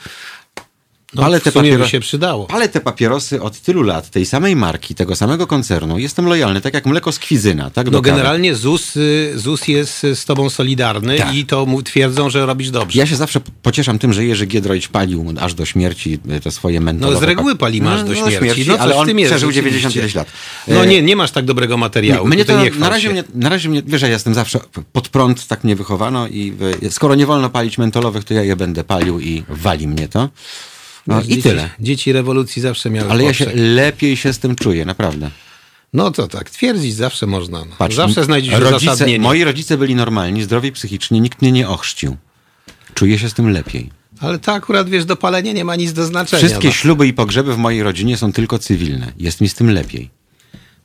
No, 1.14 1.22
Ale 1.24 1.40
te, 1.40 1.50
papiero- 1.52 1.86
się 1.86 2.00
przydało. 2.00 2.46
ale 2.50 2.68
te 2.68 2.80
papierosy 2.80 3.42
od 3.42 3.60
tylu 3.60 3.82
lat, 3.82 4.10
tej 4.10 4.26
samej 4.26 4.56
marki, 4.56 4.94
tego 4.94 5.16
samego 5.16 5.46
koncernu, 5.46 5.98
jestem 5.98 6.26
lojalny, 6.26 6.60
tak 6.60 6.74
jak 6.74 6.86
mleko 6.86 7.12
z 7.12 7.18
kwizyna. 7.18 7.70
Tak, 7.70 7.90
No 7.90 8.00
generalnie 8.00 8.54
ZUS, 8.54 8.96
y, 8.96 9.32
ZUS 9.36 9.68
jest 9.68 10.04
y, 10.04 10.16
z 10.16 10.24
tobą 10.24 10.50
solidarny 10.50 11.18
Tak. 11.18 11.34
i 11.34 11.46
to 11.46 11.66
twierdzą, 11.84 12.30
że 12.30 12.46
robisz 12.46 12.70
dobrze. 12.70 12.98
Ja 12.98 13.06
się 13.06 13.16
zawsze 13.16 13.40
pocieszam 13.62 13.98
tym, 13.98 14.12
że 14.12 14.24
Jerzy 14.24 14.46
Giedroyć 14.46 14.88
palił 14.88 15.34
aż 15.40 15.54
do 15.54 15.64
śmierci 15.64 16.18
e, 16.28 16.40
te 16.40 16.50
swoje 16.50 16.80
mentowe... 16.80 17.12
No 17.14 17.20
z 17.20 17.22
reguły 17.22 17.56
pali 17.56 17.82
masz 17.82 18.04
do 18.04 18.14
śmierci. 18.14 18.64
No, 18.66 18.72
coś 18.74 18.80
ale 18.82 18.96
on 18.96 19.06
tym 19.06 19.18
jest, 19.18 19.30
przeżył 19.32 19.50
rzeczywiście. 19.52 19.78
99 19.88 20.14
lat. 20.14 20.28
No 20.68 20.84
E, 20.84 20.86
nie, 20.86 21.02
nie 21.02 21.16
masz 21.16 21.30
tak 21.30 21.44
dobrego 21.44 21.76
materiału. 21.76 22.26
mnie 22.28 22.44
Tutaj 22.44 22.56
to, 22.56 22.74
nie 22.74 22.80
na, 22.80 22.88
razie 22.88 23.06
się. 23.06 23.12
mnie, 23.12 23.24
na 23.34 23.48
razie 23.48 23.68
mnie, 23.68 23.82
wiesz, 23.86 24.02
ja 24.02 24.08
jestem 24.08 24.34
zawsze 24.34 24.60
pod 24.92 25.08
prąd, 25.08 25.46
tak 25.46 25.64
mnie 25.64 25.76
wychowano 25.76 26.28
i 26.28 26.52
e, 26.82 26.90
skoro 26.90 27.14
nie 27.14 27.26
wolno 27.26 27.50
palić 27.50 27.78
mentolowych, 27.78 28.24
to 28.24 28.34
ja 28.34 28.42
je 28.42 28.56
będę 28.56 28.84
palił 28.84 29.20
i 29.20 29.42
wali 29.48 29.88
mnie 29.88 30.08
to. 30.08 30.28
No, 31.06 31.20
I 31.20 31.24
dzieci, 31.24 31.42
tyle. 31.42 31.70
Dzieci 31.80 32.12
rewolucji 32.12 32.62
zawsze 32.62 32.90
miały 32.90 33.10
Ale 33.10 33.24
ja 33.24 33.34
się 33.34 33.44
poprzek. 33.44 33.62
lepiej 33.66 34.16
się 34.16 34.32
z 34.32 34.38
tym 34.38 34.56
czuję, 34.56 34.84
naprawdę. 34.84 35.30
No 35.92 36.10
to 36.10 36.28
tak, 36.28 36.50
twierdzić 36.50 36.94
zawsze 36.94 37.26
można. 37.26 37.58
No. 37.58 37.76
Patrz, 37.78 37.96
zawsze 37.96 38.24
znajdziesz 38.24 38.54
rodzice, 38.54 38.76
uzasadnienie. 38.76 39.18
Moi 39.18 39.44
rodzice 39.44 39.78
byli 39.78 39.94
normalni, 39.94 40.42
zdrowi 40.42 40.72
psychicznie, 40.72 41.20
nikt 41.20 41.42
mnie 41.42 41.52
nie 41.52 41.68
ochrzcił. 41.68 42.16
Czuję 42.94 43.18
się 43.18 43.28
z 43.28 43.34
tym 43.34 43.50
lepiej. 43.50 43.90
Ale 44.20 44.38
to 44.38 44.52
akurat, 44.52 44.88
wiesz, 44.88 45.04
do 45.04 45.16
palenia 45.16 45.52
nie 45.52 45.64
ma 45.64 45.76
nic 45.76 45.92
do 45.92 46.04
znaczenia. 46.04 46.42
Wszystkie 46.42 46.68
no. 46.68 46.74
śluby 46.74 47.06
i 47.06 47.12
pogrzeby 47.12 47.54
w 47.54 47.58
mojej 47.58 47.82
rodzinie 47.82 48.16
są 48.16 48.32
tylko 48.32 48.58
cywilne. 48.58 49.12
Jest 49.18 49.40
mi 49.40 49.48
z 49.48 49.54
tym 49.54 49.70
lepiej. 49.70 50.10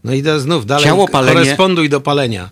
No 0.03 0.13
i 0.13 0.23
to 0.23 0.39
znów 0.39 0.65
dalej 0.65 0.85
Ciało, 0.85 1.07
palenie- 1.07 1.33
koresponduj 1.33 1.89
do 1.89 2.01
palenia. 2.01 2.49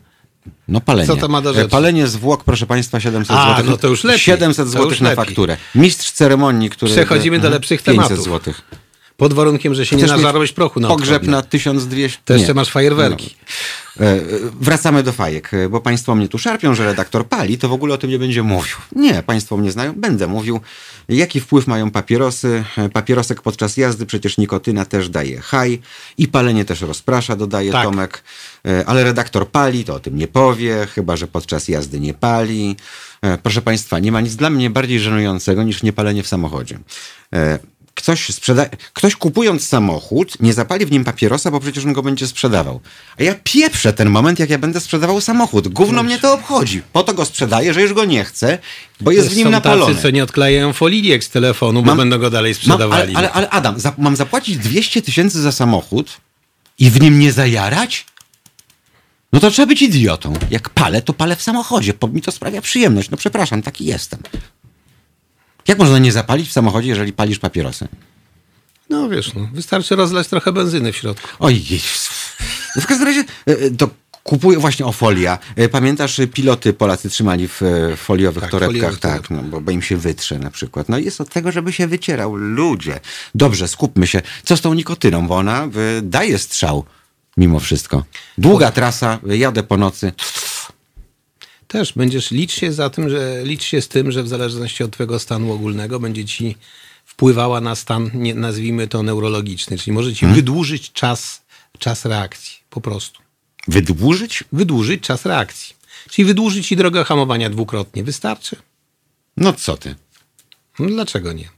No 0.68 0.82
palenie. 0.82 1.08
Co 1.08 1.16
to 1.16 1.28
ma 1.28 1.42
do 1.42 1.50
E, 1.50 1.54
rzeczy? 1.54 1.70
Palenie 1.70 2.08
zwłok, 2.08 2.44
proszę 2.44 2.66
Państwa, 2.66 3.00
700 3.00 3.36
A, 3.38 3.58
zł. 3.58 3.72
no 3.72 3.78
to 3.78 3.88
już 3.88 4.04
lepiej. 4.04 4.20
700 4.20 4.66
To 4.66 4.72
zł 4.72 4.90
już 4.90 5.02
na 5.02 5.10
lepiej. 5.10 5.26
fakturę. 5.26 5.58
Mistrz 5.76 6.12
ceremonii, 6.12 6.70
który... 6.70 6.92
Przechodzimy 6.92 7.38
do 7.38 7.48
Mhm. 7.48 7.54
lepszych 7.54 7.82
500 7.84 8.08
tematów. 8.08 8.26
zł. 8.26 8.54
Pod 9.18 9.34
warunkiem, 9.34 9.74
że 9.74 9.86
się 9.86 9.96
nie 9.96 10.04
Chcesz 10.04 10.12
mieć 10.12 10.24
nażarłeś 10.24 10.52
prochu 10.52 10.80
na 10.80 10.88
Pogrzeb 10.88 11.24
na 11.24 11.42
1200. 11.42 12.20
To 12.26 12.34
jeszcze 12.34 12.48
Nie. 12.48 12.54
masz 12.54 12.70
fajerwerki. 12.70 13.36
No. 14.00 14.06
E, 14.06 14.20
Wracamy 14.62 15.04
do 15.04 15.12
fajek, 15.12 15.52
bo 15.70 15.82
Państwo 15.82 16.16
mnie 16.16 16.28
tu 16.28 16.38
szarpią, 16.38 16.76
że 16.76 16.86
redaktor 16.86 17.28
pali, 17.28 17.58
to 17.58 17.70
w 17.70 17.74
ogóle 17.74 17.94
o 17.94 17.98
tym 17.98 18.10
nie 18.10 18.20
będzie 18.20 18.44
mówił. 18.44 18.76
Nie, 18.96 19.24
Państwo 19.24 19.58
mnie 19.58 19.72
znają, 19.72 19.94
będę 19.96 20.28
mówił. 20.28 20.60
Jaki 21.10 21.40
wpływ 21.40 21.68
mają 21.68 21.92
papierosy? 21.92 22.64
Papierosek 22.94 23.42
podczas 23.42 23.78
jazdy, 23.78 24.06
przecież 24.06 24.38
nikotyna 24.38 24.86
też 24.86 25.10
daje 25.10 25.42
haj 25.42 25.80
i 26.18 26.28
palenie 26.28 26.66
też 26.66 26.82
rozprasza, 26.82 27.36
dodaje 27.36 27.72
Tak. 27.72 27.84
Tomek. 27.84 28.24
E, 28.68 28.86
Ale 28.86 29.04
redaktor 29.04 29.50
pali, 29.50 29.86
to 29.86 29.94
o 29.96 30.00
tym 30.00 30.18
nie 30.18 30.28
powie, 30.28 30.88
chyba 30.96 31.16
że 31.18 31.28
podczas 31.28 31.68
jazdy 31.68 32.00
nie 32.00 32.14
pali. 32.14 32.76
E, 33.22 33.38
Proszę 33.38 33.62
Państwa, 33.62 34.00
nie 34.00 34.12
ma 34.12 34.22
nic 34.22 34.36
dla 34.36 34.50
mnie 34.50 34.70
bardziej 34.70 35.00
żenującego 35.00 35.64
niż 35.64 35.84
niepalenie 35.84 36.24
w 36.24 36.28
samochodzie. 36.28 36.80
Ktoś 37.96 38.30
sprzeda... 38.30 38.66
ktoś 38.94 39.16
kupując 39.16 39.68
samochód 39.68 40.42
nie 40.42 40.54
zapali 40.54 40.86
w 40.86 40.92
nim 40.92 41.04
papierosa, 41.04 41.52
bo 41.52 41.60
przecież 41.60 41.86
on 41.86 41.94
go 41.94 42.04
będzie 42.04 42.28
sprzedawał. 42.28 42.80
A 43.20 43.24
ja 43.24 43.36
pieprzę 43.44 43.94
ten 43.94 44.10
moment, 44.10 44.40
jak 44.40 44.50
ja 44.50 44.58
będę 44.58 44.80
sprzedawał 44.80 45.22
samochód. 45.22 45.68
Gówno 45.68 46.04
mnie 46.04 46.20
to 46.20 46.34
obchodzi. 46.34 46.82
Po 46.94 47.04
to 47.04 47.14
go 47.14 47.26
sprzedaję, 47.26 47.74
że 47.74 47.82
już 47.82 47.94
go 47.94 48.06
nie 48.06 48.24
chcę, 48.24 48.58
bo 49.02 49.12
jest 49.12 49.30
w 49.30 49.36
nim 49.38 49.50
napalony. 49.52 49.94
tacy, 49.94 50.02
co 50.02 50.10
nie 50.10 50.24
odklejają 50.24 50.74
foliiek 50.74 51.24
z 51.24 51.30
telefonu, 51.30 51.82
bo 51.82 51.88
Mam- 51.88 51.98
będą 51.98 52.18
go 52.18 52.30
dalej 52.30 52.52
Mam, 52.52 52.56
sprzedawali. 52.56 53.16
ale, 53.16 53.32
ale, 53.32 53.32
ale 53.32 53.50
Adam, 53.50 53.80
za, 53.80 53.94
mam 53.98 54.16
zapłacić 54.16 54.58
200 54.58 55.02
tysięcy 55.02 55.42
za 55.42 55.52
samochód 55.52 56.18
i 56.80 56.90
w 56.90 57.02
nim 57.02 57.20
nie 57.20 57.32
zajarać? 57.32 58.06
No 59.34 59.40
to 59.40 59.52
trzeba 59.52 59.66
być 59.66 59.82
idiotą. 59.82 60.34
Jak 60.52 60.70
palę, 60.70 61.02
to 61.02 61.14
palę 61.14 61.36
w 61.36 61.42
samochodzie, 61.44 61.94
bo 62.00 62.08
mi 62.08 62.22
to 62.22 62.32
sprawia 62.32 62.62
przyjemność. 62.62 63.10
No 63.10 63.18
przepraszam, 63.18 63.62
taki 63.62 63.86
jestem. 63.86 64.20
Jak 65.68 65.80
można 65.80 66.00
nie 66.00 66.12
zapalić 66.12 66.50
w 66.50 66.52
samochodzie, 66.52 66.90
jeżeli 66.90 67.14
palisz 67.14 67.40
papierosy? 67.40 67.88
No 68.90 69.10
wiesz, 69.10 69.34
no, 69.34 69.50
wystarczy 69.54 69.96
rozlać 69.96 70.28
trochę 70.28 70.52
benzyny 70.52 70.92
w 70.94 70.98
środku. 70.98 71.28
Oj. 71.40 71.64
No 72.76 72.82
w 72.82 72.86
każdym 72.88 73.08
razie 73.08 73.20
e, 73.20 73.52
e, 73.52 73.72
to 73.72 73.90
kupuję 74.24 74.58
właśnie 74.60 74.86
o 74.86 74.92
folia. 74.92 75.40
E, 75.56 75.70
Pamiętasz, 75.70 76.22
piloty 76.34 76.74
Polacy 76.74 77.10
trzymali 77.10 77.48
w 77.48 77.62
foliowych 77.98 78.42
Tak, 78.42 78.52
torebkach, 78.52 78.80
foliowych 78.80 79.00
tak, 79.00 79.30
no, 79.30 79.42
bo, 79.44 79.62
bo 79.62 79.72
im 79.72 79.82
się 79.82 79.98
wytrze 79.98 80.40
na 80.40 80.52
przykład. 80.52 80.90
No 80.90 80.98
jest 80.98 81.22
od 81.22 81.30
tego, 81.30 81.52
żeby 81.52 81.74
się 81.74 81.88
wycierał. 81.88 82.36
Ludzie. 82.36 83.00
Dobrze, 83.36 83.68
skupmy 83.68 84.08
się. 84.08 84.22
Co 84.44 84.58
z 84.58 84.62
tą 84.62 84.74
nikotyną, 84.74 85.28
bo 85.28 85.36
ona 85.36 85.68
daje 86.02 86.40
strzał 86.40 86.86
mimo 87.38 87.60
wszystko. 87.60 88.04
Długa 88.38 88.72
trasa, 88.72 89.20
jadę 89.26 89.64
po 89.64 89.78
nocy. 89.78 90.12
Też 91.74 91.94
będziesz 91.94 92.32
licz 92.32 92.52
się 92.52 92.74
za 92.74 92.90
tym, 92.90 93.10
że 93.10 93.42
licz 93.44 93.64
się 93.64 93.82
z 93.82 93.88
tym, 93.88 94.12
że 94.12 94.24
w 94.24 94.28
zależności 94.28 94.84
od 94.84 94.92
twojego 94.92 95.20
stanu 95.20 95.52
ogólnego 95.54 96.00
będzie 96.00 96.26
ci 96.26 96.56
wpływała 97.06 97.62
na 97.62 97.76
stan, 97.76 98.12
nie, 98.14 98.36
nazwijmy 98.36 98.88
to 98.88 99.04
neurologiczny, 99.04 99.78
czyli 99.78 99.92
może 99.92 100.14
ci 100.14 100.26
wydłużyć 100.26 100.92
czas, 100.92 101.42
czas 101.80 102.06
reakcji, 102.06 102.58
po 102.70 102.82
prostu. 102.82 103.22
Wydłużyć? 103.68 104.44
Wydłużyć 104.52 105.02
czas 105.02 105.26
reakcji. 105.26 105.76
Czyli 106.10 106.26
wydłużyć 106.26 106.68
ci 106.68 106.76
drogę 106.76 107.04
hamowania 107.04 107.50
dwukrotnie. 107.50 108.04
Wystarczy? 108.04 108.56
No 109.38 109.54
co 109.54 109.78
ty? 109.78 109.96
No 110.80 110.88
dlaczego 110.88 111.34
nie? 111.34 111.50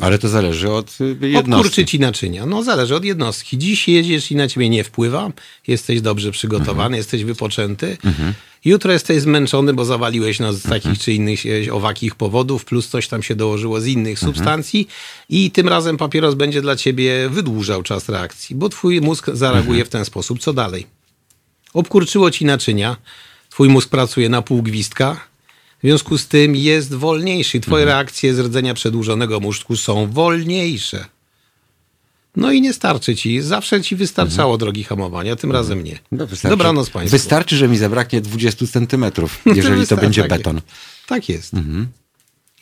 Ale 0.00 0.18
to 0.18 0.28
zależy 0.28 0.70
od 0.70 0.98
e, 1.00 1.04
jednostki. 1.28 1.36
Obkurczy 1.36 1.84
ci 1.84 2.00
naczynia. 2.00 2.46
No 2.46 2.62
zależy 2.62 2.94
od 2.96 3.04
jednostki. 3.04 3.58
Dziś 3.58 3.88
jedziesz 3.88 4.30
i 4.30 4.36
na 4.36 4.48
ciebie 4.48 4.68
nie 4.68 4.84
wpływa. 4.84 5.30
Jesteś 5.66 6.00
dobrze 6.00 6.30
przygotowany, 6.30 6.82
Mhm. 6.82 6.94
jesteś 6.94 7.24
wypoczęty. 7.24 7.96
Jutro 8.64 8.92
jesteś 8.92 9.22
zmęczony, 9.22 9.74
bo 9.74 9.84
zawaliłeś 9.84 10.38
no, 10.40 10.52
z 10.52 10.62
takich 10.62 10.98
czy 10.98 11.12
innych 11.12 11.40
e, 11.68 11.72
owakich 11.72 12.14
powodów, 12.14 12.64
plus 12.64 12.88
coś 12.88 13.08
tam 13.08 13.22
się 13.22 13.34
dołożyło 13.34 13.80
z 13.80 13.86
innych 13.86 14.18
Mhm. 14.18 14.34
substancji 14.34 14.88
i 15.28 15.50
tym 15.50 15.68
razem 15.68 15.96
papieros 15.96 16.34
będzie 16.34 16.62
dla 16.62 16.76
ciebie 16.76 17.28
wydłużał 17.28 17.82
czas 17.82 18.08
reakcji, 18.08 18.56
bo 18.56 18.68
twój 18.68 19.00
mózg 19.00 19.26
zareaguje 19.32 19.80
Mhm. 19.80 19.86
w 19.86 19.88
ten 19.88 20.04
sposób. 20.04 20.38
Co 20.40 20.52
dalej? 20.52 20.86
Obkurczyło 21.74 22.30
ci 22.30 22.44
naczynia, 22.44 22.96
twój 23.50 23.68
mózg 23.68 23.88
pracuje 23.88 24.28
na 24.28 24.42
pół 24.42 24.62
gwizdka, 24.62 25.20
w 25.82 25.86
związku 25.86 26.18
z 26.18 26.26
tym 26.28 26.56
jest 26.56 26.94
wolniejszy. 26.94 27.60
Twoje 27.60 27.82
Mhm. 27.82 27.96
reakcje 27.96 28.34
z 28.34 28.38
rdzenia 28.38 28.74
przedłużonego 28.74 29.40
mózgu 29.40 29.76
są 29.76 30.10
wolniejsze. 30.12 31.04
No 32.36 32.52
i 32.52 32.60
nie 32.60 32.72
starczy 32.72 33.16
ci. 33.16 33.40
Zawsze 33.40 33.82
ci 33.82 33.96
wystarczało 33.96 34.58
drogi 34.58 34.84
hamowania, 34.84 35.36
tym 35.36 35.52
razem 35.52 35.84
nie. 35.84 35.98
No, 36.12 36.26
wystarczy, 36.26 36.56
Dobranoc 36.56 36.90
Państwu. 36.90 37.16
Wystarczy, 37.16 37.56
że 37.56 37.68
mi 37.68 37.78
zabraknie 37.78 38.20
20 38.20 38.66
centymetrów, 38.66 39.42
jeżeli 39.46 39.74
to 39.74 39.80
wystarczy, 39.80 40.02
będzie 40.04 40.22
tak 40.22 40.30
beton. 40.30 40.54
Jest. 40.54 40.66
Tak 41.06 41.28
jest. 41.28 41.52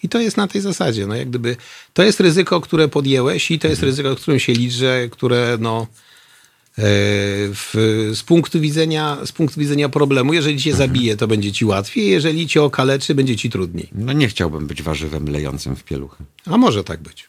I 0.02 0.08
to 0.08 0.20
jest 0.20 0.36
na 0.36 0.48
tej 0.48 0.60
zasadzie. 0.60 1.06
No 1.06 1.14
jak 1.14 1.28
gdyby, 1.28 1.56
to 1.92 2.02
jest 2.02 2.20
ryzyko, 2.20 2.60
które 2.60 2.88
podjęłeś 2.88 3.50
i 3.50 3.58
to 3.58 3.68
jest 3.68 3.82
ryzyko, 3.82 4.16
którym 4.16 4.40
się 4.40 4.52
liczy, 4.52 5.08
które 5.12 5.56
no, 5.60 5.86
w, 6.80 8.10
z, 8.14 8.22
punktu 8.22 8.60
widzenia, 8.60 9.18
z 9.24 9.32
punktu 9.32 9.60
widzenia 9.60 9.88
problemu, 9.88 10.32
jeżeli 10.32 10.58
cię 10.58 10.74
zabije, 10.74 11.16
to 11.16 11.26
będzie 11.26 11.52
ci 11.52 11.64
łatwiej, 11.64 12.10
jeżeli 12.10 12.48
cię 12.48 12.62
okaleczy, 12.62 13.14
będzie 13.14 13.36
ci 13.36 13.50
trudniej. 13.50 13.88
No 13.92 14.12
nie 14.12 14.28
chciałbym 14.28 14.66
być 14.66 14.82
warzywem 14.82 15.28
lejącym 15.28 15.76
w 15.76 15.84
pieluchy. 15.84 16.24
A 16.46 16.56
może 16.56 16.84
tak 16.84 17.00
być. 17.00 17.28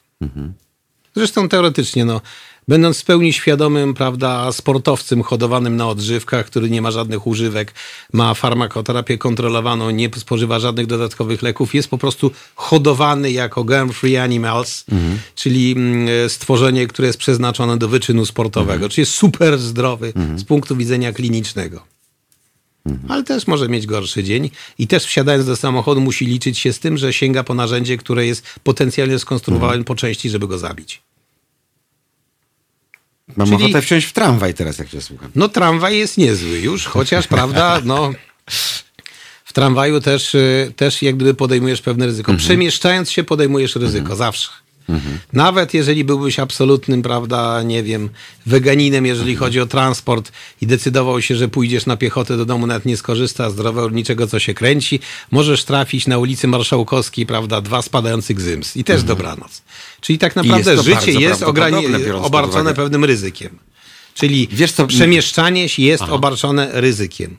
Zresztą 1.16 1.50
teoretycznie, 1.50 2.06
no, 2.06 2.22
będąc 2.70 3.02
w 3.02 3.06
pełni 3.06 3.34
świadomym, 3.34 3.94
prawda, 3.94 4.52
sportowcem 4.52 5.24
hodowanym 5.24 5.76
na 5.76 5.88
odżywkach, 5.88 6.46
który 6.46 6.70
nie 6.70 6.82
ma 6.82 6.92
żadnych 6.92 7.28
używek, 7.28 7.74
ma 8.14 8.34
farmakoterapię 8.34 9.18
kontrolowaną, 9.18 9.90
nie 9.90 10.10
spożywa 10.16 10.60
żadnych 10.60 10.88
dodatkowych 10.88 11.42
leków, 11.42 11.76
jest 11.76 11.88
po 11.88 11.98
prostu 11.98 12.32
hodowany 12.56 13.32
jako 13.32 13.64
germ-free 13.64 14.18
animals, 14.18 14.86
czyli 15.36 15.72
mm, 15.72 16.30
stworzenie, 16.30 16.88
które 16.88 17.08
jest 17.08 17.20
przeznaczone 17.20 17.78
do 17.78 17.88
wyczynu 17.88 18.26
sportowego, 18.26 18.90
czyli 18.90 19.02
jest 19.02 19.14
super 19.14 19.60
zdrowy 19.60 20.14
z 20.36 20.44
punktu 20.44 20.76
widzenia 20.76 21.14
klinicznego. 21.14 21.84
Ale 23.08 23.24
też 23.24 23.48
może 23.48 23.70
mieć 23.70 23.86
gorszy 23.86 24.24
dzień 24.24 24.50
i 24.78 24.88
też 24.88 25.06
wsiadając 25.06 25.46
do 25.46 25.56
samochodu 25.56 26.02
musi 26.02 26.26
liczyć 26.26 26.60
się 26.60 26.74
z 26.74 26.80
tym, 26.80 26.98
że 26.98 27.14
sięga 27.14 27.44
po 27.44 27.54
narzędzie, 27.54 27.98
które 27.98 28.26
jest 28.26 28.46
potencjalnie 28.64 29.20
skonstruowane 29.20 29.84
po 29.84 29.96
części, 29.96 30.30
żeby 30.30 30.48
go 30.48 30.58
zabić. 30.58 31.02
Mam 33.40 33.48
Czyli- 33.48 33.64
ochotę 33.64 33.82
wsiąść 33.82 34.08
w 34.08 34.14
tramwaj 34.14 34.54
teraz, 34.54 34.78
jak 34.78 34.90
cię 34.90 35.02
słucham. 35.02 35.32
No 35.36 35.50
tramwaj 35.50 35.98
jest 35.98 36.18
niezły 36.18 36.60
już, 36.60 36.86
chociaż 36.86 37.28
prawda, 37.28 37.82
no 37.86 38.12
w 39.46 39.54
tramwaju 39.54 40.02
też, 40.02 40.36
y, 40.36 40.74
też 40.76 41.02
jak 41.02 41.16
gdyby 41.16 41.34
podejmujesz 41.34 41.82
pewne 41.82 42.06
ryzyko. 42.06 42.34
Przemieszczając 42.34 43.12
się 43.12 43.24
podejmujesz 43.24 43.76
ryzyko, 43.76 44.16
zawsze. 44.16 44.50
Nawet 45.34 45.74
jeżeli 45.74 46.04
byłbyś 46.04 46.40
absolutnym, 46.40 47.02
prawda, 47.02 47.64
nie 47.64 47.84
wiem, 47.84 48.10
weganinem, 48.46 49.06
jeżeli 49.06 49.36
chodzi 49.36 49.60
o 49.60 49.66
transport 49.66 50.32
i 50.62 50.68
decydował 50.68 51.22
się, 51.22 51.36
że 51.36 51.48
pójdziesz 51.48 51.86
na 51.86 51.98
piechotę 51.98 52.38
do 52.38 52.46
domu, 52.46 52.68
nawet 52.68 52.86
nie 52.86 52.98
skorzysta 52.98 53.50
z 53.50 53.54
zdrowego 53.54 53.90
niczego, 53.90 54.28
co 54.28 54.40
się 54.40 54.54
kręci, 54.54 55.00
możesz 55.32 55.64
trafić 55.64 56.08
na 56.08 56.18
ulicy 56.18 56.48
Marszałkowskiej, 56.48 57.26
prawda, 57.26 57.62
dwa 57.62 57.82
spadających 57.82 58.38
Gzyms 58.38 58.78
i 58.78 58.84
też 58.84 59.04
dobranoc. 59.04 59.62
Czyli 60.02 60.20
tak 60.20 60.36
naprawdę 60.36 60.76
to 60.76 60.84
życie 60.84 61.12
jest 61.12 61.44
obarczone 62.22 62.74
pewnym 62.74 63.06
ryzykiem. 63.06 63.60
Czyli 64.14 64.48
Wiesz 64.52 64.72
co- 64.72 64.88
przemieszczanie 64.88 65.70
się 65.70 65.84
jest 65.84 66.04
obarczone 66.04 66.70
ryzykiem. 66.74 67.38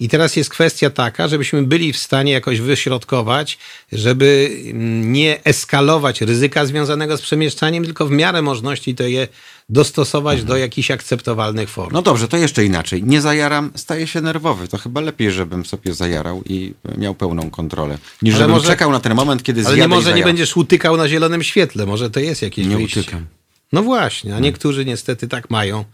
I 0.00 0.08
teraz 0.08 0.36
jest 0.36 0.50
kwestia 0.50 0.90
taka, 0.90 1.28
żebyśmy 1.28 1.62
byli 1.62 1.92
w 1.92 1.98
stanie 1.98 2.32
jakoś 2.32 2.60
wyśrodkować, 2.60 3.58
żeby 3.92 4.50
mm, 4.64 5.12
nie 5.12 5.44
eskalować 5.44 6.20
ryzyka 6.20 6.66
związanego 6.66 7.16
z 7.16 7.22
przemieszczaniem, 7.22 7.84
tylko 7.84 8.06
w 8.06 8.10
miarę 8.10 8.42
możliwości 8.42 8.94
to 8.94 9.02
je 9.04 9.28
dostosować 9.68 10.44
do 10.44 10.56
jakichś 10.56 10.90
akceptowalnych 10.90 11.70
form. 11.70 11.92
No 11.92 12.02
dobrze, 12.02 12.28
to 12.28 12.36
jeszcze 12.36 12.64
inaczej. 12.64 13.02
Nie 13.04 13.20
zajaram, 13.20 13.70
staję 13.74 14.06
się 14.06 14.20
nerwowy. 14.20 14.68
To 14.68 14.78
chyba 14.78 15.00
lepiej, 15.00 15.30
żebym 15.32 15.66
sobie 15.66 15.94
zajarał 15.94 16.42
i 16.46 16.74
miał 16.98 17.14
pełną 17.14 17.50
kontrolę. 17.50 17.98
Niż 18.22 18.34
Ale 18.34 18.42
żebym 18.42 18.56
może- 18.56 18.68
czekał 18.68 18.90
na 18.92 19.00
ten 19.00 19.14
moment, 19.14 19.42
kiedy 19.42 19.60
Ale 19.60 19.64
zjadę 19.74 19.80
nie 19.88 19.94
i 19.94 19.98
może 19.98 20.14
nie 20.14 20.24
będziesz 20.24 20.56
utykał 20.56 20.96
na 20.96 21.08
zielonym 21.08 21.42
świetle, 21.42 21.86
może 21.86 22.10
to 22.10 22.20
jest 22.20 22.42
jakieś 22.42 22.66
Nie 22.66 22.76
wyjście. 22.76 23.00
utykam. 23.00 23.26
No 23.72 23.82
właśnie, 23.82 24.36
a 24.36 24.40
niektórzy 24.40 24.84
niestety 24.84 25.28
tak 25.28 25.50
mają. 25.50 25.84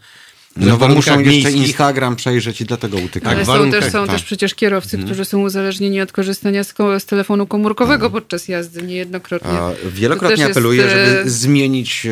No 0.59 0.77
bo 0.77 0.87
muszą 0.87 1.19
jeszcze 1.19 1.31
miejskich- 1.31 1.67
Instagram 1.67 2.15
przejrzeć 2.15 2.61
i 2.61 2.65
dlatego 2.65 2.97
utykam. 2.97 3.33
Ale 3.33 3.45
są, 3.45 3.71
też, 3.71 3.85
są 3.85 3.91
tak. 3.91 4.09
też 4.09 4.23
przecież 4.23 4.55
kierowcy, 4.55 4.97
którzy 4.97 5.25
są 5.25 5.41
uzależnieni 5.41 6.01
od 6.01 6.11
korzystania 6.11 6.63
z, 6.63 6.73
z 6.99 7.05
telefonu 7.05 7.47
komórkowego 7.47 8.09
podczas 8.09 8.47
jazdy 8.47 8.81
niejednokrotnie. 8.81 9.49
A 9.49 9.71
Wielokrotnie 9.85 10.43
jest, 10.43 10.51
apeluję, 10.51 10.85
e, 10.85 10.89
żeby 10.89 11.29
zmienić 11.29 12.05
e, 12.05 12.09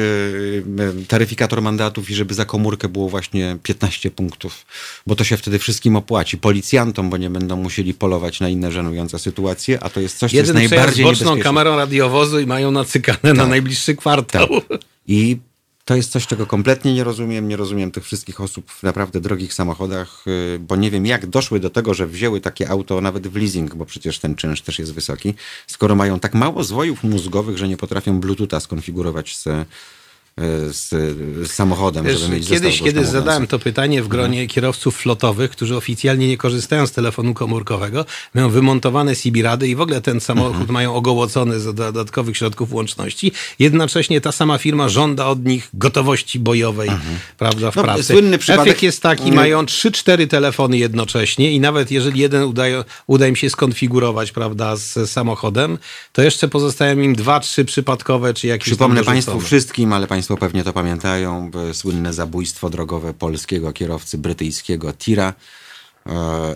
e, 0.84 1.05
taryfikator 1.07 1.61
mandatów 1.61 2.09
i 2.09 2.15
żeby 2.15 2.34
za 2.34 2.45
komórkę 2.45 2.89
było 2.89 3.09
właśnie 3.09 3.57
15 3.63 4.11
punktów, 4.11 4.65
bo 5.07 5.15
to 5.15 5.23
się 5.23 5.38
wtedy 5.38 5.59
wszystkim 5.59 5.95
opłaci. 5.95 6.38
Policjantom, 6.38 7.09
bo 7.09 7.17
nie 7.17 7.30
będą 7.30 7.55
musieli 7.55 7.93
polować 7.93 8.39
na 8.39 8.49
inne 8.49 8.72
żenujące 8.72 9.19
sytuacje, 9.19 9.84
a 9.84 9.89
to 9.89 9.99
jest 9.99 10.17
coś, 10.17 10.31
co 10.31 10.38
jest 10.38 10.47
Jeden 10.47 10.67
z 10.67 10.72
najbardziej 10.72 11.05
boczną 11.05 11.26
niebezpieczne. 11.26 11.43
kamerą 11.43 11.76
radiowozu 11.76 12.39
i 12.39 12.45
mają 12.45 12.72
nacykane 12.72 13.34
na 13.34 13.47
najbliższy 13.47 13.95
kwartał. 13.95 14.47
I 15.07 15.38
to 15.85 15.95
jest 15.95 16.11
coś, 16.11 16.27
czego 16.27 16.45
kompletnie 16.45 16.93
nie 16.93 17.03
rozumiem. 17.03 17.47
Nie 17.47 17.57
rozumiem 17.57 17.91
tych 17.91 18.03
wszystkich 18.03 18.41
osób 18.41 18.71
w 18.71 18.83
naprawdę 18.83 19.21
drogich 19.21 19.53
samochodach, 19.53 20.23
y, 20.27 20.59
bo 20.59 20.75
nie 20.75 20.91
wiem, 20.91 21.05
jak 21.05 21.25
doszły 21.25 21.59
do 21.59 21.69
tego, 21.69 21.93
że 21.93 22.07
wzięły 22.07 22.41
takie 22.41 22.69
auto 22.69 23.01
nawet 23.01 23.27
w 23.27 23.35
leasing, 23.35 23.75
bo 23.75 23.85
przecież 23.85 24.19
ten 24.19 24.35
czynsz 24.35 24.61
też 24.61 24.79
jest 24.79 24.93
wysoki, 24.93 25.33
skoro 25.67 25.95
mają 25.95 26.19
tak 26.19 26.33
mało 26.33 26.63
zwojów 26.63 27.03
mózgowych, 27.03 27.57
że 27.57 27.67
nie 27.67 27.77
potrafią 27.77 28.19
Bluetootha 28.19 28.59
skonfigurować 28.59 29.37
z, 29.37 29.67
z, 30.71 30.89
z 31.47 31.51
samochodem, 31.51 32.05
Wiesz, 32.05 32.19
żeby 32.19 32.35
mieć 32.35 32.49
Kiedyś, 32.49 32.81
kiedy 32.81 33.05
zadałem 33.05 33.47
to 33.47 33.59
pytanie 33.59 34.03
w 34.03 34.07
gronie 34.07 34.27
Mhm. 34.27 34.47
kierowców 34.47 34.97
flotowych, 34.97 35.51
którzy 35.51 35.75
oficjalnie 35.77 36.27
nie 36.27 36.37
korzystają 36.37 36.87
z 36.87 36.91
telefonu 36.91 37.33
komórkowego, 37.33 38.05
mają 38.33 38.49
wymontowane 38.49 39.15
CB-rady 39.15 39.67
i 39.67 39.75
w 39.75 39.81
ogóle 39.81 40.01
ten 40.01 40.19
samochód 40.19 40.51
Mhm. 40.51 40.71
mają 40.73 40.95
ogołocony 40.95 41.59
z 41.59 41.75
dodatkowych 41.75 42.37
środków 42.37 42.73
łączności. 42.73 43.31
Jednocześnie 43.59 44.21
ta 44.21 44.31
sama 44.31 44.57
firma 44.57 44.89
żąda 44.89 45.25
od 45.25 45.45
nich 45.45 45.69
gotowości 45.73 46.39
bojowej, 46.39 46.89
prawda, 47.37 47.71
w 47.71 47.75
No, 47.75 47.83
pracy. 47.83 48.03
słynny 48.03 48.37
przypadek- 48.37 48.61
Efekt 48.61 48.83
jest 48.83 49.01
taki, 49.01 49.25
Nie. 49.25 49.31
mają 49.31 49.65
3-4 49.65 50.27
telefony 50.27 50.77
jednocześnie 50.77 51.51
i 51.51 51.59
nawet 51.59 51.91
jeżeli 51.91 52.19
jeden 52.19 52.43
udaje, 52.43 52.83
uda 53.07 53.27
im 53.27 53.35
się 53.35 53.49
skonfigurować, 53.49 54.31
prawda, 54.31 54.75
z 54.75 55.09
samochodem, 55.11 55.77
to 56.13 56.21
jeszcze 56.21 56.47
pozostają 56.47 56.99
im 56.99 57.15
2-3 57.15 57.65
przypadkowe, 57.65 58.33
czy 58.33 58.47
jakieś 58.47 58.65
Przypomnę. 58.67 59.03
Państwu 59.03 59.39
wszystkim, 59.39 59.93
ale 59.93 60.07
Państwo 60.07 60.24
pewnie 60.34 60.64
to 60.64 60.73
pamiętają, 60.73 61.52
słynne 61.73 62.14
zabójstwo 62.14 62.69
drogowe 62.69 63.14
polskiego 63.14 63.73
kierowcy 63.73 64.18
brytyjskiego 64.18 64.93
Tira. 64.93 65.34
E, 66.07 66.56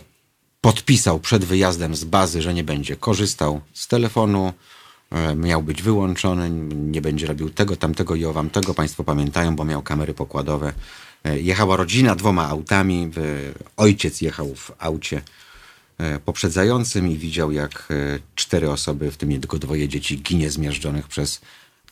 podpisał 0.61 1.19
przed 1.19 1.45
wyjazdem 1.45 1.95
z 1.95 2.03
bazy, 2.03 2.41
że 2.41 2.53
nie 2.53 2.63
będzie 2.63 2.95
korzystał 2.95 3.61
z 3.73 3.87
telefonu, 3.87 4.53
e, 5.11 5.35
miał 5.35 5.63
być 5.63 5.81
wyłączony, 5.81 6.49
nie 6.75 7.01
będzie 7.01 7.27
robił 7.27 7.49
tego, 7.49 7.75
tamtego 7.75 8.15
i 8.15 8.25
owamtego. 8.25 8.73
Państwo 8.73 9.03
pamiętają, 9.03 9.55
bo 9.55 9.65
miał 9.65 9.81
kamery 9.81 10.13
pokładowe. 10.13 10.73
E, 11.23 11.39
Jechała 11.39 11.77
rodzina 11.77 12.15
dwoma 12.15 12.47
autami. 12.47 13.11
Ojciec 13.77 14.21
jechał 14.21 14.55
w 14.55 14.71
aucie 14.79 15.21
poprzedzającym 16.25 17.07
i 17.07 17.17
widział, 17.17 17.51
jak 17.51 17.87
cztery 18.35 18.71
osoby, 18.71 19.11
w 19.11 19.17
tym 19.17 19.39
tylko 19.39 19.59
dwoje 19.59 19.87
dzieci, 19.87 20.21
ginie 20.21 20.51
zmiażdżonych 20.51 21.07
przez 21.07 21.41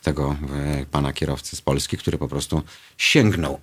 tego 0.00 0.36
e, 0.54 0.86
pana 0.86 1.12
kierowcę 1.12 1.56
z 1.56 1.60
Polski, 1.60 1.98
który 1.98 2.18
po 2.18 2.28
prostu 2.28 2.62
sięgnął. 2.98 3.60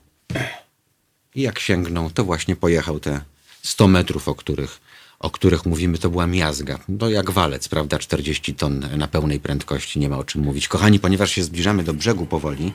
I 1.36 1.42
jak 1.42 1.60
sięgnął, 1.60 2.10
to 2.10 2.24
właśnie 2.24 2.56
pojechał 2.56 3.00
te 3.00 3.22
100 3.64 3.88
metrów, 3.88 4.28
o 4.28 4.36
których, 4.36 4.82
o 5.20 5.30
których 5.30 5.66
mówimy, 5.66 5.98
to 5.98 6.10
była 6.10 6.28
miazga. 6.28 6.80
To 7.00 7.10
jak 7.10 7.32
walec, 7.32 7.68
prawda? 7.68 8.00
40 8.00 8.56
ton 8.56 8.86
na 8.98 9.08
pełnej 9.08 9.40
prędkości, 9.40 10.00
nie 10.00 10.10
ma 10.10 10.18
o 10.18 10.24
czym 10.24 10.42
mówić. 10.42 10.68
Kochani, 10.68 11.00
ponieważ 11.00 11.32
się 11.32 11.44
zbliżamy 11.44 11.84
do 11.84 11.94
brzegu 11.94 12.26
powoli 12.26 12.74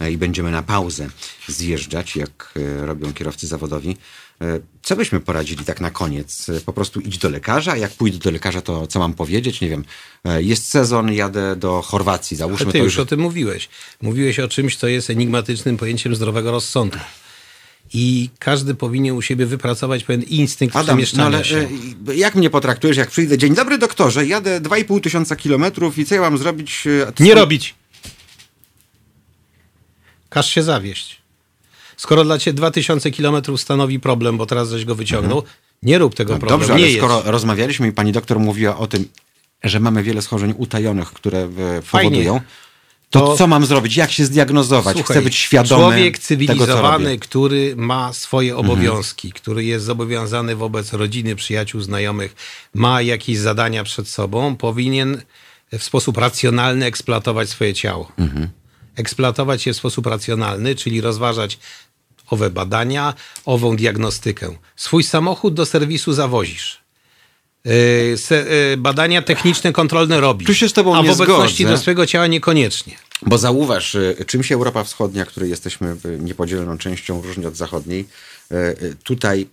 e, 0.00 0.10
i 0.10 0.18
będziemy 0.18 0.50
na 0.50 0.62
pauzę 0.62 1.08
zjeżdżać, 1.48 2.16
jak 2.16 2.54
e, 2.56 2.86
robią 2.86 3.12
kierowcy 3.12 3.46
zawodowi, 3.46 3.96
co 4.82 4.96
byśmy 4.96 5.20
poradzili 5.20 5.64
tak 5.64 5.80
na 5.80 5.90
koniec? 5.90 6.48
E, 6.48 6.60
Po 6.60 6.72
prostu 6.72 7.00
idź 7.00 7.18
do 7.18 7.28
lekarza, 7.28 7.76
jak 7.76 7.92
pójdę 7.92 8.18
do 8.18 8.30
lekarza, 8.30 8.60
to 8.62 8.86
co 8.86 8.98
mam 8.98 9.14
powiedzieć? 9.14 9.60
Nie 9.60 9.68
wiem, 9.68 9.84
e, 10.24 10.42
jest 10.42 10.68
sezon, 10.68 11.12
jadę 11.12 11.56
do 11.56 11.82
Chorwacji, 11.82 12.36
załóżmy 12.36 12.64
Ale 12.64 12.72
ty 12.72 12.78
to 12.78 12.84
już 12.84 12.98
o 12.98 13.06
tym 13.06 13.20
mówiłeś. 13.20 13.68
Mówiłeś 14.02 14.38
o 14.40 14.48
czymś, 14.48 14.76
co 14.76 14.88
jest 14.88 15.10
enigmatycznym 15.10 15.76
pojęciem 15.76 16.14
zdrowego 16.14 16.50
rozsądku. 16.50 17.00
I 17.94 18.30
każdy 18.38 18.74
powinien 18.74 19.14
u 19.16 19.22
siebie 19.22 19.46
wypracować 19.46 20.04
pewien 20.04 20.22
instynkt 20.22 20.76
Adam, 20.76 21.00
no 21.16 21.24
ale 21.24 21.44
się. 21.44 21.68
e, 22.08 22.14
jak 22.14 22.34
mnie 22.34 22.50
potraktujesz, 22.50 22.96
jak 22.96 23.10
przyjdę? 23.10 23.38
Dzień 23.38 23.54
dobry 23.54 23.78
doktorze, 23.78 24.26
jadę 24.26 24.60
2,5 24.60 25.00
tysiąca 25.00 25.36
kilometrów 25.36 25.98
i 25.98 26.04
co 26.06 26.14
ja 26.14 26.20
mam 26.20 26.38
zrobić? 26.38 26.84
e, 27.18 27.24
Nie 27.24 27.34
robić. 27.34 27.74
Każ 30.28 30.50
się 30.50 30.62
zawieść. 30.62 31.25
Skoro 31.96 32.24
dla 32.24 32.38
ciebie 32.38 32.56
2000 32.56 33.10
kilometrów 33.10 33.60
stanowi 33.60 34.00
problem, 34.00 34.36
bo 34.36 34.46
teraz 34.46 34.70
żeś 34.70 34.84
go 34.84 34.94
wyciągnął, 34.94 35.42
nie 35.82 35.98
rób 35.98 36.14
tego 36.14 36.32
No 36.32 36.38
problemu. 36.38 36.60
Dobrze, 36.60 36.74
ale 36.74 36.82
nie 36.92 36.96
skoro 36.98 37.16
jedź. 37.16 37.26
rozmawialiśmy 37.26 37.88
i 37.88 37.92
pani 37.92 38.12
doktor 38.12 38.38
mówiła 38.40 38.76
o 38.78 38.86
tym, 38.86 39.08
że 39.64 39.80
mamy 39.80 40.02
wiele 40.02 40.22
schorzeń 40.22 40.54
utajonych, 40.56 41.08
które 41.12 41.38
e, 41.78 41.82
Fajnie. 41.82 42.10
powodują, 42.10 42.40
to, 43.10 43.20
To- 43.20 43.36
co 43.36 43.46
mam 43.46 43.66
zrobić? 43.66 43.96
Jak 43.96 44.12
się 44.12 44.24
zdiagnozować? 44.24 44.96
Słuchaj, 44.96 45.16
Chcę 45.16 45.24
być 45.24 45.36
świadomy 45.36 45.82
Człowiek 45.82 46.14
tego, 46.18 46.22
co 46.22 46.28
cywilizowany, 46.28 47.04
robię. 47.04 47.18
który 47.18 47.74
ma 47.76 48.12
swoje 48.12 48.50
Mhm. 48.54 48.70
obowiązki, 48.70 49.32
który 49.32 49.64
jest 49.64 49.84
zobowiązany 49.84 50.56
wobec 50.56 50.92
rodziny, 50.92 51.36
przyjaciół, 51.36 51.80
znajomych, 51.80 52.34
ma 52.74 53.02
jakieś 53.02 53.38
zadania 53.38 53.84
przed 53.84 54.08
sobą, 54.08 54.56
powinien 54.56 55.22
w 55.78 55.82
sposób 55.82 56.18
racjonalny 56.18 56.86
eksploatować 56.86 57.48
swoje 57.48 57.74
ciało. 57.74 58.12
Mhm. 58.18 58.48
Eksploatować 58.96 59.66
je 59.66 59.72
w 59.72 59.76
sposób 59.76 60.06
racjonalny, 60.06 60.74
czyli 60.74 61.00
rozważać 61.00 61.58
owe 62.30 62.50
badania, 62.50 63.14
ową 63.44 63.76
diagnostykę. 63.76 64.56
Swój 64.76 65.04
samochód 65.04 65.54
do 65.54 65.66
serwisu 65.66 66.12
zawozisz. 66.12 66.80
Yy, 67.64 68.18
se, 68.18 68.34
yy, 68.70 68.76
badania 68.76 69.22
techniczne, 69.22 69.72
kontrolne 69.72 70.20
robisz. 70.20 70.46
Tu 70.46 70.54
się 70.54 70.68
z 70.68 70.72
tobą 70.72 70.94
A 70.96 71.02
nie 71.02 71.08
w 71.08 71.20
obecności 71.20 71.62
zgodzę. 71.62 71.76
do 71.76 71.78
swojego 71.78 72.06
ciała 72.06 72.26
niekoniecznie. 72.26 72.96
Bo 73.22 73.38
zauważ, 73.38 73.94
y, 73.94 74.24
czym 74.26 74.42
się 74.42 74.54
Europa 74.54 74.84
Wschodnia, 74.84 75.24
której 75.24 75.50
jesteśmy 75.50 75.96
niepodzieloną 76.18 76.78
częścią, 76.78 77.22
różni 77.22 77.46
od 77.46 77.56
zachodniej. 77.56 78.08
Tutaj 79.04 79.48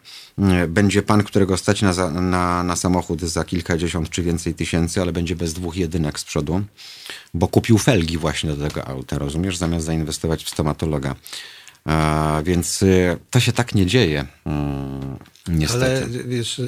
będzie 0.67 1.01
pan, 1.03 1.23
którego 1.23 1.57
stać 1.57 1.81
na, 1.81 2.09
na, 2.11 2.63
na 2.63 2.75
samochód 2.75 3.21
za 3.21 3.43
kilkadziesiąt 3.43 4.09
czy 4.09 4.23
więcej 4.23 4.53
tysięcy, 4.53 5.01
ale 5.01 5.11
będzie 5.11 5.35
bez 5.35 5.53
dwóch 5.53 5.75
jedynek 5.75 6.19
z 6.19 6.23
przodu, 6.23 6.61
bo 7.33 7.47
kupił 7.47 7.77
felgi 7.77 8.17
właśnie 8.17 8.53
do 8.53 8.67
tego 8.67 8.87
auta, 8.87 9.17
rozumiesz, 9.17 9.57
zamiast 9.57 9.85
zainwestować 9.85 10.43
w 10.43 10.49
stomatologa. 10.49 11.15
Więc 12.43 12.81
y, 12.81 13.17
to 13.29 13.39
się 13.39 13.51
tak 13.51 13.75
nie 13.75 13.85
dzieje. 13.85 14.25
Mm, 14.45 15.17
niestety. 15.47 15.85
Ale 16.03 16.23
wiesz, 16.23 16.61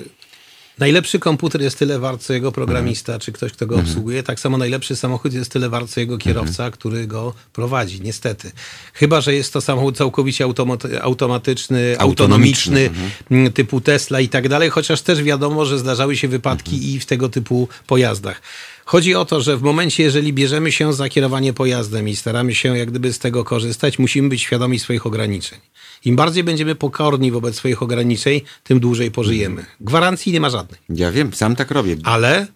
najlepszy 0.79 1.19
komputer 1.19 1.61
jest 1.61 1.79
tyle 1.79 1.99
wart, 1.99 2.21
co 2.21 2.33
jego 2.33 2.51
programista, 2.51 3.19
czy 3.19 3.31
ktoś, 3.31 3.51
kto 3.51 3.65
go 3.67 3.75
obsługuje. 3.75 4.23
Tak 4.23 4.39
samo 4.39 4.57
najlepszy 4.57 4.95
samochód 4.95 5.33
jest 5.33 5.51
tyle 5.51 5.69
wart, 5.69 5.89
co 5.89 5.99
jego 5.99 6.17
kierowca, 6.17 6.71
który 6.71 7.07
go 7.07 7.33
prowadzi, 7.53 8.01
niestety. 8.01 8.51
Chyba, 8.93 9.21
że 9.21 9.33
jest 9.33 9.53
to 9.53 9.61
samochód 9.61 9.97
całkowicie 9.97 10.45
automat- 10.45 10.99
automatyczny, 11.01 11.95
Autonomiczny, 11.99 12.85
autonomiczny, 12.85 13.45
m, 13.47 13.53
typu 13.53 13.81
Tesla 13.81 14.19
i 14.19 14.29
tak 14.29 14.49
dalej, 14.49 14.69
chociaż 14.69 15.01
też 15.01 15.23
wiadomo, 15.23 15.65
że 15.65 15.79
zdarzały 15.79 16.17
się 16.17 16.27
wypadki 16.27 16.93
i 16.93 16.99
w 16.99 17.05
tego 17.05 17.29
typu 17.29 17.67
pojazdach. 17.87 18.41
Chodzi 18.85 19.15
o 19.15 19.25
to, 19.25 19.41
że 19.41 19.57
w 19.57 19.61
momencie, 19.61 20.03
jeżeli 20.03 20.33
bierzemy 20.33 20.71
się 20.71 20.93
za 20.93 21.09
kierowanie 21.09 21.53
pojazdem 21.53 22.09
i 22.09 22.15
staramy 22.15 22.55
się 22.55 22.77
jak 22.77 22.89
gdyby 22.89 23.13
z 23.13 23.19
tego 23.19 23.43
korzystać, 23.43 23.99
musimy 23.99 24.29
być 24.29 24.41
świadomi 24.41 24.79
swoich 24.79 25.05
ograniczeń. 25.05 25.59
Im 26.05 26.15
bardziej 26.15 26.43
będziemy 26.43 26.75
pokorni 26.75 27.31
wobec 27.31 27.55
swoich 27.55 27.83
ograniczeń, 27.83 28.41
tym 28.63 28.79
dłużej 28.79 29.11
pożyjemy. 29.11 29.65
Gwarancji 29.81 30.31
nie 30.31 30.39
ma 30.39 30.49
żadnej. 30.49 30.79
Ja 30.89 31.11
wiem, 31.11 31.33
sam 31.33 31.55
tak 31.55 31.71
robię. 31.71 31.97
Ale 32.03 32.47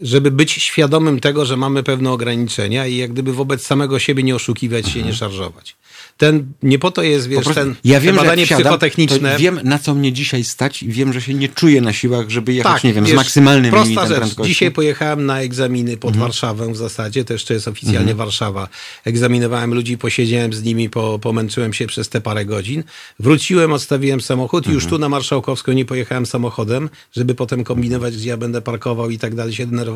żeby 0.00 0.30
być 0.30 0.52
świadomym 0.52 1.20
tego, 1.20 1.44
że 1.46 1.56
mamy 1.56 1.82
pewne 1.82 2.10
ograniczenia 2.12 2.86
i 2.86 2.96
jak 2.96 3.12
gdyby 3.12 3.32
wobec 3.32 3.66
samego 3.66 3.98
siebie 3.98 4.22
nie 4.22 4.34
oszukiwać 4.34 4.88
się, 4.88 5.02
nie 5.02 5.14
szarżować. 5.14 5.76
Ten, 6.16 6.52
nie 6.62 6.78
po 6.78 6.90
to 6.90 7.02
jest, 7.02 7.28
wiesz, 7.28 7.44
prostu 7.44 7.54
ten 7.54 7.74
ja 7.84 8.00
wiem, 8.00 8.16
te 8.16 8.22
badanie 8.22 8.46
wsiadam, 8.46 8.62
psychotechniczne. 8.64 9.36
Wiem, 9.38 9.60
na 9.64 9.78
co 9.78 9.94
mnie 9.94 10.12
dzisiaj 10.12 10.44
stać 10.44 10.82
i 10.82 10.88
wiem, 10.88 11.12
że 11.12 11.22
się 11.22 11.34
nie 11.34 11.48
czuję 11.48 11.80
na 11.80 11.92
siłach, 11.92 12.30
żeby 12.30 12.52
jechać, 12.52 12.72
Tak, 12.72 12.84
nie 12.84 12.92
wiem, 12.92 13.04
wiesz, 13.04 13.12
z 13.12 13.16
maksymalnym 13.16 13.70
prosta 13.70 13.88
limitem 13.88 14.08
rzecz. 14.08 14.16
prędkości. 14.18 14.40
Mhm. 14.40 14.48
Dzisiaj 14.48 14.70
pojechałem 14.70 15.26
na 15.26 15.40
egzaminy 15.40 15.96
pod 15.96 16.16
Warszawę 16.16 16.72
w 16.72 16.76
zasadzie, 16.76 17.24
to 17.24 17.32
jeszcze 17.32 17.54
jest 17.54 17.68
oficjalnie 17.68 18.14
Warszawa. 18.14 18.68
Egzaminowałem 19.04 19.74
ludzi, 19.74 19.98
posiedziałem 19.98 20.52
z 20.52 20.62
nimi, 20.62 20.90
po, 20.90 21.18
pomęczyłem 21.18 21.72
się 21.72 21.86
przez 21.86 22.08
te 22.08 22.20
parę 22.20 22.44
godzin. 22.44 22.84
Wróciłem, 23.18 23.72
odstawiłem 23.72 24.20
samochód 24.20 24.66
i 24.66 24.70
już 24.70 24.84
Mhm. 24.84 24.90
tu 24.90 24.98
na 25.00 25.08
Marszałkowską 25.08 25.72
nie 25.72 25.84
pojechałem 25.84 26.26
samochodem, 26.26 26.90
żeby 27.16 27.34
potem 27.34 27.64
kombinować, 27.64 28.16
gdzie 28.16 28.28
ja 28.28 28.36
będę 28.36 28.60
parkował 28.62 29.10
i 29.10 29.18
tak 29.18 29.34
dalej, 29.34 29.54
się 29.54 29.66
denerwować. 29.66 29.89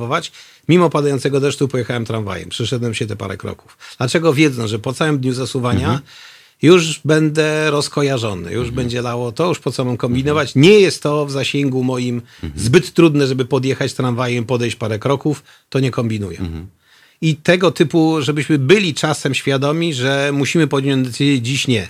Mimo 0.68 0.90
padającego 0.90 1.40
deszczu 1.40 1.68
pojechałem 1.68 2.04
tramwajem. 2.04 2.48
Przyszedłem 2.48 2.94
się 2.94 3.06
te 3.06 3.16
parę 3.16 3.36
kroków. 3.36 3.78
Dlaczego? 3.98 4.32
Wiedząc, 4.34 4.70
że 4.70 4.78
po 4.78 4.92
całym 4.92 5.18
dniu 5.18 5.32
zasuwania 5.32 5.86
Mhm. 5.86 6.00
już 6.62 7.00
będę 7.04 7.70
rozkojarzony, 7.70 8.52
już 8.52 8.70
będzie 8.70 9.02
lało 9.02 9.32
to, 9.32 9.48
już 9.48 9.58
po 9.58 9.72
co 9.72 9.84
mam 9.84 9.96
kombinować. 9.96 10.52
Nie 10.54 10.80
jest 10.80 11.02
to 11.02 11.26
w 11.26 11.30
zasięgu 11.30 11.84
moim 11.84 12.22
zbyt 12.56 12.92
trudne, 12.94 13.26
żeby 13.26 13.44
podjechać 13.44 13.94
tramwajem, 13.94 14.44
podejść 14.44 14.76
parę 14.76 14.98
kroków, 14.98 15.42
to 15.68 15.80
nie 15.80 15.90
kombinuję. 15.90 16.38
I 17.20 17.36
tego 17.36 17.70
typu, 17.70 18.22
żebyśmy 18.22 18.58
byli 18.58 18.94
czasem 18.94 19.34
świadomi, 19.34 19.94
że 19.94 20.30
musimy 20.32 20.66
podjąć 20.66 21.06
decyzję, 21.06 21.40
dziś 21.40 21.68
nie. 21.68 21.88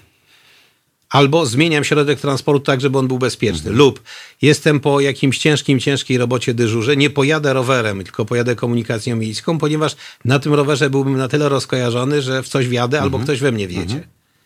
Albo 1.14 1.46
zmieniam 1.46 1.84
środek 1.84 2.20
transportu 2.20 2.60
tak, 2.60 2.80
żeby 2.80 2.98
on 2.98 3.08
był 3.08 3.18
bezpieczny. 3.18 3.70
Lub 3.70 4.02
jestem 4.42 4.80
po 4.80 5.00
jakimś 5.00 5.38
ciężkim, 5.38 5.80
ciężkiej 5.80 6.18
robocie 6.18 6.54
dyżurze, 6.54 6.96
nie 6.96 7.10
pojadę 7.10 7.52
rowerem, 7.52 8.04
tylko 8.04 8.24
pojadę 8.24 8.56
komunikacją 8.56 9.16
miejską, 9.16 9.58
ponieważ 9.58 9.96
na 10.24 10.38
tym 10.38 10.54
rowerze 10.54 10.90
byłbym 10.90 11.16
na 11.16 11.28
tyle 11.28 11.48
rozkojarzony, 11.48 12.22
że 12.22 12.42
w 12.42 12.48
coś 12.48 12.68
wjadę 12.68 13.00
albo 13.00 13.18
ktoś 13.18 13.40
we 13.40 13.52
mnie 13.52 13.68
wjedzie. 13.68 14.00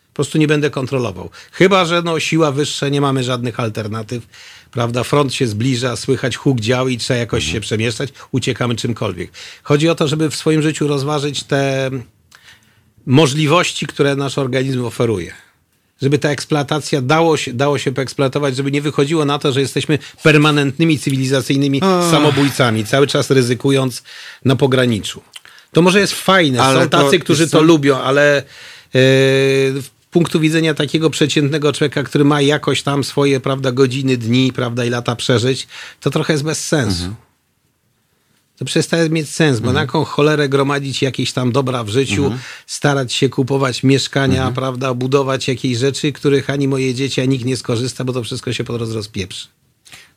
Po 0.09 0.15
prostu 0.15 0.37
nie 0.37 0.47
będę 0.47 0.69
kontrolował. 0.69 1.29
Chyba, 1.51 1.85
że 1.85 2.01
no, 2.01 2.19
siła 2.19 2.51
wyższa, 2.51 2.89
nie 2.89 3.01
mamy 3.01 3.23
żadnych 3.23 3.59
alternatyw. 3.59 4.27
Prawda, 4.71 5.03
front 5.03 5.33
się 5.33 5.47
zbliża, 5.47 5.95
słychać 5.95 6.37
huk 6.37 6.59
dział 6.59 6.87
i 6.87 6.97
trzeba 6.97 7.19
jakoś 7.19 7.51
się 7.51 7.59
przemieszczać, 7.59 8.09
uciekamy 8.31 8.75
czymkolwiek. 8.75 9.31
Chodzi 9.63 9.89
o 9.89 9.95
to, 9.95 10.07
żeby 10.07 10.29
w 10.29 10.35
swoim 10.35 10.61
życiu 10.61 10.87
rozważyć 10.87 11.43
te 11.43 11.89
możliwości, 13.05 13.87
które 13.87 14.15
nasz 14.15 14.37
organizm 14.37 14.85
oferuje. 14.85 15.48
Żeby 16.01 16.19
ta 16.19 16.29
eksploatacja 16.29 17.01
dało 17.01 17.37
się, 17.37 17.53
dało 17.53 17.77
się 17.77 17.91
poeksploatować, 17.91 18.55
żeby 18.55 18.71
nie 18.71 18.81
wychodziło 18.81 19.25
na 19.25 19.39
to, 19.39 19.51
że 19.51 19.61
jesteśmy 19.61 19.99
permanentnymi 20.23 20.99
cywilizacyjnymi 20.99 21.81
samobójcami, 22.11 22.85
cały 22.85 23.07
czas 23.07 23.31
ryzykując 23.31 24.03
na 24.45 24.55
pograniczu. 24.55 25.21
To 25.71 25.81
może 25.81 25.99
jest 25.99 26.13
fajne, 26.13 26.61
Ale 26.61 26.83
są 26.83 26.89
to 26.89 27.03
tacy, 27.03 27.19
którzy 27.19 27.43
jest 27.43 27.53
to 27.53 27.61
lubią, 27.61 27.97
ale 27.97 28.43
punktu 30.11 30.39
widzenia 30.39 30.73
takiego 30.73 31.09
przeciętnego 31.09 31.73
człowieka, 31.73 32.03
który 32.03 32.23
ma 32.23 32.41
jakoś 32.41 32.83
tam 32.83 33.03
swoje, 33.03 33.39
prawda, 33.39 33.71
godziny, 33.71 34.17
dni, 34.17 34.53
prawda, 34.53 34.85
i 34.85 34.89
lata 34.89 35.15
przeżyć, 35.15 35.67
to 35.99 36.09
trochę 36.09 36.33
jest 36.33 36.43
bez 36.43 36.67
sensu. 36.67 37.03
Mhm. 37.03 37.28
To 38.59 38.65
przestaje 38.65 39.09
mieć 39.09 39.29
sens, 39.29 39.59
bo 39.59 39.67
mhm. 39.67 39.73
na 39.73 39.81
jaką 39.81 40.03
cholerę 40.03 40.49
gromadzić 40.49 41.01
jakieś 41.01 41.33
tam 41.33 41.51
dobra 41.51 41.83
w 41.83 41.89
życiu, 41.89 42.23
mhm. 42.23 42.41
starać 42.67 43.13
się 43.13 43.29
kupować 43.29 43.83
mieszkania, 43.83 44.37
mhm. 44.37 44.53
prawda, 44.53 44.93
budować 44.93 45.47
jakieś 45.47 45.77
rzeczy, 45.77 46.11
których 46.11 46.49
ani 46.49 46.67
moje 46.67 46.93
dzieci, 46.93 47.21
ani 47.21 47.29
nikt 47.29 47.45
nie 47.45 47.57
skorzysta, 47.57 48.03
bo 48.03 48.13
to 48.13 48.23
wszystko 48.23 48.53
się 48.53 48.63
po 48.63 48.73
drodze 48.73 48.93
rozpieprzy. 48.93 49.47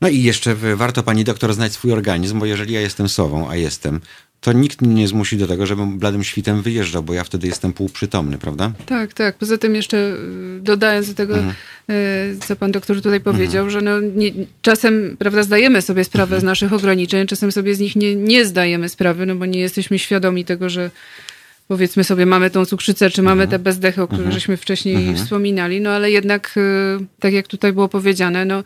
No 0.01 0.09
i 0.09 0.23
jeszcze 0.23 0.55
warto 0.55 1.02
pani 1.02 1.24
doktor 1.24 1.55
znać 1.55 1.73
swój 1.73 1.93
organizm, 1.93 2.39
bo 2.39 2.47
jeżeli 2.47 2.74
ja 2.74 2.81
jestem 2.81 3.09
sową, 3.09 3.51
a 3.51 3.56
jestem, 3.56 4.01
to 4.40 4.52
nikt 4.52 4.82
mnie 4.82 4.94
nie 4.94 5.09
zmusi 5.09 5.36
do 5.36 5.47
tego, 5.47 5.66
żebym 5.66 5.98
bladym 5.98 6.24
świtem 6.24 6.62
wyjeżdżał, 6.62 7.02
bo 7.02 7.14
ja 7.14 7.24
wtedy 7.24 7.47
jestem 7.47 7.73
półprzytomny, 7.73 8.39
prawda? 8.39 8.73
Tak, 8.86 9.14
tak. 9.14 9.39
Poza 9.39 9.59
tym 9.59 9.74
jeszcze 9.74 9.97
y, 9.97 10.60
dodając 10.60 11.09
do 11.09 11.14
tego, 11.14 11.35
mhm. 11.35 11.55
Y, 11.90 12.36
co 12.46 12.56
pan 12.56 12.72
doktor 12.72 13.02
tutaj 13.02 13.20
powiedział, 13.20 13.64
mhm. 13.64 13.70
że 13.70 13.80
no 13.80 14.00
nie, 14.00 14.30
czasem, 14.62 15.16
prawda, 15.18 15.42
zdajemy 15.42 15.82
sobie 15.82 16.04
sprawę 16.04 16.36
mhm. 16.36 16.40
z 16.40 16.44
naszych 16.44 16.72
ograniczeń, 16.72 17.26
czasem 17.26 17.52
sobie 17.52 17.74
z 17.74 17.80
nich 17.80 17.96
nie, 17.96 18.14
nie 18.14 18.44
zdajemy 18.44 18.88
sprawy, 18.88 19.26
no 19.26 19.34
bo 19.34 19.46
nie 19.46 19.60
jesteśmy 19.60 19.98
świadomi 19.98 20.44
tego, 20.44 20.68
że 20.68 20.90
powiedzmy 21.68 22.04
sobie 22.04 22.26
mamy 22.26 22.50
tą 22.50 22.64
cukrzycę, 22.64 23.10
czy 23.10 23.22
mamy 23.22 23.48
te 23.48 23.59
bezdechy, 23.59 24.02
o 24.02 24.06
których 24.06 24.26
mhm. 24.26 24.40
żeśmy 24.40 24.56
wcześniej 24.56 24.96
mhm. 24.96 25.16
wspominali, 25.16 25.80
no 25.80 25.90
ale 25.90 26.10
jednak, 26.10 26.54
y, 26.56 27.04
tak 27.20 27.32
jak 27.32 27.48
tutaj 27.48 27.72
było 27.72 27.88
powiedziane, 27.88 28.44
no 28.44 28.64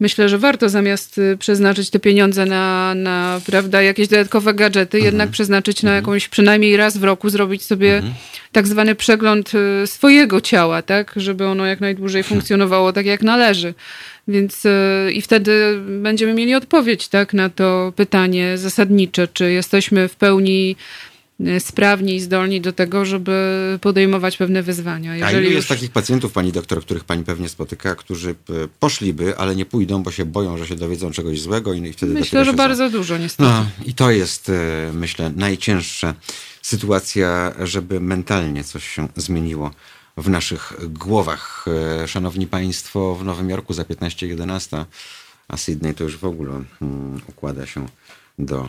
myślę, 0.00 0.28
że 0.28 0.38
warto 0.38 0.68
zamiast 0.68 1.18
y, 1.18 1.36
przeznaczyć 1.38 1.90
te 1.90 1.98
pieniądze 1.98 2.46
na, 2.46 2.94
na 2.94 3.40
prawda, 3.46 3.82
jakieś 3.82 4.08
dodatkowe 4.08 4.54
gadżety, 4.54 4.98
mhm. 4.98 5.04
jednak 5.04 5.30
przeznaczyć 5.30 5.82
na 5.82 5.90
mhm. 5.90 6.02
jakąś 6.02 6.28
przynajmniej 6.28 6.76
raz 6.76 6.98
w 6.98 7.04
roku, 7.04 7.30
zrobić 7.30 7.62
sobie 7.62 7.96
mhm. 7.96 8.14
tak 8.52 8.66
zwany 8.66 8.94
przegląd 8.94 9.52
y, 9.54 9.86
swojego 9.86 10.40
ciała, 10.40 10.82
tak, 10.82 11.12
żeby 11.16 11.46
ono 11.46 11.66
jak 11.66 11.80
najdłużej 11.80 12.22
funkcjonowało 12.22 12.92
tak 12.92 13.06
jak 13.06 13.22
należy. 13.22 13.74
Więc 14.28 14.64
y, 14.64 14.70
i 15.12 15.22
wtedy 15.22 15.80
będziemy 15.86 16.34
mieli 16.34 16.54
odpowiedź 16.54 17.08
tak, 17.08 17.34
na 17.34 17.50
to 17.50 17.92
pytanie 17.96 18.58
zasadnicze, 18.58 19.28
czy 19.28 19.52
jesteśmy 19.52 20.08
w 20.08 20.16
pełni 20.16 20.76
sprawni 21.58 22.14
i 22.14 22.20
zdolni 22.20 22.60
do 22.60 22.72
tego, 22.72 23.04
żeby 23.04 23.78
podejmować 23.80 24.36
pewne 24.36 24.62
wyzwania. 24.62 25.16
Jeżeli 25.16 25.36
A 25.36 25.40
ilu 25.40 25.50
jest 25.50 25.56
już... 25.56 25.78
takich 25.78 25.90
pacjentów, 25.90 26.32
pani 26.32 26.52
doktor, 26.52 26.80
których 26.80 27.04
pani 27.04 27.24
pewnie 27.24 27.48
spotyka, 27.48 27.94
którzy 27.94 28.34
poszliby, 28.80 29.38
ale 29.38 29.56
nie 29.56 29.66
pójdą, 29.66 30.02
bo 30.02 30.10
się 30.10 30.24
boją, 30.24 30.58
że 30.58 30.66
się 30.66 30.76
dowiedzą 30.76 31.10
czegoś 31.10 31.40
złego 31.40 31.74
i 31.74 31.92
wtedy 31.92 32.14
Myślę, 32.14 32.44
że 32.44 32.52
bardzo 32.52 32.84
za... 32.84 32.90
dużo 32.90 33.18
niestety. 33.18 33.50
No, 33.50 33.66
I 33.86 33.94
to 33.94 34.10
jest, 34.10 34.48
y, 34.48 34.52
myślę, 34.92 35.32
najcięższa 35.36 36.14
sytuacja, 36.62 37.52
żeby 37.58 38.00
mentalnie 38.00 38.64
coś 38.64 38.88
się 38.88 39.08
zmieniło 39.16 39.70
w 40.16 40.28
naszych 40.28 40.72
głowach. 40.88 41.64
Y, 42.04 42.08
szanowni 42.08 42.46
Państwo, 42.46 43.14
w 43.14 43.24
Nowym 43.24 43.50
Jorku 43.50 43.72
za 43.72 43.82
15.11, 43.82 44.84
a 45.48 45.56
Sydney 45.56 45.94
to 45.94 46.04
już 46.04 46.16
w 46.16 46.24
ogóle 46.24 46.50
um, 46.50 47.20
układa 47.28 47.66
się 47.66 47.86
do 48.38 48.68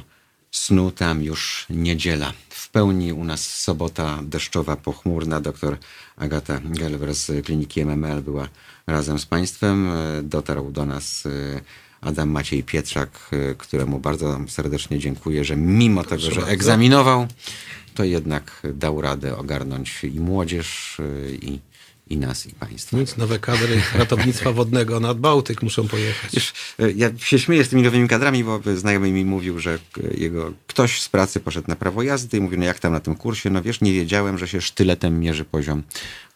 snu 0.58 0.92
tam 0.92 1.24
już 1.24 1.66
niedziela. 1.70 2.34
W 2.50 2.70
pełni 2.70 3.14
u 3.14 3.24
nas 3.24 3.42
sobota 3.42 4.20
deszczowa, 4.24 4.76
pochmurna. 4.76 5.42
Doktor 5.42 5.78
Agata 6.18 6.60
Gelwer 6.64 7.16
z 7.16 7.46
kliniki 7.46 7.86
MML 7.86 8.22
była 8.22 8.50
razem 8.88 9.20
z 9.20 9.26
Państwem. 9.26 9.90
Dotarł 10.24 10.72
do 10.72 10.86
nas 10.86 11.26
e, 11.26 11.62
Adam 12.02 12.30
Maciej 12.30 12.64
Pietrzak, 12.64 13.10
e, 13.32 13.56
któremu 13.56 14.00
bardzo 14.00 14.40
serdecznie 14.48 15.00
dziękuję, 15.00 15.46
że 15.46 15.56
mimo 15.56 16.04
Proszę 16.04 16.18
tego, 16.18 16.34
że 16.34 16.42
bardzo. 16.42 16.54
egzaminował, 16.54 17.28
to 17.96 18.04
jednak 18.04 18.62
dał 18.74 19.02
radę 19.02 19.38
ogarnąć 19.38 20.04
i 20.04 20.20
młodzież, 20.20 20.98
e, 21.00 21.32
i 21.32 21.60
i 22.10 22.18
nas, 22.18 22.46
i 22.46 22.50
państwa. 22.52 22.98
Nic, 22.98 23.18
nowe 23.18 23.40
kadry 23.40 23.82
ratownictwa 23.96 24.52
wodnego 24.52 25.00
nad 25.00 25.20
Bałtyk 25.20 25.64
muszą 25.64 25.88
pojechać. 25.88 26.32
Wiesz, 26.34 26.54
ja 26.96 27.10
się 27.18 27.40
śmieję 27.40 27.64
z 27.64 27.70
tymi 27.70 27.82
nowymi 27.82 28.08
kadrami, 28.08 28.44
bo 28.44 28.62
znajomy 28.76 29.12
mi 29.12 29.26
mówił, 29.26 29.60
że 29.60 29.80
jego 30.18 30.54
ktoś 30.68 31.02
z 31.02 31.10
pracy 31.10 31.40
poszedł 31.40 31.68
na 31.68 31.76
prawo 31.76 32.04
jazdy 32.04 32.38
i 32.38 32.42
mówił, 32.42 32.60
no 32.60 32.66
jak 32.66 32.80
tam 32.80 32.94
na 32.94 33.00
tym 33.00 33.16
kursie? 33.16 33.50
No 33.50 33.62
wiesz, 33.62 33.82
nie 33.82 33.94
wiedziałem, 33.94 34.38
że 34.38 34.48
się 34.48 34.62
sztyletem 34.62 35.20
mierzy 35.20 35.46
poziom 35.46 35.84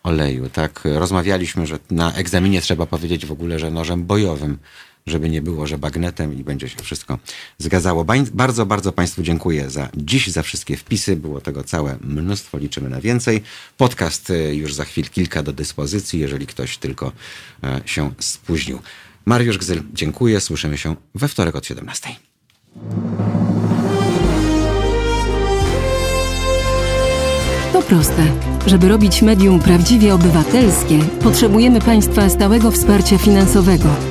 oleju. 0.03 0.49
Tak, 0.49 0.81
rozmawialiśmy, 0.83 1.67
że 1.67 1.79
na 1.91 2.13
egzaminie 2.13 2.61
trzeba 2.61 2.85
powiedzieć 2.85 3.25
w 3.25 3.31
ogóle, 3.31 3.59
że 3.59 3.71
nożem 3.71 4.05
bojowym 4.05 4.57
żeby 5.05 5.29
nie 5.29 5.41
było, 5.41 5.67
że 5.67 5.77
bagnetem 5.77 6.39
i 6.39 6.43
będzie 6.43 6.69
się 6.69 6.77
wszystko 6.83 7.19
zgadzało. 7.57 8.05
Bardzo, 8.33 8.65
bardzo 8.65 8.91
Państwu 8.91 9.23
dziękuję 9.23 9.69
za 9.69 9.89
dziś, 9.97 10.27
za 10.27 10.43
wszystkie 10.43 10.77
wpisy. 10.77 11.15
Było 11.15 11.41
tego 11.41 11.63
całe 11.63 11.97
mnóstwo, 12.01 12.57
liczymy 12.57 12.89
na 12.89 13.01
więcej. 13.01 13.43
Podcast 13.77 14.29
y, 14.29 14.55
już 14.55 14.73
za 14.73 14.85
chwil 14.85 15.09
kilka 15.09 15.43
do 15.43 15.53
dyspozycji, 15.53 16.19
jeżeli 16.19 16.47
ktoś 16.47 16.77
tylko 16.77 17.11
e, 17.63 17.81
się 17.85 18.11
spóźnił. 18.19 18.79
Mariusz 19.25 19.57
Gzyl, 19.57 19.83
dziękuję. 19.93 20.41
Słyszymy 20.41 20.77
się 20.77 20.95
we 21.15 21.27
wtorek 21.27 21.55
od 21.55 21.65
17. 21.65 22.09
To 27.73 27.81
proste. 27.81 28.23
Żeby 28.65 28.87
robić 28.87 29.21
medium 29.21 29.59
prawdziwie 29.59 30.13
obywatelskie, 30.13 30.99
potrzebujemy 31.23 31.81
Państwa 31.81 32.29
stałego 32.29 32.71
wsparcia 32.71 33.17
finansowego. 33.17 34.10